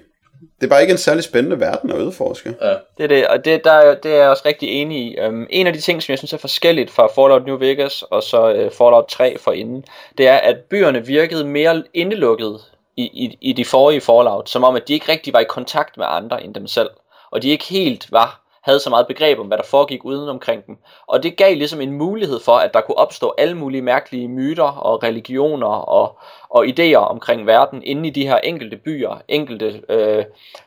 Det 0.60 0.66
er 0.66 0.68
bare 0.68 0.80
ikke 0.80 0.92
en 0.92 0.98
særlig 0.98 1.24
spændende 1.24 1.60
verden 1.60 1.90
at 1.90 1.96
udforske. 1.96 2.54
Ja. 2.62 2.74
Det 2.98 3.04
er 3.04 3.06
det, 3.06 3.26
og 3.26 3.44
det, 3.44 3.64
der, 3.64 3.94
det 3.94 4.12
er 4.12 4.16
jeg 4.16 4.28
også 4.28 4.42
rigtig 4.46 4.68
enig 4.68 4.98
i. 4.98 5.20
Um, 5.20 5.46
en 5.50 5.66
af 5.66 5.72
de 5.72 5.80
ting, 5.80 6.02
som 6.02 6.12
jeg 6.12 6.18
synes 6.18 6.32
er 6.32 6.38
forskelligt 6.38 6.90
fra 6.90 7.06
Fallout 7.06 7.46
New 7.46 7.58
Vegas 7.58 8.02
og 8.02 8.22
så 8.22 8.52
uh, 8.52 8.72
Fallout 8.72 9.06
3 9.08 9.38
for 9.38 9.52
inden, 9.52 9.84
det 10.18 10.28
er, 10.28 10.36
at 10.36 10.56
byerne 10.70 11.06
virkede 11.06 11.44
mere 11.44 11.82
indelukket 11.94 12.60
i, 12.96 13.02
i, 13.02 13.38
i 13.40 13.52
de 13.52 13.64
forrige 13.64 14.00
Fallout, 14.00 14.50
som 14.50 14.64
om, 14.64 14.76
at 14.76 14.88
de 14.88 14.92
ikke 14.92 15.12
rigtig 15.12 15.32
var 15.32 15.40
i 15.40 15.46
kontakt 15.48 15.96
med 15.96 16.06
andre 16.08 16.44
end 16.44 16.54
dem 16.54 16.66
selv. 16.66 16.90
Og 17.30 17.42
de 17.42 17.50
ikke 17.50 17.64
helt 17.64 18.12
var 18.12 18.43
havde 18.64 18.80
så 18.80 18.90
meget 18.90 19.06
begreb 19.06 19.38
om, 19.38 19.46
hvad 19.46 19.58
der 19.58 19.64
foregik 19.64 20.04
uden 20.04 20.28
omkring 20.28 20.66
dem. 20.66 20.76
Og 21.06 21.22
det 21.22 21.36
gav 21.36 21.56
ligesom 21.56 21.80
en 21.80 21.92
mulighed 21.92 22.40
for, 22.40 22.52
at 22.52 22.74
der 22.74 22.80
kunne 22.80 22.98
opstå 22.98 23.34
alle 23.38 23.54
mulige 23.54 23.82
mærkelige 23.82 24.28
myter 24.28 24.64
og 24.64 25.02
religioner 25.02 25.66
og, 25.66 26.18
og 26.48 26.66
idéer 26.66 26.96
omkring 26.96 27.46
verden 27.46 27.82
inde 27.82 28.08
i 28.08 28.10
de 28.10 28.26
her 28.26 28.38
enkelte 28.38 28.76
byer, 28.76 29.22
enkelte 29.28 29.82
øh, 29.88 30.24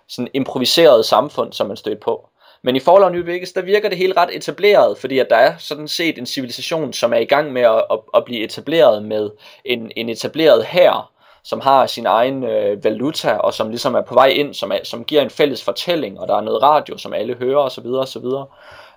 sådan 0.08 0.28
improviserede 0.34 1.04
samfund, 1.04 1.54
som 1.54 1.68
man 1.68 1.78
stødte 1.78 2.02
på. 2.02 2.30
Men 2.62 2.76
i 2.76 2.80
Fallout 2.80 3.12
New 3.12 3.26
Vegas, 3.26 3.52
der 3.52 3.62
virker 3.62 3.90
det 3.90 3.98
helt 3.98 4.18
ret 4.18 4.36
etableret, 4.36 4.98
fordi 4.98 5.20
at 5.20 5.30
der 5.30 5.36
er 5.36 5.58
sådan 5.58 5.88
set 5.88 6.18
en 6.18 6.26
civilisation, 6.26 6.94
som 6.94 7.14
er 7.14 7.18
i 7.18 7.26
gang 7.26 7.54
med 7.54 7.62
at, 7.62 7.84
at, 7.92 8.00
at 8.14 8.26
blive 8.26 8.44
etableret 8.44 9.04
med 9.04 9.30
en, 9.66 9.92
en 9.96 10.10
etableret 10.10 10.66
hær, 10.66 11.12
som 11.48 11.60
har 11.60 11.88
sin 11.88 12.06
egen 12.06 12.44
øh, 12.44 12.84
valuta, 12.84 13.32
og 13.32 13.54
som 13.54 13.70
ligesom 13.70 13.96
er 13.96 14.02
på 14.02 14.14
vej 14.14 14.28
ind, 14.28 14.54
som, 14.54 14.72
er, 14.72 14.80
som 14.84 15.04
giver 15.04 15.22
en 15.22 15.30
fælles 15.30 15.64
fortælling, 15.64 16.20
og 16.20 16.28
der 16.28 16.36
er 16.36 16.42
noget 16.42 16.62
radio, 16.62 16.98
som 16.98 17.14
alle 17.14 17.36
hører, 17.36 17.60
osv. 17.60 17.86
osv. 17.86 18.26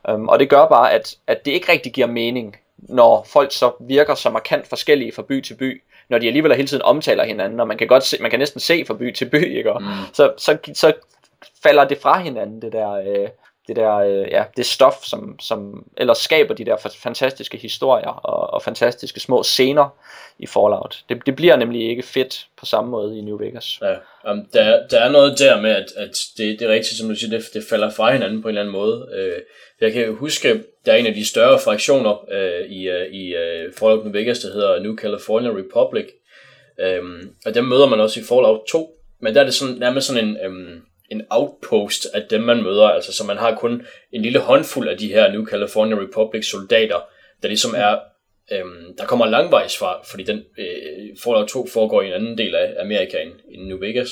Um, 0.09 0.29
og 0.29 0.39
det 0.39 0.49
gør 0.49 0.67
bare, 0.67 0.93
at, 0.93 1.17
at 1.27 1.45
det 1.45 1.53
ikke 1.53 1.73
rigtig 1.73 1.93
giver 1.93 2.07
mening, 2.07 2.57
når 2.79 3.27
folk 3.29 3.53
så 3.53 3.73
virker 3.81 4.15
så 4.15 4.31
markant 4.31 4.67
forskellige 4.67 5.13
fra 5.13 5.23
by 5.23 5.41
til 5.41 5.55
by, 5.55 5.83
når 6.09 6.19
de 6.19 6.27
alligevel 6.27 6.55
hele 6.55 6.69
tiden 6.69 6.83
omtaler 6.83 7.25
hinanden, 7.25 7.61
og 7.61 7.69
man 7.69 7.79
kan, 7.79 7.87
godt 7.87 8.05
se, 8.05 8.17
man 8.21 8.31
kan 8.31 8.39
næsten 8.39 8.61
se 8.61 8.85
fra 8.87 8.95
by 8.95 9.13
til 9.13 9.31
by, 9.31 9.57
ikke? 9.57 9.73
Mm. 9.81 9.87
Så, 10.13 10.33
så, 10.37 10.59
så 10.75 10.93
falder 11.63 11.85
det 11.85 11.99
fra 11.99 12.19
hinanden, 12.19 12.63
det 12.63 12.73
der, 12.73 12.93
øh, 12.93 13.29
det 13.71 13.77
der, 13.77 13.97
øh, 13.97 14.27
ja, 14.31 14.45
det 14.57 14.67
stof, 14.67 14.95
som, 15.03 15.41
som 15.41 15.87
ellers 15.97 16.19
skaber 16.19 16.55
de 16.55 16.65
der 16.65 16.77
fantastiske 17.03 17.59
historier 17.59 18.09
og, 18.09 18.55
og 18.55 18.63
fantastiske 18.63 19.21
små 19.21 19.43
scener 19.43 19.89
i 20.39 20.47
Fallout. 20.47 21.05
Det, 21.09 21.27
det 21.27 21.37
bliver 21.37 21.57
nemlig 21.57 21.91
ikke 21.91 22.03
fedt 22.03 22.47
på 22.59 22.67
samme 22.67 22.91
måde 22.91 23.19
i 23.19 23.21
New 23.21 23.39
Vegas. 23.39 23.79
Ja, 23.83 23.95
um, 24.31 24.47
der, 24.53 24.87
der 24.89 25.01
er 25.01 25.11
noget 25.11 25.39
der 25.39 25.61
med, 25.61 25.71
at, 25.71 25.87
at 25.97 26.17
det, 26.37 26.59
det 26.59 26.69
er 26.69 26.73
rigtigt, 26.73 26.99
som 26.99 27.09
du 27.09 27.15
siger, 27.15 27.39
det, 27.39 27.47
det 27.55 27.65
falder 27.71 27.91
fra 27.91 28.13
hinanden 28.13 28.43
på 28.43 28.49
en 28.49 28.51
eller 28.51 28.61
anden 28.61 28.73
måde. 28.73 29.09
Uh, 29.15 29.43
jeg 29.81 29.93
kan 29.93 30.15
huske, 30.15 30.63
der 30.87 30.93
er 30.93 30.97
en 30.97 31.07
af 31.07 31.15
de 31.15 31.29
større 31.29 31.59
fraktioner 31.59 32.13
uh, 32.13 32.71
i, 32.71 32.91
uh, 32.91 33.07
i 33.13 33.35
uh, 33.35 33.75
Fallout 33.79 34.05
New 34.05 34.13
Vegas, 34.13 34.39
der 34.39 34.53
hedder 34.53 34.81
New 34.83 34.97
California 34.97 35.51
Republic. 35.51 36.07
Um, 37.01 37.31
og 37.47 37.55
dem 37.55 37.65
møder 37.65 37.87
man 37.87 38.01
også 38.01 38.21
i 38.21 38.23
Fallout 38.23 38.61
2, 38.69 38.97
men 39.21 39.35
der 39.35 39.41
er 39.41 39.45
det 39.45 39.55
sådan, 39.55 39.75
nærmest 39.75 40.07
sådan 40.07 40.29
en... 40.29 40.37
Um, 40.47 40.83
en 41.11 41.23
outpost 41.31 42.07
af 42.15 42.23
dem, 42.31 42.41
man 42.41 42.63
møder. 42.63 42.85
Altså, 42.85 43.13
så 43.13 43.25
man 43.25 43.37
har 43.37 43.55
kun 43.55 43.83
en 44.13 44.23
lille 44.23 44.39
håndfuld 44.39 44.89
af 44.89 44.99
de 44.99 45.13
her 45.13 45.33
New 45.33 45.47
California 45.47 45.97
Republic 45.97 46.51
soldater, 46.51 47.01
der 47.43 47.49
ligesom 47.49 47.75
er, 47.77 47.99
øhm, 48.53 48.97
der 48.99 49.05
kommer 49.05 49.27
langvejs 49.27 49.79
fra, 49.79 50.01
fordi 50.05 50.23
den 50.23 50.45
øh, 50.59 51.17
Fallout 51.25 51.49
2 51.49 51.67
foregår 51.73 52.03
i 52.03 52.07
en 52.07 52.13
anden 52.13 52.39
del 52.39 52.55
af 52.55 52.75
Amerika 52.81 53.19
end, 53.23 53.33
end 53.51 53.63
New 53.63 53.79
Vegas. 53.79 54.11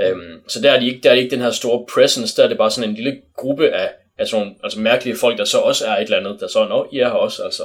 Øhm, 0.00 0.48
så 0.48 0.62
der 0.62 0.72
er, 0.72 0.80
de 0.80 0.86
ikke, 0.86 1.00
der 1.02 1.10
er 1.10 1.14
de 1.14 1.20
ikke 1.20 1.34
den 1.34 1.42
her 1.42 1.50
store 1.50 1.86
presence, 1.94 2.36
der 2.36 2.44
er 2.44 2.48
det 2.48 2.58
bare 2.58 2.70
sådan 2.70 2.90
en 2.90 2.96
lille 2.96 3.22
gruppe 3.36 3.70
af, 3.70 3.90
af 4.18 4.26
sådan, 4.26 4.56
altså 4.64 4.80
mærkelige 4.80 5.16
folk, 5.16 5.38
der 5.38 5.44
så 5.44 5.58
også 5.58 5.86
er 5.86 5.96
et 5.96 6.02
eller 6.02 6.18
andet, 6.18 6.40
der 6.40 6.46
så, 6.46 6.64
nå, 6.68 6.88
I 6.92 6.98
er 6.98 7.08
her 7.08 7.14
også, 7.14 7.42
altså. 7.44 7.62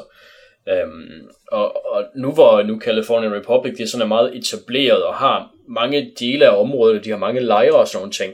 Øhm, 0.70 1.30
og, 1.52 1.94
og 1.94 2.06
nu 2.16 2.32
hvor 2.32 2.62
nu 2.62 2.80
California 2.80 3.30
Republic, 3.30 3.78
det 3.78 3.84
er 3.84 3.88
sådan 3.88 4.02
er 4.02 4.08
meget 4.08 4.36
etableret 4.36 5.04
og 5.04 5.16
har 5.16 5.52
mange 5.68 6.12
dele 6.20 6.46
af 6.46 6.60
området, 6.60 7.06
de 7.06 7.10
har 7.10 7.18
mange 7.18 7.40
lejre 7.40 7.76
og 7.76 7.88
sådan 7.88 8.00
nogle 8.00 8.12
ting, 8.12 8.34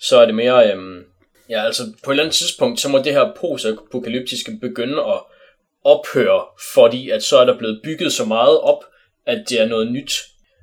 så 0.00 0.20
er 0.20 0.26
det 0.26 0.34
mere, 0.34 0.72
øhm, 0.72 1.04
ja 1.50 1.64
altså 1.64 1.82
på 2.04 2.10
et 2.10 2.14
eller 2.14 2.24
andet 2.24 2.34
tidspunkt, 2.34 2.80
så 2.80 2.88
må 2.88 2.98
det 2.98 3.12
her 3.12 3.32
post-apokalyptiske 3.40 4.58
begynde 4.60 4.98
at 4.98 5.20
ophøre, 5.84 6.44
fordi 6.74 7.10
at 7.10 7.22
så 7.22 7.38
er 7.38 7.44
der 7.44 7.58
blevet 7.58 7.80
bygget 7.84 8.12
så 8.12 8.24
meget 8.24 8.60
op, 8.60 8.84
at 9.26 9.44
det 9.48 9.60
er 9.60 9.66
noget 9.66 9.92
nyt. 9.92 10.12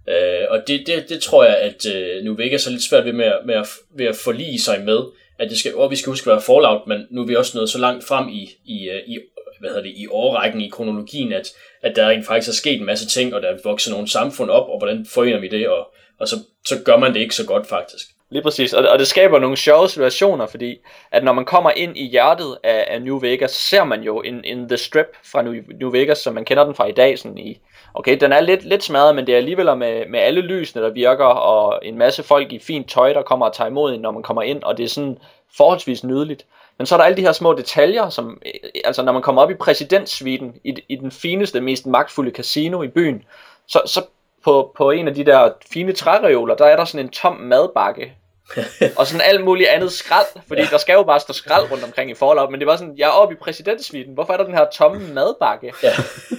Øh, 0.10 0.46
og 0.50 0.68
det, 0.68 0.88
det, 0.88 1.10
det 1.10 1.22
tror 1.22 1.44
jeg, 1.44 1.58
at 1.58 1.86
øh, 1.96 2.24
nu 2.24 2.34
Vegas 2.34 2.68
er 2.68 2.72
lidt 2.72 2.84
svært 2.84 3.06
ved 3.06 3.14
med, 3.14 3.26
at, 3.26 3.40
med 3.46 3.56
at, 3.56 3.68
ved 3.98 4.06
at 4.06 4.16
forlige 4.16 4.62
sig 4.62 4.82
med, 4.82 5.00
at 5.40 5.50
det 5.50 5.60
skal, 5.60 5.76
og 5.76 5.92
vi 5.92 5.96
skal 5.96 6.10
huske 6.10 6.32
at 6.32 6.36
være 6.36 6.42
Fallout, 6.42 6.88
men 6.88 7.08
nu 7.12 7.22
er 7.22 7.28
vi 7.28 7.36
også 7.36 7.58
nået 7.58 7.70
så 7.70 7.78
langt 7.78 8.04
frem 8.04 8.30
i, 8.30 8.50
i, 8.66 8.90
øh, 8.90 9.02
i 9.08 9.20
hvad 9.60 9.70
hedder 9.70 9.84
det, 9.84 9.94
i 9.96 10.08
årrækken, 10.08 10.62
i 10.62 10.70
kronologien, 10.70 11.34
at, 11.34 11.48
at 11.82 11.96
der 11.96 12.10
rent 12.10 12.26
faktisk 12.26 12.50
er 12.50 12.54
sket 12.54 12.80
en 12.80 12.86
masse 12.86 13.08
ting, 13.08 13.36
og 13.36 13.42
der 13.42 13.48
er 13.48 13.58
vokset 13.64 13.92
nogle 13.92 14.08
samfund 14.08 14.50
op, 14.50 14.70
og 14.70 14.78
hvordan 14.78 15.06
forener 15.06 15.40
vi 15.40 15.48
det, 15.48 15.68
og, 15.68 15.94
og 16.20 16.28
så, 16.28 16.36
så 16.66 16.84
gør 16.86 16.98
man 16.98 17.14
det 17.14 17.20
ikke 17.20 17.36
så 17.36 17.46
godt 17.46 17.68
faktisk. 17.68 18.08
Lige 18.32 18.44
præcis, 18.44 18.74
og, 18.74 18.90
og 18.90 19.00
det 19.00 19.08
skaber 19.08 19.40
nogle 19.40 19.58
sjove 19.58 19.90
situationer, 19.90 20.48
fordi 20.48 20.80
at 21.12 21.24
når 21.24 21.34
man 21.34 21.46
kommer 21.46 21.72
ind 21.72 21.98
i 21.98 22.10
hjertet 22.10 22.58
af, 22.64 22.86
af 22.88 23.02
New 23.02 23.20
Vegas, 23.20 23.52
så 23.52 23.62
ser 23.62 23.84
man 23.84 24.02
jo 24.02 24.22
en, 24.22 24.42
en 24.44 24.68
The 24.68 24.78
Strip 24.78 25.18
fra 25.32 25.42
New, 25.42 25.54
New 25.80 25.92
Vegas, 25.92 26.18
som 26.18 26.34
man 26.34 26.46
kender 26.46 26.64
den 26.64 26.76
fra 26.76 26.86
i 26.86 26.92
dag, 26.92 27.20
sådan 27.20 27.38
i, 27.38 27.60
okay, 27.94 28.18
den 28.18 28.32
er 28.32 28.42
lidt, 28.42 28.64
lidt 28.66 28.84
smadret, 28.84 29.16
men 29.16 29.28
det 29.28 29.34
er 29.34 29.38
alligevel 29.38 29.78
med, 29.78 30.06
med 30.10 30.20
alle 30.20 30.42
lysene, 30.42 30.82
der 30.82 30.90
virker, 30.90 31.26
og 31.26 31.80
en 31.84 31.98
masse 31.98 32.24
folk 32.24 32.52
i 32.52 32.60
fint 32.60 32.90
tøj, 32.90 33.14
der 33.14 33.22
kommer 33.22 33.46
og 33.46 33.54
tager 33.54 33.70
imod 33.70 33.94
en, 33.94 34.00
når 34.00 34.12
man 34.12 34.24
kommer 34.24 34.42
ind, 34.42 34.64
og 34.64 34.78
det 34.78 34.84
er 34.84 34.90
sådan 34.90 35.18
forholdsvis 35.58 36.04
nydeligt. 36.04 36.46
Men 36.78 36.86
så 36.86 36.96
er 36.96 36.98
der 36.98 37.06
alle 37.06 37.18
de 37.18 37.22
her 37.22 37.32
små 37.32 37.54
detaljer, 37.54 38.10
som, 38.10 38.42
øh, 38.46 38.70
altså 38.86 39.04
når 39.04 39.14
man 39.14 39.22
kommer 39.22 39.42
op 39.42 39.52
i 39.52 39.56
præsidentsviten, 39.56 40.56
i, 40.64 40.76
i 40.90 40.96
den 40.96 41.12
fineste, 41.12 41.62
mest 41.62 41.86
magtfulde 41.86 42.32
casino 42.32 42.82
i 42.82 42.88
byen, 42.88 43.24
så, 43.68 43.82
så 43.86 44.02
på, 44.44 44.72
på 44.78 44.92
en 44.92 45.08
af 45.08 45.16
de 45.16 45.26
der 45.26 45.52
fine 45.72 45.94
træreoler, 45.94 46.56
der 46.56 46.66
er 46.66 46.76
der 46.76 46.86
sådan 46.86 47.06
en 47.06 47.12
tom 47.12 47.36
madbakke, 47.36 48.14
og 48.97 49.08
sådan 49.08 49.22
alt 49.26 49.43
muligt 49.43 49.70
andet 49.70 49.91
skrald, 49.91 50.28
fordi 50.47 50.62
ja. 50.62 50.68
der 50.72 50.78
skal 50.78 50.93
jo 50.93 51.04
bare 51.04 51.20
stå 51.20 51.34
skrald 51.34 51.72
rundt 51.72 51.84
omkring 51.84 52.12
i 52.12 52.16
Fallout, 52.16 52.52
men 52.52 52.60
det 52.60 52.68
var 52.68 52.76
sådan, 52.76 52.93
jeg 52.97 53.06
er 53.06 53.12
oppe 53.12 53.36
i 53.36 53.38
præsidentsviten, 53.38 54.14
hvorfor 54.14 54.34
er 54.34 54.38
der 54.38 54.43
den 54.43 54.54
her 54.54 54.66
tomme 54.74 55.14
madbakke? 55.14 55.74
Ja. 55.84 55.93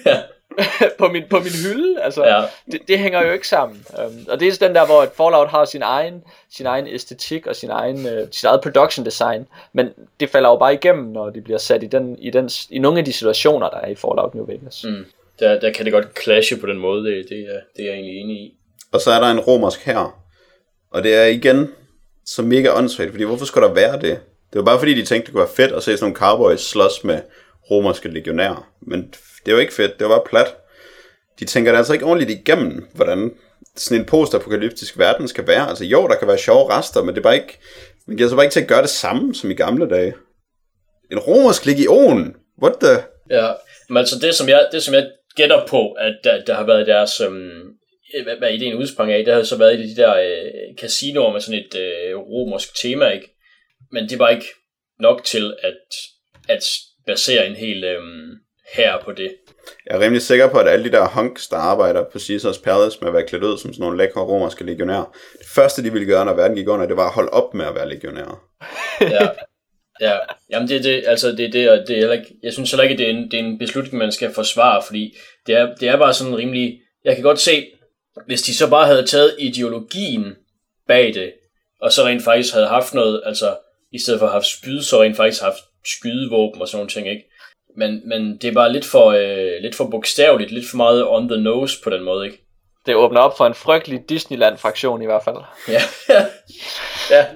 ja. 0.07 0.23
på, 0.99 1.09
min, 1.09 1.23
på 1.31 1.39
min 1.39 1.53
hylde, 1.65 2.03
altså, 2.03 2.25
ja. 2.25 2.43
det, 2.73 2.81
det 2.89 2.99
hænger 2.99 3.27
jo 3.27 3.33
ikke 3.33 3.49
sammen. 3.49 3.87
Um, 4.07 4.27
og 4.29 4.41
det 4.41 4.49
er 4.49 4.67
den 4.67 4.75
der, 4.75 4.87
hvor 4.87 5.07
Fallout 5.17 5.49
har 5.49 5.65
sin 5.65 5.83
egen, 5.83 6.23
sin 6.51 6.67
egen 6.67 6.87
æstetik 6.87 7.47
og 7.47 7.57
sin 7.57 7.71
egen, 7.71 7.97
uh, 7.97 8.29
sit 8.31 8.45
eget 8.45 8.61
production 8.61 9.07
design, 9.07 9.47
men 9.73 9.89
det 10.21 10.31
falder 10.31 10.49
jo 10.49 10.57
bare 10.57 10.75
igennem, 10.75 11.05
når 11.05 11.31
de 11.31 11.41
bliver 11.41 11.59
sat 11.59 11.83
i, 11.83 11.87
den, 11.87 12.19
i, 12.19 12.31
den, 12.31 12.51
i 12.71 12.79
nogle 12.79 12.99
af 12.99 13.05
de 13.05 13.13
situationer, 13.13 13.71
der 13.71 13.79
er 13.79 13.89
i 13.89 13.95
Fallout 13.95 14.35
New 14.35 14.47
Vegas. 14.47 14.85
Mm. 14.85 15.05
Der, 15.39 15.61
der 15.61 15.73
kan 15.73 15.85
det 15.85 15.93
godt 15.93 16.23
clashe 16.23 16.57
på 16.57 16.67
den 16.67 16.79
måde, 16.79 17.05
det, 17.05 17.27
det, 17.29 17.39
er, 17.39 17.61
det 17.77 17.83
er 17.83 17.87
jeg 17.87 17.95
egentlig 17.95 18.17
enig 18.17 18.37
i. 18.37 18.55
Og 18.93 19.01
så 19.01 19.11
er 19.11 19.21
der 19.21 19.31
en 19.31 19.41
romersk 19.41 19.87
her, 19.87 20.19
og 20.91 21.03
det 21.03 21.15
er 21.15 21.25
igen 21.25 21.73
så 22.27 22.43
mega 22.43 22.73
åndssvagt, 22.79 23.11
fordi 23.11 23.25
hvorfor 23.25 23.45
skulle 23.45 23.69
der 23.69 23.75
være 23.75 24.01
det? 24.01 24.21
Det 24.53 24.59
var 24.59 24.63
bare 24.63 24.79
fordi, 24.79 24.95
de 24.95 25.05
tænkte, 25.05 25.27
det 25.27 25.33
kunne 25.33 25.45
være 25.45 25.55
fedt 25.57 25.73
at 25.73 25.83
se 25.83 25.97
sådan 25.97 26.05
nogle 26.05 26.17
cowboys 26.17 26.61
slås 26.61 27.05
med 27.05 27.21
romerske 27.71 28.09
legionærer. 28.09 28.69
Men 28.81 29.15
det 29.47 29.55
var 29.55 29.61
ikke 29.61 29.75
fedt, 29.75 29.99
det 29.99 30.09
var 30.09 30.17
bare 30.17 30.27
plat. 30.27 30.57
De 31.41 31.45
tænker 31.45 31.73
det 31.73 31.79
altså 31.79 31.93
ikke 31.93 32.05
ordentligt 32.05 32.41
igennem, 32.41 32.87
hvordan 32.95 33.31
sådan 33.77 34.01
en 34.01 34.07
postapokalyptisk 34.07 34.99
verden 34.99 35.29
skal 35.29 35.47
være. 35.47 35.69
Altså 35.69 35.85
jo, 35.85 36.09
der 36.09 36.15
kan 36.15 36.29
være 36.29 36.39
sjove 36.39 36.71
rester, 36.71 37.03
men 37.03 37.15
det 37.15 37.21
er 37.21 37.23
bare 37.23 37.35
ikke, 37.35 37.59
man 38.07 38.17
giver 38.17 38.29
så 38.29 38.35
bare 38.35 38.45
ikke 38.45 38.53
til 38.53 38.61
at 38.61 38.69
gøre 38.69 38.83
det 38.83 38.91
samme 38.91 39.35
som 39.35 39.51
i 39.51 39.55
gamle 39.55 39.89
dage. 39.89 40.15
En 41.13 41.19
romersk 41.19 41.67
legion? 41.67 42.35
What 42.63 42.75
the? 42.81 43.05
Ja, 43.31 43.53
men 43.89 43.97
altså 43.97 44.19
det 44.19 44.35
som 44.35 44.49
jeg, 44.49 44.69
det, 44.73 44.83
som 44.83 44.95
jeg 44.95 45.07
gætter 45.37 45.67
på, 45.67 45.93
at 45.93 46.15
der, 46.25 46.45
der 46.45 46.55
har 46.55 46.67
været 46.67 46.87
deres, 46.87 47.21
øhm, 47.21 47.63
hvad, 48.25 48.37
hvad 48.39 48.53
ideen 48.53 48.75
udsprang 48.75 49.13
af, 49.13 49.25
det 49.25 49.35
har 49.35 49.43
så 49.43 49.59
været 49.59 49.81
i 49.81 49.95
de 49.95 49.97
der 49.97 50.15
øh, 50.17 50.77
casinoer 50.81 51.33
med 51.33 51.41
sådan 51.41 51.61
et 51.61 51.75
øh, 51.81 52.17
romersk 52.17 52.81
tema, 52.83 53.09
ikke? 53.09 53.29
Men 53.93 54.09
det 54.09 54.19
var 54.19 54.29
ikke 54.29 54.47
nok 55.01 55.25
til 55.25 55.55
at, 55.63 55.79
at 56.49 56.65
basere 57.07 57.47
en 57.47 57.57
hel 57.57 57.85
øh, 57.85 58.03
her 58.75 58.99
på 59.05 59.13
det. 59.13 59.35
Jeg 59.87 59.97
er 59.97 60.01
rimelig 60.01 60.23
sikker 60.23 60.49
på, 60.51 60.59
at 60.59 60.69
alle 60.69 60.85
de 60.85 60.93
der 60.93 61.09
hunks, 61.09 61.49
der 61.49 61.57
arbejder 61.57 62.05
på 62.13 62.19
Caesars 62.19 62.59
Palace 62.59 62.99
med 63.01 63.09
at 63.09 63.15
være 63.15 63.27
klædt 63.27 63.45
ud 63.45 63.59
som 63.59 63.73
sådan 63.73 63.83
nogle 63.83 63.99
lækre 63.99 64.21
romerske 64.21 64.65
legionærer, 64.65 65.17
det 65.39 65.47
første 65.55 65.85
de 65.85 65.93
ville 65.93 66.07
gøre, 66.07 66.25
når 66.25 66.35
verden 66.35 66.57
gik 66.57 66.69
under, 66.69 66.87
det 66.87 66.97
var 66.97 67.07
at 67.07 67.15
holde 67.15 67.31
op 67.31 67.55
med 67.55 67.67
at 67.67 67.75
være 67.75 67.89
legionærer. 67.89 68.49
ja. 69.01 69.29
Ja, 70.01 70.17
jamen 70.51 70.69
det 70.69 70.77
er 70.77 70.83
det, 70.83 71.05
altså 71.07 71.29
det 71.29 71.45
er 71.45 71.51
det, 71.51 71.71
og 71.71 71.79
det 71.87 71.91
er 71.91 71.99
heller 71.99 72.13
ikke, 72.13 72.35
jeg 72.43 72.53
synes 72.53 72.71
heller 72.71 72.83
ikke, 72.83 72.93
at 72.93 72.99
det 72.99 73.07
er, 73.07 73.11
en, 73.11 73.31
det 73.31 73.41
er 73.41 73.45
en 73.45 73.59
beslutning, 73.59 73.99
man 73.99 74.13
skal 74.13 74.35
forsvare, 74.35 74.83
fordi 74.87 75.17
det 75.47 75.55
er, 75.55 75.75
det 75.75 75.89
er 75.89 75.97
bare 75.97 76.15
sådan 76.15 76.37
rimelig, 76.37 76.81
jeg 77.05 77.15
kan 77.15 77.23
godt 77.23 77.41
se, 77.41 77.67
hvis 78.27 78.43
de 78.43 78.55
så 78.55 78.71
bare 78.71 78.87
havde 78.87 79.07
taget 79.07 79.37
ideologien 79.39 80.37
bag 80.89 81.15
det, 81.15 81.33
og 81.81 81.93
så 81.93 82.05
rent 82.05 82.25
faktisk 82.25 82.55
havde 82.55 82.67
haft 82.69 82.95
noget, 82.95 83.23
altså 83.27 83.57
i 83.93 83.99
stedet 83.99 84.19
for 84.19 84.27
at 84.27 84.33
have 84.33 84.37
haft 84.41 84.59
spyd, 84.59 84.83
så 84.83 85.03
rent 85.03 85.17
faktisk 85.17 85.43
haft 85.43 85.65
skydevåben 85.85 86.63
og 86.63 86.69
sådan 86.69 86.79
nogle 86.79 86.91
ting, 86.91 87.09
ikke? 87.09 87.25
Men, 87.77 88.09
men 88.09 88.39
det 88.39 88.49
er 88.49 88.53
bare 88.53 88.73
lidt 88.73 88.85
for, 88.85 89.07
øh, 89.11 89.63
lidt 89.63 89.75
for 89.75 89.91
bogstaveligt, 89.91 90.51
lidt 90.51 90.71
for 90.71 90.77
meget 90.77 91.05
on 91.09 91.29
the 91.29 91.41
nose 91.41 91.83
på 91.85 91.91
den 91.91 92.03
måde, 92.03 92.27
ikke? 92.27 92.39
Det 92.87 92.95
åbner 92.95 93.21
op 93.21 93.37
for 93.37 93.47
en 93.47 93.55
frygtelig 93.55 94.01
Disneyland-fraktion 94.09 95.03
i 95.03 95.07
hvert 95.07 95.25
fald. 95.25 95.37
ja, 95.69 95.83
ja, 97.17 97.27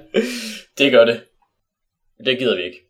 det 0.79 0.93
gør 0.93 1.05
det. 1.05 1.21
Det 2.25 2.39
gider 2.39 2.57
vi 2.57 2.63
ikke. 2.63 2.81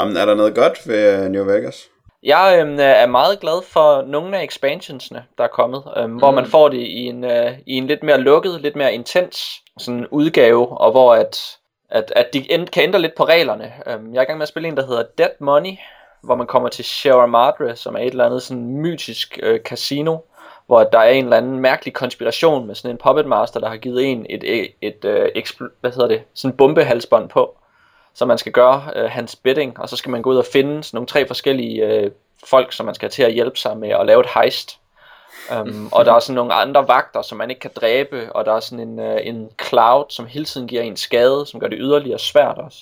Jamen, 0.00 0.16
er 0.16 0.26
der 0.26 0.34
noget 0.34 0.54
godt 0.54 0.88
ved 0.88 1.24
øh, 1.24 1.30
New 1.30 1.44
Vegas? 1.44 1.88
Jeg 2.26 2.66
øh, 2.66 2.78
er 2.78 3.06
meget 3.06 3.40
glad 3.40 3.62
for 3.62 4.02
nogle 4.02 4.38
af 4.38 4.44
expansionsne, 4.44 5.24
der 5.38 5.44
er 5.44 5.48
kommet, 5.48 5.82
øh, 5.96 6.10
mm. 6.10 6.16
hvor 6.16 6.30
man 6.30 6.46
får 6.46 6.68
det 6.68 6.78
i 6.78 7.06
en, 7.06 7.24
øh, 7.24 7.52
i 7.66 7.72
en 7.72 7.86
lidt 7.86 8.02
mere 8.02 8.20
lukket, 8.20 8.60
lidt 8.60 8.76
mere 8.76 8.94
intens 8.94 9.62
sådan 9.78 10.06
udgave, 10.06 10.78
og 10.78 10.90
hvor 10.90 11.14
at, 11.14 11.58
at, 11.90 12.12
at 12.16 12.32
de 12.32 12.42
kan 12.72 12.82
ændre 12.82 12.98
lidt 12.98 13.14
på 13.14 13.24
reglerne. 13.24 13.72
Øh, 13.86 14.12
jeg 14.12 14.18
er 14.18 14.22
i 14.22 14.24
gang 14.24 14.38
med 14.38 14.42
at 14.44 14.48
spille 14.48 14.68
en, 14.68 14.76
der 14.76 14.86
hedder 14.86 15.02
Dead 15.18 15.30
Money, 15.40 15.72
hvor 16.22 16.34
man 16.34 16.46
kommer 16.46 16.68
til 16.68 16.84
Sierra 16.84 17.26
Madre, 17.26 17.76
som 17.76 17.94
er 17.94 18.00
et 18.00 18.06
eller 18.06 18.26
andet 18.26 18.42
sådan 18.42 18.66
mytisk 18.66 19.38
øh, 19.42 19.60
casino, 19.60 20.16
hvor 20.66 20.84
der 20.84 20.98
er 20.98 21.10
en 21.10 21.24
eller 21.24 21.36
anden 21.36 21.60
mærkelig 21.60 21.94
konspiration 21.94 22.66
med 22.66 22.74
sådan 22.74 22.90
en 22.90 22.98
puppet 22.98 23.26
master, 23.26 23.60
der 23.60 23.68
har 23.68 23.76
givet 23.76 24.04
en 24.04 24.26
et, 24.30 24.44
et, 24.44 24.70
et, 24.80 25.04
et 25.04 25.04
øh, 25.04 25.68
hvad 25.80 25.90
hedder 25.90 26.08
det, 26.08 26.22
sådan 26.34 26.56
bombehalsbånd 26.56 27.28
på 27.28 27.56
så 28.16 28.24
man 28.24 28.38
skal 28.38 28.52
gøre 28.52 28.90
øh, 28.96 29.10
hans 29.10 29.36
bidding, 29.36 29.80
og 29.80 29.88
så 29.88 29.96
skal 29.96 30.10
man 30.10 30.22
gå 30.22 30.30
ud 30.30 30.36
og 30.36 30.44
finde 30.52 30.84
sådan 30.84 30.96
nogle 30.96 31.06
tre 31.06 31.26
forskellige 31.26 31.86
øh, 31.86 32.10
folk, 32.44 32.72
som 32.72 32.86
man 32.86 32.94
skal 32.94 33.10
til 33.10 33.22
at 33.22 33.32
hjælpe 33.32 33.58
sig 33.58 33.76
med 33.76 33.88
at 33.88 34.06
lave 34.06 34.20
et 34.20 34.26
heist. 34.34 34.78
Um, 35.60 35.88
og 35.92 36.04
der 36.04 36.12
er 36.12 36.18
sådan 36.18 36.34
nogle 36.34 36.54
andre 36.54 36.88
vagter, 36.88 37.22
som 37.22 37.38
man 37.38 37.50
ikke 37.50 37.60
kan 37.60 37.70
dræbe, 37.76 38.32
og 38.32 38.44
der 38.44 38.52
er 38.52 38.60
sådan 38.60 38.88
en, 38.88 38.98
uh, 38.98 39.16
en 39.22 39.50
cloud, 39.68 40.04
som 40.08 40.26
hele 40.26 40.44
tiden 40.44 40.68
giver 40.68 40.82
en 40.82 40.96
skade, 40.96 41.46
som 41.46 41.60
gør 41.60 41.68
det 41.68 41.78
yderligere 41.80 42.18
svært 42.18 42.58
også. 42.58 42.78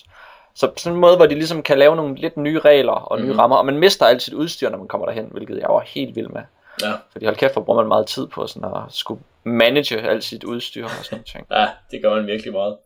Så 0.53 0.67
på 0.67 0.73
sådan 0.77 0.93
en 0.95 1.01
måde, 1.01 1.15
hvor 1.15 1.25
de 1.25 1.35
ligesom 1.35 1.63
kan 1.63 1.77
lave 1.77 1.95
nogle 1.95 2.15
lidt 2.15 2.37
nye 2.37 2.59
regler 2.59 2.93
og 2.93 3.21
nye 3.21 3.31
mm. 3.31 3.39
rammer, 3.39 3.55
og 3.55 3.65
man 3.65 3.77
mister 3.77 4.05
alt 4.05 4.21
sit 4.21 4.33
udstyr, 4.33 4.69
når 4.69 4.77
man 4.77 4.87
kommer 4.87 5.07
derhen, 5.07 5.27
hvilket 5.31 5.57
jeg 5.59 5.69
var 5.69 5.83
helt 5.87 6.15
vild 6.15 6.27
med. 6.27 6.41
Ja. 6.81 6.91
Fordi 7.11 7.25
hold 7.25 7.35
kæft, 7.35 7.53
hvor 7.53 7.61
bruger 7.61 7.81
man 7.81 7.87
meget 7.87 8.07
tid 8.07 8.27
på 8.27 8.47
sådan 8.47 8.71
at 8.75 8.81
skulle 8.89 9.21
manage 9.43 10.01
alt 10.01 10.23
sit 10.23 10.43
udstyr 10.43 10.85
og 10.85 10.91
sådan 11.03 11.23
noget. 11.33 11.61
Ja, 11.61 11.67
det 11.91 12.01
gør 12.03 12.15
man 12.15 12.27
virkelig 12.27 12.53
meget 12.53 12.77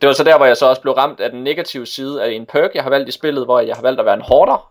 det 0.00 0.06
var 0.06 0.12
så 0.12 0.24
der, 0.24 0.36
hvor 0.36 0.46
jeg 0.46 0.56
så 0.56 0.66
også 0.66 0.82
blev 0.82 0.94
ramt 0.94 1.20
af 1.20 1.30
den 1.30 1.44
negative 1.44 1.86
side 1.86 2.24
af 2.24 2.30
en 2.30 2.46
perk, 2.46 2.70
jeg 2.74 2.82
har 2.82 2.90
valgt 2.90 3.08
i 3.08 3.12
spillet, 3.12 3.44
hvor 3.44 3.60
jeg 3.60 3.74
har 3.74 3.82
valgt 3.82 4.00
at 4.00 4.06
være 4.06 4.14
en 4.14 4.20
hårder. 4.20 4.70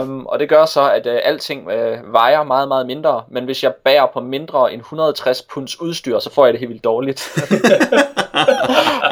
Um, 0.00 0.26
og 0.26 0.38
det 0.38 0.48
gør 0.48 0.64
så, 0.64 0.90
at 0.90 1.06
uh, 1.06 1.12
alting 1.22 1.66
uh, 1.66 2.12
vejer 2.12 2.42
meget, 2.42 2.68
meget 2.68 2.86
mindre. 2.86 3.24
Men 3.30 3.44
hvis 3.44 3.62
jeg 3.62 3.74
bærer 3.84 4.06
på 4.12 4.20
mindre 4.20 4.72
end 4.72 4.80
160 4.80 5.42
punds 5.42 5.80
udstyr, 5.80 6.18
så 6.18 6.30
får 6.30 6.46
jeg 6.46 6.52
det 6.52 6.60
helt 6.60 6.70
vildt 6.70 6.84
dårligt. 6.84 7.20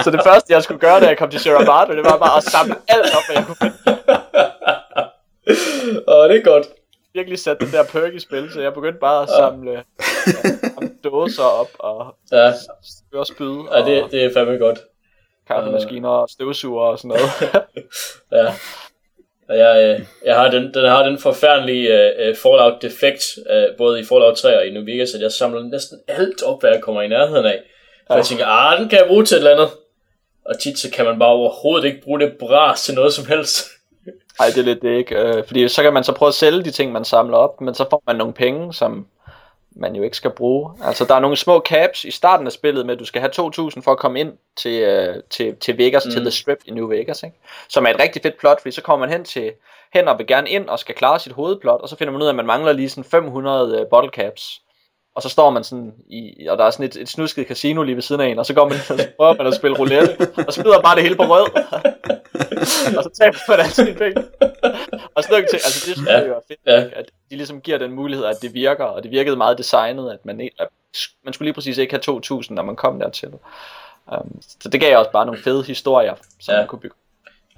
så 0.05 0.11
det 0.13 0.21
første, 0.25 0.53
jeg 0.53 0.63
skulle 0.63 0.81
gøre, 0.81 1.01
da 1.01 1.07
jeg 1.07 1.19
kom 1.19 1.31
til 1.31 1.41
Sierra 1.41 1.59
Madre, 1.59 1.97
det 1.97 2.05
var 2.05 2.19
bare 2.19 2.37
at 2.37 2.43
samle 2.43 2.75
alt 2.89 3.15
op, 3.17 3.23
hvad 3.27 3.37
jeg 3.37 3.47
kunne 3.47 3.57
finde. 3.63 3.77
Åh, 6.09 6.29
det 6.29 6.37
er 6.37 6.43
godt. 6.45 6.67
Virkelig 7.15 7.39
sat 7.39 7.61
den 7.61 7.71
der 7.73 7.85
perk 7.85 8.15
i 8.15 8.21
spil, 8.21 8.51
så 8.53 8.61
jeg 8.61 8.75
begyndte 8.75 8.99
bare 9.01 9.23
at 9.23 9.29
samle, 9.29 9.71
ja, 9.71 9.83
dåser 11.05 11.43
op 11.43 11.69
og 11.79 12.15
ja. 12.33 12.53
spyd. 13.25 13.57
Ja, 13.73 13.79
det, 13.79 14.11
det 14.11 14.25
er 14.25 14.31
fandme 14.35 14.59
godt 14.59 14.79
kaffemaskiner 15.55 16.09
og 16.09 16.29
støvsuger 16.29 16.83
og 16.83 16.99
sådan 16.99 17.09
noget. 17.09 17.31
ja. 18.47 18.53
Jeg, 19.55 19.99
øh, 20.01 20.07
jeg 20.25 20.35
har 20.35 20.51
den, 20.51 20.75
den 20.75 20.85
har 20.85 21.05
den 21.09 21.19
forfærdelige 21.19 21.89
uh, 21.93 22.37
Fallout 22.37 22.83
defekt, 22.83 23.25
uh, 23.51 23.77
både 23.79 24.01
i 24.01 24.05
Fallout 24.05 24.37
3 24.37 24.59
og 24.59 24.67
i 24.67 24.71
New 24.71 24.85
Vegas, 24.85 25.15
at 25.15 25.21
jeg 25.21 25.33
samler 25.33 25.63
næsten 25.63 25.99
alt 26.09 26.43
op, 26.43 26.61
hvad 26.61 26.71
jeg 26.71 26.81
kommer 26.81 27.03
i 27.03 27.09
nærheden 27.09 27.47
af. 27.47 27.63
For 28.07 28.15
ja. 28.15 28.17
jeg 28.17 28.27
tænker, 28.27 28.47
ah, 28.47 28.81
den 28.81 28.89
kan 28.89 28.99
jeg 28.99 29.07
bruge 29.07 29.25
til 29.25 29.35
et 29.35 29.39
eller 29.39 29.51
andet. 29.51 29.69
Og 30.45 30.59
tit 30.59 30.79
så 30.79 30.91
kan 30.91 31.05
man 31.05 31.19
bare 31.19 31.29
overhovedet 31.29 31.87
ikke 31.87 32.01
bruge 32.03 32.21
det 32.21 32.33
bras 32.41 32.85
til 32.85 32.95
noget 32.95 33.13
som 33.13 33.27
helst. 33.27 33.67
Nej, 34.39 34.49
det 34.49 34.59
er 34.59 34.65
lidt 34.65 34.83
det 34.83 34.99
ikke. 34.99 35.17
Øh, 35.17 35.45
fordi 35.45 35.69
så 35.69 35.83
kan 35.83 35.93
man 35.93 36.05
så 36.05 36.13
prøve 36.13 36.29
at 36.29 36.35
sælge 36.35 36.63
de 36.63 36.71
ting, 36.71 36.93
man 36.93 37.05
samler 37.05 37.37
op, 37.37 37.61
men 37.61 37.75
så 37.75 37.85
får 37.91 38.03
man 38.07 38.17
nogle 38.17 38.33
penge, 38.33 38.75
som 38.75 39.07
man 39.77 39.97
jo 39.97 40.03
ikke 40.03 40.17
skal 40.17 40.31
bruge. 40.31 40.73
Altså, 40.83 41.05
der 41.05 41.15
er 41.15 41.21
nogle 41.21 41.37
små 41.37 41.61
caps 41.61 42.05
i 42.05 42.11
starten 42.11 42.47
af 42.47 42.53
spillet 42.53 42.87
med, 42.87 42.95
at 42.95 43.01
du 43.01 43.05
skal 43.05 43.21
have 43.21 43.33
2.000 43.33 43.81
for 43.81 43.93
at 43.93 43.99
komme 43.99 44.21
ind 44.21 44.33
til, 44.57 44.83
øh, 44.83 45.17
til, 45.31 45.57
til 45.57 45.79
Vegas, 45.79 46.07
mm. 46.07 46.13
til 46.13 46.21
The 46.21 46.31
Strip 46.31 46.59
i 46.65 46.71
New 46.71 46.89
Vegas, 46.89 47.23
ikke? 47.23 47.37
Som 47.69 47.87
er 47.87 47.91
et 47.91 48.01
rigtig 48.01 48.23
fedt 48.23 48.39
plot, 48.39 48.61
fordi 48.61 48.73
så 48.73 48.83
kommer 48.83 49.07
man 49.07 49.17
hen 49.17 49.25
til 49.25 49.53
hen 49.95 50.09
og 50.09 50.19
vil 50.19 50.27
gerne 50.27 50.51
ind 50.51 50.69
og 50.69 50.79
skal 50.79 50.95
klare 50.95 51.19
sit 51.19 51.33
hovedplot, 51.33 51.81
og 51.81 51.89
så 51.89 51.97
finder 51.97 52.13
man 52.13 52.23
ud 52.23 52.27
af, 52.27 52.31
at 52.31 52.37
man 52.37 52.47
mangler 52.47 52.73
lige 52.73 52.89
sådan 52.89 53.05
500 53.05 53.81
øh, 53.81 53.87
bottle 53.91 54.11
caps. 54.11 54.63
Og 55.15 55.23
så 55.23 55.29
står 55.29 55.51
man 55.51 55.65
sådan 55.65 55.93
i, 56.09 56.47
og 56.49 56.59
der 56.59 56.65
er 56.65 56.71
sådan 56.71 56.87
et, 56.87 56.97
et 56.97 57.09
snusket 57.09 57.47
casino 57.49 57.83
lige 57.83 57.95
ved 57.95 58.03
siden 58.03 58.21
af 58.21 58.27
en, 58.27 58.39
og 58.39 58.47
så 58.47 58.55
går 58.55 58.69
man 58.69 58.79
og 58.79 58.99
så 58.99 59.09
prøver 59.17 59.35
man 59.37 59.47
at 59.47 59.55
spille 59.55 59.79
roulette, 59.79 60.17
og 60.47 60.53
smider 60.53 60.81
bare 60.81 60.95
det 60.95 61.03
hele 61.03 61.17
på 61.17 61.23
rød. 61.23 61.51
og 62.99 63.05
så 63.05 63.11
taber 63.21 63.39
man 63.49 63.61
alle 63.61 63.73
sine 63.73 63.95
penge. 63.95 64.25
Og 65.15 65.23
sådan 65.25 65.47
til, 65.51 65.57
altså 65.57 65.87
det 65.87 65.95
synes 65.97 66.09
jeg 66.09 66.25
jo 66.29 66.35
er 66.35 66.41
fedt, 66.49 66.61
Ja. 66.67 66.85
at 66.99 67.07
de 67.31 67.37
ligesom 67.37 67.61
giver 67.61 67.79
den 67.79 67.93
mulighed, 67.93 68.25
at 68.27 68.37
det 68.43 68.55
virker, 68.55 68.85
og 68.85 69.03
det 69.03 69.11
virkede 69.11 69.37
meget 69.37 69.59
designet, 69.59 70.13
at 70.13 70.27
man, 70.27 70.41
at 70.59 70.69
man 71.25 71.33
skulle 71.33 71.47
lige 71.47 71.55
præcis 71.55 71.79
ikke 71.79 72.01
have 72.07 72.21
2.000, 72.43 72.47
når 72.55 72.63
man 72.63 72.77
kom 72.77 72.99
dertil. 72.99 73.29
Um, 74.13 74.43
så 74.61 74.69
det 74.69 74.81
gav 74.81 74.99
også 74.99 75.11
bare 75.11 75.27
nogle 75.27 75.41
fede 75.43 75.63
historier, 75.65 76.15
som 76.41 76.53
Ja. 76.55 76.59
man 76.59 76.69
kunne 76.69 76.79
bygge. 76.81 76.97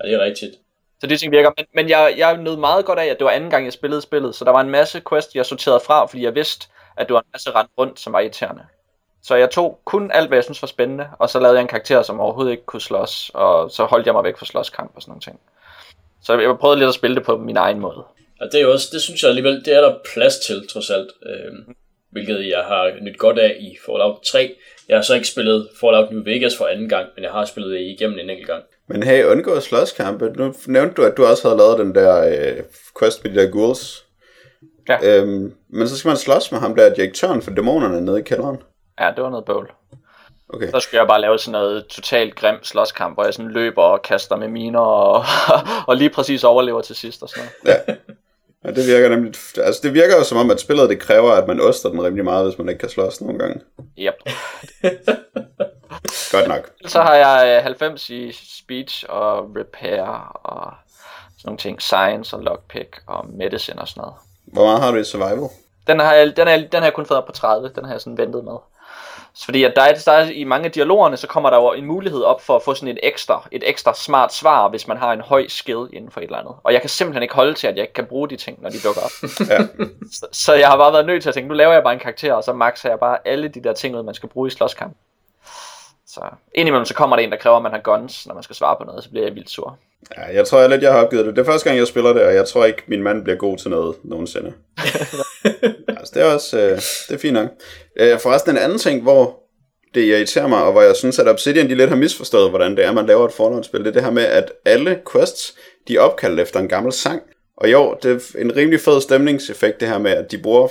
Ja, 0.02 0.08
det 0.08 0.14
er 0.14 0.24
rigtigt. 0.24 0.52
Så 1.00 1.06
det 1.06 1.20
ting 1.20 1.32
virker, 1.32 1.50
men, 1.56 1.66
men 1.74 1.88
jeg, 1.88 2.14
jeg 2.16 2.36
nød 2.36 2.56
meget 2.56 2.84
godt 2.84 2.98
af, 2.98 3.06
at 3.06 3.18
det 3.18 3.24
var 3.24 3.30
anden 3.30 3.50
gang, 3.50 3.64
jeg 3.64 3.72
spillede 3.72 4.02
spillet, 4.02 4.34
så 4.34 4.44
der 4.44 4.50
var 4.50 4.60
en 4.60 4.70
masse 4.70 5.02
quest, 5.08 5.34
jeg 5.34 5.46
sorterede 5.46 5.80
fra, 5.86 6.06
fordi 6.06 6.24
jeg 6.24 6.34
vidste, 6.34 6.66
at 6.96 7.06
det 7.08 7.14
var 7.14 7.20
en 7.20 7.32
masse 7.32 7.50
rent 7.50 7.70
rundt, 7.78 8.00
som 8.00 8.12
var 8.12 8.20
irriterende. 8.20 8.62
Så 9.22 9.34
jeg 9.34 9.50
tog 9.50 9.80
kun 9.84 10.10
alt, 10.10 10.28
hvad 10.28 10.38
jeg 10.38 10.44
synes 10.44 10.62
var 10.62 10.66
spændende, 10.66 11.06
og 11.18 11.30
så 11.30 11.38
lavede 11.38 11.56
jeg 11.56 11.62
en 11.62 11.68
karakter, 11.68 12.02
som 12.02 12.20
overhovedet 12.20 12.50
ikke 12.50 12.64
kunne 12.64 12.80
slås, 12.80 13.30
og 13.34 13.70
så 13.70 13.84
holdt 13.84 14.06
jeg 14.06 14.14
mig 14.14 14.24
væk 14.24 14.38
fra 14.38 14.46
slåskamp 14.46 14.92
og 14.94 15.02
sådan 15.02 15.10
nogle 15.10 15.20
ting. 15.20 15.40
Så 16.22 16.38
jeg 16.38 16.58
prøvede 16.58 16.78
lidt 16.78 16.88
at 16.88 16.94
spille 16.94 17.16
det 17.16 17.24
på 17.24 17.36
min 17.36 17.56
egen 17.56 17.78
måde. 17.80 18.04
Og 18.40 18.48
det 18.52 18.60
er 18.60 18.66
også, 18.66 18.88
det 18.92 19.02
synes 19.02 19.22
jeg 19.22 19.28
alligevel, 19.28 19.64
det 19.64 19.76
er 19.76 19.80
der 19.80 19.98
plads 20.14 20.38
til, 20.38 20.68
trods 20.68 20.90
alt. 20.90 21.10
Øh, 21.26 21.74
hvilket 22.12 22.48
jeg 22.48 22.64
har 22.64 22.92
nyt 23.02 23.18
godt 23.18 23.38
af 23.38 23.56
i 23.60 23.76
Fallout 23.86 24.20
3. 24.32 24.54
Jeg 24.88 24.96
har 24.96 25.02
så 25.02 25.14
ikke 25.14 25.28
spillet 25.28 25.68
Fallout 25.80 26.12
New 26.12 26.24
Vegas 26.24 26.56
for 26.56 26.66
anden 26.66 26.88
gang, 26.88 27.06
men 27.16 27.24
jeg 27.24 27.32
har 27.32 27.44
spillet 27.44 27.72
det 27.72 27.80
igennem 27.80 28.18
en 28.18 28.30
enkelt 28.30 28.46
gang. 28.46 28.62
Men 28.88 29.02
hey, 29.02 29.24
undgå 29.24 29.60
slåskampe. 29.60 30.32
Nu 30.36 30.54
nævnte 30.66 30.94
du, 30.94 31.02
at 31.02 31.16
du 31.16 31.24
også 31.24 31.48
havde 31.48 31.58
lavet 31.58 31.78
den 31.78 31.94
der 31.94 32.28
øh, 32.28 32.62
quest 32.98 33.24
med 33.24 33.32
de 33.32 33.40
der 33.40 33.50
ghouls. 33.50 34.01
Ja. 35.02 35.18
Øhm, 35.20 35.54
men 35.68 35.88
så 35.88 35.98
skal 35.98 36.08
man 36.08 36.16
slås 36.16 36.52
med 36.52 36.60
ham 36.60 36.74
der 36.74 36.94
direktøren 36.94 37.42
for 37.42 37.50
dæmonerne 37.50 38.00
nede 38.00 38.20
i 38.20 38.22
kælderen. 38.22 38.62
Ja, 39.00 39.10
det 39.16 39.24
var 39.24 39.30
noget 39.30 39.44
bøvl. 39.44 39.70
Okay. 40.48 40.70
Så 40.70 40.80
skulle 40.80 41.00
jeg 41.00 41.08
bare 41.08 41.20
lave 41.20 41.38
sådan 41.38 41.52
noget 41.52 41.86
totalt 41.86 42.34
grim 42.34 42.64
slåskamp, 42.64 43.16
hvor 43.16 43.24
jeg 43.24 43.34
sådan 43.34 43.50
løber 43.50 43.82
og 43.82 44.02
kaster 44.02 44.36
med 44.36 44.48
miner, 44.48 44.80
og, 44.80 45.24
og 45.88 45.96
lige 45.96 46.10
præcis 46.10 46.44
overlever 46.44 46.80
til 46.80 46.96
sidst 46.96 47.22
og 47.22 47.28
sådan 47.28 47.48
noget. 47.64 47.76
Ja. 47.88 47.94
ja. 48.64 48.70
det 48.72 48.86
virker 48.86 49.08
nemlig... 49.08 49.34
Altså, 49.56 49.80
det 49.82 49.94
virker 49.94 50.16
jo 50.16 50.24
som 50.24 50.38
om, 50.38 50.50
at 50.50 50.60
spillet 50.60 50.90
det 50.90 51.00
kræver, 51.00 51.32
at 51.32 51.48
man 51.48 51.60
oster 51.60 51.88
den 51.88 52.04
rimelig 52.04 52.24
meget, 52.24 52.46
hvis 52.46 52.58
man 52.58 52.68
ikke 52.68 52.78
kan 52.78 52.88
slås 52.88 53.20
nogle 53.20 53.38
gange. 53.38 53.60
Yep. 53.98 54.14
Godt 56.32 56.48
nok. 56.48 56.70
Så 56.86 57.00
har 57.02 57.14
jeg 57.14 57.56
øh, 57.56 57.62
90 57.62 58.10
i 58.10 58.32
speech 58.32 59.04
og 59.08 59.56
repair 59.56 60.02
og 60.34 60.72
sådan 61.28 61.48
nogle 61.48 61.58
ting. 61.58 61.82
Science 61.82 62.36
og 62.36 62.42
lockpick 62.42 63.02
og 63.06 63.26
medicine 63.28 63.80
og 63.80 63.88
sådan 63.88 64.00
noget. 64.00 64.14
Hvor 64.52 64.64
meget 64.64 64.82
har 64.82 64.90
du 64.90 64.96
i 64.96 65.04
survival? 65.04 65.48
Den 65.86 66.00
har 66.00 66.14
jeg, 66.14 66.36
den 66.36 66.48
er, 66.48 66.56
den 66.56 66.68
har 66.72 66.82
jeg 66.82 66.94
kun 66.94 67.06
fået 67.06 67.18
op 67.18 67.26
på 67.26 67.32
30. 67.32 67.70
Den 67.74 67.84
har 67.84 67.92
jeg 67.92 68.00
sådan 68.00 68.18
ventet 68.18 68.44
med. 68.44 68.56
Så 69.34 69.44
fordi 69.44 69.64
at 69.64 69.72
der 69.76 69.82
er, 69.82 69.94
der 70.06 70.12
er, 70.12 70.30
i 70.30 70.44
mange 70.44 70.66
af 70.66 70.72
dialogerne, 70.72 71.16
så 71.16 71.26
kommer 71.26 71.50
der 71.50 71.56
jo 71.56 71.72
en 71.72 71.86
mulighed 71.86 72.22
op 72.22 72.40
for 72.40 72.56
at 72.56 72.62
få 72.62 72.74
sådan 72.74 72.88
et 72.88 72.98
ekstra, 73.02 73.48
et 73.52 73.62
ekstra 73.66 73.94
smart 73.94 74.34
svar, 74.34 74.68
hvis 74.68 74.88
man 74.88 74.96
har 74.96 75.12
en 75.12 75.20
høj 75.20 75.48
skill 75.48 75.86
inden 75.92 76.10
for 76.10 76.20
et 76.20 76.24
eller 76.24 76.38
andet. 76.38 76.54
Og 76.64 76.72
jeg 76.72 76.80
kan 76.80 76.90
simpelthen 76.90 77.22
ikke 77.22 77.34
holde 77.34 77.54
til, 77.54 77.66
at 77.66 77.76
jeg 77.76 77.82
ikke 77.82 77.94
kan 77.94 78.06
bruge 78.06 78.28
de 78.28 78.36
ting, 78.36 78.62
når 78.62 78.70
de 78.70 78.78
dukker 78.84 79.00
op. 79.00 79.10
Ja. 79.50 79.58
så, 80.12 80.26
så 80.32 80.54
jeg 80.54 80.68
har 80.68 80.76
bare 80.76 80.92
været 80.92 81.06
nødt 81.06 81.22
til 81.22 81.28
at 81.28 81.34
tænke, 81.34 81.48
nu 81.48 81.54
laver 81.54 81.72
jeg 81.72 81.82
bare 81.82 81.92
en 81.94 82.00
karakter, 82.00 82.34
og 82.34 82.44
så 82.44 82.52
maxer 82.52 82.88
jeg 82.88 82.98
bare 82.98 83.18
alle 83.24 83.48
de 83.48 83.62
der 83.62 83.72
ting 83.72 83.96
ud, 83.96 84.02
man 84.02 84.14
skal 84.14 84.28
bruge 84.28 84.48
i 84.48 84.50
slåskamp. 84.50 84.96
Så 86.14 86.20
indimellem 86.54 86.84
så 86.84 86.94
kommer 86.94 87.16
der 87.16 87.22
en, 87.22 87.30
der 87.30 87.36
kræver, 87.36 87.56
at 87.56 87.62
man 87.62 87.72
har 87.72 87.80
guns, 87.80 88.26
når 88.26 88.34
man 88.34 88.42
skal 88.42 88.56
svare 88.56 88.76
på 88.80 88.84
noget, 88.84 89.04
så 89.04 89.10
bliver 89.10 89.26
jeg 89.26 89.34
vildt 89.34 89.50
sur. 89.50 89.78
ja, 90.16 90.34
jeg 90.34 90.46
tror 90.46 90.60
jeg 90.60 90.70
lidt, 90.70 90.82
jeg 90.82 90.92
har 90.92 91.04
opgivet 91.04 91.26
det. 91.26 91.36
Det 91.36 91.42
er 91.42 91.46
første 91.46 91.68
gang, 91.68 91.78
jeg 91.78 91.86
spiller 91.86 92.12
det, 92.12 92.22
og 92.22 92.34
jeg 92.34 92.46
tror 92.46 92.64
ikke, 92.64 92.82
min 92.86 93.02
mand 93.02 93.24
bliver 93.24 93.36
god 93.36 93.58
til 93.58 93.70
noget 93.70 93.96
nogensinde. 94.04 94.52
altså, 95.98 96.12
det 96.14 96.22
er 96.22 96.34
også 96.34 96.58
øh, 96.58 96.76
det 97.08 97.14
er 97.14 97.18
fint 97.18 97.34
nok. 97.34 97.48
Øh, 97.96 98.18
forresten 98.18 98.50
en 98.50 98.62
anden 98.62 98.78
ting, 98.78 99.02
hvor 99.02 99.38
det 99.94 100.04
irriterer 100.04 100.46
mig, 100.46 100.64
og 100.64 100.72
hvor 100.72 100.82
jeg 100.82 100.96
synes, 100.96 101.18
at 101.18 101.28
Obsidian 101.28 101.68
de 101.68 101.74
lidt 101.74 101.90
har 101.90 101.96
misforstået, 101.96 102.50
hvordan 102.50 102.76
det 102.76 102.84
er, 102.84 102.92
man 102.92 103.06
laver 103.06 103.26
et 103.26 103.32
Fallout-spil, 103.32 103.80
det 103.80 103.86
er 103.86 103.92
det 103.92 104.04
her 104.04 104.10
med, 104.10 104.24
at 104.24 104.52
alle 104.64 105.00
quests, 105.12 105.54
de 105.88 105.96
er 105.96 106.00
opkaldt 106.00 106.40
efter 106.40 106.60
en 106.60 106.68
gammel 106.68 106.92
sang. 106.92 107.22
Og 107.56 107.72
jo, 107.72 107.96
det 108.02 108.10
er 108.12 108.40
en 108.40 108.56
rimelig 108.56 108.80
fed 108.80 109.00
stemningseffekt, 109.00 109.80
det 109.80 109.88
her 109.88 109.98
med, 109.98 110.10
at 110.10 110.30
de 110.30 110.38
bruger 110.38 110.68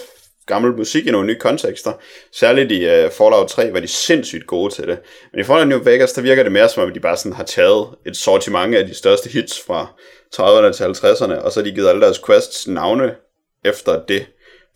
gammel 0.48 0.72
musik 0.78 1.08
i 1.08 1.12
nogle 1.12 1.28
nye 1.28 1.40
kontekster. 1.40 1.94
Særligt 2.34 2.72
i 2.72 2.86
uh, 2.86 3.12
Fallout 3.12 3.48
3 3.50 3.74
var 3.74 3.80
de 3.80 3.88
sindssygt 3.88 4.48
gode 4.48 4.74
til 4.74 4.88
det. 4.88 5.00
Men 5.32 5.42
i 5.42 5.44
Fallout 5.44 5.68
New 5.68 5.84
Vegas, 5.84 6.14
der 6.14 6.22
virker 6.22 6.44
det 6.44 6.52
mere 6.52 6.70
som 6.70 6.84
om, 6.84 6.90
at 6.90 6.96
de 6.96 7.00
bare 7.00 7.18
sådan 7.18 7.34
har 7.34 7.44
taget 7.44 7.88
et 8.06 8.18
sortiment 8.18 8.76
af 8.76 8.88
de 8.88 8.94
største 8.94 9.30
hits 9.30 9.62
fra 9.68 9.88
30'erne 10.36 10.74
til 10.74 10.84
50'erne, 10.84 11.34
og 11.34 11.52
så 11.52 11.60
har 11.60 11.66
de 11.66 11.72
givet 11.72 11.90
alle 11.90 12.02
deres 12.02 12.22
quests 12.26 12.68
navne 12.68 13.16
efter 13.66 14.06
det, 14.06 14.26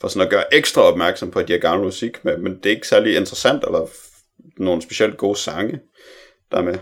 for 0.01 0.07
sådan 0.07 0.21
at 0.21 0.29
gøre 0.29 0.53
ekstra 0.53 0.81
opmærksom 0.81 1.31
på, 1.31 1.39
at 1.39 1.47
de 1.47 1.53
har 1.53 1.59
gammel 1.59 1.85
musik 1.85 2.25
med. 2.25 2.37
Men 2.37 2.57
det 2.57 2.65
er 2.65 2.75
ikke 2.75 2.87
særlig 2.87 3.15
interessant, 3.15 3.63
eller 3.63 3.79
f- 3.85 4.55
nogle 4.57 4.81
specielt 4.81 5.17
gode 5.17 5.35
sange, 5.39 5.79
der 6.51 6.61
med. 6.61 6.75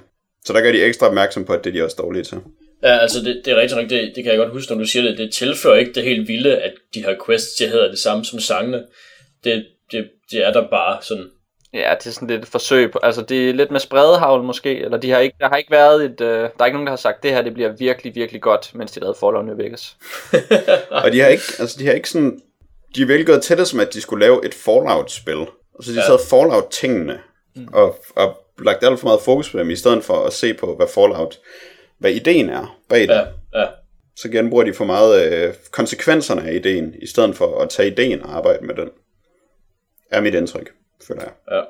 Så 0.46 0.54
der 0.54 0.62
gør 0.62 0.72
de 0.72 0.84
ekstra 0.84 1.08
opmærksom 1.08 1.46
på, 1.46 1.54
at 1.54 1.64
det 1.64 1.70
er 1.70 1.74
de 1.74 1.84
også 1.86 1.96
dårlige 2.00 2.24
til. 2.24 2.38
Ja, 2.84 2.98
altså 2.98 3.20
det, 3.20 3.42
det 3.46 3.54
er 3.54 3.62
rigtig 3.62 3.78
nok, 3.78 3.90
det, 3.90 4.12
det 4.16 4.24
kan 4.24 4.32
jeg 4.34 4.38
godt 4.38 4.52
huske, 4.52 4.72
når 4.72 4.80
du 4.80 4.86
siger 4.86 5.04
det. 5.04 5.18
Det 5.18 5.34
tilfører 5.34 5.76
ikke 5.76 5.94
det 5.94 6.04
helt 6.04 6.28
vilde, 6.28 6.58
at 6.58 6.74
de 6.94 7.02
her 7.02 7.16
quests, 7.26 7.56
de 7.56 7.68
hedder 7.68 7.90
det 7.90 8.00
samme 8.00 8.26
som 8.26 8.40
sangene. 8.40 8.84
Det, 9.44 9.66
det, 9.92 10.10
det 10.32 10.46
er 10.46 10.54
der 10.54 10.68
bare 10.70 10.98
sådan. 11.02 11.30
Ja, 11.74 11.96
det 12.00 12.08
er 12.08 12.12
sådan 12.12 12.28
lidt 12.28 12.42
et 12.42 12.48
forsøg 12.48 12.92
på, 12.92 13.00
altså 13.04 13.22
det 13.22 13.50
er 13.50 13.54
lidt 13.54 13.72
med 13.72 13.80
spredehavl 13.80 14.44
måske, 14.44 14.80
eller 14.80 14.98
de 14.98 15.12
har 15.12 15.20
ikke, 15.20 15.36
der 15.40 15.50
har 15.50 15.56
ikke 15.56 15.72
været 15.72 16.06
et, 16.06 16.22
øh, 16.22 16.40
der 16.40 16.50
er 16.60 16.66
ikke 16.66 16.76
nogen, 16.76 16.88
der 16.88 16.92
har 16.92 16.98
sagt, 16.98 17.24
det 17.24 17.32
her 17.32 17.42
det 17.42 17.54
bliver 17.54 17.72
virkelig, 17.80 18.16
virkelig 18.16 18.42
godt, 18.42 18.72
mens 18.76 18.92
de 18.92 19.00
lavede 19.00 19.18
Fallout 19.20 19.46
New 19.46 19.58
Vegas. 19.58 19.96
Og 21.04 21.12
de 21.12 21.20
har 21.20 21.28
ikke, 21.28 21.44
altså 21.60 21.80
de 21.80 21.86
har 21.86 21.94
ikke 21.94 22.10
sådan, 22.10 22.42
de 22.96 23.02
er 23.02 23.06
virkelig 23.06 23.28
gået 23.28 23.42
til 23.42 23.58
det, 23.58 23.68
som 23.68 23.80
at 23.80 23.94
de 23.94 24.02
skulle 24.02 24.26
lave 24.26 24.46
et 24.46 24.54
Fallout-spil. 24.54 25.40
Og 25.76 25.84
så 25.84 25.92
de 25.92 25.96
ja. 25.96 26.06
Taget 26.06 26.22
Fallout-tingene, 26.30 27.20
mm. 27.56 27.68
og, 27.74 28.00
og 28.16 28.38
lagt 28.66 28.84
alt 28.84 29.00
for 29.00 29.08
meget 29.08 29.22
fokus 29.22 29.50
på 29.50 29.60
dem, 29.60 29.70
i 29.70 29.76
stedet 29.76 30.04
for 30.04 30.26
at 30.26 30.34
se 30.34 30.54
på, 30.54 30.76
hvad 30.76 30.88
Fallout, 30.88 31.40
hvad 32.04 32.12
ideen 32.12 32.50
er 32.50 32.80
bag 32.90 33.02
det. 33.02 33.10
Ja, 33.10 33.60
ja. 33.62 33.68
Så 34.16 34.30
genbruger 34.30 34.64
de 34.64 34.74
for 34.74 34.86
meget 34.86 35.32
øh, 35.34 35.54
konsekvenserne 35.72 36.42
af 36.50 36.54
ideen, 36.54 36.96
i 37.02 37.08
stedet 37.08 37.36
for 37.36 37.60
at 37.62 37.70
tage 37.70 37.88
ideen 37.92 38.24
og 38.24 38.36
arbejde 38.38 38.66
med 38.66 38.76
den. 38.76 38.90
Er 40.12 40.22
mit 40.22 40.34
indtryk, 40.34 40.72
føler 41.08 41.22
jeg. 41.22 41.32
ja. 41.52 41.62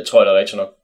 Det 0.00 0.06
tror 0.08 0.20
jeg, 0.20 0.26
der 0.26 0.32
er 0.32 0.38
rigtigt 0.38 0.56
nok. 0.56 0.74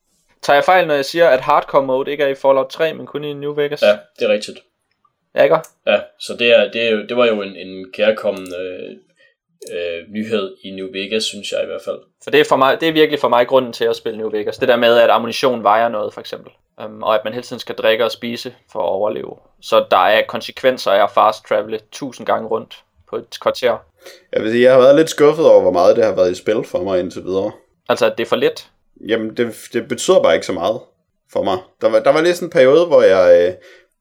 Tager 0.42 0.56
jeg 0.56 0.64
fejl, 0.64 0.86
når 0.86 0.94
jeg 0.94 1.04
siger, 1.04 1.28
at 1.28 1.40
hardcore 1.40 1.82
mode 1.82 2.10
ikke 2.10 2.24
er 2.24 2.28
i 2.28 2.34
Fallout 2.34 2.68
3, 2.70 2.94
men 2.94 3.06
kun 3.06 3.24
i 3.24 3.32
New 3.32 3.54
Vegas? 3.54 3.82
Ja, 3.82 3.98
det 4.18 4.24
er 4.24 4.32
rigtigt. 4.32 4.58
Ja, 5.34 5.42
ikke? 5.42 5.56
Ja, 5.86 6.00
så 6.18 6.36
det, 6.38 6.50
er, 6.58 6.70
det, 6.72 6.82
er, 6.82 6.90
jo- 6.90 7.06
det 7.08 7.16
var 7.16 7.26
jo 7.26 7.42
en, 7.42 7.56
en 7.56 7.92
kærkommen 7.92 8.46
øh, 8.60 8.96
øh, 9.72 10.12
nyhed 10.12 10.56
i 10.62 10.70
New 10.70 10.86
Vegas, 10.92 11.24
synes 11.24 11.52
jeg 11.52 11.62
i 11.62 11.66
hvert 11.66 11.82
fald. 11.84 11.98
For 12.24 12.30
det 12.30 12.40
er, 12.40 12.44
for 12.44 12.56
mig, 12.56 12.80
det 12.80 12.88
er 12.88 12.92
virkelig 12.92 13.20
for 13.20 13.28
mig 13.28 13.46
grunden 13.46 13.72
til 13.72 13.84
at 13.84 13.96
spille 13.96 14.18
New 14.18 14.30
Vegas. 14.30 14.56
Det 14.56 14.68
der 14.68 14.76
med, 14.76 14.98
at 14.98 15.10
ammunition 15.10 15.62
vejer 15.62 15.88
noget, 15.88 16.14
for 16.14 16.20
eksempel. 16.20 16.52
Um, 16.84 17.02
og 17.02 17.14
at 17.14 17.20
man 17.24 17.32
hele 17.32 17.42
tiden 17.42 17.60
skal 17.60 17.74
drikke 17.74 18.04
og 18.04 18.10
spise 18.10 18.54
for 18.72 18.78
at 18.78 18.88
overleve. 18.88 19.36
Så 19.60 19.84
der 19.90 19.96
er 19.96 20.22
konsekvenser 20.28 20.90
af 20.90 21.02
at 21.02 21.10
fast 21.10 21.46
travele 21.48 21.80
tusind 21.92 22.26
gange 22.26 22.48
rundt 22.48 22.82
på 23.10 23.16
et 23.16 23.40
kvarter. 23.40 23.76
Jeg 24.32 24.42
vil 24.42 24.50
sige, 24.50 24.62
jeg 24.62 24.72
har 24.72 24.80
været 24.80 24.96
lidt 24.96 25.10
skuffet 25.10 25.46
over, 25.46 25.60
hvor 25.60 25.72
meget 25.72 25.96
det 25.96 26.04
har 26.04 26.14
været 26.14 26.30
i 26.30 26.34
spil 26.34 26.64
for 26.64 26.82
mig 26.82 27.00
indtil 27.00 27.24
videre. 27.24 27.52
Altså, 27.88 28.06
at 28.06 28.18
det 28.18 28.24
er 28.24 28.28
for 28.28 28.36
lidt. 28.36 28.70
Jamen, 29.08 29.36
det, 29.36 29.54
det 29.72 29.88
betyder 29.88 30.22
bare 30.22 30.34
ikke 30.34 30.46
så 30.46 30.52
meget 30.52 30.80
for 31.32 31.42
mig. 31.42 31.58
Der 31.80 31.88
var, 31.88 32.00
der 32.00 32.12
var 32.12 32.20
lige 32.20 32.34
sådan 32.34 32.46
en 32.46 32.50
periode, 32.50 32.86
hvor 32.86 33.02
jeg 33.02 33.48
øh, 33.48 33.54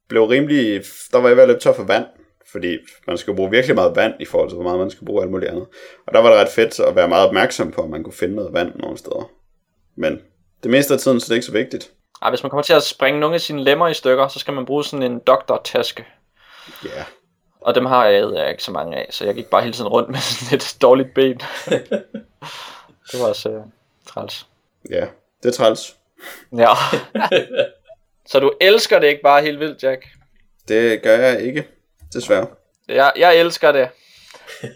blev 0.07 0.23
rimelig... 0.23 0.81
Der 1.11 1.17
var 1.17 1.27
jeg 1.27 1.37
ved 1.37 1.43
at 1.43 1.49
løbe 1.49 1.59
tør 1.59 1.73
for 1.73 1.83
vand, 1.83 2.05
fordi 2.51 2.77
man 3.07 3.17
skal 3.17 3.35
bruge 3.35 3.51
virkelig 3.51 3.75
meget 3.75 3.95
vand 3.95 4.13
i 4.19 4.25
forhold 4.25 4.49
til, 4.49 4.55
hvor 4.55 4.63
meget 4.63 4.79
man 4.79 4.91
skal 4.91 5.05
bruge 5.05 5.21
alt 5.21 5.31
muligt 5.31 5.51
andet. 5.51 5.67
Og 6.07 6.13
der 6.13 6.19
var 6.19 6.29
det 6.29 6.39
ret 6.39 6.49
fedt 6.49 6.79
at 6.79 6.95
være 6.95 7.07
meget 7.07 7.27
opmærksom 7.27 7.71
på, 7.71 7.81
at 7.81 7.89
man 7.89 8.03
kunne 8.03 8.13
finde 8.13 8.35
noget 8.35 8.53
vand 8.53 8.75
nogle 8.75 8.97
steder. 8.97 9.29
Men 9.95 10.21
det 10.63 10.71
meste 10.71 10.93
af 10.93 10.99
tiden, 10.99 11.19
så 11.19 11.25
det 11.25 11.31
er 11.31 11.35
ikke 11.35 11.45
så 11.45 11.51
vigtigt. 11.51 11.91
Ej, 12.21 12.29
hvis 12.29 12.43
man 12.43 12.49
kommer 12.49 12.63
til 12.63 12.73
at 12.73 12.83
springe 12.83 13.19
nogle 13.19 13.35
af 13.35 13.41
sine 13.41 13.63
lemmer 13.63 13.87
i 13.87 13.93
stykker, 13.93 14.27
så 14.27 14.39
skal 14.39 14.53
man 14.53 14.65
bruge 14.65 14.83
sådan 14.83 15.11
en 15.11 15.19
doktortaske. 15.19 16.05
Ja, 16.83 16.89
yeah. 16.89 17.05
Og 17.61 17.75
dem 17.75 17.85
har 17.85 18.05
jeg, 18.05 18.31
jeg 18.33 18.49
ikke 18.49 18.63
så 18.63 18.71
mange 18.71 18.97
af, 18.97 19.07
så 19.09 19.25
jeg 19.25 19.35
gik 19.35 19.45
bare 19.45 19.61
hele 19.61 19.73
tiden 19.73 19.87
rundt 19.87 20.09
med 20.09 20.19
sådan 20.39 20.55
et 20.55 20.77
dårligt 20.81 21.13
ben. 21.13 21.37
det 23.11 23.19
var 23.19 23.27
også 23.27 23.49
øh, 23.49 23.61
træls. 24.07 24.47
ja, 24.89 24.95
yeah. 24.95 25.07
det 25.43 25.49
er 25.49 25.53
træls. 25.53 25.97
Ja. 26.57 26.73
så 28.29 28.39
du 28.39 28.53
elsker 28.61 28.99
det 28.99 29.07
ikke 29.07 29.21
bare 29.21 29.41
helt 29.41 29.59
vildt, 29.59 29.83
Jack? 29.83 30.05
Det 30.67 31.01
gør 31.01 31.17
jeg 31.17 31.41
ikke, 31.41 31.67
desværre. 32.13 32.47
Jeg, 32.87 33.11
jeg 33.15 33.39
elsker 33.39 33.71
det. 33.71 33.89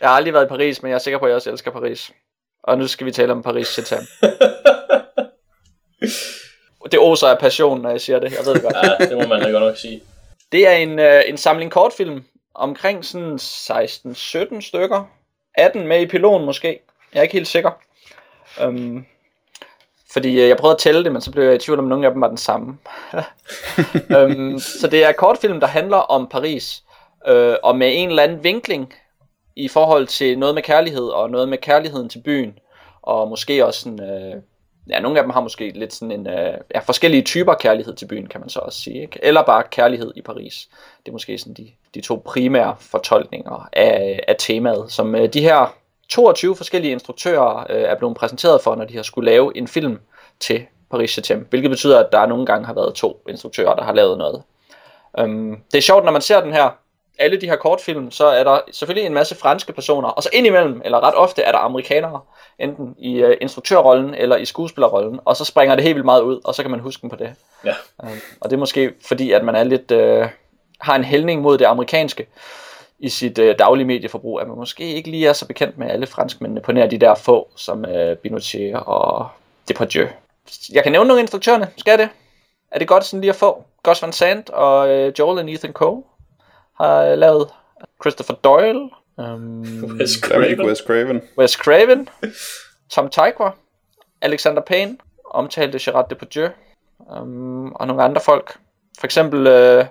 Jeg 0.00 0.10
har 0.10 0.16
aldrig 0.16 0.34
været 0.34 0.44
i 0.44 0.48
Paris, 0.48 0.82
men 0.82 0.90
jeg 0.90 0.94
er 0.94 0.98
sikker 0.98 1.18
på, 1.18 1.24
at 1.24 1.28
jeg 1.28 1.36
også 1.36 1.50
elsker 1.50 1.70
Paris. 1.70 2.12
Og 2.62 2.78
nu 2.78 2.86
skal 2.86 3.06
vi 3.06 3.12
tale 3.12 3.32
om 3.32 3.42
Paris 3.42 3.68
Cetan. 3.68 4.06
Det 6.92 7.00
oser 7.00 7.28
af 7.28 7.38
passion, 7.38 7.80
når 7.80 7.90
jeg 7.90 8.00
siger 8.00 8.18
det. 8.18 8.32
Jeg 8.32 8.46
ved 8.46 8.54
det 8.54 8.62
godt. 8.62 8.76
Ja, 9.00 9.06
det 9.06 9.16
må 9.16 9.26
man 9.26 9.42
da 9.42 9.50
godt 9.50 9.64
nok 9.64 9.76
sige. 9.76 10.02
Det 10.52 10.68
er 10.68 10.72
en, 10.72 10.98
øh, 10.98 11.22
en 11.26 11.36
samling 11.36 11.70
kortfilm 11.70 12.24
omkring 12.54 13.04
sådan 13.04 13.34
16-17 13.34 14.60
stykker. 14.60 15.10
18 15.54 15.86
med 15.86 16.00
i 16.00 16.06
pilonen 16.06 16.46
måske. 16.46 16.80
Jeg 17.12 17.18
er 17.18 17.22
ikke 17.22 17.32
helt 17.32 17.48
sikker. 17.48 17.70
Um, 18.64 19.06
fordi 20.14 20.40
øh, 20.40 20.48
jeg 20.48 20.56
prøvede 20.56 20.74
at 20.74 20.78
tælle 20.78 21.04
det, 21.04 21.12
men 21.12 21.20
så 21.20 21.30
blev 21.30 21.44
jeg 21.44 21.54
i 21.54 21.58
tvivl 21.58 21.78
om, 21.78 21.84
nogle 21.84 22.06
af 22.06 22.12
dem 22.12 22.20
var 22.20 22.28
den 22.28 22.36
samme. 22.36 22.78
um, 24.24 24.58
så 24.80 24.88
det 24.90 25.04
er 25.04 25.12
kortfilm, 25.12 25.60
der 25.60 25.66
handler 25.66 25.96
om 25.96 26.28
Paris. 26.28 26.82
Øh, 27.28 27.54
og 27.62 27.76
med 27.76 27.92
en 27.94 28.08
eller 28.08 28.22
anden 28.22 28.44
vinkling 28.44 28.94
i 29.56 29.68
forhold 29.68 30.06
til 30.06 30.38
noget 30.38 30.54
med 30.54 30.62
kærlighed, 30.62 31.08
og 31.08 31.30
noget 31.30 31.48
med 31.48 31.58
kærligheden 31.58 32.08
til 32.08 32.22
byen. 32.24 32.58
Og 33.02 33.28
måske 33.28 33.66
også 33.66 33.80
sådan... 33.80 34.02
Øh, 34.02 34.42
ja, 34.90 35.00
nogle 35.00 35.18
af 35.18 35.24
dem 35.24 35.30
har 35.30 35.40
måske 35.40 35.70
lidt 35.70 35.94
sådan 35.94 36.20
en, 36.20 36.26
øh, 36.26 36.54
ja, 36.74 36.78
forskellige 36.80 37.22
typer 37.22 37.54
kærlighed 37.54 37.94
til 37.94 38.06
byen, 38.06 38.26
kan 38.26 38.40
man 38.40 38.48
så 38.48 38.58
også 38.58 38.80
sige, 38.80 39.02
ikke? 39.02 39.18
eller 39.22 39.42
bare 39.42 39.62
kærlighed 39.70 40.12
i 40.16 40.22
Paris. 40.22 40.68
Det 40.98 41.08
er 41.08 41.12
måske 41.12 41.38
sådan 41.38 41.54
de, 41.54 41.70
de 41.94 42.00
to 42.00 42.22
primære 42.24 42.76
fortolkninger 42.80 43.68
af, 43.72 44.20
af 44.28 44.36
temaet, 44.38 44.92
som 44.92 45.14
øh, 45.14 45.32
de 45.32 45.40
her 45.40 45.74
22 46.14 46.56
forskellige 46.56 46.92
instruktører 46.92 47.66
øh, 47.70 47.82
er 47.82 47.94
blevet 47.94 48.16
præsenteret 48.16 48.60
for, 48.60 48.74
når 48.74 48.84
de 48.84 48.96
har 48.96 49.02
skulle 49.02 49.30
lave 49.30 49.56
en 49.56 49.68
film 49.68 49.98
til 50.40 50.66
Paris 50.90 51.10
Saint 51.10 51.48
hvilket 51.50 51.70
betyder, 51.70 52.04
at 52.04 52.12
der 52.12 52.26
nogle 52.26 52.46
gange 52.46 52.66
har 52.66 52.74
været 52.74 52.94
to 52.94 53.22
instruktører, 53.28 53.74
der 53.74 53.82
har 53.82 53.92
lavet 53.92 54.18
noget. 54.18 54.42
Um, 55.22 55.58
det 55.72 55.78
er 55.78 55.82
sjovt, 55.82 56.04
når 56.04 56.12
man 56.12 56.20
ser 56.22 56.40
den 56.40 56.52
her, 56.52 56.70
alle 57.18 57.40
de 57.40 57.46
her 57.46 57.56
kortfilm, 57.56 58.10
så 58.10 58.26
er 58.26 58.44
der 58.44 58.60
selvfølgelig 58.72 59.06
en 59.06 59.14
masse 59.14 59.34
franske 59.34 59.72
personer, 59.72 60.08
og 60.08 60.22
så 60.22 60.28
indimellem, 60.32 60.82
eller 60.84 61.00
ret 61.00 61.14
ofte, 61.14 61.42
er 61.42 61.52
der 61.52 61.58
amerikanere, 61.58 62.20
enten 62.58 62.94
i 62.98 63.24
uh, 63.24 63.30
instruktørrollen 63.40 64.14
eller 64.14 64.36
i 64.36 64.44
skuespillerrollen, 64.44 65.20
og 65.24 65.36
så 65.36 65.44
springer 65.44 65.74
det 65.74 65.84
helt 65.84 65.94
vildt 65.94 66.04
meget 66.04 66.22
ud, 66.22 66.40
og 66.44 66.54
så 66.54 66.62
kan 66.62 66.70
man 66.70 66.80
huske 66.80 67.02
dem 67.02 67.10
på 67.10 67.16
det. 67.16 67.34
Ja. 67.64 67.74
Um, 68.02 68.20
og 68.40 68.50
det 68.50 68.56
er 68.56 68.60
måske 68.60 68.92
fordi, 69.06 69.32
at 69.32 69.44
man 69.44 69.54
er 69.54 69.64
lidt, 69.64 69.90
uh, 69.90 70.28
har 70.80 70.96
en 70.96 71.04
hældning 71.04 71.42
mod 71.42 71.58
det 71.58 71.64
amerikanske 71.64 72.26
i 73.04 73.08
sit 73.08 73.38
uh, 73.38 73.54
daglige 73.58 73.86
medieforbrug, 73.86 74.40
at 74.40 74.48
man 74.48 74.56
måske 74.56 74.94
ikke 74.94 75.10
lige 75.10 75.28
er 75.28 75.32
så 75.32 75.46
bekendt 75.46 75.78
med 75.78 75.90
alle 75.90 76.06
franskmændene 76.06 76.60
på 76.60 76.72
nær 76.72 76.86
de 76.86 76.98
der 76.98 77.14
få, 77.14 77.48
som 77.56 77.84
uh, 77.88 78.16
Binochet 78.16 78.74
og 78.74 79.28
Depardieu. 79.68 80.06
Jeg 80.72 80.82
kan 80.82 80.92
nævne 80.92 81.08
nogle 81.08 81.20
instruktørerne, 81.20 81.68
skal 81.76 81.90
jeg 81.90 81.98
det? 81.98 82.08
Er 82.70 82.78
det 82.78 82.88
godt 82.88 83.04
sådan 83.04 83.20
lige 83.20 83.30
at 83.30 83.36
få? 83.36 83.64
Gus 83.82 84.02
Van 84.02 84.12
Sant 84.12 84.50
og 84.50 84.88
uh, 84.88 85.12
Joel 85.18 85.38
og 85.38 85.50
Ethan 85.50 85.72
Coe 85.72 86.02
har 86.76 87.14
lavet 87.14 87.48
Christopher 88.02 88.34
Doyle, 88.34 88.90
um, 89.16 89.60
Wes 90.00 90.16
er 90.16 90.20
Craven. 90.26 90.66
Wes 90.66 90.78
Craven. 90.78 91.22
Wes 91.38 91.52
Craven, 91.52 92.08
Tom 92.90 93.08
Tykwer, 93.08 93.50
Alexander 94.20 94.62
Payne, 94.62 94.96
omtalte 95.30 95.78
Gerard 95.82 96.08
Depardieu, 96.08 96.48
um, 96.98 97.72
og 97.72 97.86
nogle 97.86 98.02
andre 98.02 98.20
folk. 98.20 98.56
For 98.98 99.06
eksempel 99.06 99.46
uh, 99.46 99.86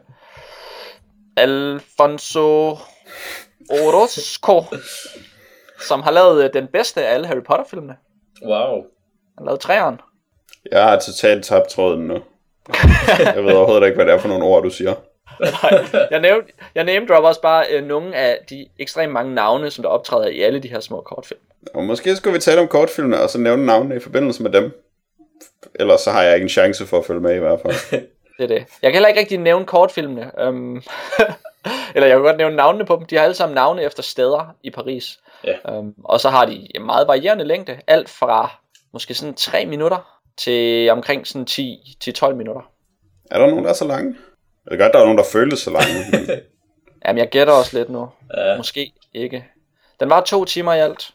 Alfonso 1.37 2.77
Orozco, 3.69 4.63
som 5.79 6.01
har 6.01 6.11
lavet 6.11 6.45
uh, 6.45 6.53
den 6.53 6.67
bedste 6.67 7.05
af 7.05 7.13
alle 7.13 7.27
Harry 7.27 7.43
Potter-filmene. 7.43 7.95
Wow. 8.45 8.75
Han 8.75 9.37
har 9.37 9.45
lavet 9.45 9.59
træeren. 9.59 9.99
Jeg 10.71 10.83
har 10.83 10.99
totalt 10.99 11.45
tabt 11.45 11.69
tråden 11.69 12.01
nu. 12.07 12.19
Jeg 13.19 13.43
ved 13.43 13.53
overhovedet 13.53 13.85
ikke, 13.85 13.95
hvad 13.95 14.05
det 14.05 14.13
er 14.13 14.17
for 14.17 14.27
nogle 14.27 14.43
ord, 14.43 14.63
du 14.63 14.69
siger. 14.69 14.93
jeg, 16.11 16.19
nævnte, 16.21 16.53
jeg 16.75 16.83
name 16.83 17.05
dropper 17.05 17.29
også 17.29 17.41
bare 17.41 17.65
øh, 17.71 17.85
nogle 17.85 18.15
af 18.15 18.39
de 18.49 18.67
ekstremt 18.79 19.13
mange 19.13 19.35
navne, 19.35 19.71
som 19.71 19.81
der 19.81 19.89
optræder 19.89 20.27
i 20.27 20.41
alle 20.41 20.59
de 20.59 20.67
her 20.67 20.79
små 20.79 21.01
kortfilm. 21.01 21.39
Og 21.73 21.83
måske 21.83 22.15
skulle 22.15 22.33
vi 22.33 22.39
tale 22.39 22.61
om 22.61 22.67
kortfilmene, 22.67 23.21
og 23.21 23.29
så 23.29 23.37
nævne 23.37 23.65
navnene 23.65 23.95
i 23.95 23.99
forbindelse 23.99 24.43
med 24.43 24.51
dem. 24.51 24.71
Ellers 25.75 26.01
så 26.01 26.11
har 26.11 26.23
jeg 26.23 26.35
ikke 26.35 26.43
en 26.43 26.49
chance 26.49 26.85
for 26.85 26.99
at 26.99 27.05
følge 27.05 27.21
med 27.21 27.35
i 27.35 27.39
hvert 27.39 27.59
fald. 27.61 28.01
Det 28.37 28.43
er 28.43 28.47
det. 28.47 28.57
Jeg 28.57 28.91
kan 28.91 28.93
heller 28.93 29.07
ikke 29.07 29.19
rigtig 29.19 29.37
nævne 29.37 29.65
kortfilmene. 29.65 30.31
Um, 30.47 30.83
eller 31.95 32.07
jeg 32.07 32.15
kan 32.15 32.23
godt 32.23 32.37
nævne 32.37 32.55
navnene 32.55 32.85
på 32.85 32.95
dem. 32.95 33.05
De 33.05 33.15
har 33.15 33.23
alle 33.23 33.35
sammen 33.35 33.55
navne 33.55 33.83
efter 33.83 34.03
steder 34.03 34.55
i 34.63 34.69
Paris. 34.69 35.19
Ja. 35.43 35.77
Um, 35.77 35.95
og 36.03 36.19
så 36.19 36.29
har 36.29 36.45
de 36.45 36.67
en 36.75 36.85
meget 36.85 37.07
varierende 37.07 37.45
længde. 37.45 37.79
Alt 37.87 38.09
fra 38.09 38.51
måske 38.93 39.13
sådan 39.13 39.35
3 39.35 39.65
minutter 39.65 40.19
til 40.37 40.89
omkring 40.89 41.27
sådan 41.27 41.47
10-12 41.49 42.33
minutter. 42.33 42.61
Er 43.31 43.39
der 43.39 43.47
nogen, 43.47 43.63
der 43.63 43.69
er 43.69 43.73
så 43.73 43.87
lange? 43.87 44.15
Er 44.71 44.77
godt, 44.77 44.93
der 44.93 44.99
er 44.99 45.03
nogen, 45.03 45.17
der 45.17 45.23
føles 45.31 45.59
så 45.59 45.71
lange. 45.71 45.93
Men 46.11 46.29
Jamen, 47.05 47.17
jeg 47.17 47.29
gætter 47.29 47.53
også 47.53 47.77
lidt 47.77 47.89
nu. 47.89 48.09
Ja. 48.37 48.57
Måske 48.57 48.93
ikke. 49.13 49.45
Den 49.99 50.09
var 50.09 50.21
to 50.21 50.45
timer 50.45 50.73
i 50.73 50.79
alt. 50.79 51.11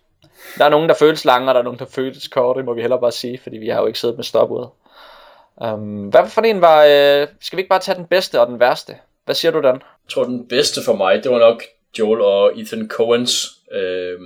Der 0.59 0.65
er 0.65 0.69
nogen, 0.69 0.89
der 0.89 0.95
føles 0.95 1.25
lange, 1.25 1.49
og 1.49 1.55
der 1.55 1.61
er 1.61 1.65
nogen, 1.65 1.79
der 1.79 1.87
føles 1.87 2.29
korte, 2.29 2.63
må 2.63 2.75
vi 2.75 2.81
heller 2.81 2.97
bare 2.97 3.13
sige, 3.13 3.39
fordi 3.43 3.57
vi 3.57 3.69
har 3.69 3.81
jo 3.81 3.87
ikke 3.87 3.99
siddet 3.99 4.17
med 4.17 4.25
stopuret. 4.25 4.71
Um, 5.57 6.09
hvad 6.09 6.27
for 6.29 6.41
en 6.41 6.61
var... 6.61 6.85
Øh, 6.85 7.29
skal 7.41 7.57
vi 7.57 7.61
ikke 7.61 7.69
bare 7.69 7.81
tage 7.81 7.99
den 7.99 8.07
bedste 8.07 8.41
og 8.41 8.47
den 8.47 8.61
værste? 8.61 8.97
Hvad 9.29 9.35
siger 9.35 9.53
du, 9.53 9.61
Dan? 9.61 9.75
Jeg 9.75 10.11
tror, 10.11 10.25
den 10.25 10.49
bedste 10.49 10.81
for 10.85 10.97
mig, 10.97 11.25
det 11.25 11.31
var 11.31 11.39
nok 11.39 11.63
Joel 11.99 12.21
og 12.21 12.61
Ethan 12.61 12.89
Coens. 12.89 13.51
Øh, 13.73 14.19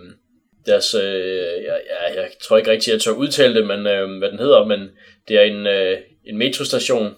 deres, 0.66 0.95
øh, 0.95 1.62
ja, 1.65 1.73
jeg, 1.73 2.16
jeg 2.16 2.31
tror 2.43 2.57
ikke 2.57 2.70
rigtig, 2.70 2.93
jeg 2.93 3.01
tør 3.01 3.12
udtale 3.12 3.55
det, 3.55 3.66
men 3.66 3.87
øh, 3.87 4.19
hvad 4.19 4.31
den 4.31 4.39
hedder, 4.39 4.65
men 4.65 4.91
det 5.29 5.37
er 5.37 5.43
en, 5.43 5.66
øh, 5.66 5.99
en 6.24 6.39
metrostation, 6.39 7.15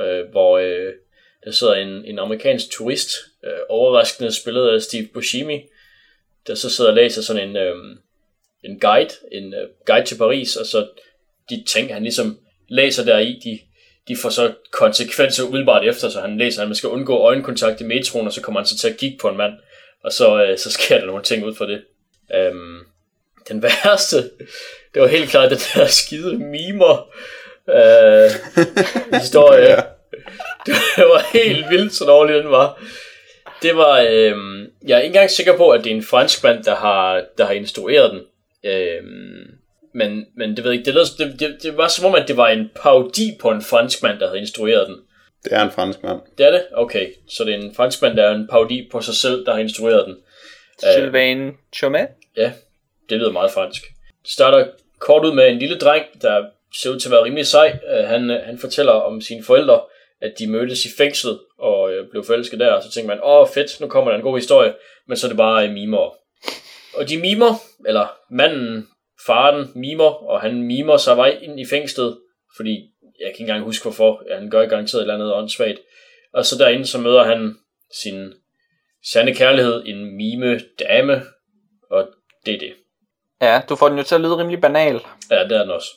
øh, 0.00 0.30
hvor 0.30 0.58
øh, 0.58 0.92
der 1.44 1.50
sidder 1.50 1.74
en, 1.74 2.04
en 2.04 2.18
amerikansk 2.18 2.70
turist, 2.70 3.10
øh, 3.44 3.58
overraskende 3.68 4.34
spillet 4.34 4.68
af 4.68 4.82
Steve 4.82 5.08
Buscemi, 5.14 5.60
der 6.46 6.54
så 6.54 6.70
sidder 6.70 6.90
og 6.90 6.96
læser 6.96 7.22
sådan 7.22 7.48
en, 7.48 7.56
øh, 7.56 7.76
en 8.64 8.80
guide, 8.80 9.14
en 9.32 9.54
øh, 9.54 9.68
guide 9.86 10.06
til 10.06 10.18
Paris, 10.18 10.56
og 10.56 10.66
så 10.66 10.88
de 11.50 11.64
ting, 11.66 11.92
han 11.94 12.02
ligesom 12.02 12.38
læser 12.68 13.04
deri, 13.04 13.40
de, 13.44 13.58
de 14.08 14.16
får 14.16 14.30
så 14.30 14.52
konsekvenser 14.70 15.44
umiddelbart 15.44 15.84
efter, 15.84 16.08
så 16.08 16.20
han 16.20 16.38
læser, 16.38 16.62
at 16.62 16.68
man 16.68 16.74
skal 16.74 16.88
undgå 16.88 17.16
øjenkontakt 17.16 17.80
i 17.80 17.84
metroen, 17.84 18.26
og 18.26 18.32
så 18.32 18.42
kommer 18.42 18.60
han 18.60 18.66
så 18.66 18.78
til 18.78 18.88
at 18.88 18.96
kigge 18.96 19.18
på 19.20 19.28
en 19.28 19.36
mand, 19.36 19.52
og 20.04 20.12
så, 20.12 20.44
øh, 20.44 20.58
så 20.58 20.70
sker 20.72 20.98
der 20.98 21.06
nogle 21.06 21.22
ting 21.22 21.44
ud 21.44 21.54
fra 21.54 21.66
det. 21.66 21.82
Øhm, 22.34 22.78
den 23.48 23.62
værste, 23.62 24.16
det 24.94 25.02
var 25.02 25.06
helt 25.06 25.30
klart 25.30 25.50
den 25.50 25.58
der 25.74 25.86
skide 25.86 26.38
mimer 26.38 27.08
øh, 27.68 28.30
historie. 29.20 29.70
Ja. 29.70 29.80
Det 30.66 30.74
var 30.96 31.32
helt 31.32 31.70
vildt, 31.70 31.94
så 31.94 32.04
dårlig 32.04 32.36
den 32.36 32.50
var. 32.50 32.82
Det 33.62 33.76
var, 33.76 34.00
øh, 34.00 34.36
jeg 34.86 34.94
er 34.94 34.98
ikke 34.98 35.06
engang 35.06 35.30
sikker 35.30 35.56
på, 35.56 35.70
at 35.70 35.84
det 35.84 35.92
er 35.92 35.96
en 35.96 36.04
fransk 36.04 36.44
mand, 36.44 36.64
der 36.64 36.74
har, 36.74 37.24
der 37.38 37.44
har 37.44 37.52
instrueret 37.52 38.10
den. 38.10 38.20
Øh, 38.64 39.02
men, 39.94 40.26
men 40.36 40.56
det 40.56 40.64
ved 40.64 40.70
jeg 40.70 40.78
ikke, 40.78 40.86
det, 40.86 40.94
lød, 40.94 41.04
det, 41.18 41.40
det, 41.40 41.62
det 41.62 41.76
var 41.76 41.88
som 41.88 42.04
om, 42.04 42.14
at 42.14 42.28
det 42.28 42.36
var 42.36 42.48
en 42.48 42.70
parodi 42.82 43.36
på 43.40 43.50
en 43.50 43.62
fransk 43.62 44.02
mand, 44.02 44.18
der 44.18 44.26
havde 44.26 44.40
instrueret 44.40 44.88
den. 44.88 44.96
det 45.44 45.52
er 45.52 45.62
en 45.62 45.70
fransk 45.70 46.02
mand. 46.02 46.20
Det 46.38 46.46
er 46.46 46.50
det? 46.50 46.66
Okay, 46.74 47.12
så 47.28 47.44
det 47.44 47.54
er 47.54 47.58
en 47.58 47.74
fransk 47.74 48.02
mand, 48.02 48.16
der 48.16 48.24
er 48.24 48.34
en 48.34 48.48
parodi 48.48 48.88
på 48.92 49.00
sig 49.00 49.14
selv, 49.14 49.46
der 49.46 49.52
har 49.52 49.60
instrueret 49.60 50.06
den. 50.06 50.16
Sylvain 50.96 51.52
Chomet? 51.76 52.08
Ja, 52.36 52.52
det 53.10 53.18
lyder 53.18 53.32
meget 53.32 53.50
fransk. 53.50 53.82
Det 54.22 54.30
starter 54.30 54.66
kort 54.98 55.24
ud 55.24 55.34
med 55.34 55.48
en 55.48 55.58
lille 55.58 55.78
dreng, 55.78 56.04
der 56.22 56.44
ser 56.80 56.90
ud 56.90 57.00
til 57.00 57.08
at 57.08 57.12
være 57.12 57.24
rimelig 57.24 57.46
sej. 57.46 57.78
Øh, 57.98 58.04
Han, 58.08 58.30
øh, 58.30 58.42
han 58.44 58.58
fortæller 58.58 58.92
om 58.92 59.20
sine 59.20 59.44
forældre, 59.44 59.80
at 60.22 60.32
de 60.38 60.46
mødtes 60.46 60.84
i 60.84 60.88
fængslet 60.98 61.38
og 61.58 61.92
øh, 61.92 62.10
blev 62.10 62.24
forelsket 62.24 62.60
der. 62.60 62.72
Og 62.72 62.82
så 62.82 62.90
tænker 62.90 63.08
man, 63.08 63.20
åh 63.22 63.48
fedt, 63.54 63.80
nu 63.80 63.86
kommer 63.88 64.10
der 64.10 64.18
en 64.18 64.24
god 64.24 64.38
historie. 64.38 64.72
Men 65.08 65.16
så 65.16 65.26
er 65.26 65.28
det 65.28 65.36
bare 65.36 65.66
øh, 65.66 65.72
mimer. 65.72 66.14
Og 66.94 67.08
de 67.08 67.18
mimer, 67.18 67.54
eller 67.86 68.12
manden, 68.30 68.88
faren 69.26 69.72
mimer, 69.74 70.30
og 70.30 70.40
han 70.40 70.62
mimer 70.62 70.96
sig 70.96 71.16
vej 71.16 71.38
ind 71.42 71.60
i 71.60 71.66
fængslet, 71.70 72.18
fordi 72.56 72.90
jeg 73.20 73.26
kan 73.26 73.32
ikke 73.32 73.40
engang 73.40 73.64
huske 73.64 73.82
hvorfor. 73.82 74.22
Ja, 74.30 74.38
han 74.38 74.50
gør 74.50 74.66
garanteret 74.66 75.00
et 75.00 75.04
eller 75.04 75.14
andet 75.14 75.34
åndssvagt. 75.34 75.78
Og 76.34 76.44
så 76.44 76.58
derinde, 76.58 76.86
så 76.86 76.98
møder 76.98 77.24
han 77.24 77.56
sin 78.02 78.32
sande 79.12 79.34
kærlighed, 79.34 79.82
en 79.86 80.16
mime 80.16 80.60
dame, 80.78 81.22
og 81.90 82.08
det 82.46 82.54
er 82.54 82.58
det. 82.58 82.72
Ja, 83.42 83.60
du 83.68 83.76
får 83.76 83.88
den 83.88 83.98
jo 83.98 84.04
til 84.04 84.14
at 84.14 84.20
lyde 84.20 84.36
rimelig 84.36 84.60
banal. 84.60 85.00
Ja, 85.30 85.44
det 85.44 85.52
er 85.52 85.62
den 85.62 85.70
også. 85.70 85.88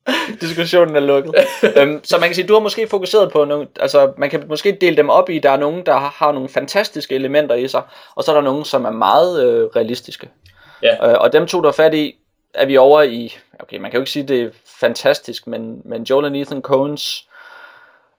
Diskussionen 0.40 0.96
er 0.96 1.00
lukket. 1.00 1.34
øhm, 1.76 2.04
så 2.04 2.18
man 2.18 2.28
kan 2.28 2.34
sige, 2.34 2.46
du 2.46 2.52
har 2.52 2.60
måske 2.60 2.88
fokuseret 2.88 3.32
på 3.32 3.44
nogle, 3.44 3.68
altså 3.80 4.12
man 4.18 4.30
kan 4.30 4.44
måske 4.48 4.78
dele 4.80 4.96
dem 4.96 5.10
op 5.10 5.30
i, 5.30 5.38
der 5.38 5.50
er 5.50 5.56
nogen, 5.56 5.86
der 5.86 5.96
har, 5.96 6.32
nogle 6.32 6.48
fantastiske 6.48 7.14
elementer 7.14 7.54
i 7.54 7.68
sig, 7.68 7.82
og 8.16 8.24
så 8.24 8.30
er 8.30 8.34
der 8.34 8.42
nogen, 8.42 8.64
som 8.64 8.84
er 8.84 8.90
meget 8.90 9.46
øh, 9.46 9.66
realistiske. 9.76 10.28
Ja. 10.82 11.10
Øh, 11.10 11.16
og 11.20 11.32
dem 11.32 11.46
to, 11.46 11.60
der 11.60 11.68
er 11.68 11.72
fat 11.72 11.94
i, 11.94 12.18
er 12.54 12.66
vi 12.66 12.76
over 12.76 13.02
i, 13.02 13.36
okay, 13.58 13.78
man 13.78 13.90
kan 13.90 13.98
jo 13.98 14.02
ikke 14.02 14.10
sige, 14.10 14.28
det 14.28 14.42
er 14.42 14.50
fantastisk, 14.80 15.46
men, 15.46 15.82
men 15.84 16.02
Joel 16.02 16.24
og 16.24 16.36
Ethan 16.36 16.62
Coens 16.62 17.28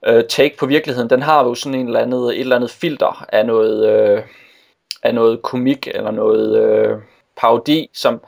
øh, 0.06 0.24
take 0.28 0.56
på 0.56 0.66
virkeligheden, 0.66 1.10
den 1.10 1.22
har 1.22 1.44
jo 1.44 1.54
sådan 1.54 1.80
en 1.80 1.86
eller 1.86 2.00
andet, 2.00 2.34
et 2.34 2.40
eller 2.40 2.56
andet 2.56 2.70
filter 2.70 3.24
af 3.28 3.46
noget, 3.46 3.88
øh, 3.88 4.22
af 5.02 5.14
noget 5.14 5.42
komik, 5.42 5.88
eller 5.94 6.10
noget 6.10 6.62
øh, 6.62 6.98
parodi, 7.36 7.90
som, 7.94 8.20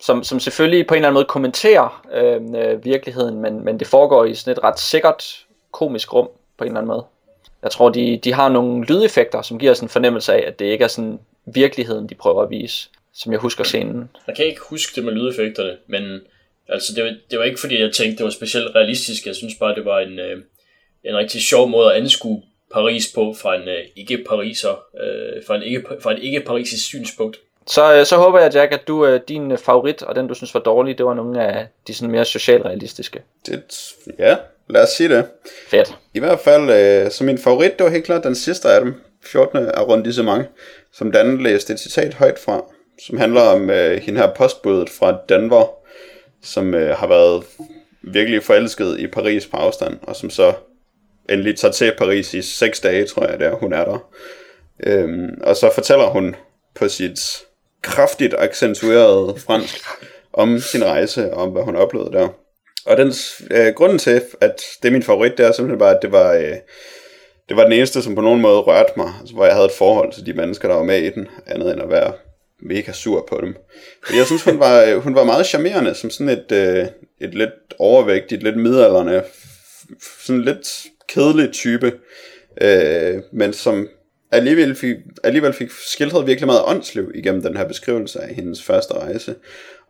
som, 0.00 0.24
som 0.24 0.40
selvfølgelig 0.40 0.86
på 0.86 0.94
en 0.94 0.98
eller 0.98 1.08
anden 1.08 1.14
måde 1.14 1.24
kommenterer 1.24 2.06
øh, 2.12 2.40
øh, 2.56 2.84
virkeligheden, 2.84 3.40
men, 3.40 3.64
men 3.64 3.78
det 3.78 3.86
foregår 3.86 4.24
i 4.24 4.34
sådan 4.34 4.58
et 4.58 4.64
ret 4.64 4.78
sikkert 4.78 5.46
komisk 5.70 6.12
rum 6.12 6.28
på 6.58 6.64
en 6.64 6.68
eller 6.68 6.80
anden 6.80 6.88
måde. 6.88 7.04
Jeg 7.62 7.70
tror, 7.70 7.88
de, 7.88 8.20
de 8.24 8.32
har 8.32 8.48
nogle 8.48 8.84
lydeffekter, 8.84 9.42
som 9.42 9.58
giver 9.58 9.72
os 9.72 9.80
en 9.80 9.88
fornemmelse 9.88 10.32
af, 10.32 10.44
at 10.46 10.58
det 10.58 10.64
ikke 10.64 10.84
er 10.84 10.88
sådan 10.88 11.20
virkeligheden, 11.46 12.08
de 12.08 12.14
prøver 12.14 12.42
at 12.42 12.50
vise, 12.50 12.88
som 13.14 13.32
jeg 13.32 13.40
husker 13.40 13.64
scenen. 13.64 14.10
Jeg 14.26 14.36
kan 14.36 14.46
ikke 14.46 14.60
huske 14.70 14.96
det 14.96 15.04
med 15.04 15.12
lydeffekterne, 15.12 15.76
men 15.86 16.20
Altså, 16.68 16.92
det 16.96 17.04
var, 17.04 17.14
det 17.30 17.38
var 17.38 17.44
ikke 17.44 17.60
fordi, 17.60 17.80
jeg 17.80 17.92
tænkte, 17.92 18.18
det 18.18 18.24
var 18.24 18.30
specielt 18.30 18.74
realistisk. 18.74 19.26
Jeg 19.26 19.34
synes 19.34 19.54
bare, 19.54 19.74
det 19.74 19.84
var 19.84 19.98
en, 19.98 20.18
øh, 20.18 20.36
en 21.04 21.16
rigtig 21.16 21.42
sjov 21.42 21.68
måde 21.68 21.94
at 21.94 22.00
anskue 22.02 22.42
Paris 22.72 23.12
på 23.14 23.34
fra 23.42 23.54
en 23.54 23.68
øh, 23.68 23.84
ikke-pariser, 23.96 24.84
øh, 25.02 25.42
fra, 25.46 25.56
en 25.56 25.62
ikke, 25.62 25.82
fra 26.00 26.12
et 26.12 26.18
ikke-parisisk 26.22 26.84
synspunkt. 26.84 27.36
Så, 27.66 27.94
øh, 27.94 28.06
så 28.06 28.16
håber 28.16 28.40
jeg, 28.40 28.54
Jack, 28.54 28.72
at 28.72 28.88
du 28.88 29.06
øh, 29.06 29.20
din 29.28 29.52
øh, 29.52 29.58
favorit, 29.58 30.02
og 30.02 30.14
den 30.14 30.26
du 30.26 30.34
synes 30.34 30.54
var 30.54 30.60
dårlig, 30.60 30.98
det 30.98 31.06
var 31.06 31.14
nogle 31.14 31.42
af 31.42 31.66
de 31.86 31.94
sådan 31.94 32.10
mere 32.10 32.24
socialrealistiske. 32.24 33.22
Det, 33.46 33.62
ja, 34.18 34.36
lad 34.68 34.82
os 34.82 34.88
sige 34.88 35.08
det. 35.08 35.26
Fedt. 35.68 35.94
I 36.14 36.18
hvert 36.18 36.40
fald, 36.40 36.70
øh, 36.70 37.10
så 37.10 37.24
min 37.24 37.38
favorit, 37.38 37.78
det 37.78 37.84
var 37.84 37.90
helt 37.90 38.04
klart 38.04 38.24
den 38.24 38.34
sidste 38.34 38.68
af 38.68 38.80
dem, 38.80 38.94
14. 39.24 39.58
arrondissement, 39.74 40.46
som 40.92 41.12
Dan 41.12 41.42
læste 41.42 41.72
et 41.72 41.80
citat 41.80 42.14
højt 42.14 42.38
fra, 42.38 42.64
som 43.06 43.18
handler 43.18 43.40
om 43.40 43.70
øh, 43.70 44.00
hende 44.02 44.20
her 44.20 44.34
postbådet 44.34 44.90
fra 44.90 45.18
Denver, 45.28 45.74
som 46.42 46.74
øh, 46.74 46.96
har 46.96 47.06
været 47.06 47.44
virkelig 48.02 48.42
forelsket 48.42 49.00
i 49.00 49.06
Paris 49.06 49.46
på 49.46 49.56
afstand, 49.56 49.98
og 50.02 50.16
som 50.16 50.30
så 50.30 50.52
endelig 51.30 51.58
tager 51.58 51.72
til 51.72 51.92
Paris 51.98 52.34
i 52.34 52.42
seks 52.42 52.80
dage, 52.80 53.06
tror 53.06 53.26
jeg, 53.26 53.40
der 53.40 53.54
hun 53.54 53.72
er 53.72 53.84
der. 53.84 54.10
Øhm, 54.86 55.40
og 55.42 55.56
så 55.56 55.70
fortæller 55.74 56.06
hun 56.06 56.36
på 56.74 56.88
sit 56.88 57.20
kraftigt 57.82 58.34
accentuerede 58.38 59.34
fransk 59.38 59.84
om 60.32 60.58
sin 60.58 60.84
rejse, 60.84 61.34
og 61.34 61.42
om 61.42 61.50
hvad 61.50 61.62
hun 61.62 61.76
oplevede 61.76 62.12
der. 62.12 62.28
Og 62.86 62.96
den 62.96 63.12
øh, 63.50 63.74
grunden 63.74 63.98
til, 63.98 64.22
at 64.40 64.62
det 64.82 64.88
er 64.88 64.92
min 64.92 65.02
favorit, 65.02 65.32
det 65.38 65.46
er 65.46 65.52
simpelthen 65.52 65.78
bare, 65.78 65.96
at 65.96 66.02
det 66.02 66.12
var, 66.12 66.32
øh, 66.32 66.56
det 67.48 67.56
var 67.56 67.62
den 67.62 67.72
eneste, 67.72 68.02
som 68.02 68.14
på 68.14 68.20
nogen 68.20 68.40
måde 68.40 68.60
rørte 68.60 68.92
mig, 68.96 69.12
altså, 69.20 69.34
hvor 69.34 69.44
jeg 69.44 69.54
havde 69.54 69.66
et 69.66 69.72
forhold 69.72 70.12
til 70.12 70.26
de 70.26 70.32
mennesker, 70.32 70.68
der 70.68 70.74
var 70.74 70.84
med 70.84 71.02
i 71.02 71.10
den, 71.10 71.28
andet 71.46 71.72
end 71.72 71.82
at 71.82 71.90
være 71.90 72.12
mega 72.62 72.92
sur 72.92 73.26
på 73.28 73.40
dem. 73.40 73.54
Jeg 74.16 74.26
synes, 74.26 74.44
hun 74.44 74.58
var, 74.58 74.82
øh, 74.82 74.96
hun 74.96 75.14
var 75.14 75.24
meget 75.24 75.46
charmerende, 75.46 75.94
som 75.94 76.10
sådan 76.10 76.28
et, 76.28 76.52
øh, 76.52 76.86
et 77.20 77.34
lidt 77.34 77.74
overvægtigt, 77.78 78.42
lidt 78.42 78.56
midalderne, 78.56 79.22
sådan 80.20 80.42
lidt 80.42 80.86
kedelig 81.08 81.52
type, 81.52 81.92
øh, 82.60 83.22
men 83.32 83.52
som 83.52 83.88
alligevel 84.30 84.74
fik, 84.74 84.96
alligevel 85.24 85.52
fik 85.52 85.70
skildret 85.70 86.26
virkelig 86.26 86.46
meget 86.46 86.62
åndsliv 86.66 87.10
igennem 87.14 87.42
den 87.42 87.56
her 87.56 87.68
beskrivelse 87.68 88.20
af 88.20 88.34
hendes 88.34 88.62
første 88.62 88.94
rejse. 88.94 89.34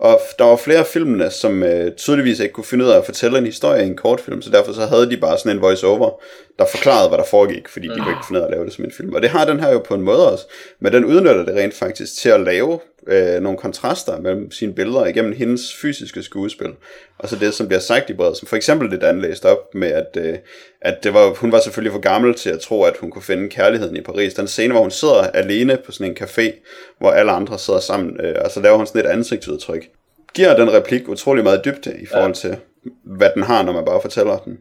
Og 0.03 0.21
der 0.39 0.45
var 0.45 0.57
flere 0.57 0.79
af 0.79 0.87
filmene, 0.87 1.31
som 1.31 1.63
øh, 1.63 1.93
tydeligvis 1.93 2.41
ikke 2.41 2.53
kunne 2.53 2.65
finde 2.65 2.85
ud 2.85 2.91
af 2.91 2.99
at 2.99 3.05
fortælle 3.05 3.39
en 3.39 3.47
historie 3.47 3.85
i 3.85 3.87
en 3.87 3.97
kortfilm, 3.97 4.43
så 4.43 4.51
derfor 4.51 4.73
så 4.73 4.87
havde 4.87 5.11
de 5.11 5.17
bare 5.17 5.39
sådan 5.39 5.57
en 5.57 5.63
voice-over, 5.63 6.23
der 6.59 6.67
forklarede, 6.67 7.09
hvad 7.09 7.19
der 7.19 7.25
foregik, 7.25 7.69
fordi 7.69 7.89
de 7.89 7.95
kunne 7.99 8.11
ikke 8.11 8.27
finde 8.29 8.41
ud 8.41 8.43
af 8.43 8.49
at 8.49 8.53
lave 8.53 8.65
det 8.65 8.73
som 8.73 8.85
en 8.85 8.93
film. 8.97 9.15
Og 9.15 9.23
det 9.23 9.31
har 9.31 9.45
den 9.45 9.61
her 9.61 9.73
jo 9.73 9.79
på 9.79 9.95
en 9.95 10.03
måde 10.03 10.33
også, 10.33 10.45
men 10.81 10.93
den 10.93 11.05
udnytter 11.05 11.45
det 11.45 11.57
rent 11.57 11.75
faktisk 11.75 12.17
til 12.17 12.29
at 12.29 12.41
lave 12.41 12.81
øh, 13.07 13.41
nogle 13.41 13.59
kontraster 13.59 14.21
mellem 14.21 14.51
sine 14.51 14.75
billeder 14.75 15.07
igennem 15.07 15.33
hendes 15.33 15.77
fysiske 15.77 16.23
skuespil, 16.23 16.71
og 17.19 17.29
så 17.29 17.37
det, 17.37 17.55
som 17.55 17.69
bliver 17.69 17.81
sagt 17.81 18.11
i 18.11 18.15
brevet, 18.15 18.37
som 18.37 18.49
for 18.49 18.57
eksempel 18.57 18.91
det, 18.91 19.01
Dan 19.01 19.21
læste 19.21 19.47
op 19.47 19.75
med, 19.75 19.89
at, 19.89 20.17
øh, 20.17 20.39
at 20.85 21.05
det 21.05 21.15
var, 21.15 21.35
hun 21.35 21.53
var 21.53 21.61
selvfølgelig 21.61 21.93
for 21.93 22.01
gammel 22.01 22.35
til 22.35 22.51
at 22.51 22.61
tro, 22.61 22.83
at 22.83 22.97
hun 22.97 23.11
kunne 23.11 23.23
finde 23.23 23.49
kærligheden 23.49 23.97
i 23.97 24.01
Paris. 24.01 24.35
Den 24.35 24.49
scene, 24.49 24.73
hvor 24.73 24.83
hun 24.83 24.91
sidder 24.91 25.23
alene 25.23 25.79
på 25.87 25.93
sådan 25.93 26.11
en 26.11 26.17
café, 26.21 26.53
hvor 26.99 27.11
alle 27.11 27.33
andre 27.33 27.59
sidder 27.59 27.81
sammen, 27.81 28.21
øh, 28.21 28.35
og 28.45 28.51
så 28.51 28.61
laver 28.61 28.77
hun 28.77 28.87
sådan 28.87 29.05
et 29.05 29.11
ansigtsudtryk. 29.11 29.89
Giver 30.35 30.57
den 30.57 30.73
replik 30.73 31.09
utrolig 31.09 31.45
meget 31.45 31.65
dybde 31.65 31.97
i 32.03 32.07
forhold 32.07 32.35
til, 32.35 32.57
hvad 33.05 33.31
den 33.35 33.43
har, 33.43 33.63
når 33.63 33.73
man 33.73 33.85
bare 33.85 34.01
fortæller 34.03 34.39
den. 34.39 34.59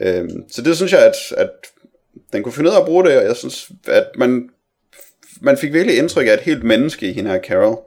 Øh, 0.00 0.28
så 0.50 0.62
det 0.62 0.76
synes 0.76 0.92
jeg, 0.92 1.06
at, 1.06 1.16
at 1.36 1.50
den 2.32 2.42
kunne 2.42 2.52
finde 2.52 2.70
ud 2.70 2.74
af 2.74 2.80
at 2.80 2.86
bruge 2.86 3.04
det, 3.04 3.16
og 3.16 3.24
jeg 3.24 3.36
synes, 3.36 3.70
at 3.86 4.06
man 4.16 4.48
man 5.42 5.58
fik 5.58 5.72
virkelig 5.72 5.98
indtryk 5.98 6.26
af 6.26 6.34
et 6.34 6.40
helt 6.40 6.64
menneske 6.64 7.08
i 7.08 7.12
hende 7.12 7.30
her 7.30 7.40
Carol, 7.40 7.78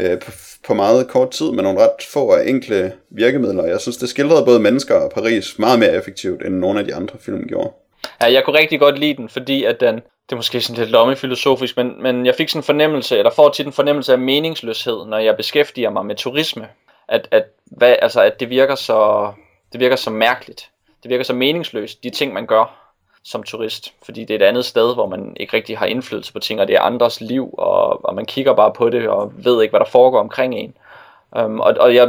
øh, 0.00 0.18
på, 0.18 0.30
på 0.66 0.74
meget 0.74 1.08
kort 1.08 1.30
tid, 1.30 1.52
med 1.52 1.62
nogle 1.62 1.80
ret 1.80 2.04
få 2.12 2.32
og 2.32 2.48
enkle 2.48 2.92
virkemidler. 3.10 3.66
Jeg 3.66 3.80
synes, 3.80 3.96
det 3.96 4.08
skildrede 4.08 4.44
både 4.44 4.60
mennesker 4.60 4.94
og 4.94 5.10
Paris 5.10 5.58
meget 5.58 5.78
mere 5.78 5.94
effektivt, 5.94 6.46
end 6.46 6.54
nogle 6.54 6.80
af 6.80 6.86
de 6.86 6.94
andre 6.94 7.18
film 7.20 7.48
gjorde. 7.48 7.70
Ja, 8.22 8.32
jeg 8.32 8.44
kunne 8.44 8.58
rigtig 8.58 8.80
godt 8.80 8.98
lide 8.98 9.16
den, 9.16 9.28
fordi 9.28 9.64
at 9.64 9.80
den, 9.80 9.94
det 9.94 10.32
er 10.32 10.36
måske 10.36 10.60
sådan 10.60 10.80
lidt 10.80 10.90
lommefilosofisk, 10.90 11.76
men, 11.76 12.02
men 12.02 12.26
jeg 12.26 12.34
fik 12.34 12.48
sådan 12.48 12.58
en 12.58 12.64
fornemmelse, 12.64 13.18
eller 13.18 13.30
får 13.30 13.48
til 13.48 13.66
en 13.66 13.72
fornemmelse 13.72 14.12
af 14.12 14.18
meningsløshed, 14.18 15.06
når 15.06 15.18
jeg 15.18 15.36
beskæftiger 15.36 15.90
mig 15.90 16.06
med 16.06 16.16
turisme. 16.16 16.68
At, 17.08 17.28
at, 17.30 17.44
hvad, 17.66 17.96
altså, 18.02 18.20
at 18.20 18.40
det, 18.40 18.50
virker 18.50 18.74
så, 18.74 19.32
det 19.72 19.80
virker 19.80 19.96
så 19.96 20.10
mærkeligt. 20.10 20.68
Det 21.02 21.08
virker 21.10 21.24
så 21.24 21.32
meningsløst, 21.32 22.04
de 22.04 22.10
ting, 22.10 22.32
man 22.32 22.46
gør 22.46 22.79
som 23.30 23.42
turist, 23.42 23.92
fordi 24.02 24.24
det 24.24 24.30
er 24.30 24.38
et 24.38 24.48
andet 24.48 24.64
sted, 24.64 24.94
hvor 24.94 25.06
man 25.06 25.36
ikke 25.40 25.56
rigtig 25.56 25.78
har 25.78 25.86
indflydelse 25.86 26.32
på 26.32 26.38
ting, 26.38 26.60
og 26.60 26.68
det 26.68 26.76
er 26.76 26.80
andres 26.80 27.20
liv, 27.20 27.54
og, 27.58 28.04
og 28.04 28.14
man 28.14 28.26
kigger 28.26 28.54
bare 28.54 28.72
på 28.72 28.90
det, 28.90 29.08
og 29.08 29.32
ved 29.44 29.62
ikke, 29.62 29.72
hvad 29.72 29.80
der 29.80 29.86
foregår 29.86 30.20
omkring 30.20 30.54
en. 30.54 30.74
Um, 31.44 31.60
og, 31.60 31.74
og 31.80 31.94
jeg 31.94 32.08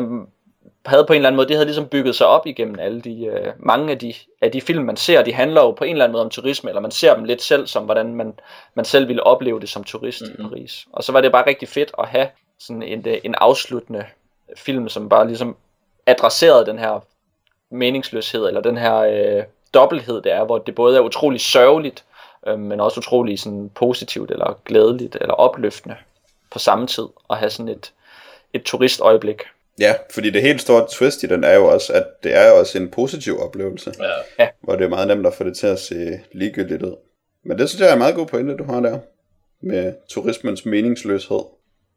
havde 0.86 1.06
på 1.06 1.14
en 1.14 1.18
eller 1.18 1.30
anden 1.30 1.36
måde, 1.36 1.48
det 1.48 1.56
havde 1.56 1.66
ligesom 1.66 1.88
bygget 1.88 2.16
sig 2.16 2.28
op 2.28 2.48
igennem 2.48 2.80
alle 2.80 3.02
de, 3.02 3.32
uh, 3.32 3.66
mange 3.66 3.92
af 3.92 4.00
de, 4.00 4.14
af 4.42 4.52
de 4.52 4.62
film, 4.62 4.86
man 4.86 4.98
ser, 4.98 5.24
de 5.24 5.34
handler 5.34 5.62
jo 5.62 5.72
på 5.72 5.84
en 5.84 5.92
eller 5.92 6.06
anden 6.06 6.14
måde 6.14 6.24
om 6.24 6.30
turisme, 6.30 6.70
eller 6.70 6.82
man 6.82 6.92
ser 6.92 7.16
dem 7.16 7.24
lidt 7.24 7.42
selv 7.42 7.68
som, 7.68 7.86
hvordan 7.86 8.16
man, 8.16 8.34
man 8.76 8.86
selv 8.86 9.08
ville 9.08 9.24
opleve 9.24 9.60
det 9.60 9.70
som 9.70 9.84
turist 9.84 10.22
mm-hmm. 10.22 10.46
i. 10.46 10.50
Paris. 10.50 10.88
Og 10.94 11.04
så 11.04 11.12
var 11.12 11.22
det 11.22 11.32
bare 11.32 11.48
rigtig 11.48 11.68
fedt 11.68 11.92
at 12.00 12.08
have 12.08 12.28
sådan 12.60 12.84
en, 12.84 13.08
øh, 13.08 13.18
en 13.24 13.36
afsluttende 13.38 14.06
film, 14.58 14.90
som 14.90 15.10
bare 15.10 15.28
ligesom 15.28 15.56
adresserede 16.06 16.66
den 16.66 16.80
her 16.80 17.00
meningsløshed, 17.72 18.48
eller 18.48 18.62
den 18.62 18.78
her... 18.78 19.38
Uh, 19.38 19.44
dobbelthed 19.74 20.22
det 20.22 20.32
er, 20.32 20.44
hvor 20.44 20.58
det 20.58 20.76
både 20.76 20.98
er 20.98 21.02
utrolig 21.02 21.42
sørgeligt, 21.42 22.04
øh, 22.48 22.60
men 22.60 22.80
også 22.80 23.00
utrolig 23.00 23.40
sådan 23.40 23.72
positivt 23.76 24.32
eller 24.32 24.60
glædeligt 24.66 25.18
eller 25.22 25.34
opløftende 25.34 25.96
på 26.52 26.60
samme 26.60 26.88
tid 26.88 27.06
at 27.30 27.38
have 27.38 27.50
sådan 27.50 27.70
et, 27.70 27.94
et 28.54 28.64
turistøjeblik. 28.64 29.42
Ja, 29.80 29.96
fordi 30.14 30.30
det 30.30 30.42
helt 30.42 30.62
store 30.62 30.88
twist 30.92 31.24
i 31.24 31.28
den 31.28 31.44
er 31.44 31.54
jo 31.54 31.66
også, 31.66 31.94
at 31.94 32.06
det 32.24 32.36
er 32.36 32.50
jo 32.50 32.60
også 32.60 32.78
en 32.78 32.92
positiv 32.92 33.40
oplevelse, 33.40 33.94
ja. 34.40 34.48
Hvor 34.62 34.76
det 34.76 34.86
er 34.86 34.90
meget 34.90 35.08
nemt 35.08 35.28
at 35.28 35.34
få 35.34 35.44
det 35.44 35.58
til 35.58 35.68
at 35.68 35.80
se 35.80 36.20
ligegyldigt 36.32 36.84
ud. 36.84 36.96
Men 37.46 37.60
det 37.60 37.70
synes 37.70 37.82
jeg 37.82 37.90
er 37.90 37.94
en 37.94 38.00
meget 38.00 38.16
god 38.16 38.26
pointe, 38.26 38.58
du 38.58 38.64
har 38.64 38.80
der, 38.80 39.00
med 39.62 39.94
turismens 40.10 40.66
meningsløshed. 40.66 41.40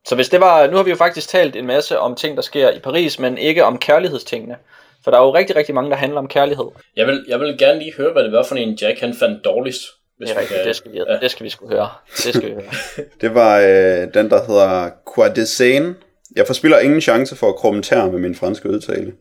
Så 0.06 0.14
hvis 0.14 0.28
det 0.28 0.40
var, 0.40 0.66
nu 0.66 0.76
har 0.76 0.82
vi 0.82 0.90
jo 0.90 0.96
faktisk 0.96 1.28
talt 1.28 1.56
en 1.56 1.66
masse 1.66 1.98
om 1.98 2.14
ting, 2.14 2.36
der 2.36 2.42
sker 2.42 2.70
i 2.70 2.78
Paris, 2.78 3.18
men 3.18 3.38
ikke 3.38 3.64
om 3.64 3.78
kærlighedstingene. 3.78 4.56
For 5.04 5.10
der 5.10 5.18
er 5.18 5.22
jo 5.22 5.34
rigtig, 5.34 5.56
rigtig 5.56 5.74
mange, 5.74 5.90
der 5.90 5.96
handler 5.96 6.18
om 6.18 6.28
kærlighed. 6.28 6.64
Jeg 6.96 7.06
vil, 7.06 7.24
jeg 7.28 7.40
vil 7.40 7.58
gerne 7.58 7.78
lige 7.78 7.94
høre, 7.96 8.12
hvad 8.12 8.24
det 8.24 8.32
var 8.32 8.42
for 8.42 8.54
en 8.54 8.74
Jack, 8.74 9.00
han 9.00 9.14
fandt 9.14 9.44
dårligst. 9.44 9.82
Hvis 10.18 10.28
det 10.28 10.36
er 10.36 10.40
rigtigt, 10.40 10.58
kan... 10.58 10.68
det 10.68 10.76
skal 10.76 10.92
vi, 10.92 10.96
ja. 10.96 11.18
det 11.20 11.30
skal 11.30 11.44
vi 11.44 11.50
sgu 11.50 11.68
høre. 11.68 11.88
Det 12.16 12.34
skal 12.34 12.42
vi 12.42 12.52
høre. 12.52 12.64
det 13.20 13.34
var 13.34 13.58
øh, 13.58 14.14
den, 14.14 14.30
der 14.30 14.46
hedder 14.46 14.90
Quoi 15.14 15.28
de 15.36 15.46
Seine. 15.46 15.94
Jeg 16.36 16.46
forspiller 16.46 16.78
ingen 16.78 17.00
chance 17.00 17.36
for 17.36 17.48
at 17.48 17.56
kommentere 17.56 18.12
med 18.12 18.20
min 18.20 18.34
franske 18.34 18.70
udtale. 18.70 19.12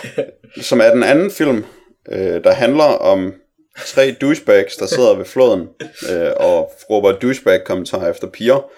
som 0.68 0.80
er 0.80 0.90
den 0.90 1.02
anden 1.02 1.30
film, 1.30 1.64
øh, 2.08 2.44
der 2.44 2.52
handler 2.52 2.84
om 2.84 3.34
tre 3.86 4.16
douchebags, 4.20 4.76
der 4.76 4.86
sidder 4.86 5.14
ved 5.14 5.24
floden 5.24 5.68
øh, 6.10 6.30
og 6.36 6.72
råber 6.90 7.12
douchebag-kommentarer 7.12 8.10
efter 8.10 8.26
piger. 8.26 8.70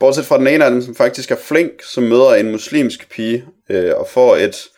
Bortset 0.00 0.24
fra 0.24 0.38
den 0.38 0.46
ene 0.46 0.64
af 0.64 0.70
dem, 0.70 0.82
som 0.82 0.94
faktisk 0.94 1.30
er 1.30 1.36
flink, 1.36 1.82
som 1.82 2.02
møder 2.02 2.34
en 2.34 2.50
muslimsk 2.50 3.10
pige 3.10 3.44
øh, 3.70 3.92
og 3.96 4.08
får 4.08 4.36
et 4.36 4.68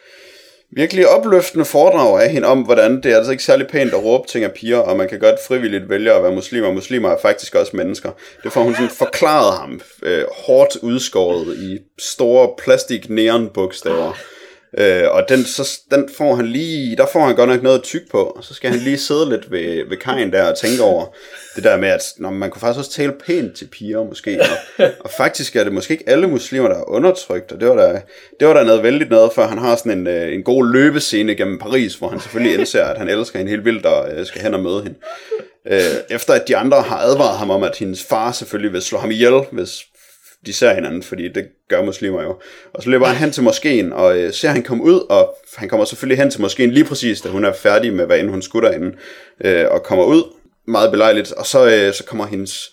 virkelig 0.71 1.09
opløftende 1.09 1.65
foredrag 1.65 2.23
af 2.23 2.31
hende 2.31 2.49
om, 2.49 2.63
hvordan 2.63 3.03
det 3.03 3.13
er 3.13 3.17
altså 3.17 3.33
ikke 3.33 3.45
særlig 3.45 3.67
pænt 3.67 3.95
at 3.95 4.05
råbe 4.05 4.29
ting 4.29 4.45
af 4.45 4.53
piger, 4.53 4.79
og 4.79 4.97
man 4.97 5.09
kan 5.09 5.19
godt 5.19 5.37
frivilligt 5.49 5.89
vælge 5.89 6.13
at 6.13 6.23
være 6.23 6.33
muslimer. 6.33 6.73
Muslimer 6.73 7.09
er 7.09 7.19
faktisk 7.23 7.55
også 7.55 7.77
mennesker. 7.77 8.11
Det 8.43 8.53
får 8.53 8.63
hun 8.63 8.75
sådan 8.75 8.91
forklaret 8.91 9.59
ham, 9.59 9.81
øh, 10.03 10.25
hårdt 10.47 10.77
udskåret 10.77 11.57
i 11.57 11.79
store 11.99 12.49
plastik 12.59 13.11
neon 13.11 13.49
bogstaver. 13.55 14.13
Øh, 14.79 15.05
og 15.11 15.29
den, 15.29 15.45
så, 15.45 15.81
den 15.91 16.09
får 16.17 16.35
han 16.35 16.47
lige, 16.47 16.97
der 16.97 17.07
får 17.13 17.21
han 17.27 17.37
godt 17.37 17.51
nok 17.51 17.63
noget 17.63 17.83
tyk 17.83 18.11
på, 18.11 18.23
og 18.23 18.45
så 18.45 18.55
skal 18.55 18.71
han 18.71 18.79
lige 18.79 18.99
sidde 18.99 19.31
lidt 19.31 19.51
ved, 19.51 19.89
ved 19.89 19.97
kajen 19.97 20.33
der 20.33 20.51
og 20.51 20.59
tænke 20.59 20.83
over 20.83 21.15
det 21.57 21.65
der 21.65 21.77
med, 21.77 21.89
at 21.89 22.03
når 22.17 22.31
man 22.31 22.51
kunne 22.51 22.61
faktisk 22.61 22.79
også 22.79 22.91
tale 22.91 23.13
pænt 23.27 23.57
til 23.57 23.67
piger 23.67 24.05
måske, 24.05 24.41
og, 24.41 24.85
og 25.01 25.11
faktisk 25.11 25.57
er 25.57 25.65
det 25.65 25.73
måske 25.73 25.93
ikke 25.93 26.09
alle 26.09 26.27
muslimer, 26.27 26.69
der 26.69 26.77
er 26.77 26.89
undertrykt, 26.89 27.53
og 27.53 27.61
det 27.61 27.69
var 27.69 27.75
der, 27.75 28.01
det 28.41 28.49
var 28.49 28.55
der 28.55 28.65
noget 28.65 28.83
vældigt 28.83 29.11
noget, 29.11 29.33
for 29.33 29.43
han 29.43 29.59
har 29.59 29.77
sådan 29.77 29.99
en, 29.99 30.07
øh, 30.07 30.35
en 30.35 30.43
god 30.43 30.73
løbescene 30.73 31.35
gennem 31.35 31.59
Paris, 31.59 31.95
hvor 31.95 32.09
han 32.09 32.21
selvfølgelig 32.21 32.59
indser, 32.59 32.85
at 32.85 32.99
han 32.99 33.09
elsker 33.09 33.39
hende 33.39 33.51
helt 33.51 33.65
vildt 33.65 33.87
og 33.87 34.13
øh, 34.13 34.27
skal 34.27 34.43
hen 34.43 34.55
og 34.55 34.61
møde 34.61 34.83
hende. 34.83 34.99
Øh, 35.71 35.81
efter 36.11 36.33
at 36.33 36.49
de 36.49 36.57
andre 36.57 36.83
har 36.83 36.99
advaret 36.99 37.39
ham 37.39 37.51
om, 37.51 37.63
at 37.63 37.77
hendes 37.79 38.05
far 38.05 38.33
selvfølgelig 38.33 38.73
vil 38.73 38.83
slå 38.83 38.99
ham 38.99 39.11
ihjel, 39.11 39.41
hvis 39.53 39.85
de 40.47 40.53
ser 40.53 40.75
hinanden, 40.75 41.03
fordi 41.03 41.29
det 41.29 41.49
gør 41.69 41.83
muslimer 41.83 42.23
jo. 42.23 42.37
Og 42.75 42.83
så 42.83 42.91
løber 42.91 43.07
han 43.07 43.17
hen 43.17 43.31
til 43.31 43.43
moskeen, 43.43 43.93
og 43.93 44.19
øh, 44.19 44.33
ser 44.33 44.49
han 44.49 44.63
komme 44.63 44.85
ud, 44.85 45.01
og 45.09 45.35
han 45.57 45.69
kommer 45.69 45.85
selvfølgelig 45.85 46.19
hen 46.19 46.31
til 46.31 46.41
moskeen 46.41 46.71
lige 46.71 46.85
præcis, 46.85 47.21
da 47.21 47.29
hun 47.29 47.45
er 47.45 47.53
færdig 47.53 47.93
med, 47.93 48.07
hvad 48.07 48.19
end 48.19 48.31
hun 48.31 48.43
skutter 48.43 48.69
derinde, 48.69 48.97
øh, 49.45 49.65
og 49.71 49.83
kommer 49.83 50.05
ud, 50.05 50.23
meget 50.67 50.91
belejligt, 50.91 51.33
og 51.33 51.47
så, 51.47 51.67
øh, 51.67 51.95
så 51.95 52.05
kommer 52.05 52.27
hendes 52.27 52.71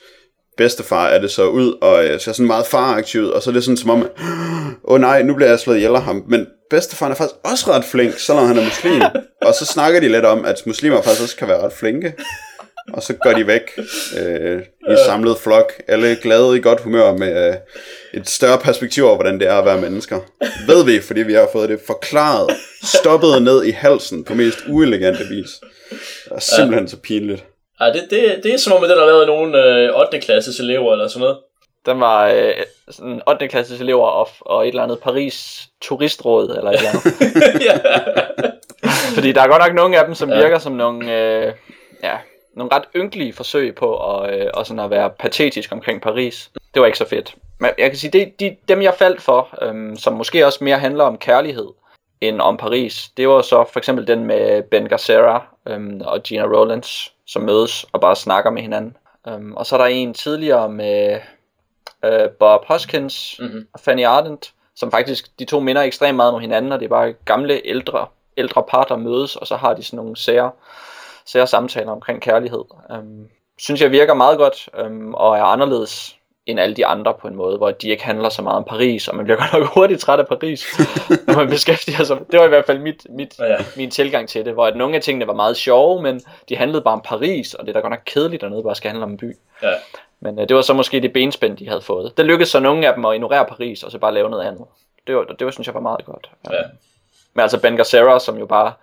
bedstefar 0.58 1.08
er 1.08 1.22
det 1.22 1.32
så 1.32 1.48
ud, 1.48 1.78
og 1.82 2.06
øh, 2.06 2.20
ser 2.20 2.32
sådan 2.32 2.48
meget 2.48 2.66
faraktiv 2.66 3.22
ud, 3.22 3.28
og 3.28 3.44
så 3.44 3.50
er 3.50 3.54
det 3.54 3.64
sådan 3.64 3.78
som 3.78 3.90
om, 3.90 4.02
åh 4.02 4.08
oh, 4.84 5.02
nej, 5.02 5.22
nu 5.22 5.36
bliver 5.36 5.50
jeg 5.50 5.60
slået 5.60 5.78
ihjel 5.78 5.96
af 5.96 6.02
ham, 6.02 6.24
men 6.28 6.48
bedstefaren 6.70 7.12
er 7.12 7.16
faktisk 7.16 7.36
også 7.44 7.72
ret 7.72 7.86
flink, 7.86 8.20
selvom 8.20 8.48
han 8.48 8.58
er 8.58 8.64
muslim, 8.64 9.02
og 9.48 9.54
så 9.54 9.66
snakker 9.66 10.00
de 10.00 10.10
lidt 10.10 10.26
om, 10.26 10.46
at 10.46 10.62
muslimer 10.66 11.02
faktisk 11.02 11.22
også 11.22 11.36
kan 11.36 11.48
være 11.48 11.62
ret 11.62 11.74
flinke, 11.74 12.14
og 12.94 13.04
så 13.04 13.14
går 13.14 13.32
de 13.34 13.48
væk 13.48 13.72
øh, 14.20 14.62
i 14.62 14.92
en 14.92 14.98
samlet 15.06 15.38
flok. 15.38 15.74
Alle 15.88 16.16
glade 16.22 16.58
i 16.58 16.62
godt 16.62 16.82
humør 16.82 17.12
med 17.14 17.48
øh, 17.50 17.56
et 18.14 18.30
større 18.30 18.58
perspektiv 18.58 19.06
over, 19.06 19.16
hvordan 19.16 19.40
det 19.40 19.48
er 19.48 19.54
at 19.54 19.66
være 19.66 19.82
mennesker. 19.82 20.20
Ved 20.68 20.86
vi, 20.86 21.00
fordi 21.02 21.22
vi 21.22 21.34
har 21.34 21.50
fået 21.52 21.70
det 21.70 21.80
forklaret, 21.88 22.50
stoppet 22.84 23.42
ned 23.42 23.64
i 23.64 23.72
halsen 23.72 24.24
på 24.24 24.34
mest 24.34 24.58
uelegante 24.68 25.24
vis. 25.24 25.50
Det 25.90 26.32
er 26.32 26.40
simpelthen 26.40 26.88
så 26.88 26.98
pinligt. 26.98 27.44
Ja, 27.82 27.86
det, 27.86 28.04
det, 28.10 28.40
det 28.44 28.54
er 28.54 28.58
som 28.58 28.74
om, 28.74 28.84
at 28.84 28.90
den 28.90 28.98
har 29.00 29.06
lavet 29.06 29.28
nogle 29.28 29.64
øh, 29.66 30.00
8. 30.00 30.20
klasses 30.20 30.60
elever 30.60 30.92
eller 30.92 31.08
sådan 31.08 31.20
noget. 31.22 31.38
Den 31.86 32.00
var 32.00 32.28
øh, 32.28 32.54
sådan 32.92 33.22
8. 33.28 33.48
klasses 33.48 33.82
elever 33.82 34.06
og, 34.08 34.28
og 34.40 34.64
et 34.64 34.68
eller 34.68 34.84
andet 34.84 35.00
Paris 35.00 35.60
turistråd 35.82 36.56
eller 36.58 36.72
et 36.72 36.78
eller 36.78 36.90
andet. 36.90 37.64
ja. 37.70 37.78
Fordi 39.14 39.32
der 39.32 39.42
er 39.42 39.48
godt 39.48 39.62
nok 39.68 39.76
nogle 39.76 40.00
af 40.00 40.06
dem, 40.06 40.16
som 40.16 40.30
Ja. 40.30 40.36
virker 40.42 40.60
som 40.60 40.74
nogle, 40.74 41.14
øh, 41.22 41.54
ja, 42.04 42.14
nogle 42.56 42.76
ret 42.76 42.84
ynkelige 42.96 43.34
forsøg 43.34 43.76
på 43.76 44.16
at, 44.18 44.40
øh, 44.40 44.48
og 44.54 44.66
sådan 44.66 44.80
at 44.84 44.90
være 44.90 45.10
patetisk 45.10 45.72
omkring 45.72 46.02
Paris. 46.02 46.50
Det 46.74 46.80
var 46.80 46.86
ikke 46.86 46.98
så 46.98 47.08
fedt. 47.08 47.36
Men 47.60 47.70
jeg 47.78 47.90
kan 47.90 48.00
sige, 48.00 48.12
det, 48.12 48.40
de, 48.40 48.56
dem 48.68 48.82
jeg 48.82 48.94
faldt 48.94 49.22
for, 49.22 49.50
øhm, 49.62 49.96
som 49.96 50.14
måske 50.14 50.46
også 50.46 50.64
mere 50.64 50.80
handler 50.80 51.04
om 51.04 51.18
kærlighed 51.18 51.68
end 52.22 52.42
om 52.42 52.58
Paris, 52.58 53.10
det 53.18 53.28
var 53.30 53.42
så 53.42 53.66
for 53.72 53.80
eksempel 53.80 54.08
den 54.08 54.24
med 54.24 54.62
Ben 54.64 54.90
Gazzara 54.90 55.48
øhm, 55.68 56.02
og 56.06 56.24
Gina 56.24 56.44
Rowlands, 56.44 57.14
som 57.28 57.42
mødes 57.42 57.86
og 57.92 58.02
bare 58.02 58.16
snakker 58.16 58.52
med 58.52 58.62
hinanden. 58.62 58.98
Øhm, 59.28 59.54
og 59.54 59.66
så 59.66 59.76
er 59.76 59.80
der 59.80 59.86
en 59.86 60.14
tidligere 60.14 60.70
med 60.70 61.20
øh, 62.06 62.30
Bob 62.40 62.66
Hoskins 62.66 63.36
Mhm. 63.40 63.68
og 63.74 63.80
Fanny 63.80 64.04
Ardent, 64.06 64.54
som 64.76 64.92
faktisk, 64.92 65.40
de 65.40 65.46
to 65.46 65.60
minder 65.60 65.82
ekstremt 65.82 66.16
meget 66.16 66.34
om 66.34 66.42
hinanden, 66.42 66.72
og 66.72 66.80
det 66.80 66.86
er 66.86 66.90
bare 66.90 67.14
gamle, 67.14 67.62
ældre, 67.68 68.08
ældre 68.38 68.64
par, 68.70 68.84
der 68.84 68.96
mødes, 68.98 69.36
og 69.36 69.48
så 69.48 69.56
har 69.56 69.74
de 69.74 69.84
sådan 69.84 69.98
nogle 69.98 70.18
sære, 70.18 70.52
sære 71.26 71.48
samtaler 71.48 71.92
omkring 71.92 72.22
kærlighed. 72.22 72.64
Um, 72.90 73.28
synes 73.58 73.82
jeg 73.82 73.92
virker 73.92 74.14
meget 74.14 74.38
godt, 74.38 74.70
um, 74.86 75.14
og 75.14 75.38
er 75.38 75.44
anderledes 75.44 76.16
end 76.46 76.60
alle 76.60 76.76
de 76.76 76.86
andre 76.86 77.14
på 77.14 77.28
en 77.28 77.36
måde, 77.36 77.58
hvor 77.58 77.72
de 77.72 77.90
ikke 77.90 78.04
handler 78.04 78.30
så 78.30 78.42
meget 78.42 78.58
om 78.58 78.64
Paris, 78.64 79.08
og 79.08 79.16
man 79.16 79.26
bliver 79.26 79.38
godt 79.42 79.54
nok 79.54 79.74
hurtigt 79.74 80.02
træt 80.02 80.20
af 80.20 80.28
Paris, 80.28 80.66
når 81.28 81.36
man 81.36 81.50
beskæftiger 81.50 82.04
sig. 82.04 82.18
Det 82.32 82.40
var 82.40 82.46
i 82.46 82.50
hvert 82.50 82.66
fald 82.66 82.80
mit, 82.80 83.08
mit, 83.10 83.40
Ja. 83.40 83.58
min 83.78 83.92
tilgang 83.92 84.30
til 84.30 84.46
det, 84.46 84.54
hvor 84.54 84.66
at 84.66 84.76
nogle 84.76 84.96
af 84.96 85.02
tingene 85.02 85.28
var 85.28 85.34
meget 85.34 85.58
sjove, 85.58 86.02
men 86.02 86.22
de 86.50 86.56
handlede 86.56 86.82
bare 86.82 86.94
om 86.94 87.02
Paris, 87.06 87.54
og 87.54 87.66
det 87.66 87.70
er 87.70 87.74
da 87.74 87.80
godt 87.80 87.92
nok 87.92 88.02
kedeligt, 88.06 88.42
noget 88.42 88.64
bare 88.64 88.76
skal 88.76 88.90
handle 88.90 89.04
om 89.04 89.12
en 89.12 89.18
by. 89.18 89.38
ja. 89.64 89.74
Men 90.20 90.40
øh, 90.40 90.48
det 90.50 90.56
var 90.56 90.62
så 90.62 90.74
måske 90.74 91.00
det 91.02 91.14
benspænd, 91.14 91.58
de 91.58 91.68
havde 91.68 91.82
fået. 91.82 92.18
Det 92.18 92.26
lykkedes 92.26 92.50
så 92.50 92.60
nogle 92.60 92.88
af 92.88 92.94
dem 92.96 93.06
at 93.06 93.14
ignorere 93.14 93.46
Paris, 93.46 93.84
og 93.84 93.92
så 93.92 93.98
bare 93.98 94.14
lave 94.14 94.30
noget 94.30 94.44
andet. 94.48 94.66
Det 95.08 95.16
var, 95.16 95.24
det 95.24 95.46
var 95.46 95.52
synes 95.52 95.68
jeg 95.68 95.74
var 95.74 95.80
meget 95.82 96.06
godt. 96.06 96.30
Ja. 96.52 96.62
Men 97.34 97.42
altså 97.42 97.60
Ben 97.62 97.76
Gazzara, 97.78 98.20
som 98.20 98.38
jo 98.38 98.46
bare, 98.46 98.74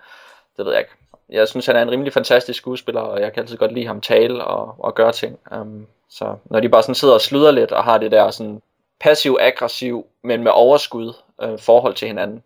det 0.56 0.64
ved 0.66 0.72
jeg 0.72 0.80
ikke. 0.80 0.92
Jeg 1.32 1.48
synes, 1.48 1.66
han 1.66 1.76
er 1.76 1.82
en 1.82 1.90
rimelig 1.90 2.12
fantastisk 2.12 2.58
skuespiller, 2.58 3.00
og 3.00 3.20
jeg 3.20 3.32
kan 3.32 3.42
altid 3.42 3.56
godt 3.56 3.72
lide 3.72 3.86
ham 3.86 4.00
tale 4.00 4.44
og, 4.44 4.74
og 4.78 4.94
gøre 4.94 5.12
ting. 5.12 5.38
Um, 5.56 5.86
så 6.10 6.36
når 6.44 6.60
de 6.60 6.68
bare 6.68 6.82
sådan 6.82 6.94
sidder 6.94 7.14
og 7.14 7.20
sluder 7.20 7.50
lidt, 7.50 7.72
og 7.72 7.84
har 7.84 7.98
det 7.98 8.10
der 8.10 8.30
sådan 8.30 8.62
passiv-aggressiv, 9.00 10.06
men 10.24 10.42
med 10.42 10.52
overskud 10.54 11.12
øh, 11.42 11.58
forhold 11.58 11.94
til 11.94 12.08
hinanden, 12.08 12.42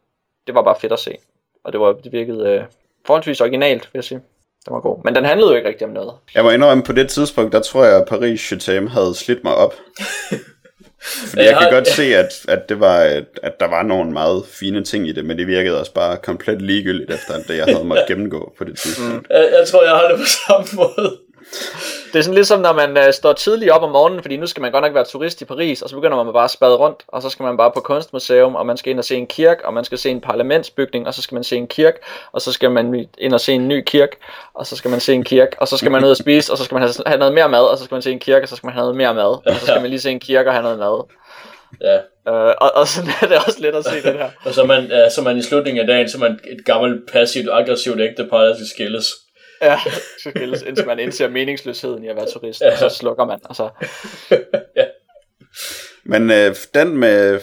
det 0.46 0.54
var 0.54 0.62
bare 0.62 0.76
fedt 0.80 0.92
at 0.92 0.98
se. 0.98 1.16
Og 1.64 1.72
det, 1.72 1.80
var, 1.80 1.92
det 1.92 2.12
virkede 2.12 2.48
øh, 2.48 2.64
forholdsvis 3.06 3.40
originalt, 3.40 3.82
vil 3.92 3.98
jeg 3.98 4.04
sige. 4.04 4.20
Den 4.66 4.74
var 4.74 4.80
god. 4.80 4.98
Men 5.04 5.14
den 5.14 5.24
handlede 5.24 5.50
jo 5.50 5.56
ikke 5.56 5.68
rigtig 5.68 5.86
om 5.86 5.92
noget. 5.92 6.14
Jeg 6.34 6.44
må 6.44 6.50
indrømme, 6.50 6.84
på 6.84 6.92
det 6.92 7.08
tidspunkt, 7.08 7.52
der 7.52 7.60
tror 7.60 7.84
jeg, 7.84 7.96
at 7.96 8.08
Paris 8.08 8.40
Chatham 8.40 8.86
havde 8.86 9.14
slidt 9.14 9.44
mig 9.44 9.54
op. 9.54 9.74
Fordi 11.06 11.42
Jeg 11.42 11.44
jeg 11.50 11.54
kan 11.58 11.62
har- 11.62 11.70
godt 11.70 11.88
se, 11.88 12.16
at, 12.16 12.32
at, 12.48 12.68
det 12.68 12.80
var, 12.80 12.96
at, 12.98 13.24
at 13.42 13.60
der 13.60 13.66
var 13.68 13.82
nogle 13.82 14.12
meget 14.12 14.42
fine 14.50 14.84
ting 14.84 15.08
i 15.08 15.12
det, 15.12 15.24
men 15.24 15.38
det 15.38 15.46
virkede 15.46 15.80
også 15.80 15.92
bare 15.92 16.16
komplet 16.16 16.62
ligegyldigt 16.62 17.10
efter 17.10 17.38
det, 17.48 17.56
jeg 17.56 17.64
havde 17.64 17.84
måttet 17.84 18.06
gennemgå 18.08 18.52
på 18.58 18.64
det 18.64 18.78
tidspunkt. 18.78 19.26
Jeg, 19.30 19.48
jeg 19.58 19.68
tror, 19.68 19.82
jeg 19.82 19.92
har 19.92 20.08
det 20.08 20.18
på 20.18 20.24
samme 20.46 20.66
måde. 20.72 21.16
Det 22.16 22.20
er 22.20 22.24
sådan 22.24 22.34
lidt 22.34 22.46
som, 22.46 22.60
når 22.60 22.72
man 22.72 22.96
øh, 22.96 23.12
står 23.12 23.32
tidligt 23.32 23.70
op 23.70 23.82
om 23.82 23.90
morgenen, 23.90 24.22
fordi 24.22 24.36
nu 24.36 24.46
skal 24.46 24.60
man 24.60 24.72
godt 24.72 24.84
nok 24.84 24.94
være 24.94 25.04
turist 25.04 25.40
i 25.40 25.44
Paris, 25.44 25.82
og 25.82 25.88
så 25.88 25.94
begynder 25.94 26.24
man 26.24 26.32
bare 26.32 26.44
at 26.44 26.50
spade 26.50 26.76
rundt, 26.76 27.02
og 27.08 27.22
så 27.22 27.30
skal 27.30 27.42
man 27.42 27.56
bare 27.56 27.70
på 27.74 27.80
kunstmuseum, 27.80 28.54
og 28.54 28.66
man 28.66 28.76
skal 28.76 28.90
ind 28.90 28.98
og 28.98 29.04
se 29.04 29.16
en 29.16 29.26
kirke, 29.26 29.66
og 29.66 29.74
man 29.74 29.84
skal 29.84 29.98
se 29.98 30.10
en 30.10 30.20
parlamentsbygning, 30.20 31.06
og 31.06 31.14
så 31.14 31.22
skal 31.22 31.34
man 31.34 31.44
se 31.44 31.56
en 31.56 31.66
kirke, 31.66 31.98
og 32.32 32.40
så 32.40 32.52
skal 32.52 32.70
man 32.70 33.06
ind 33.18 33.34
og 33.34 33.40
se 33.40 33.52
en 33.52 33.68
ny 33.68 33.84
kirke, 33.86 34.16
og 34.54 34.66
så 34.66 34.76
skal 34.76 34.90
man 34.90 35.00
se 35.00 35.14
en 35.14 35.24
kirke, 35.24 35.56
og 35.58 35.68
så 35.68 35.76
skal 35.76 35.90
man 35.90 36.04
ud 36.04 36.10
og 36.10 36.16
spise, 36.16 36.52
og 36.52 36.58
så 36.58 36.64
skal 36.64 36.74
man 36.74 36.88
have, 37.06 37.18
noget 37.18 37.34
mere 37.34 37.48
mad, 37.48 37.64
og 37.64 37.78
så 37.78 37.84
skal 37.84 37.94
man 37.94 38.02
se 38.02 38.12
en 38.12 38.18
kirke, 38.18 38.44
og 38.44 38.48
så 38.48 38.56
skal 38.56 38.66
man 38.66 38.74
have 38.74 38.82
noget 38.82 38.96
mere 38.96 39.14
mad, 39.14 39.46
og 39.46 39.54
så 39.54 39.66
skal 39.66 39.80
man 39.80 39.90
lige 39.90 40.00
se 40.00 40.10
en 40.10 40.20
kirke 40.20 40.50
og 40.50 40.54
have 40.54 40.62
noget 40.62 40.78
mad. 40.78 41.02
Ja. 41.80 41.96
Øh, 42.32 42.54
og, 42.58 42.70
og 42.74 42.88
sådan 42.88 43.10
er 43.22 43.26
det 43.26 43.36
også 43.46 43.60
lidt 43.60 43.74
at 43.74 43.84
se 43.84 44.02
det 44.02 44.12
her. 44.12 44.30
Og 44.44 44.54
så 44.54 44.62
er 44.62 44.66
man, 44.66 44.84
ja, 44.84 45.10
så 45.10 45.20
er 45.20 45.24
man 45.24 45.38
i 45.38 45.42
slutningen 45.42 45.80
af 45.80 45.86
dagen, 45.86 46.08
så 46.08 46.18
er 46.18 46.20
man 46.20 46.40
et 46.44 46.64
gammelt, 46.64 47.10
passivt, 47.12 47.48
aggressivt 47.52 48.00
ægtepar, 48.00 48.40
der 48.40 48.54
skal 48.54 48.66
skilles. 48.66 49.06
Ja, 49.62 49.78
så 50.22 50.30
skilles, 50.30 50.62
indtil 50.62 50.86
man 50.86 50.98
indser 50.98 51.28
meningsløsheden 51.28 52.04
i 52.04 52.08
at 52.08 52.16
være 52.16 52.26
turist, 52.32 52.62
og 52.62 52.78
så 52.78 52.88
slukker 52.88 53.24
man, 53.24 53.38
og 53.44 53.56
så 53.56 53.70
Men 56.04 56.30
øh, 56.30 56.56
den 56.74 56.96
med 56.96 57.40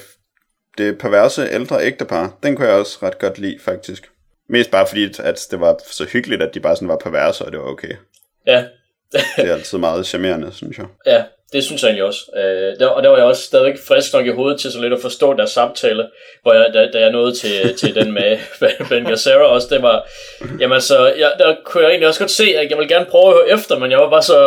det 0.78 0.98
perverse 0.98 1.50
ældre 1.52 1.86
ægtepar, 1.86 2.38
den 2.44 2.56
kunne 2.56 2.68
jeg 2.68 2.76
også 2.76 2.98
ret 3.04 3.20
godt 3.20 3.38
lide, 3.38 3.60
faktisk. 3.60 4.10
Mest 4.50 4.72
bare 4.72 4.88
fordi, 4.88 5.10
at 5.20 5.48
det 5.52 5.60
var 5.60 5.80
så 5.92 6.06
hyggeligt, 6.06 6.42
at 6.42 6.54
de 6.54 6.60
bare 6.60 6.76
sådan 6.76 6.88
var 6.88 6.98
perverse, 6.98 7.46
og 7.46 7.52
det 7.52 7.60
var 7.60 7.66
okay. 7.66 7.96
Ja, 8.48 8.66
Det 9.14 9.50
er 9.50 9.54
altid 9.54 9.78
meget 9.78 10.06
charmerende, 10.06 10.52
synes 10.52 10.78
jeg. 10.78 10.86
ja, 11.06 11.24
det 11.54 11.64
synes 11.64 11.82
jeg 11.82 11.88
egentlig 11.88 12.04
også. 12.04 12.20
Øh, 12.38 12.80
der, 12.80 12.88
og 12.88 13.04
der 13.04 13.10
var 13.10 13.18
jeg 13.18 13.26
også 13.26 13.42
stadigvæk 13.44 13.76
frisk 13.88 14.14
nok 14.14 14.26
i 14.26 14.30
hovedet 14.30 14.60
til 14.62 14.72
så 14.72 14.82
lidt 14.82 14.94
at 14.94 15.02
forstå 15.02 15.34
deres 15.34 15.50
samtale, 15.52 16.06
hvor 16.42 16.54
jeg, 16.54 16.66
da, 16.74 16.88
da 16.94 17.00
jeg 17.00 17.12
nåede 17.12 17.36
til, 17.36 17.78
til 17.78 17.96
den 17.96 18.12
med 18.14 18.38
Ben 18.90 19.06
Gazzara 19.06 19.44
også, 19.44 19.68
det 19.72 19.82
var, 19.82 20.08
jamen 20.60 20.82
så, 20.82 21.06
jeg, 21.18 21.32
der 21.40 21.56
kunne 21.66 21.84
jeg 21.84 21.90
egentlig 21.90 22.08
også 22.08 22.20
godt 22.20 22.32
se, 22.32 22.44
at 22.58 22.70
jeg 22.70 22.78
ville 22.78 22.94
gerne 22.96 23.06
prøve 23.12 23.28
at 23.28 23.34
høre 23.34 23.50
efter, 23.60 23.80
men 23.80 23.92
jeg 23.92 24.00
var 24.00 24.10
bare 24.10 24.24
så 24.24 24.40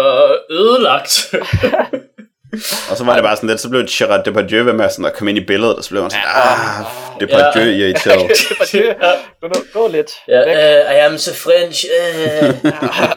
ødelagt. 0.51 1.35
Og 2.91 2.97
så 2.97 3.05
var 3.05 3.15
det 3.15 3.23
bare 3.23 3.37
sådan 3.37 3.49
lidt, 3.49 3.61
så 3.61 3.69
blev 3.69 3.87
Gerard 3.91 4.25
Depardieu 4.25 4.65
ved 4.65 4.73
med 4.73 4.91
sådan 4.91 5.05
at 5.05 5.13
komme 5.15 5.31
ind 5.31 5.39
i 5.39 5.45
billedet, 5.45 5.77
og 5.77 5.85
så 5.85 5.91
blev 5.91 6.03
man 6.03 6.11
sådan, 6.11 6.25
ah, 6.27 6.85
Depardieu 7.21 7.63
Ja. 7.65 7.77
irriteret. 7.77 8.21
det 8.29 8.57
var 8.59 8.65
det. 8.73 8.97
Gå, 9.41 9.47
nu- 9.49 9.65
gå 9.81 9.89
lidt. 9.89 10.11
ja, 10.29 10.39
væk. 10.39 10.87
uh, 10.89 10.95
I 10.95 10.99
am 10.99 11.19
so 11.19 11.33
French. 11.35 11.85
Uh. 12.01 12.71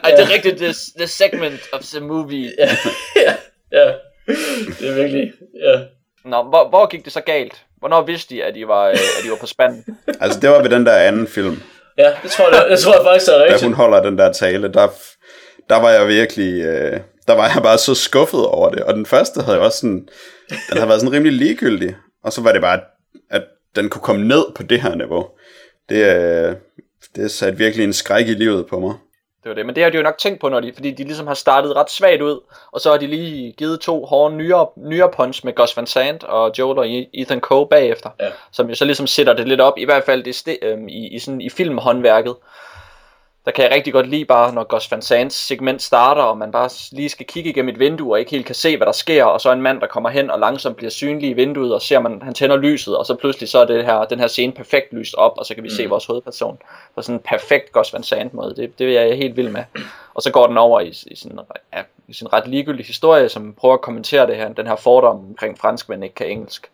I 0.10 0.12
directed 0.24 0.58
this, 0.58 0.78
this 0.98 1.12
segment 1.12 1.60
of 1.74 1.82
the 1.82 2.00
movie. 2.00 2.52
ja, 2.60 2.70
ja, 3.72 3.94
det 4.80 4.90
er 4.90 4.96
virkelig, 4.96 5.34
ja. 5.64 5.80
Nå, 6.26 6.44
hvor, 6.44 6.70
hvor 6.70 6.88
gik 6.88 7.06
det 7.06 7.14
så 7.14 7.22
galt? 7.22 7.66
Hvornår 7.78 8.02
vidste 8.02 8.36
de, 8.36 8.44
at 8.44 8.58
I 8.58 8.68
var, 8.68 8.88
øh, 8.88 8.94
at 8.94 9.26
I 9.26 9.30
var 9.30 9.38
på 9.40 9.48
spanden? 9.48 9.86
Altså, 10.22 10.40
det 10.40 10.50
var 10.50 10.62
ved 10.62 10.70
den 10.70 10.86
der 10.86 10.96
anden 10.96 11.28
film, 11.28 11.62
Ja, 11.98 12.14
det 12.24 12.32
tror 12.32 12.50
jeg, 12.56 12.66
det 12.70 12.80
tror 12.80 12.94
jeg 12.94 13.04
faktisk 13.06 13.32
er 13.32 13.38
da 13.38 13.44
rigtigt. 13.44 13.64
hun 13.64 13.74
holder 13.74 14.04
den 14.04 14.18
der 14.18 14.32
tale, 14.34 14.74
der, 14.74 14.88
der 15.70 15.76
var 15.82 15.90
jeg 15.90 16.08
virkelig, 16.08 16.62
øh, 16.64 17.00
der 17.28 17.34
var 17.36 17.52
jeg 17.56 17.64
bare 17.64 17.78
så 17.78 17.96
skuffet 17.96 18.46
over 18.46 18.70
det. 18.70 18.84
Og 18.84 18.94
den 18.94 19.06
første 19.06 19.42
havde 19.42 19.58
jeg 19.58 19.66
også 19.66 19.80
sådan, 19.80 20.08
den 20.50 20.78
havde 20.78 20.88
været 20.90 21.02
sådan 21.02 21.14
rimelig 21.14 21.34
ligegyldig. 21.34 21.96
Og 22.24 22.34
så 22.34 22.42
var 22.42 22.52
det 22.52 22.62
bare, 22.62 22.80
at 23.30 23.44
den 23.76 23.90
kunne 23.90 24.02
komme 24.02 24.28
ned 24.28 24.46
på 24.56 24.64
det 24.64 24.82
her 24.82 24.96
niveau. 24.96 25.28
Det, 25.90 26.16
øh, 26.16 26.56
det 27.16 27.32
satte 27.32 27.58
virkelig 27.58 27.84
en 27.84 27.94
skræk 27.94 28.28
i 28.28 28.34
livet 28.34 28.68
på 28.68 28.80
mig. 28.80 28.94
Det 29.44 29.50
var 29.50 29.56
det, 29.56 29.66
men 29.66 29.76
det 29.76 29.84
har 29.84 29.90
de 29.90 29.98
jo 29.98 30.04
nok 30.04 30.18
tænkt 30.18 30.40
på, 30.42 30.50
når 30.50 30.60
de, 30.60 30.74
fordi 30.74 30.92
de 30.92 31.04
ligesom 31.04 31.28
har 31.28 31.34
startet 31.34 31.76
ret 31.76 31.92
svagt 31.92 32.22
ud, 32.22 32.40
og 32.72 32.82
så 32.82 32.92
har 32.92 32.98
de 32.98 33.08
lige 33.08 33.52
givet 33.52 33.80
to 33.80 34.06
hårde 34.06 34.36
nyere, 34.36 34.68
nyere 34.76 35.12
punch 35.12 35.46
med 35.46 35.56
Gus 35.56 35.78
Van 35.78 35.88
Sant 35.88 36.24
og 36.24 36.52
Joel 36.60 36.78
og 36.80 36.86
Ethan 37.14 37.40
Coe 37.40 37.68
bagefter, 37.68 38.10
Ja. 38.20 38.30
som 38.52 38.70
jo 38.70 38.76
så 38.76 38.86
ligesom 38.86 39.08
sætter 39.08 39.34
det 39.34 39.48
lidt 39.48 39.62
op, 39.62 39.74
i 39.78 39.86
hvert 39.86 40.04
fald 40.04 40.24
det 40.24 40.58
øhm, 40.62 40.88
i, 40.88 41.08
i, 41.08 41.20
sådan, 41.20 41.42
i 41.42 41.50
filmhåndværket. 41.50 42.36
Der 43.50 43.54
kan 43.54 43.64
jeg 43.64 43.72
rigtig 43.72 43.94
godt 43.94 44.08
lide 44.08 44.26
bare, 44.26 44.54
når 44.54 44.64
Gus 44.64 44.92
Van 44.92 45.02
Sants 45.02 45.36
segment 45.36 45.82
starter, 45.82 46.22
og 46.22 46.38
man 46.38 46.52
bare 46.52 46.70
lige 46.92 47.10
skal 47.10 47.26
kigge 47.26 47.50
igennem 47.50 47.70
et 47.70 47.80
vindue, 47.80 48.14
og 48.14 48.20
ikke 48.20 48.32
helt 48.32 48.46
kan 48.46 48.56
se, 48.56 48.78
hvad 48.78 48.86
der 48.86 48.92
sker, 48.92 49.24
og 49.24 49.42
så 49.42 49.52
en 49.52 49.62
mand, 49.62 49.82
der 49.82 49.88
kommer 49.88 50.10
hen 50.10 50.32
og 50.32 50.40
langsomt 50.40 50.78
bliver 50.78 50.90
synlig 50.90 51.30
i 51.30 51.34
vinduet, 51.34 51.74
og 51.74 51.82
ser 51.82 52.00
man, 52.00 52.22
han 52.22 52.34
tænder 52.34 52.58
lyset, 52.58 52.98
og 52.98 53.06
så 53.06 53.16
pludselig 53.16 53.50
så 53.50 53.60
er 53.60 53.66
det 53.66 53.86
her, 53.86 54.06
den 54.06 54.20
her 54.20 54.28
scene 54.28 54.54
perfekt 54.54 54.94
lyst 54.94 55.16
op, 55.16 55.38
og 55.38 55.46
så 55.46 55.56
kan 55.56 55.64
vi 55.64 55.68
mm. 55.68 55.76
se 55.76 55.88
vores 55.88 56.06
hovedperson 56.06 56.58
på 56.96 57.02
sådan 57.02 57.16
en 57.16 57.20
perfekt 57.20 57.72
Gus 57.72 57.94
Van 57.94 58.04
Sant 58.04 58.34
måde. 58.34 58.56
Det, 58.56 58.80
det 58.80 58.98
er 58.98 59.02
jeg 59.02 59.18
helt 59.18 59.38
vild 59.38 59.50
med. 59.50 59.64
Og 60.14 60.22
så 60.22 60.32
går 60.32 60.48
den 60.48 60.58
over 60.58 60.80
i, 60.80 60.88
i, 60.88 61.16
sådan, 61.16 61.40
ja, 61.74 61.82
i 62.08 62.14
sådan 62.14 62.28
en 62.28 62.34
ret 62.34 62.48
ligegyldig 62.48 62.86
historie, 62.86 63.30
som 63.30 63.54
prøver 63.54 63.74
at 63.74 63.82
kommentere 63.82 64.28
det 64.28 64.36
her, 64.36 64.54
den 64.54 64.68
her 64.68 64.76
fordom 64.76 65.16
omkring 65.16 65.58
franskmænd 65.58 66.04
ikke 66.04 66.16
kan 66.16 66.28
engelsk. 66.28 66.70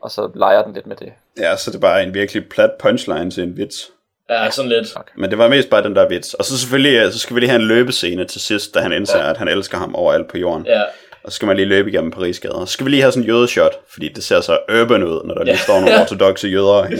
Og 0.00 0.10
så 0.10 0.30
leger 0.34 0.62
den 0.62 0.72
lidt 0.72 0.86
med 0.86 0.96
det. 0.96 1.12
Ja, 1.38 1.56
så 1.56 1.70
det 1.70 1.76
er 1.76 1.80
bare 1.80 2.02
en 2.02 2.14
virkelig 2.14 2.48
plat 2.48 2.70
punchline 2.80 3.30
til 3.30 3.42
en 3.42 3.56
vits. 3.56 3.90
Ja, 4.30 4.50
sådan 4.50 4.68
lidt. 4.68 4.86
Men 5.16 5.30
det 5.30 5.38
var 5.38 5.48
mest 5.48 5.70
bare 5.70 5.82
den 5.82 5.96
der 5.96 6.08
vits. 6.08 6.34
Og 6.34 6.44
så 6.44 6.58
selvfølgelig, 6.58 6.96
øh, 6.98 7.12
så 7.12 7.18
skal 7.18 7.34
vi 7.36 7.40
lige 7.40 7.50
have 7.50 7.60
en 7.62 7.68
løbescene 7.68 8.24
til 8.24 8.40
sidst, 8.40 8.74
da 8.74 8.80
han 8.80 8.92
indser, 8.92 9.18
ja. 9.18 9.30
at 9.30 9.36
han 9.36 9.48
elsker 9.48 9.78
ham 9.78 9.94
overalt 9.94 10.28
på 10.28 10.38
jorden. 10.38 10.66
Ja, 10.66 10.82
Og 11.22 11.32
så 11.32 11.36
skal 11.36 11.46
man 11.46 11.56
lige 11.56 11.66
løbe 11.66 11.90
igennem 11.90 12.10
Parisgader. 12.10 12.64
Så 12.64 12.72
skal 12.72 12.86
vi 12.86 12.90
lige 12.90 13.02
have 13.02 13.12
sådan 13.12 13.22
en 13.22 13.28
jødeshot, 13.28 13.72
fordi 13.92 14.08
det 14.08 14.24
ser 14.24 14.40
så 14.40 14.58
urban 14.80 15.02
ud, 15.04 15.24
når 15.24 15.34
der 15.34 15.44
lige 15.44 15.54
Ja. 15.54 15.58
står 15.58 15.80
nogle 15.80 16.00
ortodoxe 16.02 16.48
jøder 16.48 16.82
ud. 16.82 16.96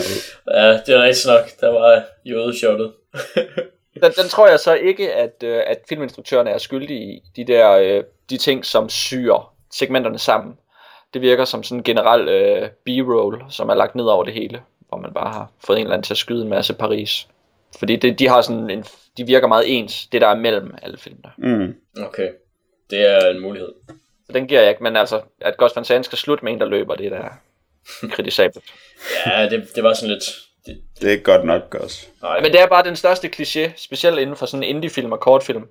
ja, 0.54 0.68
det 0.72 0.88
er 0.94 1.02
rigtigt 1.02 1.26
nok. 1.26 1.44
Der 1.60 1.68
var 1.80 2.02
jødeshottet. 2.26 2.92
Den, 4.02 4.12
den 4.12 4.28
tror 4.28 4.48
jeg 4.48 4.60
så 4.60 4.74
ikke, 4.74 5.12
at, 5.12 5.34
øh, 5.44 5.62
at 5.66 5.78
filminstruktørerne 5.88 6.50
er 6.50 6.58
skyldige 6.58 7.00
i. 7.00 7.22
De 7.36 7.46
der 7.46 7.70
øh, 7.72 8.02
de 8.30 8.36
ting, 8.36 8.64
som 8.64 8.88
syr 8.88 9.34
segmenterne 9.72 10.18
sammen. 10.18 10.54
Det 11.14 11.22
virker 11.22 11.44
som 11.44 11.62
sådan 11.62 11.78
en 11.78 11.82
generel 11.84 12.28
øh, 12.28 12.68
B-roll, 12.86 13.42
som 13.50 13.68
er 13.68 13.74
lagt 13.74 13.94
ned 13.94 14.04
over 14.04 14.24
det 14.24 14.32
hele. 14.34 14.60
Hvor 14.90 14.98
man 14.98 15.14
bare 15.14 15.32
har 15.32 15.50
fået 15.66 15.76
en 15.78 15.82
eller 15.82 15.94
anden 15.94 16.04
til 16.04 16.14
at 16.14 16.18
skyde 16.18 16.42
en 16.42 16.48
masse 16.48 16.74
Paris. 16.74 17.28
Fordi 17.78 17.96
det, 17.96 18.18
de 18.18 18.28
har 18.28 18.40
sådan 18.42 18.70
en, 18.70 18.84
de 19.16 19.26
virker 19.26 19.46
meget 19.48 19.78
ens, 19.78 20.06
det 20.06 20.20
der 20.20 20.28
er 20.28 20.34
mellem 20.34 20.74
alle 20.82 20.98
filmene. 20.98 21.30
Mm. 21.38 21.74
Okay, 22.02 22.28
det 22.90 23.00
er 23.10 23.30
en 23.30 23.40
mulighed. 23.40 23.68
Så 24.26 24.32
den 24.32 24.46
giver 24.46 24.60
jeg 24.60 24.70
ikke, 24.70 24.82
men 24.82 24.96
altså, 24.96 25.20
at 25.40 25.56
Gus 25.56 25.76
Van 25.76 25.84
Sant 25.84 26.04
skal 26.06 26.18
slutte 26.18 26.44
med 26.44 26.52
en, 26.52 26.60
der 26.60 26.66
løber, 26.66 26.94
det 26.94 27.06
er 27.06 27.10
da 27.10 27.28
kritisabelt. 28.14 28.64
Ja, 29.26 29.48
det, 29.48 29.68
det 29.74 29.84
var 29.84 29.94
sådan 29.94 30.10
lidt... 30.10 30.24
Det, 30.66 30.80
Det 31.00 31.06
er 31.06 31.12
ikke 31.12 31.24
godt 31.24 31.44
nok 31.44 31.74
også. 31.80 32.06
nej, 32.22 32.40
Men 32.40 32.52
det 32.52 32.60
er 32.60 32.66
bare 32.66 32.84
den 32.84 32.96
største 32.96 33.30
kliché, 33.36 33.70
specielt 33.76 34.18
inden 34.18 34.36
for 34.36 34.46
sådan 34.46 34.64
indie-film 34.64 35.12
og 35.12 35.20
kortfilm, 35.20 35.68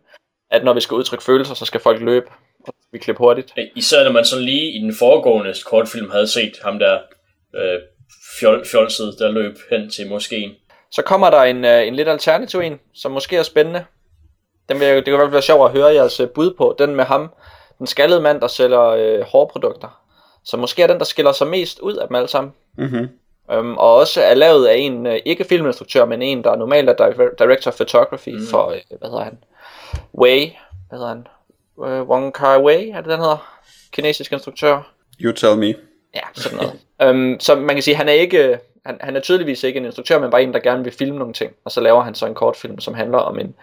at 0.51 0.63
når 0.63 0.73
vi 0.73 0.81
skal 0.81 0.95
udtrykke 0.95 1.23
følelser, 1.23 1.53
så 1.53 1.65
skal 1.65 1.79
folk 1.79 2.01
løbe, 2.01 2.25
og 2.67 2.73
vi 2.91 2.97
klipper 2.97 3.23
hurtigt. 3.23 3.53
Især 3.75 4.03
når 4.03 4.11
man 4.11 4.25
så 4.25 4.39
lige 4.39 4.71
i 4.71 4.79
den 4.81 4.95
foregående 4.99 5.53
kortfilm 5.65 6.09
havde 6.11 6.27
set 6.27 6.53
ham 6.63 6.79
der 6.79 6.99
øh, 7.55 7.79
fjol, 8.39 8.65
fjolset, 8.71 9.15
der 9.19 9.31
løb 9.31 9.57
hen 9.69 9.89
til 9.89 10.09
moskeen. 10.09 10.51
Så 10.91 11.01
kommer 11.01 11.29
der 11.29 11.41
en, 11.41 11.65
øh, 11.65 11.87
en 11.87 11.95
lidt 11.95 12.07
alternativ 12.07 12.59
en, 12.59 12.79
som 12.93 13.11
måske 13.11 13.37
er 13.37 13.43
spændende. 13.43 13.85
Den 14.69 14.79
vil, 14.79 14.87
det 14.87 15.05
kan 15.05 15.13
i 15.13 15.17
hvert 15.17 15.25
fald 15.25 15.31
være 15.31 15.41
sjovt 15.41 15.65
at 15.65 15.77
høre 15.77 15.93
jeres 15.93 16.19
øh, 16.19 16.29
bud 16.29 16.53
på. 16.53 16.75
Den 16.79 16.95
med 16.95 17.05
ham, 17.05 17.33
den 17.79 17.87
skaldede 17.87 18.21
mand, 18.21 18.41
der 18.41 18.47
sælger 18.47 18.83
øh, 18.85 19.21
hårprodukter. 19.21 20.01
Så 20.43 20.57
måske 20.57 20.83
er 20.83 20.87
den, 20.87 20.97
der 20.97 21.05
skiller 21.05 21.31
sig 21.31 21.47
mest 21.47 21.79
ud 21.79 21.95
af 21.95 22.07
dem 22.07 22.15
alle 22.15 22.27
sammen. 22.27 22.53
Mm-hmm. 22.77 23.09
Øhm, 23.51 23.77
og 23.77 23.95
også 23.95 24.21
er 24.21 24.33
lavet 24.33 24.67
af 24.67 24.75
en, 24.77 25.07
øh, 25.07 25.19
ikke 25.25 25.43
filminstruktør, 25.43 26.05
men 26.05 26.21
en, 26.21 26.43
der 26.43 26.55
normalt 26.55 26.89
er 26.89 26.93
dir- 26.93 27.45
director 27.45 27.71
of 27.71 27.75
photography 27.75 28.29
mm. 28.29 28.47
for, 28.51 28.73
hvad 28.99 29.09
hedder 29.09 29.23
han? 29.23 29.37
Wei, 30.17 30.57
hvad 30.89 30.99
hedder 30.99 31.13
han? 31.13 31.27
Øh, 31.85 32.09
Wong 32.09 32.33
Kar 32.33 32.59
Wei, 32.59 32.89
er 32.89 33.01
det 33.01 33.09
den 33.11 33.19
hedder? 33.19 33.59
Kinesisk 33.91 34.31
instruktør. 34.31 34.91
You 35.19 35.31
tell 35.31 35.57
me. 35.57 35.88
Ja, 36.15 36.21
sådan 36.33 36.57
noget. 36.57 36.79
øhm, 37.01 37.39
så 37.39 37.55
man 37.55 37.75
kan 37.75 37.83
sige, 37.83 37.95
han 37.95 38.09
er 38.09 38.13
ikke, 38.13 38.59
han, 38.85 38.97
han 39.01 39.15
er 39.15 39.19
tydeligvis 39.19 39.63
ikke 39.63 39.77
en 39.77 39.85
instruktør, 39.85 40.19
men 40.19 40.31
bare 40.31 40.43
en, 40.43 40.53
der 40.53 40.59
gerne 40.59 40.83
vil 40.83 40.93
filme 40.93 41.19
nogle 41.19 41.33
ting. 41.33 41.53
Og 41.65 41.71
så 41.71 41.81
laver 41.81 42.01
han 42.01 42.15
så 42.15 42.25
en 42.25 42.35
kortfilm, 42.35 42.79
som 42.79 42.93
handler 42.93 43.17
om 43.17 43.39
en, 43.39 43.55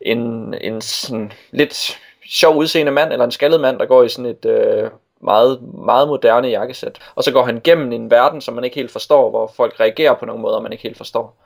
en, 0.00 0.54
en 0.60 0.80
sådan 0.80 1.32
lidt 1.50 1.98
sjov 2.30 2.56
udseende 2.56 2.92
mand, 2.92 3.12
eller 3.12 3.24
en 3.24 3.30
skaldet 3.30 3.60
mand, 3.60 3.78
der 3.78 3.86
går 3.86 4.02
i 4.02 4.08
sådan 4.08 4.30
et 4.30 4.44
øh, 4.44 4.90
meget, 5.20 5.62
meget 5.86 6.08
moderne 6.08 6.48
jakkesæt. 6.48 6.98
Og 7.14 7.24
så 7.24 7.32
går 7.32 7.44
han 7.44 7.60
gennem 7.64 7.92
en 7.92 8.10
verden, 8.10 8.40
som 8.40 8.54
man 8.54 8.64
ikke 8.64 8.76
helt 8.76 8.90
forstår, 8.90 9.30
hvor 9.30 9.52
folk 9.56 9.80
reagerer 9.80 10.14
på 10.14 10.26
nogle 10.26 10.42
måder, 10.42 10.60
man 10.60 10.72
ikke 10.72 10.82
helt 10.82 10.96
forstår. 10.96 11.36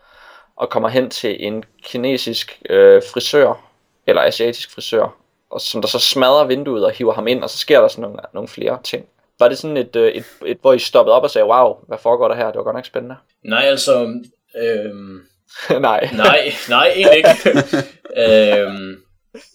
Og 0.56 0.70
kommer 0.70 0.88
hen 0.88 1.10
til 1.10 1.46
en 1.46 1.64
kinesisk 1.82 2.62
øh, 2.70 3.02
frisør, 3.12 3.62
eller 4.06 4.22
asiatisk 4.22 4.74
frisør, 4.74 5.16
og 5.50 5.60
som 5.60 5.80
der 5.80 5.88
så 5.88 5.98
smadrer 5.98 6.44
vinduet 6.44 6.84
og 6.84 6.90
hiver 6.90 7.12
ham 7.12 7.26
ind, 7.26 7.42
og 7.42 7.50
så 7.50 7.58
sker 7.58 7.80
der 7.80 7.88
sådan 7.88 8.02
nogle, 8.02 8.18
nogle 8.32 8.48
flere 8.48 8.78
ting. 8.84 9.06
Var 9.38 9.48
det 9.48 9.58
sådan 9.58 9.76
et, 9.76 9.96
øh, 9.96 10.12
et, 10.12 10.24
et, 10.46 10.58
hvor 10.60 10.72
I 10.72 10.78
stoppede 10.78 11.14
op 11.14 11.22
og 11.22 11.30
sagde, 11.30 11.46
wow, 11.46 11.74
hvad 11.88 11.98
foregår 11.98 12.28
der 12.28 12.34
her? 12.34 12.46
Det 12.46 12.56
var 12.56 12.62
godt 12.62 12.76
nok 12.76 12.86
spændende. 12.86 13.16
Nej, 13.44 13.62
altså... 13.62 14.20
Øhm, 14.58 15.20
Nej. 15.70 16.08
nej, 16.12 16.52
nej, 16.68 16.92
egentlig 16.96 17.16
ikke. 17.16 17.28
øhm, 18.62 18.96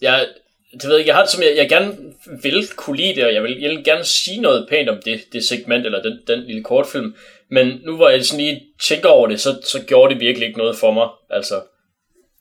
jeg, 0.00 0.26
det 0.72 0.88
ved 0.88 0.96
jeg, 0.96 1.06
jeg 1.06 1.14
har 1.14 1.22
det 1.22 1.30
som, 1.30 1.42
jeg, 1.42 1.56
jeg 1.56 1.68
gerne 1.68 1.96
vil 2.42 2.68
kunne 2.76 2.96
lide 2.96 3.14
det, 3.14 3.24
og 3.24 3.34
jeg 3.34 3.42
vil, 3.42 3.60
jeg 3.60 3.70
vil 3.70 3.84
gerne 3.84 4.04
sige 4.04 4.40
noget 4.40 4.66
pænt 4.68 4.88
om 4.88 5.02
det, 5.04 5.20
det 5.32 5.44
segment, 5.44 5.86
eller 5.86 6.02
den, 6.02 6.20
den 6.26 6.40
lille 6.40 6.64
kortfilm. 6.64 7.16
Men 7.50 7.80
nu 7.84 7.96
hvor 7.96 8.08
jeg 8.08 8.24
sådan 8.24 8.44
lige 8.44 8.62
tænker 8.82 9.08
over 9.08 9.28
det, 9.28 9.40
så, 9.40 9.60
så 9.64 9.82
gjorde 9.82 10.14
det 10.14 10.20
virkelig 10.20 10.46
ikke 10.46 10.58
noget 10.58 10.76
for 10.76 10.90
mig. 10.90 11.08
Altså, 11.30 11.54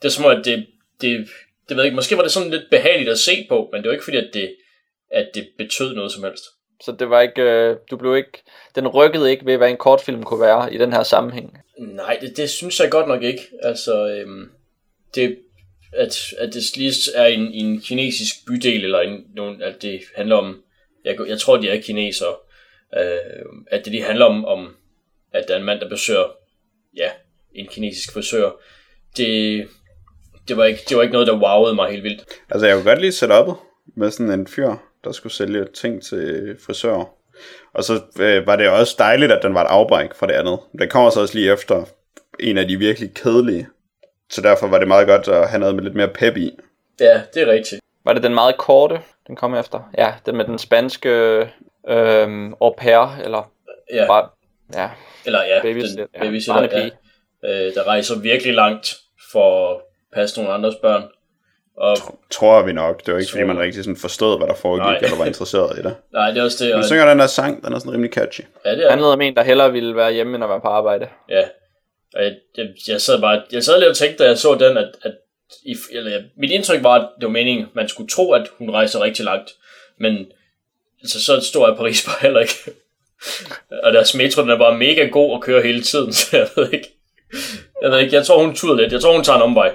det 0.02 0.08
er 0.08 0.12
som 0.12 0.26
om, 0.26 0.38
at 0.38 0.46
det, 0.46 0.68
det, 1.02 1.30
det 1.70 1.78
ved 1.78 1.84
jeg 1.84 1.86
ikke, 1.86 1.96
måske 1.96 2.18
var 2.18 2.24
det 2.24 2.32
sådan 2.32 2.52
lidt 2.52 2.70
behageligt 2.72 3.10
at 3.10 3.20
se 3.20 3.46
på, 3.50 3.70
men 3.72 3.82
det 3.82 3.88
var 3.88 3.94
ikke 3.94 4.04
fordi, 4.04 4.18
at 4.18 4.30
det, 4.34 4.56
at 5.12 5.30
det 5.34 5.48
betød 5.58 5.96
noget 5.96 6.12
som 6.12 6.24
helst. 6.24 6.44
Så 6.82 6.92
det 6.92 7.10
var 7.10 7.22
ikke, 7.22 7.42
øh, 7.42 7.78
du 7.92 7.98
blev 7.98 8.16
ikke, 8.18 8.44
den 8.76 8.88
rykkede 8.88 9.32
ikke 9.32 9.46
ved, 9.46 9.58
hvad 9.58 9.70
en 9.70 9.78
kortfilm 9.78 10.24
kunne 10.24 10.42
være 10.42 10.74
i 10.74 10.78
den 10.78 10.94
her 10.94 11.04
sammenhæng. 11.04 11.58
Nej, 11.80 12.18
det, 12.22 12.38
det 12.38 12.50
synes 12.50 12.80
jeg 12.80 12.92
godt 12.92 13.08
nok 13.08 13.24
ikke. 13.24 13.42
Altså, 13.64 14.08
øhm, 14.08 14.52
det, 15.16 15.38
at, 15.94 16.18
at 16.38 16.54
det 16.54 16.78
lige 16.78 16.94
er 17.16 17.26
en, 17.26 17.54
en 17.54 17.82
kinesisk 17.82 18.36
bydel, 18.48 18.84
eller 18.84 19.00
en, 19.00 19.26
nogen, 19.36 19.62
at 19.62 19.82
det 19.82 20.02
handler 20.16 20.36
om, 20.36 20.62
jeg, 21.06 21.16
jeg 21.28 21.40
tror, 21.40 21.58
de 21.58 21.70
er 21.70 21.82
kinesere, 21.82 22.36
øh, 22.98 23.46
at 23.68 23.86
det 23.86 23.92
lige 23.92 24.04
handler 24.04 24.26
om, 24.26 24.46
om, 24.46 24.76
at 25.34 25.46
der 25.48 25.54
er 25.54 25.60
en 25.60 25.66
mand, 25.66 25.80
der 25.80 25.90
besøger, 25.90 26.26
ja, 26.98 27.10
en 27.56 27.68
kinesisk 27.68 28.14
frisør. 28.14 28.52
Det, 29.18 29.68
det, 30.48 30.58
var 30.58 30.66
ikke, 30.66 30.82
det 30.90 30.98
var 30.98 31.04
ikke 31.04 31.14
noget, 31.14 31.28
der 31.28 31.42
wowede 31.42 31.76
mig 31.76 31.92
helt 31.92 32.04
vildt. 32.04 32.24
Altså, 32.50 32.68
jeg 32.68 32.76
kunne 32.76 32.90
godt 32.90 33.02
lide 33.02 33.12
setup'et 33.12 33.56
med 33.96 34.12
sådan 34.12 34.40
en 34.40 34.48
fyr, 34.48 34.76
der 35.04 35.12
skulle 35.12 35.34
sælge 35.34 35.66
ting 35.74 36.04
til 36.04 36.56
frisører. 36.66 37.14
Og 37.74 37.84
så 37.84 38.02
øh, 38.20 38.48
var 38.48 38.56
det 38.56 38.70
også 38.70 38.96
dejligt, 39.00 39.32
at 39.32 39.44
den 39.44 39.54
var 39.54 39.64
et 39.64 39.68
afbræk 39.68 40.14
fra 40.14 40.28
det 40.28 40.34
andet. 40.34 40.60
Den 40.80 40.90
kommer 40.90 41.10
så 41.10 41.22
også 41.22 41.36
lige 41.36 41.54
efter 41.54 41.86
en 42.40 42.58
af 42.58 42.68
de 42.68 42.78
virkelig 42.78 43.14
kedelige. 43.14 43.68
Så 44.30 44.42
derfor 44.42 44.68
var 44.68 44.80
det 44.80 44.88
meget 44.88 45.08
godt 45.08 45.28
at 45.28 45.50
have 45.50 45.60
noget 45.60 45.76
med 45.76 45.84
lidt 45.84 45.96
mere 45.96 46.08
pep 46.08 46.38
i. 46.38 46.52
Ja, 47.00 47.22
det 47.34 47.42
er 47.42 47.52
rigtigt. 47.52 47.82
Var 48.06 48.14
det 48.14 48.24
den 48.24 48.34
meget 48.34 48.58
korte, 48.58 49.00
den 49.28 49.36
kom 49.36 49.56
efter? 49.56 49.90
Ja, 49.98 50.14
den 50.26 50.38
med 50.38 50.46
den 50.46 50.60
spanske 50.60 51.10
øh, 51.88 52.52
au 52.62 52.74
pair, 52.78 53.20
eller 53.24 53.52
Ja, 53.94 54.08
bare, 54.08 54.30
ja, 54.74 54.90
eller 55.26 55.44
ja, 55.44 55.62
babysitter, 55.62 56.06
den 56.06 56.16
ja, 56.16 56.20
babysitter, 56.20 56.68
ja, 56.72 56.90
øh, 57.44 57.74
der 57.74 57.88
rejser 57.88 58.20
virkelig 58.20 58.54
langt 58.54 58.96
for 59.32 59.72
at 59.72 59.82
passe 60.14 60.40
nogle 60.40 60.54
andres 60.54 60.76
børn. 60.82 61.04
Og 61.78 61.98
Tror 62.32 62.62
vi 62.62 62.74
nok. 62.74 63.06
Det 63.06 63.14
var 63.14 63.20
ikke, 63.20 63.32
fordi 63.32 63.44
man 63.44 63.60
rigtig 63.60 63.84
sådan 63.84 63.98
forstod, 63.98 64.38
hvad 64.38 64.48
der 64.48 64.54
foregik, 64.54 64.84
Nej. 64.84 64.98
eller 64.98 65.18
var 65.18 65.26
interesseret 65.26 65.80
i 65.80 65.82
det. 65.82 65.96
nej, 66.14 66.32
det 66.32 66.38
er 66.38 66.44
også 66.44 66.64
det. 66.64 66.72
Men 66.72 66.80
Og, 66.80 66.86
synger 66.86 67.10
den 67.10 67.20
der 67.20 67.28
sang, 67.28 67.66
den 67.66 67.74
er 67.74 67.80
sådan 67.80 67.92
rimelig 67.94 68.12
catchy. 68.14 68.42
ja, 68.66 68.72
det 68.76 68.86
er 68.86 68.90
handlede 68.90 69.14
om 69.14 69.22
en, 69.22 69.36
der 69.36 69.44
hellere 69.44 69.72
ville 69.72 69.96
være 69.96 70.14
hjemme, 70.14 70.36
end 70.36 70.44
at 70.44 70.50
være 70.50 70.62
på 70.62 70.68
arbejde. 70.68 71.08
Ja. 71.30 71.44
Og 72.16 72.24
jeg, 72.24 72.36
jeg, 72.58 72.68
jeg 72.88 73.02
sad 73.02 73.22
bare, 73.22 73.42
jeg 73.52 73.64
sad 73.64 73.80
lidt 73.80 73.90
og 73.90 73.96
tænkte, 73.96 74.24
da 74.24 74.28
jeg 74.30 74.38
så 74.38 74.56
den, 74.56 74.78
at, 74.78 74.90
at 75.04 75.14
i, 75.66 75.76
eller, 75.92 76.22
mit 76.38 76.52
indtryk 76.52 76.84
var, 76.84 76.94
at 76.94 77.08
det 77.20 77.26
var 77.26 77.32
meningen, 77.32 77.68
man 77.74 77.90
skulle 77.90 78.10
tro, 78.10 78.32
at 78.32 78.48
hun 78.58 78.72
rejser 78.72 79.02
rigtig 79.02 79.26
langt. 79.26 79.52
Men 80.00 80.26
altså, 81.02 81.26
så 81.26 81.40
stor 81.42 81.68
er 81.68 81.76
Paris 81.76 82.06
bare 82.06 82.18
heller 82.22 82.40
ikke. 82.40 82.54
og 83.84 83.94
deres 83.94 84.16
metro, 84.16 84.42
den 84.42 84.50
er 84.50 84.58
bare 84.58 84.78
mega 84.78 85.06
god 85.06 85.36
at 85.36 85.42
køre 85.42 85.62
hele 85.62 85.82
tiden, 85.82 86.14
så 86.20 86.38
jeg 86.38 86.48
ved 86.56 86.74
ikke. 86.74 86.88
Jeg 87.82 87.92
ved 87.92 88.00
ikke, 88.00 88.16
jeg 88.16 88.26
tror, 88.26 88.44
hun 88.46 88.56
tuder 88.56 88.76
lidt. 88.76 88.94
Jeg 88.94 89.02
tror, 89.02 89.14
hun 89.14 89.24
tager 89.24 89.38
en 89.38 89.44
omvej. 89.44 89.72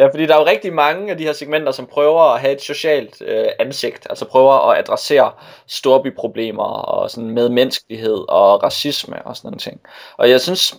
Ja, 0.00 0.06
fordi 0.06 0.26
der 0.26 0.34
er 0.34 0.38
jo 0.38 0.46
rigtig 0.46 0.72
mange 0.72 1.10
af 1.10 1.18
de 1.18 1.24
her 1.24 1.32
segmenter, 1.32 1.72
som 1.72 1.86
prøver 1.86 2.22
at 2.22 2.40
have 2.40 2.52
et 2.52 2.62
socialt 2.62 3.22
øh, 3.22 3.46
ansigt, 3.58 4.06
altså 4.10 4.24
prøver 4.24 4.70
at 4.70 4.78
adressere 4.78 5.32
storbyproblemer 5.66 6.62
og 6.64 7.10
sådan 7.10 7.30
medmenneskelighed 7.30 8.24
og 8.28 8.62
racisme 8.62 9.22
og 9.26 9.36
sådan 9.36 9.48
nogle 9.48 9.58
ting. 9.58 9.80
Og 10.16 10.30
jeg 10.30 10.40
synes, 10.40 10.76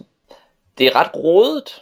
det 0.78 0.88
er 0.88 0.96
ret 0.96 1.16
rodet, 1.16 1.82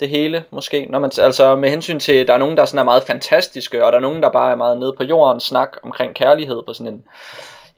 det 0.00 0.08
hele 0.08 0.44
måske, 0.50 0.86
når 0.90 0.98
man, 0.98 1.10
altså 1.18 1.56
med 1.56 1.70
hensyn 1.70 1.98
til, 1.98 2.26
der 2.26 2.34
er 2.34 2.38
nogen, 2.38 2.56
der 2.56 2.64
sådan 2.64 2.78
er 2.78 2.84
meget 2.84 3.02
fantastiske, 3.02 3.84
og 3.84 3.92
der 3.92 3.98
er 3.98 4.02
nogen, 4.02 4.22
der 4.22 4.30
bare 4.30 4.52
er 4.52 4.56
meget 4.56 4.78
nede 4.78 4.94
på 4.96 5.04
jorden, 5.04 5.40
snak 5.40 5.76
omkring 5.82 6.14
kærlighed 6.14 6.62
på 6.66 6.72
sådan 6.72 6.92
en, 6.92 7.04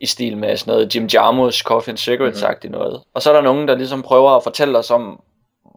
i 0.00 0.06
stil 0.06 0.36
med 0.36 0.56
sådan 0.56 0.72
noget 0.72 0.94
Jim 0.94 1.06
Jarmusch, 1.06 1.64
Coffee 1.64 1.92
and 1.92 1.98
Cigarettes-agtigt 1.98 2.70
noget. 2.70 3.02
Og 3.14 3.22
så 3.22 3.30
er 3.30 3.34
der 3.34 3.42
nogen, 3.42 3.68
der 3.68 3.74
ligesom 3.74 4.02
prøver 4.02 4.30
at 4.30 4.42
fortælle 4.42 4.78
os 4.78 4.90
om, 4.90 5.22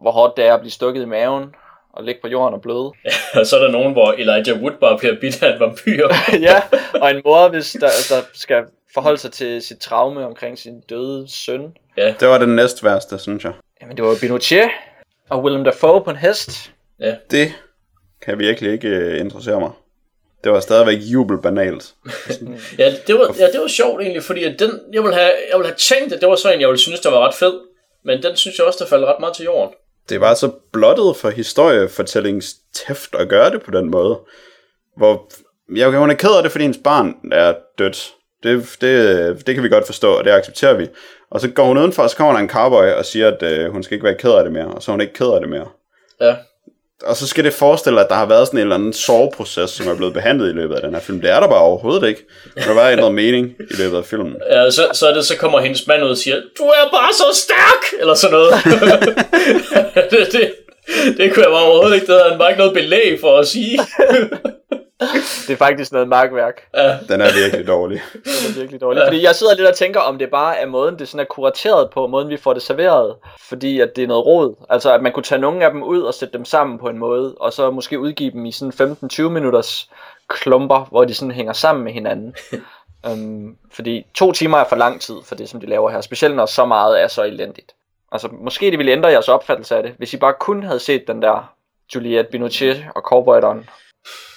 hvor 0.02 0.10
hårdt 0.10 0.36
det 0.36 0.46
er 0.46 0.54
at 0.54 0.60
blive 0.60 0.72
stukket 0.72 1.02
i 1.02 1.06
maven, 1.06 1.54
og 1.96 2.04
ligge 2.04 2.20
på 2.20 2.28
jorden 2.28 2.54
og 2.54 2.60
bløde. 2.60 2.92
og 3.38 3.46
så 3.46 3.56
er 3.56 3.60
der 3.60 3.70
nogen, 3.70 3.92
hvor 3.92 4.12
Elijah 4.12 4.62
Wood 4.62 4.72
bare 4.80 4.98
bliver 4.98 5.14
bidt 5.20 5.42
af 5.42 5.52
en 5.54 5.60
vampyr. 5.60 6.08
ja, 6.48 6.62
og 6.94 7.10
en 7.10 7.22
mor, 7.24 7.48
hvis 7.48 7.76
der, 7.80 7.90
der 8.08 8.22
skal 8.32 8.64
forholde 8.94 9.18
sig 9.18 9.32
til 9.32 9.62
sit 9.62 9.78
traume 9.78 10.26
omkring 10.26 10.58
sin 10.58 10.80
døde 10.80 11.24
søn. 11.28 11.76
Det 11.96 12.28
var 12.28 12.38
den 12.38 12.56
næst 12.56 12.84
værste, 12.84 13.18
synes 13.18 13.44
jeg. 13.44 13.52
Jamen, 13.82 13.96
det 13.96 14.04
var 14.04 14.10
jo 14.10 14.16
Pinochet 14.20 14.68
og 15.30 15.42
Willem 15.42 15.64
Dafoe 15.64 16.04
på 16.04 16.10
en 16.10 16.16
hest. 16.16 16.72
Det 17.30 17.52
kan 18.22 18.38
virkelig 18.38 18.72
ikke 18.72 18.88
øh, 18.88 19.20
interessere 19.20 19.60
mig. 19.60 19.70
Det 20.44 20.52
var 20.52 20.60
stadigvæk 20.60 20.98
jubelbanalt. 20.98 21.94
Ja, 22.78 22.94
det 23.06 23.14
var, 23.14 23.34
ja, 23.38 23.46
det 23.46 23.60
var 23.60 23.68
sjovt 23.68 24.00
egentlig, 24.00 24.22
fordi 24.22 24.44
at 24.44 24.58
den, 24.58 24.70
jeg, 24.92 25.02
ville 25.02 25.16
have, 25.16 25.32
jeg 25.50 25.58
ville 25.58 25.66
have 25.66 25.76
tænkt, 25.76 26.12
at 26.12 26.20
det 26.20 26.28
var 26.28 26.36
så 26.36 26.52
en, 26.52 26.60
jeg 26.60 26.68
ville 26.68 26.80
synes, 26.80 27.00
der 27.00 27.10
var 27.10 27.28
ret 27.28 27.34
fed. 27.34 27.60
Men 28.04 28.22
den 28.22 28.36
synes 28.36 28.58
jeg 28.58 28.66
også, 28.66 28.78
der 28.84 28.88
faldt 28.88 29.04
ret 29.04 29.20
meget 29.20 29.36
til 29.36 29.44
jorden. 29.44 29.74
Det 30.08 30.20
var 30.20 30.34
så 30.34 30.50
blottet 30.72 31.16
for 31.16 31.30
historiefortællingstæft 31.30 33.14
at 33.14 33.28
gøre 33.28 33.50
det 33.50 33.62
på 33.62 33.70
den 33.70 33.90
måde. 33.90 34.18
Hvor 34.96 35.30
jeg 35.74 35.90
hun 35.90 36.10
er 36.10 36.14
ked 36.14 36.36
af 36.36 36.42
det, 36.42 36.52
fordi 36.52 36.64
hendes 36.64 36.80
barn 36.84 37.14
er 37.32 37.54
dødt. 37.78 38.14
Det, 38.42 38.76
det, 38.80 39.46
det 39.46 39.54
kan 39.54 39.64
vi 39.64 39.68
godt 39.68 39.86
forstå, 39.86 40.12
og 40.12 40.24
det 40.24 40.30
accepterer 40.30 40.74
vi. 40.74 40.88
Og 41.30 41.40
så 41.40 41.50
går 41.50 41.64
hun 41.64 41.78
udenfor, 41.78 42.02
og 42.02 42.10
så 42.10 42.16
kommer 42.16 42.32
der 42.32 42.40
en 42.40 42.48
cowboy 42.48 42.86
og 42.86 43.04
siger, 43.04 43.28
at 43.28 43.42
øh, 43.42 43.72
hun 43.72 43.82
skal 43.82 43.94
ikke 43.94 44.04
være 44.04 44.14
ked 44.14 44.30
af 44.30 44.44
det 44.44 44.52
mere. 44.52 44.66
Og 44.66 44.82
så 44.82 44.90
er 44.90 44.92
hun 44.92 45.00
ikke 45.00 45.12
ked 45.12 45.26
af 45.26 45.40
det 45.40 45.48
mere. 45.48 45.68
Ja, 46.20 46.36
og 47.02 47.16
så 47.16 47.26
skal 47.26 47.44
det 47.44 47.52
forestille, 47.52 48.00
at 48.00 48.06
der 48.08 48.14
har 48.14 48.26
været 48.26 48.46
sådan 48.46 48.58
en 48.58 48.62
eller 48.62 48.74
anden 48.74 48.92
soveproces, 48.92 49.70
som 49.70 49.88
er 49.88 49.94
blevet 49.94 50.14
behandlet 50.14 50.48
i 50.48 50.52
løbet 50.52 50.74
af 50.74 50.80
den 50.82 50.94
her 50.94 51.00
film. 51.00 51.20
Det 51.20 51.30
er 51.30 51.40
der 51.40 51.48
bare 51.48 51.60
overhovedet 51.60 52.08
ikke. 52.08 52.24
Der 52.54 52.74
var 52.74 52.88
ikke 52.88 53.00
noget 53.00 53.14
mening 53.14 53.46
i 53.70 53.74
løbet 53.78 53.96
af 53.96 54.04
filmen. 54.04 54.34
ja 54.50 54.70
så, 54.70 54.88
så, 54.92 55.06
er 55.08 55.14
det, 55.14 55.26
så 55.26 55.36
kommer 55.36 55.60
hendes 55.60 55.86
mand 55.86 56.04
ud 56.04 56.08
og 56.08 56.16
siger, 56.16 56.36
du 56.58 56.62
er 56.62 56.90
bare 56.92 57.12
så 57.12 57.40
stærk, 57.44 58.00
eller 58.00 58.14
sådan 58.14 58.32
noget. 58.32 58.52
det, 60.10 60.32
det, 60.32 60.52
det 61.16 61.34
kunne 61.34 61.42
jeg 61.42 61.50
bare 61.50 61.64
overhovedet 61.64 61.94
ikke, 61.94 62.06
det 62.06 62.14
havde 62.14 62.30
han 62.30 62.38
bare 62.38 62.50
ikke 62.50 62.58
noget 62.58 62.74
belæg 62.74 63.20
for 63.20 63.38
at 63.38 63.48
sige. 63.48 63.78
det 65.46 65.52
er 65.52 65.56
faktisk 65.56 65.92
noget 65.92 66.08
magtværk. 66.08 66.68
Ja, 66.74 66.98
Den 67.08 67.20
er 67.20 67.26
virkelig 67.42 67.66
dårlig. 67.66 68.02
Det 68.12 68.50
er 68.50 68.58
virkelig 68.60 68.80
dårligt. 68.80 69.04
Fordi 69.06 69.22
jeg 69.22 69.34
sidder 69.34 69.54
lidt 69.56 69.68
og 69.68 69.74
tænker, 69.74 70.00
om 70.00 70.18
det 70.18 70.30
bare 70.30 70.58
er 70.58 70.66
måden, 70.66 70.98
det 70.98 71.08
sådan 71.08 71.20
er 71.20 71.24
kurateret 71.24 71.90
på, 71.90 72.06
måden 72.06 72.28
vi 72.28 72.36
får 72.36 72.52
det 72.52 72.62
serveret. 72.62 73.16
Fordi 73.40 73.80
at 73.80 73.96
det 73.96 74.04
er 74.04 74.08
noget 74.08 74.26
råd. 74.26 74.54
Altså 74.70 74.94
at 74.94 75.02
man 75.02 75.12
kunne 75.12 75.22
tage 75.22 75.40
nogle 75.40 75.64
af 75.64 75.70
dem 75.70 75.82
ud 75.82 76.00
og 76.02 76.14
sætte 76.14 76.32
dem 76.38 76.44
sammen 76.44 76.78
på 76.78 76.88
en 76.88 76.98
måde, 76.98 77.34
og 77.40 77.52
så 77.52 77.70
måske 77.70 78.00
udgive 78.00 78.30
dem 78.30 78.46
i 78.46 78.52
sådan 78.52 78.96
15-20 79.12 79.22
minutters 79.22 79.90
klumper, 80.28 80.86
hvor 80.90 81.04
de 81.04 81.14
sådan 81.14 81.32
hænger 81.34 81.52
sammen 81.52 81.84
med 81.84 81.92
hinanden. 81.92 82.34
um, 83.12 83.56
fordi 83.76 84.06
to 84.14 84.32
timer 84.32 84.58
er 84.58 84.68
for 84.68 84.76
lang 84.76 85.00
tid 85.00 85.14
for 85.24 85.34
det, 85.34 85.48
som 85.48 85.60
de 85.60 85.66
laver 85.66 85.90
her. 85.90 86.00
Specielt 86.00 86.36
når 86.36 86.46
så 86.46 86.64
meget 86.64 87.02
er 87.02 87.08
så 87.08 87.22
elendigt. 87.24 87.72
Altså 88.12 88.28
måske 88.40 88.70
det 88.70 88.78
ville 88.78 88.92
ændre 88.92 89.08
jeres 89.08 89.28
opfattelse 89.28 89.76
af 89.76 89.82
det, 89.82 89.92
hvis 89.98 90.14
I 90.14 90.16
bare 90.16 90.34
kun 90.40 90.62
havde 90.62 90.80
set 90.80 91.04
den 91.08 91.22
der 91.22 91.52
Juliette 91.94 92.30
Binoche 92.30 92.90
og 92.94 93.02
Cowboy 93.02 93.40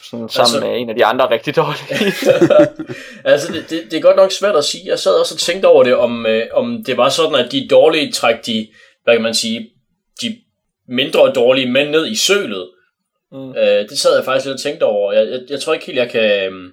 Sådan 0.10 0.30
sammen 0.30 0.56
Altså- 0.56 0.60
med 0.60 0.80
en 0.82 0.90
af 0.90 0.96
de 0.96 1.06
andre 1.06 1.30
rigtig 1.30 1.56
dårlige. 1.56 2.14
altså 3.32 3.54
det, 3.54 3.70
det, 3.70 3.84
det 3.92 3.98
er 3.98 4.02
godt 4.02 4.16
nok 4.16 4.32
svært 4.32 4.56
at 4.56 4.64
sige. 4.66 4.84
Jeg 4.86 5.00
sad 5.00 5.12
også 5.12 5.36
og 5.36 5.40
tænkte 5.40 5.66
over 5.66 5.84
det, 5.84 5.96
om, 5.96 6.26
øh, 6.26 6.46
om 6.54 6.84
det 6.84 6.98
var 6.98 7.10
sådan, 7.10 7.36
at 7.46 7.52
de 7.52 7.68
dårlige 7.70 8.12
træk 8.12 8.46
de, 8.46 8.68
hvad 9.04 9.14
kan 9.16 9.22
man 9.24 9.34
sige, 9.34 9.70
de 10.22 10.38
mindre 10.88 11.32
dårlige 11.36 11.72
mænd 11.72 11.90
ned 11.90 12.08
i 12.08 12.16
sølet. 12.16 12.70
Mm. 13.32 13.50
Øh, 13.50 13.90
det 13.90 14.00
sad 14.00 14.16
jeg 14.16 14.26
faktisk 14.26 14.46
lidt 14.46 14.54
og 14.54 14.60
tænkte 14.62 14.84
over. 14.84 15.14
Jeg, 15.14 15.28
jeg, 15.32 15.40
jeg 15.50 15.60
tror 15.62 15.74
ikke 15.74 15.86
helt, 15.86 15.98
jeg 15.98 16.10
kan... 16.10 16.46
øhm, 16.46 16.72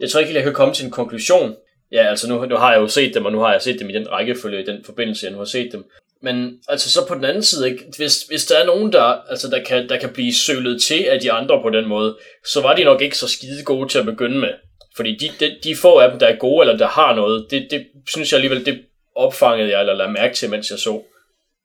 Jeg 0.00 0.10
tror 0.10 0.20
ikke 0.20 0.28
helt, 0.28 0.36
jeg 0.36 0.44
kan 0.44 0.54
komme 0.54 0.74
til 0.74 0.84
en 0.84 0.90
konklusion. 0.90 1.54
Ja, 1.92 2.06
altså 2.08 2.28
nu, 2.28 2.44
nu 2.46 2.56
har 2.56 2.72
jeg 2.72 2.80
jo 2.80 2.88
set 2.88 3.14
dem, 3.14 3.24
og 3.24 3.32
nu 3.32 3.38
har 3.40 3.52
jeg 3.52 3.62
set 3.62 3.78
dem 3.80 3.90
i 3.90 3.92
den 3.92 4.10
rækkefølge, 4.10 4.62
i 4.62 4.66
den 4.66 4.84
forbindelse, 4.84 5.24
jeg 5.26 5.32
nu 5.32 5.38
har 5.38 5.44
set 5.44 5.68
dem. 5.72 5.84
Men 6.22 6.60
altså 6.68 6.92
så 6.92 7.06
på 7.06 7.14
den 7.14 7.24
anden 7.24 7.42
side, 7.42 7.70
ikke? 7.70 7.84
Hvis, 7.96 8.22
hvis 8.22 8.46
der 8.46 8.58
er 8.58 8.66
nogen, 8.66 8.92
der, 8.92 9.02
altså, 9.02 9.48
der, 9.48 9.62
kan, 9.62 9.88
der 9.88 9.98
kan 9.98 10.08
blive 10.08 10.34
sølet 10.34 10.82
til 10.82 11.04
af 11.04 11.20
de 11.20 11.32
andre 11.32 11.62
på 11.62 11.70
den 11.70 11.88
måde, 11.88 12.16
så 12.46 12.60
var 12.60 12.74
de 12.74 12.84
nok 12.84 13.02
ikke 13.02 13.18
så 13.18 13.28
skide 13.28 13.64
gode 13.64 13.88
til 13.88 13.98
at 13.98 14.04
begynde 14.04 14.38
med. 14.38 14.52
Fordi 14.96 15.16
de, 15.16 15.30
de, 15.40 15.56
de 15.64 15.76
få 15.76 15.98
af 15.98 16.10
dem, 16.10 16.18
der 16.18 16.26
er 16.26 16.36
gode, 16.36 16.62
eller 16.62 16.76
der 16.78 16.88
har 16.88 17.14
noget, 17.14 17.46
det, 17.50 17.66
det 17.70 17.86
synes 18.08 18.32
jeg 18.32 18.36
alligevel, 18.38 18.66
det 18.66 18.82
opfangede 19.14 19.70
jeg, 19.70 19.80
eller 19.80 19.94
lagde 19.94 20.12
mærke 20.12 20.34
til, 20.34 20.50
mens 20.50 20.70
jeg 20.70 20.78
så 20.78 21.02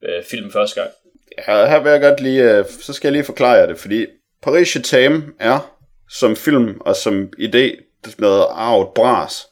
øh, 0.04 0.24
filmen 0.24 0.52
første 0.52 0.80
gang. 0.80 0.90
Ja, 1.38 1.66
her 1.66 1.82
vil 1.82 1.90
jeg 1.92 2.00
godt 2.00 2.20
lige, 2.20 2.42
øh, 2.42 2.64
så 2.80 2.92
skal 2.92 3.08
jeg 3.08 3.12
lige 3.12 3.24
forklare 3.24 3.52
jer 3.52 3.66
det, 3.66 3.78
fordi 3.78 4.06
Paris 4.42 4.76
Tame 4.84 5.24
er 5.40 5.76
som 6.10 6.36
film 6.36 6.80
og 6.80 6.96
som 6.96 7.32
idé 7.38 7.92
noget 8.18 8.46
arvet 8.50 8.88
bras. 8.94 9.46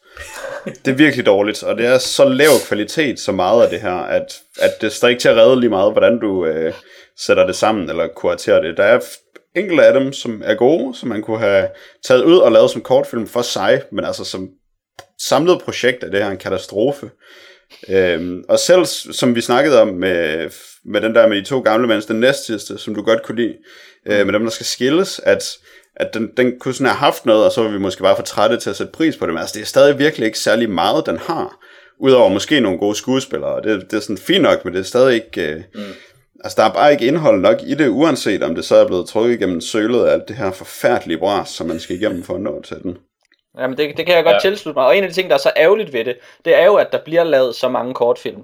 Det 0.64 0.90
er 0.90 0.94
virkelig 0.94 1.26
dårligt, 1.26 1.62
og 1.62 1.78
det 1.78 1.86
er 1.86 1.98
så 1.98 2.24
lav 2.24 2.50
kvalitet, 2.68 3.20
så 3.20 3.32
meget 3.32 3.62
af 3.62 3.70
det 3.70 3.80
her, 3.80 3.94
at, 3.94 4.40
at 4.58 4.80
det 4.80 4.92
står 4.92 5.08
ikke 5.08 5.20
til 5.20 5.28
at 5.28 5.36
redde 5.36 5.60
lige 5.60 5.70
meget, 5.70 5.92
hvordan 5.92 6.18
du 6.18 6.46
øh, 6.46 6.74
sætter 7.18 7.46
det 7.46 7.56
sammen, 7.56 7.90
eller 7.90 8.08
kuraterer 8.16 8.60
det. 8.60 8.76
Der 8.76 8.84
er 8.84 9.00
enkelte 9.56 9.84
af 9.84 10.00
dem, 10.00 10.12
som 10.12 10.42
er 10.44 10.54
gode, 10.54 10.94
som 10.96 11.08
man 11.08 11.22
kunne 11.22 11.38
have 11.38 11.68
taget 12.04 12.24
ud 12.24 12.38
og 12.38 12.52
lavet 12.52 12.70
som 12.70 12.82
kortfilm 12.82 13.26
for 13.26 13.42
sig, 13.42 13.82
men 13.92 14.04
altså 14.04 14.24
som 14.24 14.48
samlet 15.18 15.62
projekt 15.62 16.04
er 16.04 16.10
det 16.10 16.22
her 16.22 16.30
en 16.30 16.38
katastrofe. 16.38 17.10
Øhm, 17.88 18.44
og 18.48 18.58
selv 18.58 18.84
som 18.86 19.34
vi 19.34 19.40
snakkede 19.40 19.80
om 19.80 19.88
med, 19.88 20.50
med 20.84 21.00
den 21.00 21.14
der 21.14 21.26
med 21.26 21.36
de 21.36 21.44
to 21.44 21.60
gamle 21.60 21.88
mænd, 21.88 22.02
den 22.02 22.20
næstsidste, 22.20 22.78
som 22.78 22.94
du 22.94 23.02
godt 23.02 23.22
kunne 23.22 23.42
lide, 23.42 23.56
øh, 24.06 24.26
med 24.26 24.32
dem 24.32 24.42
der 24.42 24.50
skal 24.50 24.66
skilles, 24.66 25.20
at, 25.24 25.58
at 26.00 26.14
den, 26.14 26.30
den 26.36 26.58
kunne 26.60 26.74
sådan 26.74 26.86
have 26.86 26.98
haft 26.98 27.26
noget, 27.26 27.44
og 27.44 27.52
så 27.52 27.62
var 27.62 27.70
vi 27.70 27.78
måske 27.78 28.02
bare 28.02 28.16
for 28.16 28.22
trætte 28.22 28.56
til 28.56 28.70
at 28.70 28.76
sætte 28.76 28.92
pris 28.92 29.16
på 29.16 29.26
det, 29.26 29.34
men 29.34 29.40
altså 29.40 29.54
det 29.54 29.62
er 29.62 29.66
stadig 29.66 29.98
virkelig 29.98 30.26
ikke 30.26 30.38
særlig 30.38 30.70
meget, 30.70 31.06
den 31.06 31.18
har, 31.18 31.56
udover 31.98 32.28
måske 32.28 32.60
nogle 32.60 32.78
gode 32.78 32.94
skuespillere, 32.94 33.50
og 33.54 33.64
det, 33.64 33.90
det 33.90 33.96
er 33.96 34.00
sådan 34.00 34.18
fint 34.18 34.42
nok, 34.42 34.64
men 34.64 34.74
det 34.74 34.80
er 34.80 34.84
stadig 34.84 35.14
ikke, 35.14 35.50
øh, 35.50 35.62
mm. 35.74 35.80
altså 36.44 36.62
der 36.62 36.68
er 36.68 36.72
bare 36.72 36.92
ikke 36.92 37.06
indhold 37.06 37.40
nok 37.40 37.56
i 37.62 37.74
det, 37.74 37.88
uanset 37.88 38.42
om 38.42 38.54
det 38.54 38.64
så 38.64 38.76
er 38.76 38.86
blevet 38.86 39.08
trukket 39.08 39.34
igennem 39.34 39.60
sølet 39.60 40.06
af 40.06 40.12
alt 40.12 40.28
det 40.28 40.36
her 40.36 40.50
forfærdelige 40.50 41.18
bras, 41.18 41.48
som 41.48 41.66
man 41.66 41.80
skal 41.80 41.96
igennem 41.96 42.22
for 42.22 42.34
at 42.34 42.40
nå 42.40 42.62
til 42.62 42.76
den. 42.82 42.96
Jamen 43.58 43.76
det, 43.76 43.96
det 43.96 44.06
kan 44.06 44.16
jeg 44.16 44.24
godt 44.24 44.34
Ja. 44.34 44.50
tilslutte 44.50 44.78
mig. 44.78 44.86
Og 44.86 44.96
en 44.96 45.04
af 45.04 45.08
de 45.08 45.14
ting, 45.14 45.28
der 45.28 45.34
er 45.34 45.40
så 45.40 45.52
ærgerligt 45.56 45.92
ved 45.92 46.04
det, 46.04 46.16
det 46.44 46.60
er 46.60 46.64
jo, 46.64 46.74
at 46.74 46.92
der 46.92 46.98
bliver 47.04 47.24
lavet 47.24 47.54
så 47.54 47.68
mange 47.68 47.94
kortfilm. 47.94 48.42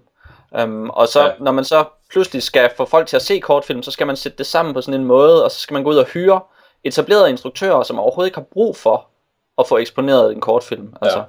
Um, 0.62 0.90
og 0.90 1.08
så, 1.08 1.22
ja. 1.22 1.30
når 1.40 1.52
man 1.52 1.64
så 1.64 1.84
pludselig 2.10 2.42
skal 2.42 2.70
få 2.76 2.84
folk 2.84 3.06
til 3.06 3.16
at 3.16 3.22
se 3.22 3.38
kortfilm, 3.40 3.82
så 3.82 3.90
skal 3.90 4.06
man 4.06 4.16
sætte 4.16 4.38
det 4.38 4.46
sammen 4.46 4.74
på 4.74 4.80
sådan 4.80 5.00
en 5.00 5.06
måde, 5.06 5.44
og 5.44 5.50
så 5.50 5.58
skal 5.58 5.74
man 5.74 5.82
gå 5.82 5.90
ud 5.90 5.96
og 5.96 6.06
hyre 6.06 6.40
etablerede 6.86 7.30
instruktører, 7.30 7.82
som 7.82 7.98
overhovedet 7.98 8.28
ikke 8.28 8.38
har 8.38 8.46
brug 8.52 8.76
for 8.76 9.06
at 9.58 9.66
få 9.68 9.78
eksponeret 9.78 10.32
en 10.32 10.40
kortfilm. 10.40 10.94
Altså, 11.02 11.18
Ja. 11.18 11.24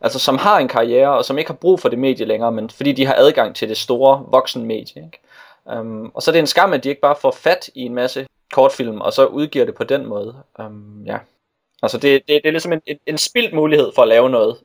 altså 0.00 0.18
som 0.18 0.38
har 0.38 0.58
en 0.58 0.68
karriere, 0.68 1.16
og 1.16 1.24
som 1.24 1.38
ikke 1.38 1.50
har 1.50 1.56
brug 1.56 1.80
for 1.80 1.88
det 1.88 1.98
medie 1.98 2.26
længere, 2.26 2.52
men 2.52 2.70
fordi 2.70 2.92
de 2.92 3.06
har 3.06 3.14
adgang 3.14 3.56
til 3.56 3.68
det 3.68 3.76
store 3.76 4.24
voksenmedie. 4.28 5.04
Ikke? 5.04 5.20
Um, 5.80 6.12
og 6.14 6.22
så 6.22 6.30
er 6.30 6.32
det 6.32 6.38
en 6.38 6.46
skam, 6.46 6.72
at 6.72 6.84
de 6.84 6.88
ikke 6.88 7.00
bare 7.00 7.16
får 7.20 7.30
fat 7.30 7.70
i 7.74 7.82
en 7.82 7.94
masse 7.94 8.26
kortfilm, 8.52 9.00
og 9.00 9.12
så 9.12 9.26
udgiver 9.26 9.64
det 9.64 9.74
på 9.74 9.84
den 9.84 10.06
måde. 10.06 10.34
Um, 10.58 11.02
ja. 11.06 11.18
Altså 11.82 11.98
det, 11.98 12.22
det, 12.28 12.40
det 12.42 12.46
er 12.48 12.50
ligesom 12.50 12.72
en, 12.72 12.80
en, 12.86 12.98
en 13.06 13.18
spildt 13.18 13.54
mulighed 13.54 13.92
for 13.94 14.02
at 14.02 14.08
lave 14.08 14.30
noget 14.30 14.56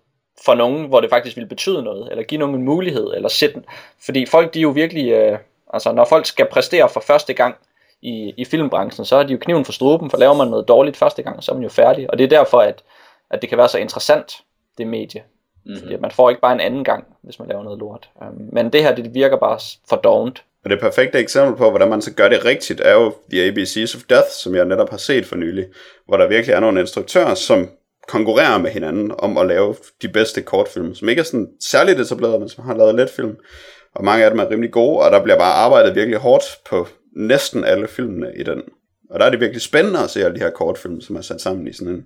for 0.46 0.54
nogen, 0.56 0.86
hvor 0.88 1.02
det 1.02 1.10
faktisk 1.10 1.38
vil 1.38 1.46
betyde 1.46 1.84
noget, 1.84 2.08
eller 2.12 2.24
give 2.24 2.40
nogen 2.40 2.56
en 2.56 2.64
mulighed, 2.64 3.14
eller 3.16 3.30
sætte. 3.30 3.64
Fordi 4.06 4.26
folk, 4.26 4.54
de 4.54 4.60
er 4.60 4.64
jo 4.64 4.70
virkelig, 4.70 5.12
øh, 5.12 5.40
altså 5.74 5.92
når 5.92 6.06
folk 6.06 6.26
skal 6.26 6.48
præstere 6.52 6.90
for 6.90 7.00
første 7.00 7.34
gang 7.34 7.56
i, 8.02 8.34
i 8.38 8.46
filmbranchen, 8.46 9.06
så 9.06 9.16
er 9.16 9.24
de 9.24 9.34
jo 9.34 9.40
kniven 9.42 9.66
for 9.66 9.72
struben, 9.72 10.10
for 10.10 10.18
laver 10.18 10.34
man 10.34 10.48
noget 10.48 10.68
dårligt 10.68 10.98
første 10.98 11.24
gang, 11.24 11.44
så 11.44 11.52
er 11.52 11.56
man 11.56 11.64
jo 11.64 11.70
færdig. 11.70 12.10
Og 12.10 12.18
det 12.18 12.24
er 12.24 12.28
derfor, 12.28 12.58
at, 12.58 12.84
at 13.30 13.42
det 13.42 13.50
kan 13.50 13.58
være 13.58 13.70
så 13.70 13.78
interessant, 13.78 14.34
det 14.78 14.88
medie. 14.88 15.24
Mhm. 15.66 15.80
Fordi 15.80 15.98
man 15.98 16.12
får 16.12 16.30
ikke 16.30 16.42
bare 16.42 16.54
en 16.54 16.60
anden 16.60 16.84
gang, 16.84 17.04
hvis 17.24 17.40
man 17.40 17.48
laver 17.48 17.64
noget 17.64 17.80
lort. 17.80 18.10
Um, 18.22 18.50
men 18.54 18.74
det 18.74 18.84
her, 18.84 18.96
det 18.96 19.14
virker 19.14 19.38
bare 19.38 19.60
for 19.90 19.96
dovent. 19.96 20.44
Og 20.64 20.70
det 20.70 20.80
perfekte 20.80 21.20
eksempel 21.20 21.58
på, 21.58 21.70
hvordan 21.70 21.90
man 21.90 22.02
så 22.02 22.14
gør 22.14 22.30
det 22.30 22.46
rigtigt, 22.46 22.82
er 22.82 22.94
jo 22.94 23.14
The 23.32 23.48
ABCs 23.48 23.96
of 23.96 24.02
Death, 24.10 24.28
som 24.44 24.56
jeg 24.56 24.66
netop 24.66 24.90
har 24.90 24.98
set 24.98 25.26
for 25.26 25.36
nylig, 25.36 25.66
hvor 26.08 26.18
der 26.18 26.28
virkelig 26.28 26.54
er 26.54 26.60
nogle 26.60 26.80
instruktører, 26.80 27.36
som 27.36 27.70
konkurrerer 28.08 28.58
med 28.58 28.72
hinanden 28.72 29.12
om 29.18 29.38
at 29.38 29.48
lave 29.48 29.76
de 30.02 30.10
bedste 30.10 30.42
kortfilm, 30.42 30.96
som 30.96 31.10
ikke 31.10 31.20
er 31.20 31.24
sådan 31.24 31.50
særligt 31.60 32.00
etableret, 32.00 32.40
men 32.40 32.50
som 32.50 32.66
har 32.66 32.76
lavet 32.76 32.96
let 32.96 33.10
film. 33.10 33.38
Og 33.96 34.04
mange 34.04 34.26
af 34.26 34.30
dem 34.32 34.40
er 34.40 34.50
rimelig 34.50 34.72
gode, 34.72 35.00
og 35.00 35.12
der 35.12 35.24
bliver 35.24 35.38
bare 35.38 35.54
arbejdet 35.54 35.96
virkelig 35.96 36.20
hårdt 36.20 36.44
på 36.70 36.88
næsten 37.16 37.64
alle 37.64 37.88
filmene 37.88 38.32
i 38.36 38.44
den. 38.44 38.62
Og 39.10 39.20
der 39.20 39.26
er 39.26 39.30
det 39.30 39.40
virkelig 39.40 39.62
spændende 39.62 40.00
at 40.00 40.10
se 40.10 40.26
alle 40.26 40.36
de 40.36 40.44
her 40.44 40.50
kortfilm, 40.50 41.02
som 41.02 41.16
er 41.16 41.22
sat 41.22 41.42
sammen 41.42 41.68
i 41.68 41.74
sådan 41.74 41.94
en, 41.94 42.04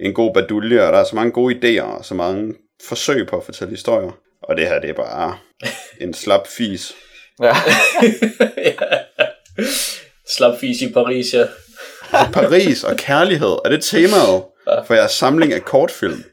en 0.00 0.14
god 0.14 0.34
badulje, 0.34 0.82
og 0.86 0.92
der 0.92 0.98
er 0.98 1.04
så 1.04 1.16
mange 1.16 1.32
gode 1.32 1.54
idéer, 1.54 1.82
og 1.82 2.04
så 2.04 2.14
mange 2.14 2.54
forsøg 2.88 3.26
på 3.26 3.36
at 3.36 3.44
fortælle 3.44 3.70
historier. 3.70 4.10
Og 4.42 4.56
det 4.56 4.66
her, 4.66 4.80
det 4.80 4.90
er 4.90 4.94
bare 4.94 5.38
en 6.04 6.14
slap 6.14 6.46
fis. 6.46 6.92
Ja. 7.42 7.54
Slap 10.36 10.58
fis 10.60 10.82
i 10.82 10.92
Paris, 10.92 11.34
ja. 11.34 11.46
Paris 12.32 12.84
og 12.84 12.96
kærlighed, 12.96 13.56
er 13.64 13.68
det 13.68 13.84
temaet 13.84 14.42
for 14.86 14.94
jeres 14.94 15.12
samling 15.12 15.52
af 15.52 15.64
kortfilm? 15.64 16.24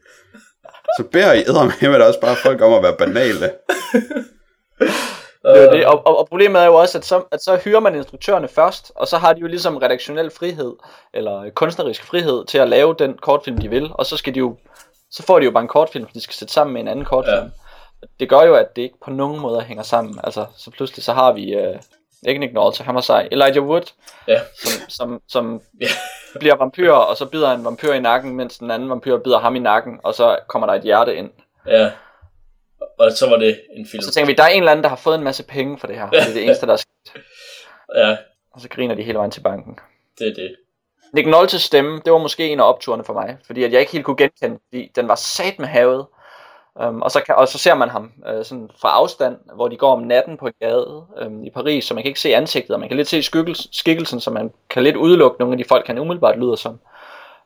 Så 0.98 1.04
beder 1.12 1.32
I 1.32 1.40
eddermame 1.40 1.98
da 1.98 2.04
også 2.04 2.20
bare 2.20 2.36
folk 2.36 2.60
om 2.60 2.72
at 2.72 2.82
være 2.82 2.96
banale. 2.98 3.52
Det 5.42 5.56
er 5.58 5.64
jo 5.64 5.70
det. 5.72 5.86
Og, 5.86 6.06
og, 6.06 6.18
og 6.18 6.28
problemet 6.28 6.62
er 6.62 6.66
jo 6.66 6.74
også, 6.74 6.98
at 6.98 7.04
så, 7.04 7.22
at 7.32 7.42
så 7.42 7.56
hyrer 7.64 7.80
man 7.80 7.94
instruktørerne 7.94 8.48
først, 8.48 8.92
og 8.94 9.08
så 9.08 9.18
har 9.18 9.32
de 9.32 9.40
jo 9.40 9.46
ligesom 9.46 9.76
redaktionel 9.76 10.30
frihed, 10.30 10.72
eller 11.14 11.50
kunstnerisk 11.50 12.04
frihed 12.04 12.44
til 12.44 12.58
at 12.58 12.68
lave 12.68 12.94
den 12.98 13.18
kortfilm, 13.22 13.58
de 13.58 13.68
vil, 13.68 13.90
og 13.94 14.06
så 14.06 14.16
skal 14.16 14.34
de 14.34 14.38
jo, 14.38 14.56
så 15.10 15.22
får 15.22 15.38
de 15.38 15.44
jo 15.44 15.50
bare 15.50 15.62
en 15.62 15.68
kortfilm, 15.68 16.06
de 16.14 16.20
skal 16.20 16.34
sætte 16.34 16.54
sammen 16.54 16.72
med 16.74 16.80
en 16.80 16.88
anden 16.88 17.04
kortfilm. 17.04 17.36
Ja. 17.36 17.42
Ja. 17.42 18.06
Det 18.20 18.28
gør 18.28 18.42
jo, 18.42 18.54
at 18.54 18.76
det 18.76 18.82
ikke 18.82 19.00
på 19.04 19.10
nogen 19.10 19.40
måde 19.40 19.60
hænger 19.60 19.82
sammen. 19.82 20.20
Altså, 20.24 20.44
så 20.56 20.70
pludselig 20.70 21.04
så 21.04 21.12
har 21.12 21.32
vi, 21.32 21.54
øh, 21.54 21.76
ikke 22.28 22.40
Nick 22.40 22.52
Nolte, 22.52 22.82
han 22.84 22.94
var 22.94 23.00
sej, 23.00 23.28
Elijah 23.32 23.64
Wood, 23.64 23.92
Ja. 24.28 24.40
som, 24.56 24.88
som, 24.88 25.20
som 25.28 25.60
Ja. 25.80 25.86
bliver 26.38 26.56
vampyr, 26.56 26.92
og 26.92 27.16
så 27.16 27.26
bider 27.26 27.52
en 27.52 27.64
vampyr 27.64 27.92
i 27.92 28.00
nakken, 28.00 28.36
mens 28.36 28.58
den 28.58 28.70
anden 28.70 28.90
vampyr 28.90 29.18
bider 29.18 29.38
ham 29.38 29.56
i 29.56 29.58
nakken, 29.58 30.00
og 30.02 30.14
så 30.14 30.36
kommer 30.48 30.66
der 30.66 30.74
et 30.74 30.82
hjerte 30.82 31.16
ind. 31.16 31.30
ja. 31.66 31.90
Og 33.00 33.12
så 33.12 33.28
var 33.28 33.36
det 33.36 33.60
en 33.76 33.86
film. 33.86 34.02
Så 34.02 34.10
tænker 34.10 34.26
vi, 34.26 34.34
der 34.34 34.42
er 34.42 34.48
en 34.48 34.62
eller 34.62 34.70
anden, 34.72 34.82
der 34.82 34.88
har 34.88 34.96
fået 34.96 35.14
en 35.18 35.24
masse 35.24 35.44
penge 35.44 35.78
for 35.78 35.86
det 35.86 35.96
her. 35.96 36.10
Det 36.10 36.20
er 36.20 36.32
det 36.34 36.44
eneste, 36.44 36.66
der 36.66 36.72
er 36.72 36.76
sket. 36.76 37.12
Ja, 37.96 38.16
Og 38.54 38.60
så 38.60 38.68
griner 38.68 38.94
de 38.94 39.02
hele 39.02 39.18
vejen 39.18 39.30
til 39.30 39.40
banken. 39.40 39.78
det 40.18 40.28
er 40.28 40.34
det. 40.34 40.56
Nick 41.12 41.28
Noltes 41.28 41.62
stemme, 41.62 42.00
det 42.04 42.12
var 42.12 42.18
måske 42.18 42.48
en 42.48 42.60
af 42.60 42.68
opturene 42.68 43.04
for 43.04 43.12
mig, 43.12 43.36
fordi 43.46 43.64
at 43.64 43.72
jeg 43.72 43.80
ikke 43.80 43.92
helt 43.92 44.04
kunne 44.04 44.16
genkende, 44.16 44.58
fordi 44.68 44.90
den 44.96 45.08
var 45.08 45.14
sat 45.14 45.58
med 45.58 45.68
havet. 45.68 46.06
Um, 46.74 47.02
og, 47.02 47.10
så 47.10 47.20
kan, 47.20 47.34
og 47.34 47.48
så 47.48 47.58
ser 47.58 47.74
man 47.74 47.88
ham 47.88 48.12
uh, 48.28 48.44
sådan 48.44 48.70
fra 48.80 48.88
afstand, 48.88 49.36
hvor 49.54 49.68
de 49.68 49.76
går 49.76 49.92
om 49.92 50.02
natten 50.02 50.36
på 50.36 50.46
en 50.46 50.52
gade 50.60 51.04
um, 51.26 51.44
i 51.44 51.50
Paris, 51.50 51.84
så 51.84 51.94
man 51.94 52.02
kan 52.02 52.08
ikke 52.08 52.20
se 52.20 52.34
ansigtet, 52.34 52.70
og 52.70 52.80
man 52.80 52.88
kan 52.88 52.96
lidt 52.96 53.08
se 53.08 53.22
skikkelsen, 53.72 54.20
så 54.20 54.30
man 54.30 54.52
kan 54.70 54.82
lidt 54.82 54.96
udelukke 54.96 55.36
nogle 55.38 55.54
af 55.54 55.58
de 55.58 55.64
folk, 55.68 55.86
han 55.86 55.98
umiddelbart 55.98 56.38
lyder 56.38 56.56
som. 56.56 56.80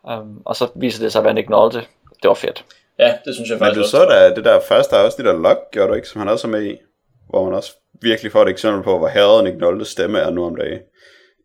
Um, 0.02 0.42
og 0.44 0.56
så 0.56 0.68
viser 0.74 1.02
det 1.02 1.12
sig 1.12 1.18
at 1.20 1.24
være 1.24 1.34
Nick 1.34 1.48
Nolte. 1.48 1.78
Det 2.22 2.28
var 2.28 2.34
fedt. 2.34 2.64
Ja, 2.98 3.14
det 3.24 3.34
synes 3.34 3.50
jeg 3.50 3.58
Men 3.58 3.66
faktisk 3.66 3.78
du 3.78 3.82
også. 3.82 3.96
så 3.96 4.04
da 4.04 4.34
det 4.34 4.44
der 4.44 4.60
første 4.60 4.96
afsnit 4.96 5.26
af 5.26 5.42
Lock, 5.42 5.58
gjorde 5.72 5.88
du 5.88 5.94
ikke, 5.94 6.08
som 6.08 6.18
han 6.18 6.28
også 6.28 6.46
er 6.46 6.50
med 6.50 6.62
i? 6.62 6.76
Hvor 7.30 7.44
man 7.44 7.54
også 7.54 7.72
virkelig 8.02 8.32
får 8.32 8.42
et 8.42 8.48
eksempel 8.48 8.82
på, 8.82 8.98
hvor 8.98 9.08
herret 9.08 9.44
Nick 9.44 9.56
Noltes 9.56 9.88
stemme 9.88 10.18
er 10.18 10.30
nu 10.30 10.44
om 10.46 10.56
dagen. 10.56 10.80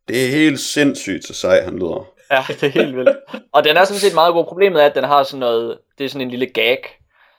Det 0.08 0.26
er 0.26 0.30
helt 0.30 0.60
sindssygt, 0.60 1.26
så 1.26 1.34
sej 1.34 1.62
han 1.62 1.80
lyder. 1.80 2.08
Ja, 2.32 2.44
det 2.48 2.64
er 2.64 2.68
helt 2.68 2.96
vildt. 2.98 3.18
og 3.54 3.64
den 3.64 3.78
er 3.78 3.84
sådan 3.84 4.00
set 4.00 4.14
meget 4.14 4.34
god. 4.34 4.46
Problemet 4.46 4.82
er, 4.82 4.86
at 4.86 4.96
den 4.96 5.04
har 5.04 5.24
sådan 5.24 5.40
noget, 5.40 5.78
det 5.98 6.06
er 6.06 6.10
sådan 6.10 6.22
en 6.22 6.32
lille 6.32 6.46
gag. 6.46 6.78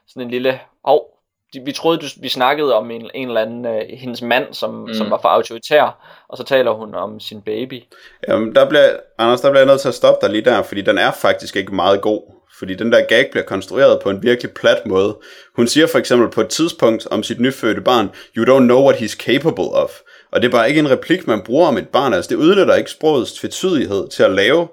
Sådan 0.09 0.23
en 0.23 0.31
lille, 0.31 0.61
hov, 0.85 1.07
de, 1.55 1.61
vi 1.65 1.73
troede, 1.73 1.99
du, 1.99 2.07
vi 2.21 2.29
snakkede 2.29 2.75
om 2.75 2.91
en, 2.91 3.11
en 3.15 3.29
eller 3.29 3.41
anden, 3.41 3.67
øh, 3.67 3.83
hendes 3.99 4.23
mand, 4.23 4.55
som, 4.55 4.75
mm. 4.75 4.95
som 4.95 5.11
var 5.11 5.19
for 5.23 5.29
autoritær, 5.29 6.25
og 6.29 6.37
så 6.37 6.45
taler 6.45 6.71
hun 6.71 6.95
om 6.95 7.21
sin 7.21 7.43
baby. 7.43 7.83
Jamen, 8.29 8.55
der 8.55 8.69
bliver, 8.69 8.89
Anders, 9.19 9.41
der 9.41 9.51
bliver 9.51 9.61
jeg 9.61 9.67
nødt 9.67 9.81
til 9.81 9.89
at 9.89 9.95
stoppe 9.95 10.27
dig 10.27 10.31
lige 10.31 10.51
der, 10.51 10.63
fordi 10.63 10.81
den 10.81 10.99
er 10.99 11.11
faktisk 11.11 11.57
ikke 11.57 11.75
meget 11.75 12.01
god. 12.01 12.40
Fordi 12.61 12.75
den 12.75 12.93
der 12.93 13.01
gag 13.09 13.29
bliver 13.31 13.45
konstrueret 13.45 14.01
på 14.03 14.11
en 14.11 14.23
virkelig 14.23 14.51
plat 14.51 14.87
måde. 14.87 15.17
Hun 15.57 15.69
siger 15.69 15.87
for 15.87 15.99
eksempel 15.99 16.31
på 16.31 16.41
et 16.41 16.49
tidspunkt 16.49 17.07
om 17.11 17.23
sit 17.23 17.41
nyfødte 17.41 17.81
barn, 17.81 18.09
You 18.37 18.45
don't 18.45 18.65
know 18.65 18.83
what 18.83 18.97
he's 18.97 19.17
capable 19.17 19.71
of. 19.73 19.91
Og 20.33 20.43
det 20.43 20.49
er 20.49 20.53
bare 20.53 20.69
ikke 20.69 20.81
en 20.81 20.91
replik, 20.91 21.27
man 21.27 21.43
bruger 21.45 21.69
om 21.69 21.79
et 21.79 21.89
barn. 21.89 22.15
Altså, 22.15 22.29
det 22.29 22.37
udnytter 22.37 22.75
ikke 22.75 22.91
sprogets 22.91 23.33
tvetydighed 23.33 24.09
til 24.09 24.23
at 24.23 24.31
lave 24.31 24.69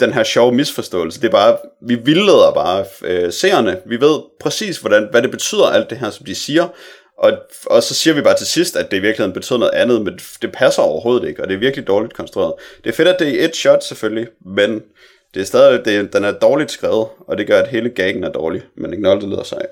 den 0.00 0.12
her 0.12 0.22
sjove 0.22 0.52
misforståelse. 0.52 1.20
Det 1.20 1.26
er 1.26 1.32
bare, 1.32 1.56
vi 1.86 1.94
vildleder 1.94 2.52
bare 2.54 2.84
øh, 3.04 3.32
seerne. 3.32 3.78
Vi 3.86 4.00
ved 4.00 4.20
præcis, 4.40 4.78
hvordan, 4.78 5.08
hvad 5.10 5.22
det 5.22 5.30
betyder, 5.30 5.66
alt 5.66 5.90
det 5.90 5.98
her, 5.98 6.10
som 6.10 6.26
de 6.26 6.34
siger. 6.34 6.68
Og, 7.18 7.32
og 7.66 7.82
så 7.82 7.94
siger 7.94 8.14
vi 8.14 8.22
bare 8.22 8.36
til 8.36 8.46
sidst, 8.46 8.76
at 8.76 8.90
det 8.90 8.96
i 8.96 9.00
virkeligheden 9.00 9.32
betyder 9.32 9.58
noget 9.58 9.74
andet, 9.74 10.02
men 10.02 10.18
det 10.42 10.52
passer 10.52 10.82
overhovedet 10.82 11.28
ikke, 11.28 11.42
og 11.42 11.48
det 11.48 11.54
er 11.54 11.58
virkelig 11.58 11.86
dårligt 11.86 12.14
konstrueret. 12.14 12.54
Det 12.84 12.90
er 12.90 12.94
fedt, 12.94 13.08
at 13.08 13.18
det 13.18 13.28
er 13.28 13.32
i 13.32 13.44
et 13.44 13.56
shot 13.56 13.84
selvfølgelig, 13.84 14.28
men 14.46 14.82
det 15.34 15.40
er 15.40 15.44
stadig, 15.44 15.84
det, 15.84 15.96
er- 15.96 16.02
den 16.02 16.24
er 16.24 16.32
dårligt 16.32 16.70
skrevet, 16.70 17.08
og 17.26 17.38
det 17.38 17.46
gør, 17.46 17.62
at 17.62 17.68
hele 17.68 17.90
gaggen 17.90 18.24
er 18.24 18.32
dårlig, 18.32 18.62
men 18.74 18.92
det 19.04 19.22
lyder 19.22 19.42
sej. 19.42 19.66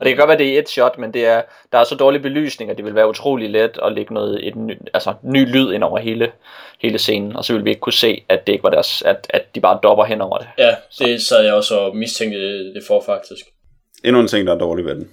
Og 0.00 0.06
det 0.06 0.10
kan 0.14 0.16
godt 0.18 0.28
være, 0.28 0.38
det 0.38 0.48
er 0.48 0.52
i 0.54 0.58
et 0.58 0.68
shot, 0.68 0.98
men 0.98 1.14
det 1.14 1.26
er, 1.26 1.42
der 1.72 1.78
er 1.78 1.84
så 1.84 1.94
dårlig 1.94 2.22
belysning, 2.22 2.70
at 2.70 2.76
det 2.76 2.84
vil 2.84 2.94
være 2.94 3.08
utrolig 3.08 3.50
let 3.50 3.78
at 3.82 3.92
lægge 3.92 4.14
noget, 4.14 4.48
et 4.48 4.56
ny, 4.56 4.78
altså, 4.94 5.14
ny 5.22 5.48
lyd 5.52 5.72
ind 5.72 5.84
over 5.84 5.98
hele, 5.98 6.32
hele 6.80 6.98
scenen, 6.98 7.36
og 7.36 7.44
så 7.44 7.52
vil 7.52 7.64
vi 7.64 7.70
ikke 7.70 7.80
kunne 7.80 7.92
se, 7.92 8.24
at 8.28 8.46
det 8.46 8.52
ikke 8.52 8.62
var 8.64 8.70
deres, 8.70 9.02
at, 9.02 9.26
at 9.30 9.54
de 9.54 9.60
bare 9.60 9.78
dopper 9.82 10.04
hen 10.04 10.20
over 10.20 10.38
det. 10.38 10.46
Ja, 10.58 10.74
det 10.98 11.22
sad 11.22 11.44
jeg 11.44 11.54
også 11.54 11.78
og 11.78 11.96
mistænkte 11.96 12.38
det, 12.38 12.74
det 12.74 12.82
for 12.86 13.02
faktisk. 13.06 13.40
Endnu 14.04 14.20
en 14.20 14.28
ting, 14.28 14.46
der 14.46 14.54
er 14.54 14.58
dårlig 14.58 14.84
ved 14.84 14.94
den. 14.94 15.10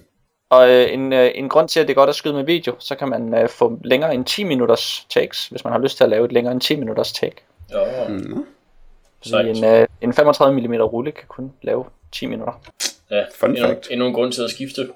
Og 0.50 0.70
øh, 0.70 0.92
en, 0.92 1.12
øh, 1.12 1.30
en 1.34 1.48
grund 1.48 1.68
til, 1.68 1.80
at 1.80 1.86
det 1.88 1.92
er 1.94 1.98
godt 2.00 2.08
at 2.10 2.14
skyde 2.16 2.34
med 2.34 2.44
video, 2.44 2.74
så 2.78 2.94
kan 2.94 3.08
man 3.08 3.34
øh, 3.34 3.48
få 3.48 3.78
længere 3.84 4.14
end 4.14 4.24
10 4.24 4.44
minutters 4.44 5.06
takes, 5.10 5.46
hvis 5.46 5.64
man 5.64 5.72
har 5.72 5.80
lyst 5.80 5.96
til 5.96 6.04
at 6.04 6.10
lave 6.10 6.24
et 6.24 6.32
længere 6.32 6.52
end 6.52 6.60
10 6.60 6.76
minutters 6.76 7.12
take. 7.12 7.36
Ja, 7.72 8.08
Mm. 8.08 8.44
Fordi 9.28 9.48
en, 9.48 9.64
øh, 9.64 9.86
en 10.00 10.12
35 10.14 10.60
mm 10.68 10.74
rulle 10.74 11.12
kan 11.12 11.24
kun 11.28 11.52
lave 11.62 11.84
10 12.12 12.26
minutter. 12.26 12.62
ja. 13.10 13.22
Fun 13.34 13.50
Endnu, 13.50 13.66
fact. 13.66 13.88
endnu 13.90 14.06
en 14.06 14.14
grund 14.14 14.32
til 14.32 14.42
at 14.42 14.50
skifte. 14.50 14.88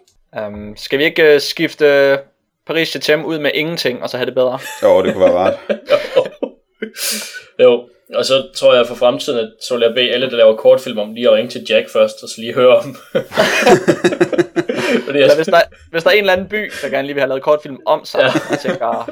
Um, 0.46 0.76
skal 0.76 0.98
vi 0.98 1.04
ikke 1.04 1.34
øh, 1.34 1.40
skifte 1.40 2.18
Paris 2.66 2.88
Saint 2.88 3.24
ud 3.24 3.38
med 3.38 3.50
ingenting, 3.54 4.02
og 4.02 4.10
så 4.10 4.16
have 4.16 4.26
det 4.26 4.34
bedre? 4.34 4.58
Jo, 4.82 5.02
det 5.02 5.12
kunne 5.14 5.24
være 5.24 5.34
rart. 5.38 5.54
jo, 7.62 7.88
og 8.14 8.24
så 8.24 8.48
tror 8.56 8.74
jeg 8.74 8.86
for 8.86 8.94
fremtiden, 8.94 9.38
at 9.38 9.50
så 9.62 9.74
vil 9.74 9.82
jeg 9.86 9.94
bede 9.94 10.10
alle, 10.12 10.30
der 10.30 10.36
laver 10.36 10.56
kortfilm 10.56 10.98
om 10.98 11.14
lige 11.14 11.28
at 11.28 11.34
ringe 11.34 11.50
til 11.50 11.66
Jack 11.70 11.88
først, 11.92 12.22
og 12.22 12.28
så 12.28 12.34
lige 12.38 12.54
høre 12.54 12.76
om. 12.76 12.96
Fordi 15.04 15.18
Eller 15.18 15.26
jeg, 15.26 15.36
hvis 15.36 15.46
der, 15.46 15.60
hvis 15.90 16.02
der 16.02 16.10
er 16.10 16.14
en 16.14 16.20
eller 16.20 16.32
anden 16.32 16.48
by, 16.48 16.70
der 16.82 16.88
gerne 16.88 17.02
lige 17.06 17.14
vil 17.14 17.20
have 17.20 17.28
lavet 17.28 17.42
kortfilm 17.42 17.78
om 17.86 18.04
sig, 18.04 18.20
Ja. 18.20 18.26
jeg 18.50 18.58
tænker, 18.58 19.10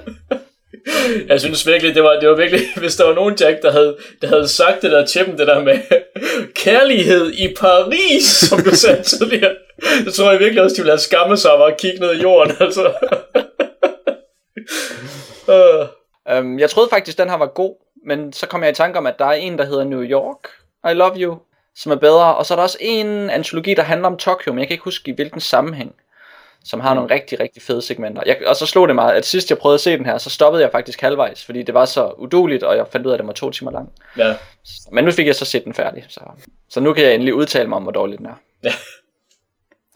jeg 1.29 1.41
synes 1.41 1.67
virkelig, 1.67 1.95
det 1.95 2.03
var, 2.03 2.21
det 2.21 2.29
var 2.29 2.37
virkelig, 2.37 2.61
hvis 2.77 2.97
der 2.97 3.07
var 3.07 3.15
nogen 3.15 3.37
Jack, 3.41 3.63
der 3.63 3.73
havde, 3.73 3.97
der 4.23 4.29
havde 4.29 4.49
sagt 4.49 4.83
det 4.83 4.93
der 4.93 5.07
til 5.07 5.27
dem, 5.27 5.37
det 5.37 5.47
der 5.47 5.63
med 5.63 5.79
kærlighed 6.65 7.33
i 7.33 7.55
Paris, 7.61 8.25
som 8.25 8.63
du 8.63 8.77
sagde 8.77 9.03
tidligere, 9.03 9.55
så 10.05 10.13
tror 10.13 10.31
jeg 10.31 10.41
virkelig 10.41 10.63
også, 10.63 10.75
de 10.77 10.81
ville 10.81 10.93
have 10.93 10.99
skammet 10.99 11.39
sig 11.39 11.53
at 11.53 11.77
kigge 11.79 12.01
ned 12.01 12.15
i 12.15 12.23
jorden, 12.23 12.57
altså. 12.61 12.93
uh, 15.49 16.37
um, 16.39 16.59
jeg 16.59 16.71
troede 16.71 16.89
faktisk, 16.91 17.19
den 17.19 17.31
her 17.31 17.37
var 17.37 17.47
god, 17.47 17.75
men 18.07 18.33
så 18.33 18.47
kom 18.47 18.63
jeg 18.63 18.71
i 18.71 18.75
tanke 18.75 18.99
om, 18.99 19.07
at 19.07 19.19
der 19.19 19.25
er 19.25 19.33
en, 19.33 19.59
der 19.59 19.65
hedder 19.65 19.85
New 19.85 20.03
York, 20.03 20.49
I 20.91 20.95
Love 20.95 21.17
You, 21.17 21.39
som 21.77 21.93
er 21.93 21.97
bedre, 21.97 22.35
og 22.35 22.47
så 22.47 22.55
er 22.55 22.57
der 22.57 22.63
også 22.63 22.79
en 22.81 23.31
antologi, 23.31 23.75
der 23.75 23.83
handler 23.83 24.09
om 24.09 24.17
Tokyo, 24.17 24.53
men 24.53 24.59
jeg 24.59 24.69
kan 24.69 24.75
ikke 24.75 24.85
huske 24.85 25.11
i 25.11 25.15
hvilken 25.15 25.41
sammenhæng, 25.41 25.95
som 26.65 26.81
har 26.81 26.95
nogle 26.95 27.15
rigtig, 27.15 27.41
rigtig 27.41 27.63
fede 27.63 27.83
segmenter. 27.83 28.23
Jeg, 28.27 28.37
og 28.47 28.57
så 28.57 28.67
slog 28.67 28.89
det 28.89 28.95
mig, 28.95 29.17
at 29.17 29.27
sidst 29.27 29.51
jeg 29.51 29.59
prøvede 29.59 29.75
at 29.75 29.81
se 29.81 29.97
den 29.99 30.07
her, 30.07 30.19
så 30.19 30.31
stoppede 30.31 30.63
jeg 30.63 30.71
faktisk 30.73 31.01
halvvejs, 31.01 31.45
fordi 31.45 31.63
det 31.63 31.75
var 31.75 31.85
så 31.85 32.13
uduligt, 32.19 32.63
og 32.63 32.77
jeg 32.77 32.87
fandt 32.93 33.07
ud 33.07 33.11
af, 33.11 33.15
at 33.15 33.19
den 33.19 33.27
var 33.27 33.33
to 33.33 33.51
timer 33.51 33.71
lang. 33.71 33.93
ja, 34.19 34.35
Men 34.93 35.05
nu 35.05 35.11
fik 35.11 35.27
jeg 35.27 35.35
så 35.35 35.45
set 35.45 35.65
den 35.65 35.75
færdig, 35.75 36.05
så, 36.09 36.21
så 36.69 36.81
nu 36.81 36.93
kan 36.93 37.05
jeg 37.05 37.15
endelig 37.15 37.35
udtale 37.35 37.69
mig 37.69 37.77
om, 37.77 37.83
hvor 37.83 37.93
dårlig 37.93 38.19
den 38.19 38.27
er. 38.27 38.35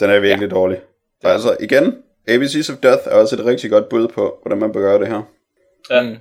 Den 0.01 0.11
er 0.11 0.19
virkelig 0.21 0.49
ja. 0.49 0.55
dårlig. 0.55 0.81
Og 1.25 1.31
altså, 1.31 1.57
igen, 1.61 2.03
ABC's 2.31 2.73
of 2.73 2.79
Death 2.83 3.03
er 3.07 3.11
også 3.11 3.37
et 3.37 3.45
rigtig 3.45 3.71
godt 3.71 3.89
bud 3.89 4.09
på, 4.09 4.39
hvordan 4.43 4.59
man 4.59 4.73
bør 4.73 4.81
gøre 4.81 4.99
det 4.99 5.09
her. 5.09 5.23
ja. 5.91 6.03
Mm. 6.03 6.17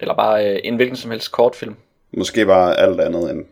Eller 0.00 0.14
bare 0.14 0.50
øh, 0.50 0.60
en 0.64 0.76
hvilken 0.76 0.96
som 0.96 1.10
helst 1.10 1.32
kortfilm. 1.32 1.76
Måske 2.12 2.46
bare 2.46 2.80
alt 2.80 3.00
andet 3.00 3.30
end... 3.30 3.44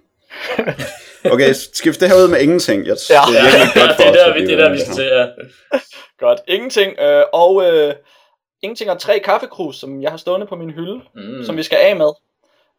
Okay, 1.25 1.53
skift 1.73 2.01
det 2.01 2.09
her 2.09 2.17
ud 2.17 2.29
med 2.29 2.41
ingenting. 2.41 2.87
Jeg, 2.87 2.97
Ja. 3.11 3.21
det 3.29 3.39
er 3.39 3.43
virkelig 3.43 3.73
godt 3.75 3.97
for 3.97 4.03
det 4.03 4.07
er 4.07 4.11
os, 4.11 4.17
der, 4.17 4.25
at 4.25 4.35
vi, 4.35 4.47
det 4.47 4.53
er 4.53 4.57
der, 4.65 4.73
vi 4.73 4.81
skal 4.81 4.95
til, 4.95 5.05
ja. 5.05 5.27
Godt. 6.27 6.41
Ingenting. 6.49 7.01
Øh, 7.01 7.25
og 7.33 7.65
øh, 7.65 7.95
ingenting 8.63 8.91
og 8.91 8.99
tre 8.99 9.19
kaffekrus, 9.19 9.77
som 9.77 10.03
jeg 10.03 10.11
har 10.11 10.19
stående 10.19 10.47
på 10.47 10.57
min 10.57 10.71
hylde, 10.71 11.01
mm. 11.15 11.45
som 11.45 11.57
vi 11.57 11.63
skal 11.63 11.79
af 11.83 11.97
med. 11.97 12.13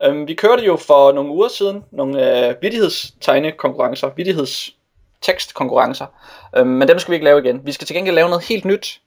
Øhm, 0.04 0.28
vi 0.28 0.34
kørte 0.34 0.64
jo 0.64 0.76
for 0.78 1.12
nogle 1.12 1.32
uger 1.32 1.48
siden 1.48 1.84
nogle 1.92 2.48
øh, 2.48 2.56
vittighedstegnekonkurrencer, 2.62 4.10
vittighedstekstkonkurrencer. 4.16 6.06
Øhm, 6.58 6.68
men 6.68 6.88
dem 6.88 7.00
skal 7.00 7.12
vi 7.12 7.16
ikke 7.16 7.26
lave 7.26 7.40
igen. 7.44 7.62
Vi 7.66 7.72
skal 7.72 7.88
til 7.88 7.96
gengæld 7.96 8.16
lave 8.16 8.30
noget 8.30 8.46
helt 8.46 8.66
nyt. 8.66 9.00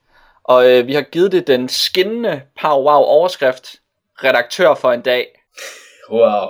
Og 0.44 0.70
øh, 0.70 0.86
vi 0.86 0.94
har 0.94 1.02
givet 1.02 1.32
det 1.32 1.46
den 1.46 1.68
skinnende 1.68 2.42
pow 2.60 2.78
wow 2.82 3.02
overskrift. 3.02 3.76
Redaktør 4.24 4.74
for 4.74 4.92
en 4.92 5.00
dag. 5.00 5.26
Wow. 6.10 6.48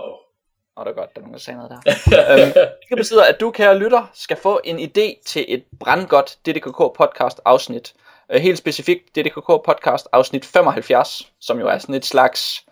Og 0.77 0.87
det 0.87 0.93
er 0.93 0.97
godt, 0.97 1.15
der 1.15 1.21
er 1.21 1.23
nogen, 1.23 1.33
der 1.33 1.41
sagde 1.41 1.59
noget 1.59 1.71
der. 1.71 2.33
øhm, 2.33 2.53
det 2.89 2.97
betyder, 2.97 3.25
at 3.25 3.41
du, 3.41 3.51
kære 3.51 3.79
lytter, 3.79 4.11
skal 4.15 4.37
få 4.37 4.61
en 4.65 4.79
idé 4.79 5.23
til 5.27 5.45
et 5.49 5.65
brandgodt 5.81 6.39
DDKK 6.47 6.97
podcast 6.97 7.41
afsnit. 7.45 7.95
Øh, 8.33 8.41
helt 8.41 8.59
specifikt 8.59 9.17
DDKK 9.17 9.47
podcast 9.47 10.09
afsnit 10.13 10.45
75, 10.45 11.33
som 11.41 11.59
jo 11.61 11.69
er 11.69 11.79
sådan 11.79 11.95
et 11.95 12.07
slags 12.07 12.65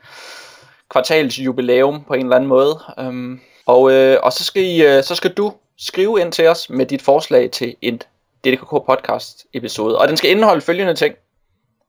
kvartalsjubilæum 0.88 2.04
på 2.04 2.14
en 2.14 2.20
eller 2.20 2.36
anden 2.36 2.48
måde. 2.48 2.80
Øhm, 2.98 3.40
og, 3.66 3.92
øh, 3.92 4.18
og 4.22 4.32
så, 4.32 4.44
skal 4.44 4.62
I, 4.62 4.84
øh, 4.84 5.02
så 5.02 5.14
skal 5.14 5.32
du 5.32 5.52
skrive 5.78 6.20
ind 6.20 6.32
til 6.32 6.48
os 6.48 6.70
med 6.70 6.86
dit 6.86 7.02
forslag 7.02 7.50
til 7.50 7.76
en 7.82 7.98
DDKK 8.44 8.86
podcast 8.86 9.46
episode. 9.52 9.98
Og 9.98 10.08
den 10.08 10.16
skal 10.16 10.30
indeholde 10.30 10.60
følgende 10.60 10.94
ting. 10.94 11.14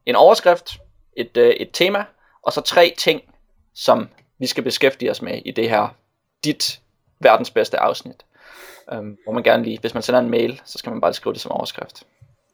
En 0.05 0.15
overskrift, 0.15 0.71
et, 1.17 1.37
øh, 1.37 1.49
et 1.49 1.69
tema, 1.73 2.05
og 2.43 2.53
så 2.53 2.61
tre 2.61 2.93
ting, 2.97 3.21
som 3.73 4.09
vi 4.39 4.47
skal 4.47 4.63
beskæftige 4.63 5.11
os 5.11 5.21
med 5.21 5.41
i 5.45 5.51
det 5.51 5.69
her 5.69 5.95
dit 6.45 6.81
verdens 7.19 7.51
bedste 7.51 7.79
afsnit. 7.79 8.25
Um, 8.91 9.17
hvor 9.23 9.33
man 9.33 9.43
gerne 9.43 9.63
lige, 9.63 9.79
hvis 9.79 9.93
man 9.93 10.03
sender 10.03 10.19
en 10.19 10.29
mail, 10.29 10.61
så 10.65 10.77
skal 10.77 10.91
man 10.91 11.01
bare 11.01 11.13
skrive 11.13 11.33
det 11.33 11.41
som 11.41 11.51
overskrift. 11.51 12.03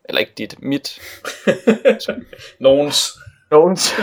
Eller 0.05 0.19
ikke 0.19 0.33
dit, 0.37 0.61
mit. 0.61 0.99
Nogens. 2.59 3.11
Nogens. 3.51 3.93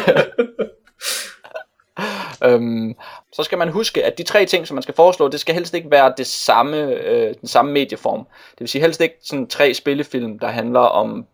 um, 2.47 2.97
så 3.37 3.43
skal 3.43 3.59
man 3.59 3.69
huske, 3.69 4.05
at 4.05 4.19
de 4.19 4.23
tre 4.23 4.47
ting, 4.47 4.67
som 4.67 4.75
man 4.75 4.83
skal 4.83 4.95
foreslå, 4.95 5.29
det 5.29 5.41
skal 5.41 5.55
helst 5.55 5.75
ikke 5.75 5.91
være 5.91 6.15
det 6.17 6.27
samme, 6.27 6.77
øh, 6.77 7.35
den 7.41 7.49
samme 7.49 7.73
medieform. 7.73 8.27
Det 8.51 8.61
vil 8.61 8.69
sige 8.69 8.83
helst 8.83 9.01
ikke 9.01 9.17
sådan 9.23 9.47
tre 9.47 9.75
spillefilm, 9.75 10.39
der 10.39 10.49
handler 10.49 10.81
om 10.81 11.27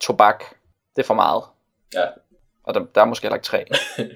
tobak. 0.00 0.44
Det 0.96 1.02
er 1.02 1.06
for 1.06 1.14
meget. 1.14 1.42
Ja. 1.94 2.04
Og 2.64 2.74
der, 2.74 2.80
der 2.94 3.00
er 3.00 3.04
måske 3.04 3.24
heller 3.24 3.36
ikke 3.36 3.46
tre. 3.46 3.64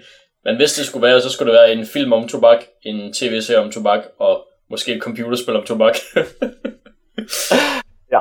Men 0.45 0.57
hvis 0.57 0.73
det 0.73 0.87
skulle 0.87 1.07
være, 1.07 1.21
så 1.21 1.31
skulle 1.31 1.53
det 1.53 1.61
være 1.61 1.73
en 1.73 1.87
film 1.87 2.13
om 2.13 2.29
tobak, 2.29 2.59
en 2.83 3.13
tv-serie 3.13 3.61
om 3.61 3.71
tobak, 3.71 4.01
og 4.19 4.47
måske 4.71 4.95
et 4.95 5.03
computerspil 5.03 5.57
om 5.57 5.65
tobak. 5.65 5.97
Ja, 8.13 8.21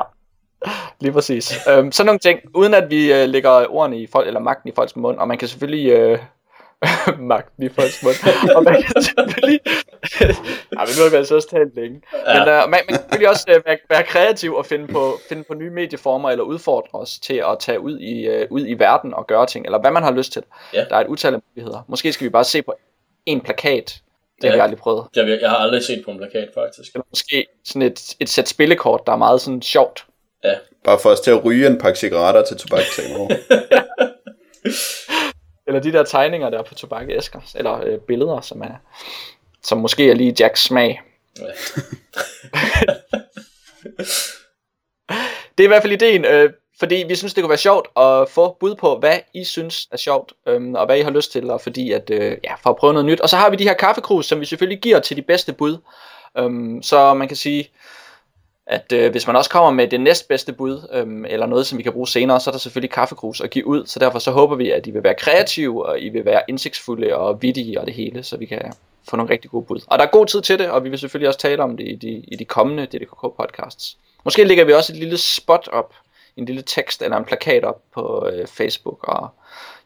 lige 1.00 1.12
præcis. 1.12 1.68
øhm, 1.68 1.92
sådan 1.92 2.06
nogle 2.06 2.18
ting, 2.18 2.40
uden 2.54 2.74
at 2.74 2.90
vi 2.90 3.12
øh, 3.12 3.28
lægger 3.28 3.66
ordene 3.70 4.00
i 4.02 4.06
folk, 4.06 4.26
eller 4.26 4.40
magten 4.40 4.68
i 4.68 4.72
folks 4.74 4.96
mund, 4.96 5.18
og 5.18 5.28
man 5.28 5.38
kan 5.38 5.48
selvfølgelig... 5.48 5.90
Øh, 5.90 6.18
magten 7.32 7.62
i 7.62 7.68
folks 7.68 8.02
mund. 8.02 8.16
og 8.56 8.64
man 8.64 8.82
kan 8.82 9.02
selvfølgelig... 9.02 9.60
ja, 10.20 10.80
men 10.86 10.92
nu 10.96 11.02
har 11.02 11.10
vi 11.10 11.16
altså 11.16 11.34
også 11.34 11.48
talt 11.50 11.74
længe. 11.76 12.02
Ja. 12.26 12.38
Men 12.38 12.48
øh, 12.48 12.54
man, 12.54 12.70
man 12.70 12.84
kan 12.88 12.96
selvfølgelig 12.96 13.28
også 13.28 13.44
øh, 13.48 13.60
være, 13.66 13.78
være 13.90 14.02
kreativ 14.02 14.54
og 14.54 14.66
finde 14.66 14.86
på, 14.86 15.18
finde 15.28 15.44
på 15.44 15.54
nye 15.54 15.70
medieformer, 15.70 16.30
eller 16.30 16.44
udfordre 16.44 16.98
os 16.98 17.18
til 17.18 17.34
at 17.34 17.56
tage 17.60 17.80
ud 17.80 17.98
i, 17.98 18.26
øh, 18.26 18.46
ud 18.50 18.66
i 18.66 18.74
verden 18.74 19.14
og 19.14 19.26
gøre 19.26 19.46
ting, 19.46 19.66
eller 19.66 19.80
hvad 19.80 19.90
man 19.90 20.02
har 20.02 20.12
lyst 20.12 20.32
til. 20.32 20.42
Ja. 20.74 20.84
Der 20.90 20.96
er 20.96 21.00
et 21.00 21.06
utal 21.06 21.34
af 21.34 21.40
muligheder. 21.50 21.84
Måske 21.88 22.12
skal 22.12 22.24
vi 22.24 22.30
bare 22.30 22.44
se 22.44 22.62
på 22.62 22.74
en 23.26 23.40
plakat. 23.40 24.00
Det 24.42 24.50
har 24.50 24.56
vi 24.56 24.60
aldrig 24.60 24.78
prøvet. 24.78 25.06
jeg, 25.16 25.38
jeg 25.40 25.50
har 25.50 25.56
aldrig 25.56 25.82
set 25.82 26.02
på 26.04 26.10
en 26.10 26.18
plakat, 26.18 26.48
faktisk. 26.54 26.94
Eller 26.94 27.04
måske 27.10 27.46
sådan 27.64 27.82
et, 27.82 28.14
et 28.20 28.28
sæt 28.28 28.48
spillekort, 28.48 29.00
der 29.06 29.12
er 29.12 29.16
meget 29.16 29.40
sådan 29.40 29.62
sjovt. 29.62 30.06
Ja. 30.44 30.54
Bare 30.84 30.98
for 31.02 31.10
os 31.10 31.20
til 31.20 31.30
at 31.30 31.44
ryge 31.44 31.66
en 31.66 31.78
pakke 31.78 31.98
cigaretter 31.98 32.44
til 32.44 32.56
tobak 32.56 32.82
senere. 32.82 33.28
Eller 35.66 35.80
de 35.80 35.92
der 35.92 36.04
tegninger 36.04 36.50
der 36.50 36.62
på 36.62 36.74
tobakæsker, 36.74 37.40
eller 37.54 37.84
øh, 37.84 37.98
billeder, 37.98 38.40
som 38.40 38.62
er 38.62 38.74
som 39.62 39.78
måske 39.78 40.10
er 40.10 40.14
lige 40.14 40.34
Jacks 40.40 40.62
smag. 40.64 41.00
Ja. 41.38 41.44
Det 45.58 45.64
er 45.64 45.68
i 45.68 45.68
hvert 45.68 45.82
fald 45.82 45.92
ideen, 45.92 46.24
øh, 46.24 46.52
fordi 46.78 47.04
vi 47.08 47.14
synes, 47.14 47.34
det 47.34 47.42
kunne 47.42 47.48
være 47.48 47.58
sjovt 47.58 47.88
at 47.96 48.28
få 48.28 48.56
bud 48.60 48.74
på, 48.74 48.98
hvad 48.98 49.18
I 49.34 49.44
synes 49.44 49.88
er 49.92 49.96
sjovt, 49.96 50.32
øh, 50.46 50.72
og 50.72 50.86
hvad 50.86 50.98
I 50.98 51.02
har 51.02 51.10
lyst 51.10 51.32
til, 51.32 51.50
og 51.50 51.60
fordi 51.60 51.92
at, 51.92 52.10
øh, 52.10 52.36
ja, 52.44 52.54
for 52.54 52.70
at 52.70 52.76
prøve 52.76 52.92
noget 52.92 53.06
nyt. 53.06 53.20
Og 53.20 53.28
så 53.28 53.36
har 53.36 53.50
vi 53.50 53.56
de 53.56 53.64
her 53.64 53.74
kaffekrus, 53.74 54.26
som 54.26 54.40
vi 54.40 54.44
selvfølgelig 54.44 54.80
giver 54.80 55.00
til 55.00 55.16
de 55.16 55.22
bedste 55.22 55.52
bud. 55.52 55.76
Øh, 56.38 56.82
så 56.82 57.14
man 57.14 57.28
kan 57.28 57.36
sige, 57.36 57.70
at 58.72 58.92
øh, 58.92 59.10
hvis 59.10 59.26
man 59.26 59.36
også 59.36 59.50
kommer 59.50 59.70
med 59.70 59.88
det 59.88 60.00
næstbedste 60.00 60.52
bud, 60.52 60.88
øh, 60.92 61.32
eller 61.32 61.46
noget, 61.46 61.66
som 61.66 61.78
vi 61.78 61.82
kan 61.82 61.92
bruge 61.92 62.08
senere, 62.08 62.40
så 62.40 62.50
er 62.50 62.52
der 62.52 62.58
selvfølgelig 62.58 62.90
kaffekrus 62.90 63.40
at 63.40 63.50
give 63.50 63.66
ud. 63.66 63.86
Så 63.86 63.98
derfor 63.98 64.18
så 64.18 64.30
håber 64.30 64.56
vi, 64.56 64.70
at 64.70 64.86
I 64.86 64.90
vil 64.90 65.02
være 65.02 65.14
kreative, 65.14 65.86
og 65.86 66.00
I 66.00 66.08
vil 66.08 66.24
være 66.24 66.42
indsigtsfulde 66.48 67.14
og 67.16 67.42
vittige 67.42 67.80
og 67.80 67.86
det 67.86 67.94
hele, 67.94 68.22
så 68.22 68.36
vi 68.36 68.46
kan 68.46 68.72
få 69.10 69.16
nogle 69.16 69.32
rigtig 69.32 69.50
gode 69.50 69.64
bud. 69.64 69.80
Og 69.86 69.98
der 69.98 70.04
er 70.04 70.08
god 70.10 70.26
tid 70.26 70.42
til 70.42 70.58
det, 70.58 70.70
og 70.70 70.84
vi 70.84 70.88
vil 70.88 70.98
selvfølgelig 70.98 71.28
også 71.28 71.40
tale 71.40 71.62
om 71.62 71.76
det 71.76 71.88
i 71.88 71.94
de, 71.94 72.08
i 72.28 72.36
de 72.36 72.44
kommende 72.44 72.86
DDKK 72.86 73.20
podcasts. 73.36 73.96
Måske 74.24 74.44
lægger 74.44 74.64
vi 74.64 74.72
også 74.72 74.92
et 74.92 74.98
lille 74.98 75.18
spot 75.18 75.68
op, 75.72 75.94
en 76.36 76.44
lille 76.44 76.62
tekst 76.62 77.02
eller 77.02 77.16
en 77.16 77.24
plakat 77.24 77.64
op 77.64 77.80
på 77.94 78.28
øh, 78.32 78.46
Facebook 78.46 79.08
og 79.08 79.28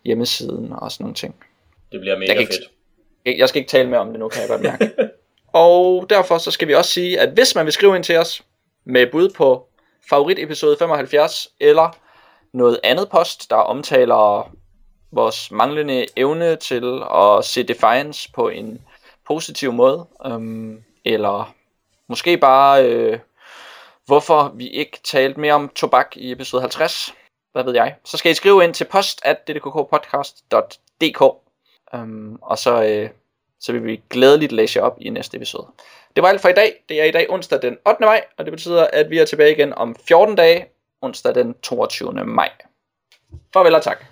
hjemmesiden 0.04 0.72
og 0.72 0.92
sådan 0.92 1.04
nogle 1.04 1.14
ting. 1.14 1.34
Det 1.92 2.00
bliver 2.00 2.18
mega 2.18 2.32
Jeg 2.32 2.40
ikke- 2.40 2.52
fedt. 2.52 2.70
Jeg 3.26 3.38
jeg 3.38 3.48
skal 3.48 3.58
ikke 3.60 3.70
tale 3.70 3.88
mere 3.88 4.00
om 4.00 4.10
det 4.10 4.18
nu, 4.20 4.28
kan 4.28 4.40
jeg 4.40 4.48
godt 4.48 4.62
mærke. 4.62 4.90
og 5.52 6.06
derfor 6.10 6.38
så 6.38 6.50
skal 6.50 6.68
vi 6.68 6.74
også 6.74 6.90
sige, 6.90 7.20
at 7.20 7.28
hvis 7.28 7.54
man 7.54 7.64
vil 7.64 7.72
skrive 7.72 7.96
ind 7.96 8.04
til 8.04 8.16
os 8.16 8.42
med 8.86 9.06
bud 9.12 9.30
på 9.36 9.68
favoritepisode 10.10 10.76
75, 10.78 11.48
eller 11.60 11.96
noget 12.52 12.80
andet 12.84 13.08
post, 13.08 13.50
der 13.50 13.56
omtaler 13.56 14.50
vores 15.12 15.50
manglende 15.50 16.06
evne 16.16 16.56
til 16.56 17.02
at 17.14 17.44
se 17.44 17.62
Defiance 17.62 18.32
på 18.32 18.48
en 18.48 18.82
positiv 19.26 19.72
måde, 19.72 20.06
øhm, 20.26 20.84
eller 21.04 21.54
måske 22.08 22.38
bare, 22.38 22.86
øh, 22.86 23.18
hvorfor 24.06 24.52
vi 24.54 24.68
ikke 24.68 25.00
talte 25.04 25.40
mere 25.40 25.54
om 25.54 25.68
tobak 25.68 26.16
i 26.16 26.32
episode 26.32 26.62
50, 26.62 27.14
hvad 27.52 27.64
ved 27.64 27.74
jeg, 27.74 27.94
så 28.04 28.16
skal 28.16 28.32
I 28.32 28.34
skrive 28.34 28.64
ind 28.64 28.74
til 28.74 28.84
post 28.84 29.20
at 29.24 29.48
ddkkpodcast.dk, 29.48 31.22
øhm, 31.94 32.38
og 32.42 32.58
så, 32.58 32.82
øh, 32.82 33.10
så 33.60 33.72
vil 33.72 33.84
vi 33.84 34.00
glædeligt 34.10 34.52
læse 34.52 34.78
jer 34.78 34.84
op 34.84 34.98
i 35.00 35.08
næste 35.08 35.36
episode. 35.36 35.66
Det 36.16 36.22
var 36.22 36.28
alt 36.28 36.40
for 36.40 36.48
i 36.48 36.52
dag. 36.52 36.84
Det 36.88 37.00
er 37.00 37.04
i 37.04 37.10
dag 37.10 37.30
onsdag 37.30 37.62
den 37.62 37.76
8. 37.88 38.00
maj, 38.00 38.24
og 38.38 38.44
det 38.44 38.52
betyder, 38.52 38.86
at 38.92 39.10
vi 39.10 39.18
er 39.18 39.24
tilbage 39.24 39.52
igen 39.52 39.74
om 39.74 39.96
14 40.08 40.36
dage, 40.36 40.66
onsdag 41.02 41.34
den 41.34 41.54
22. 41.54 42.12
maj. 42.12 42.50
Farvel 43.52 43.74
og 43.74 43.82
tak. 43.82 44.06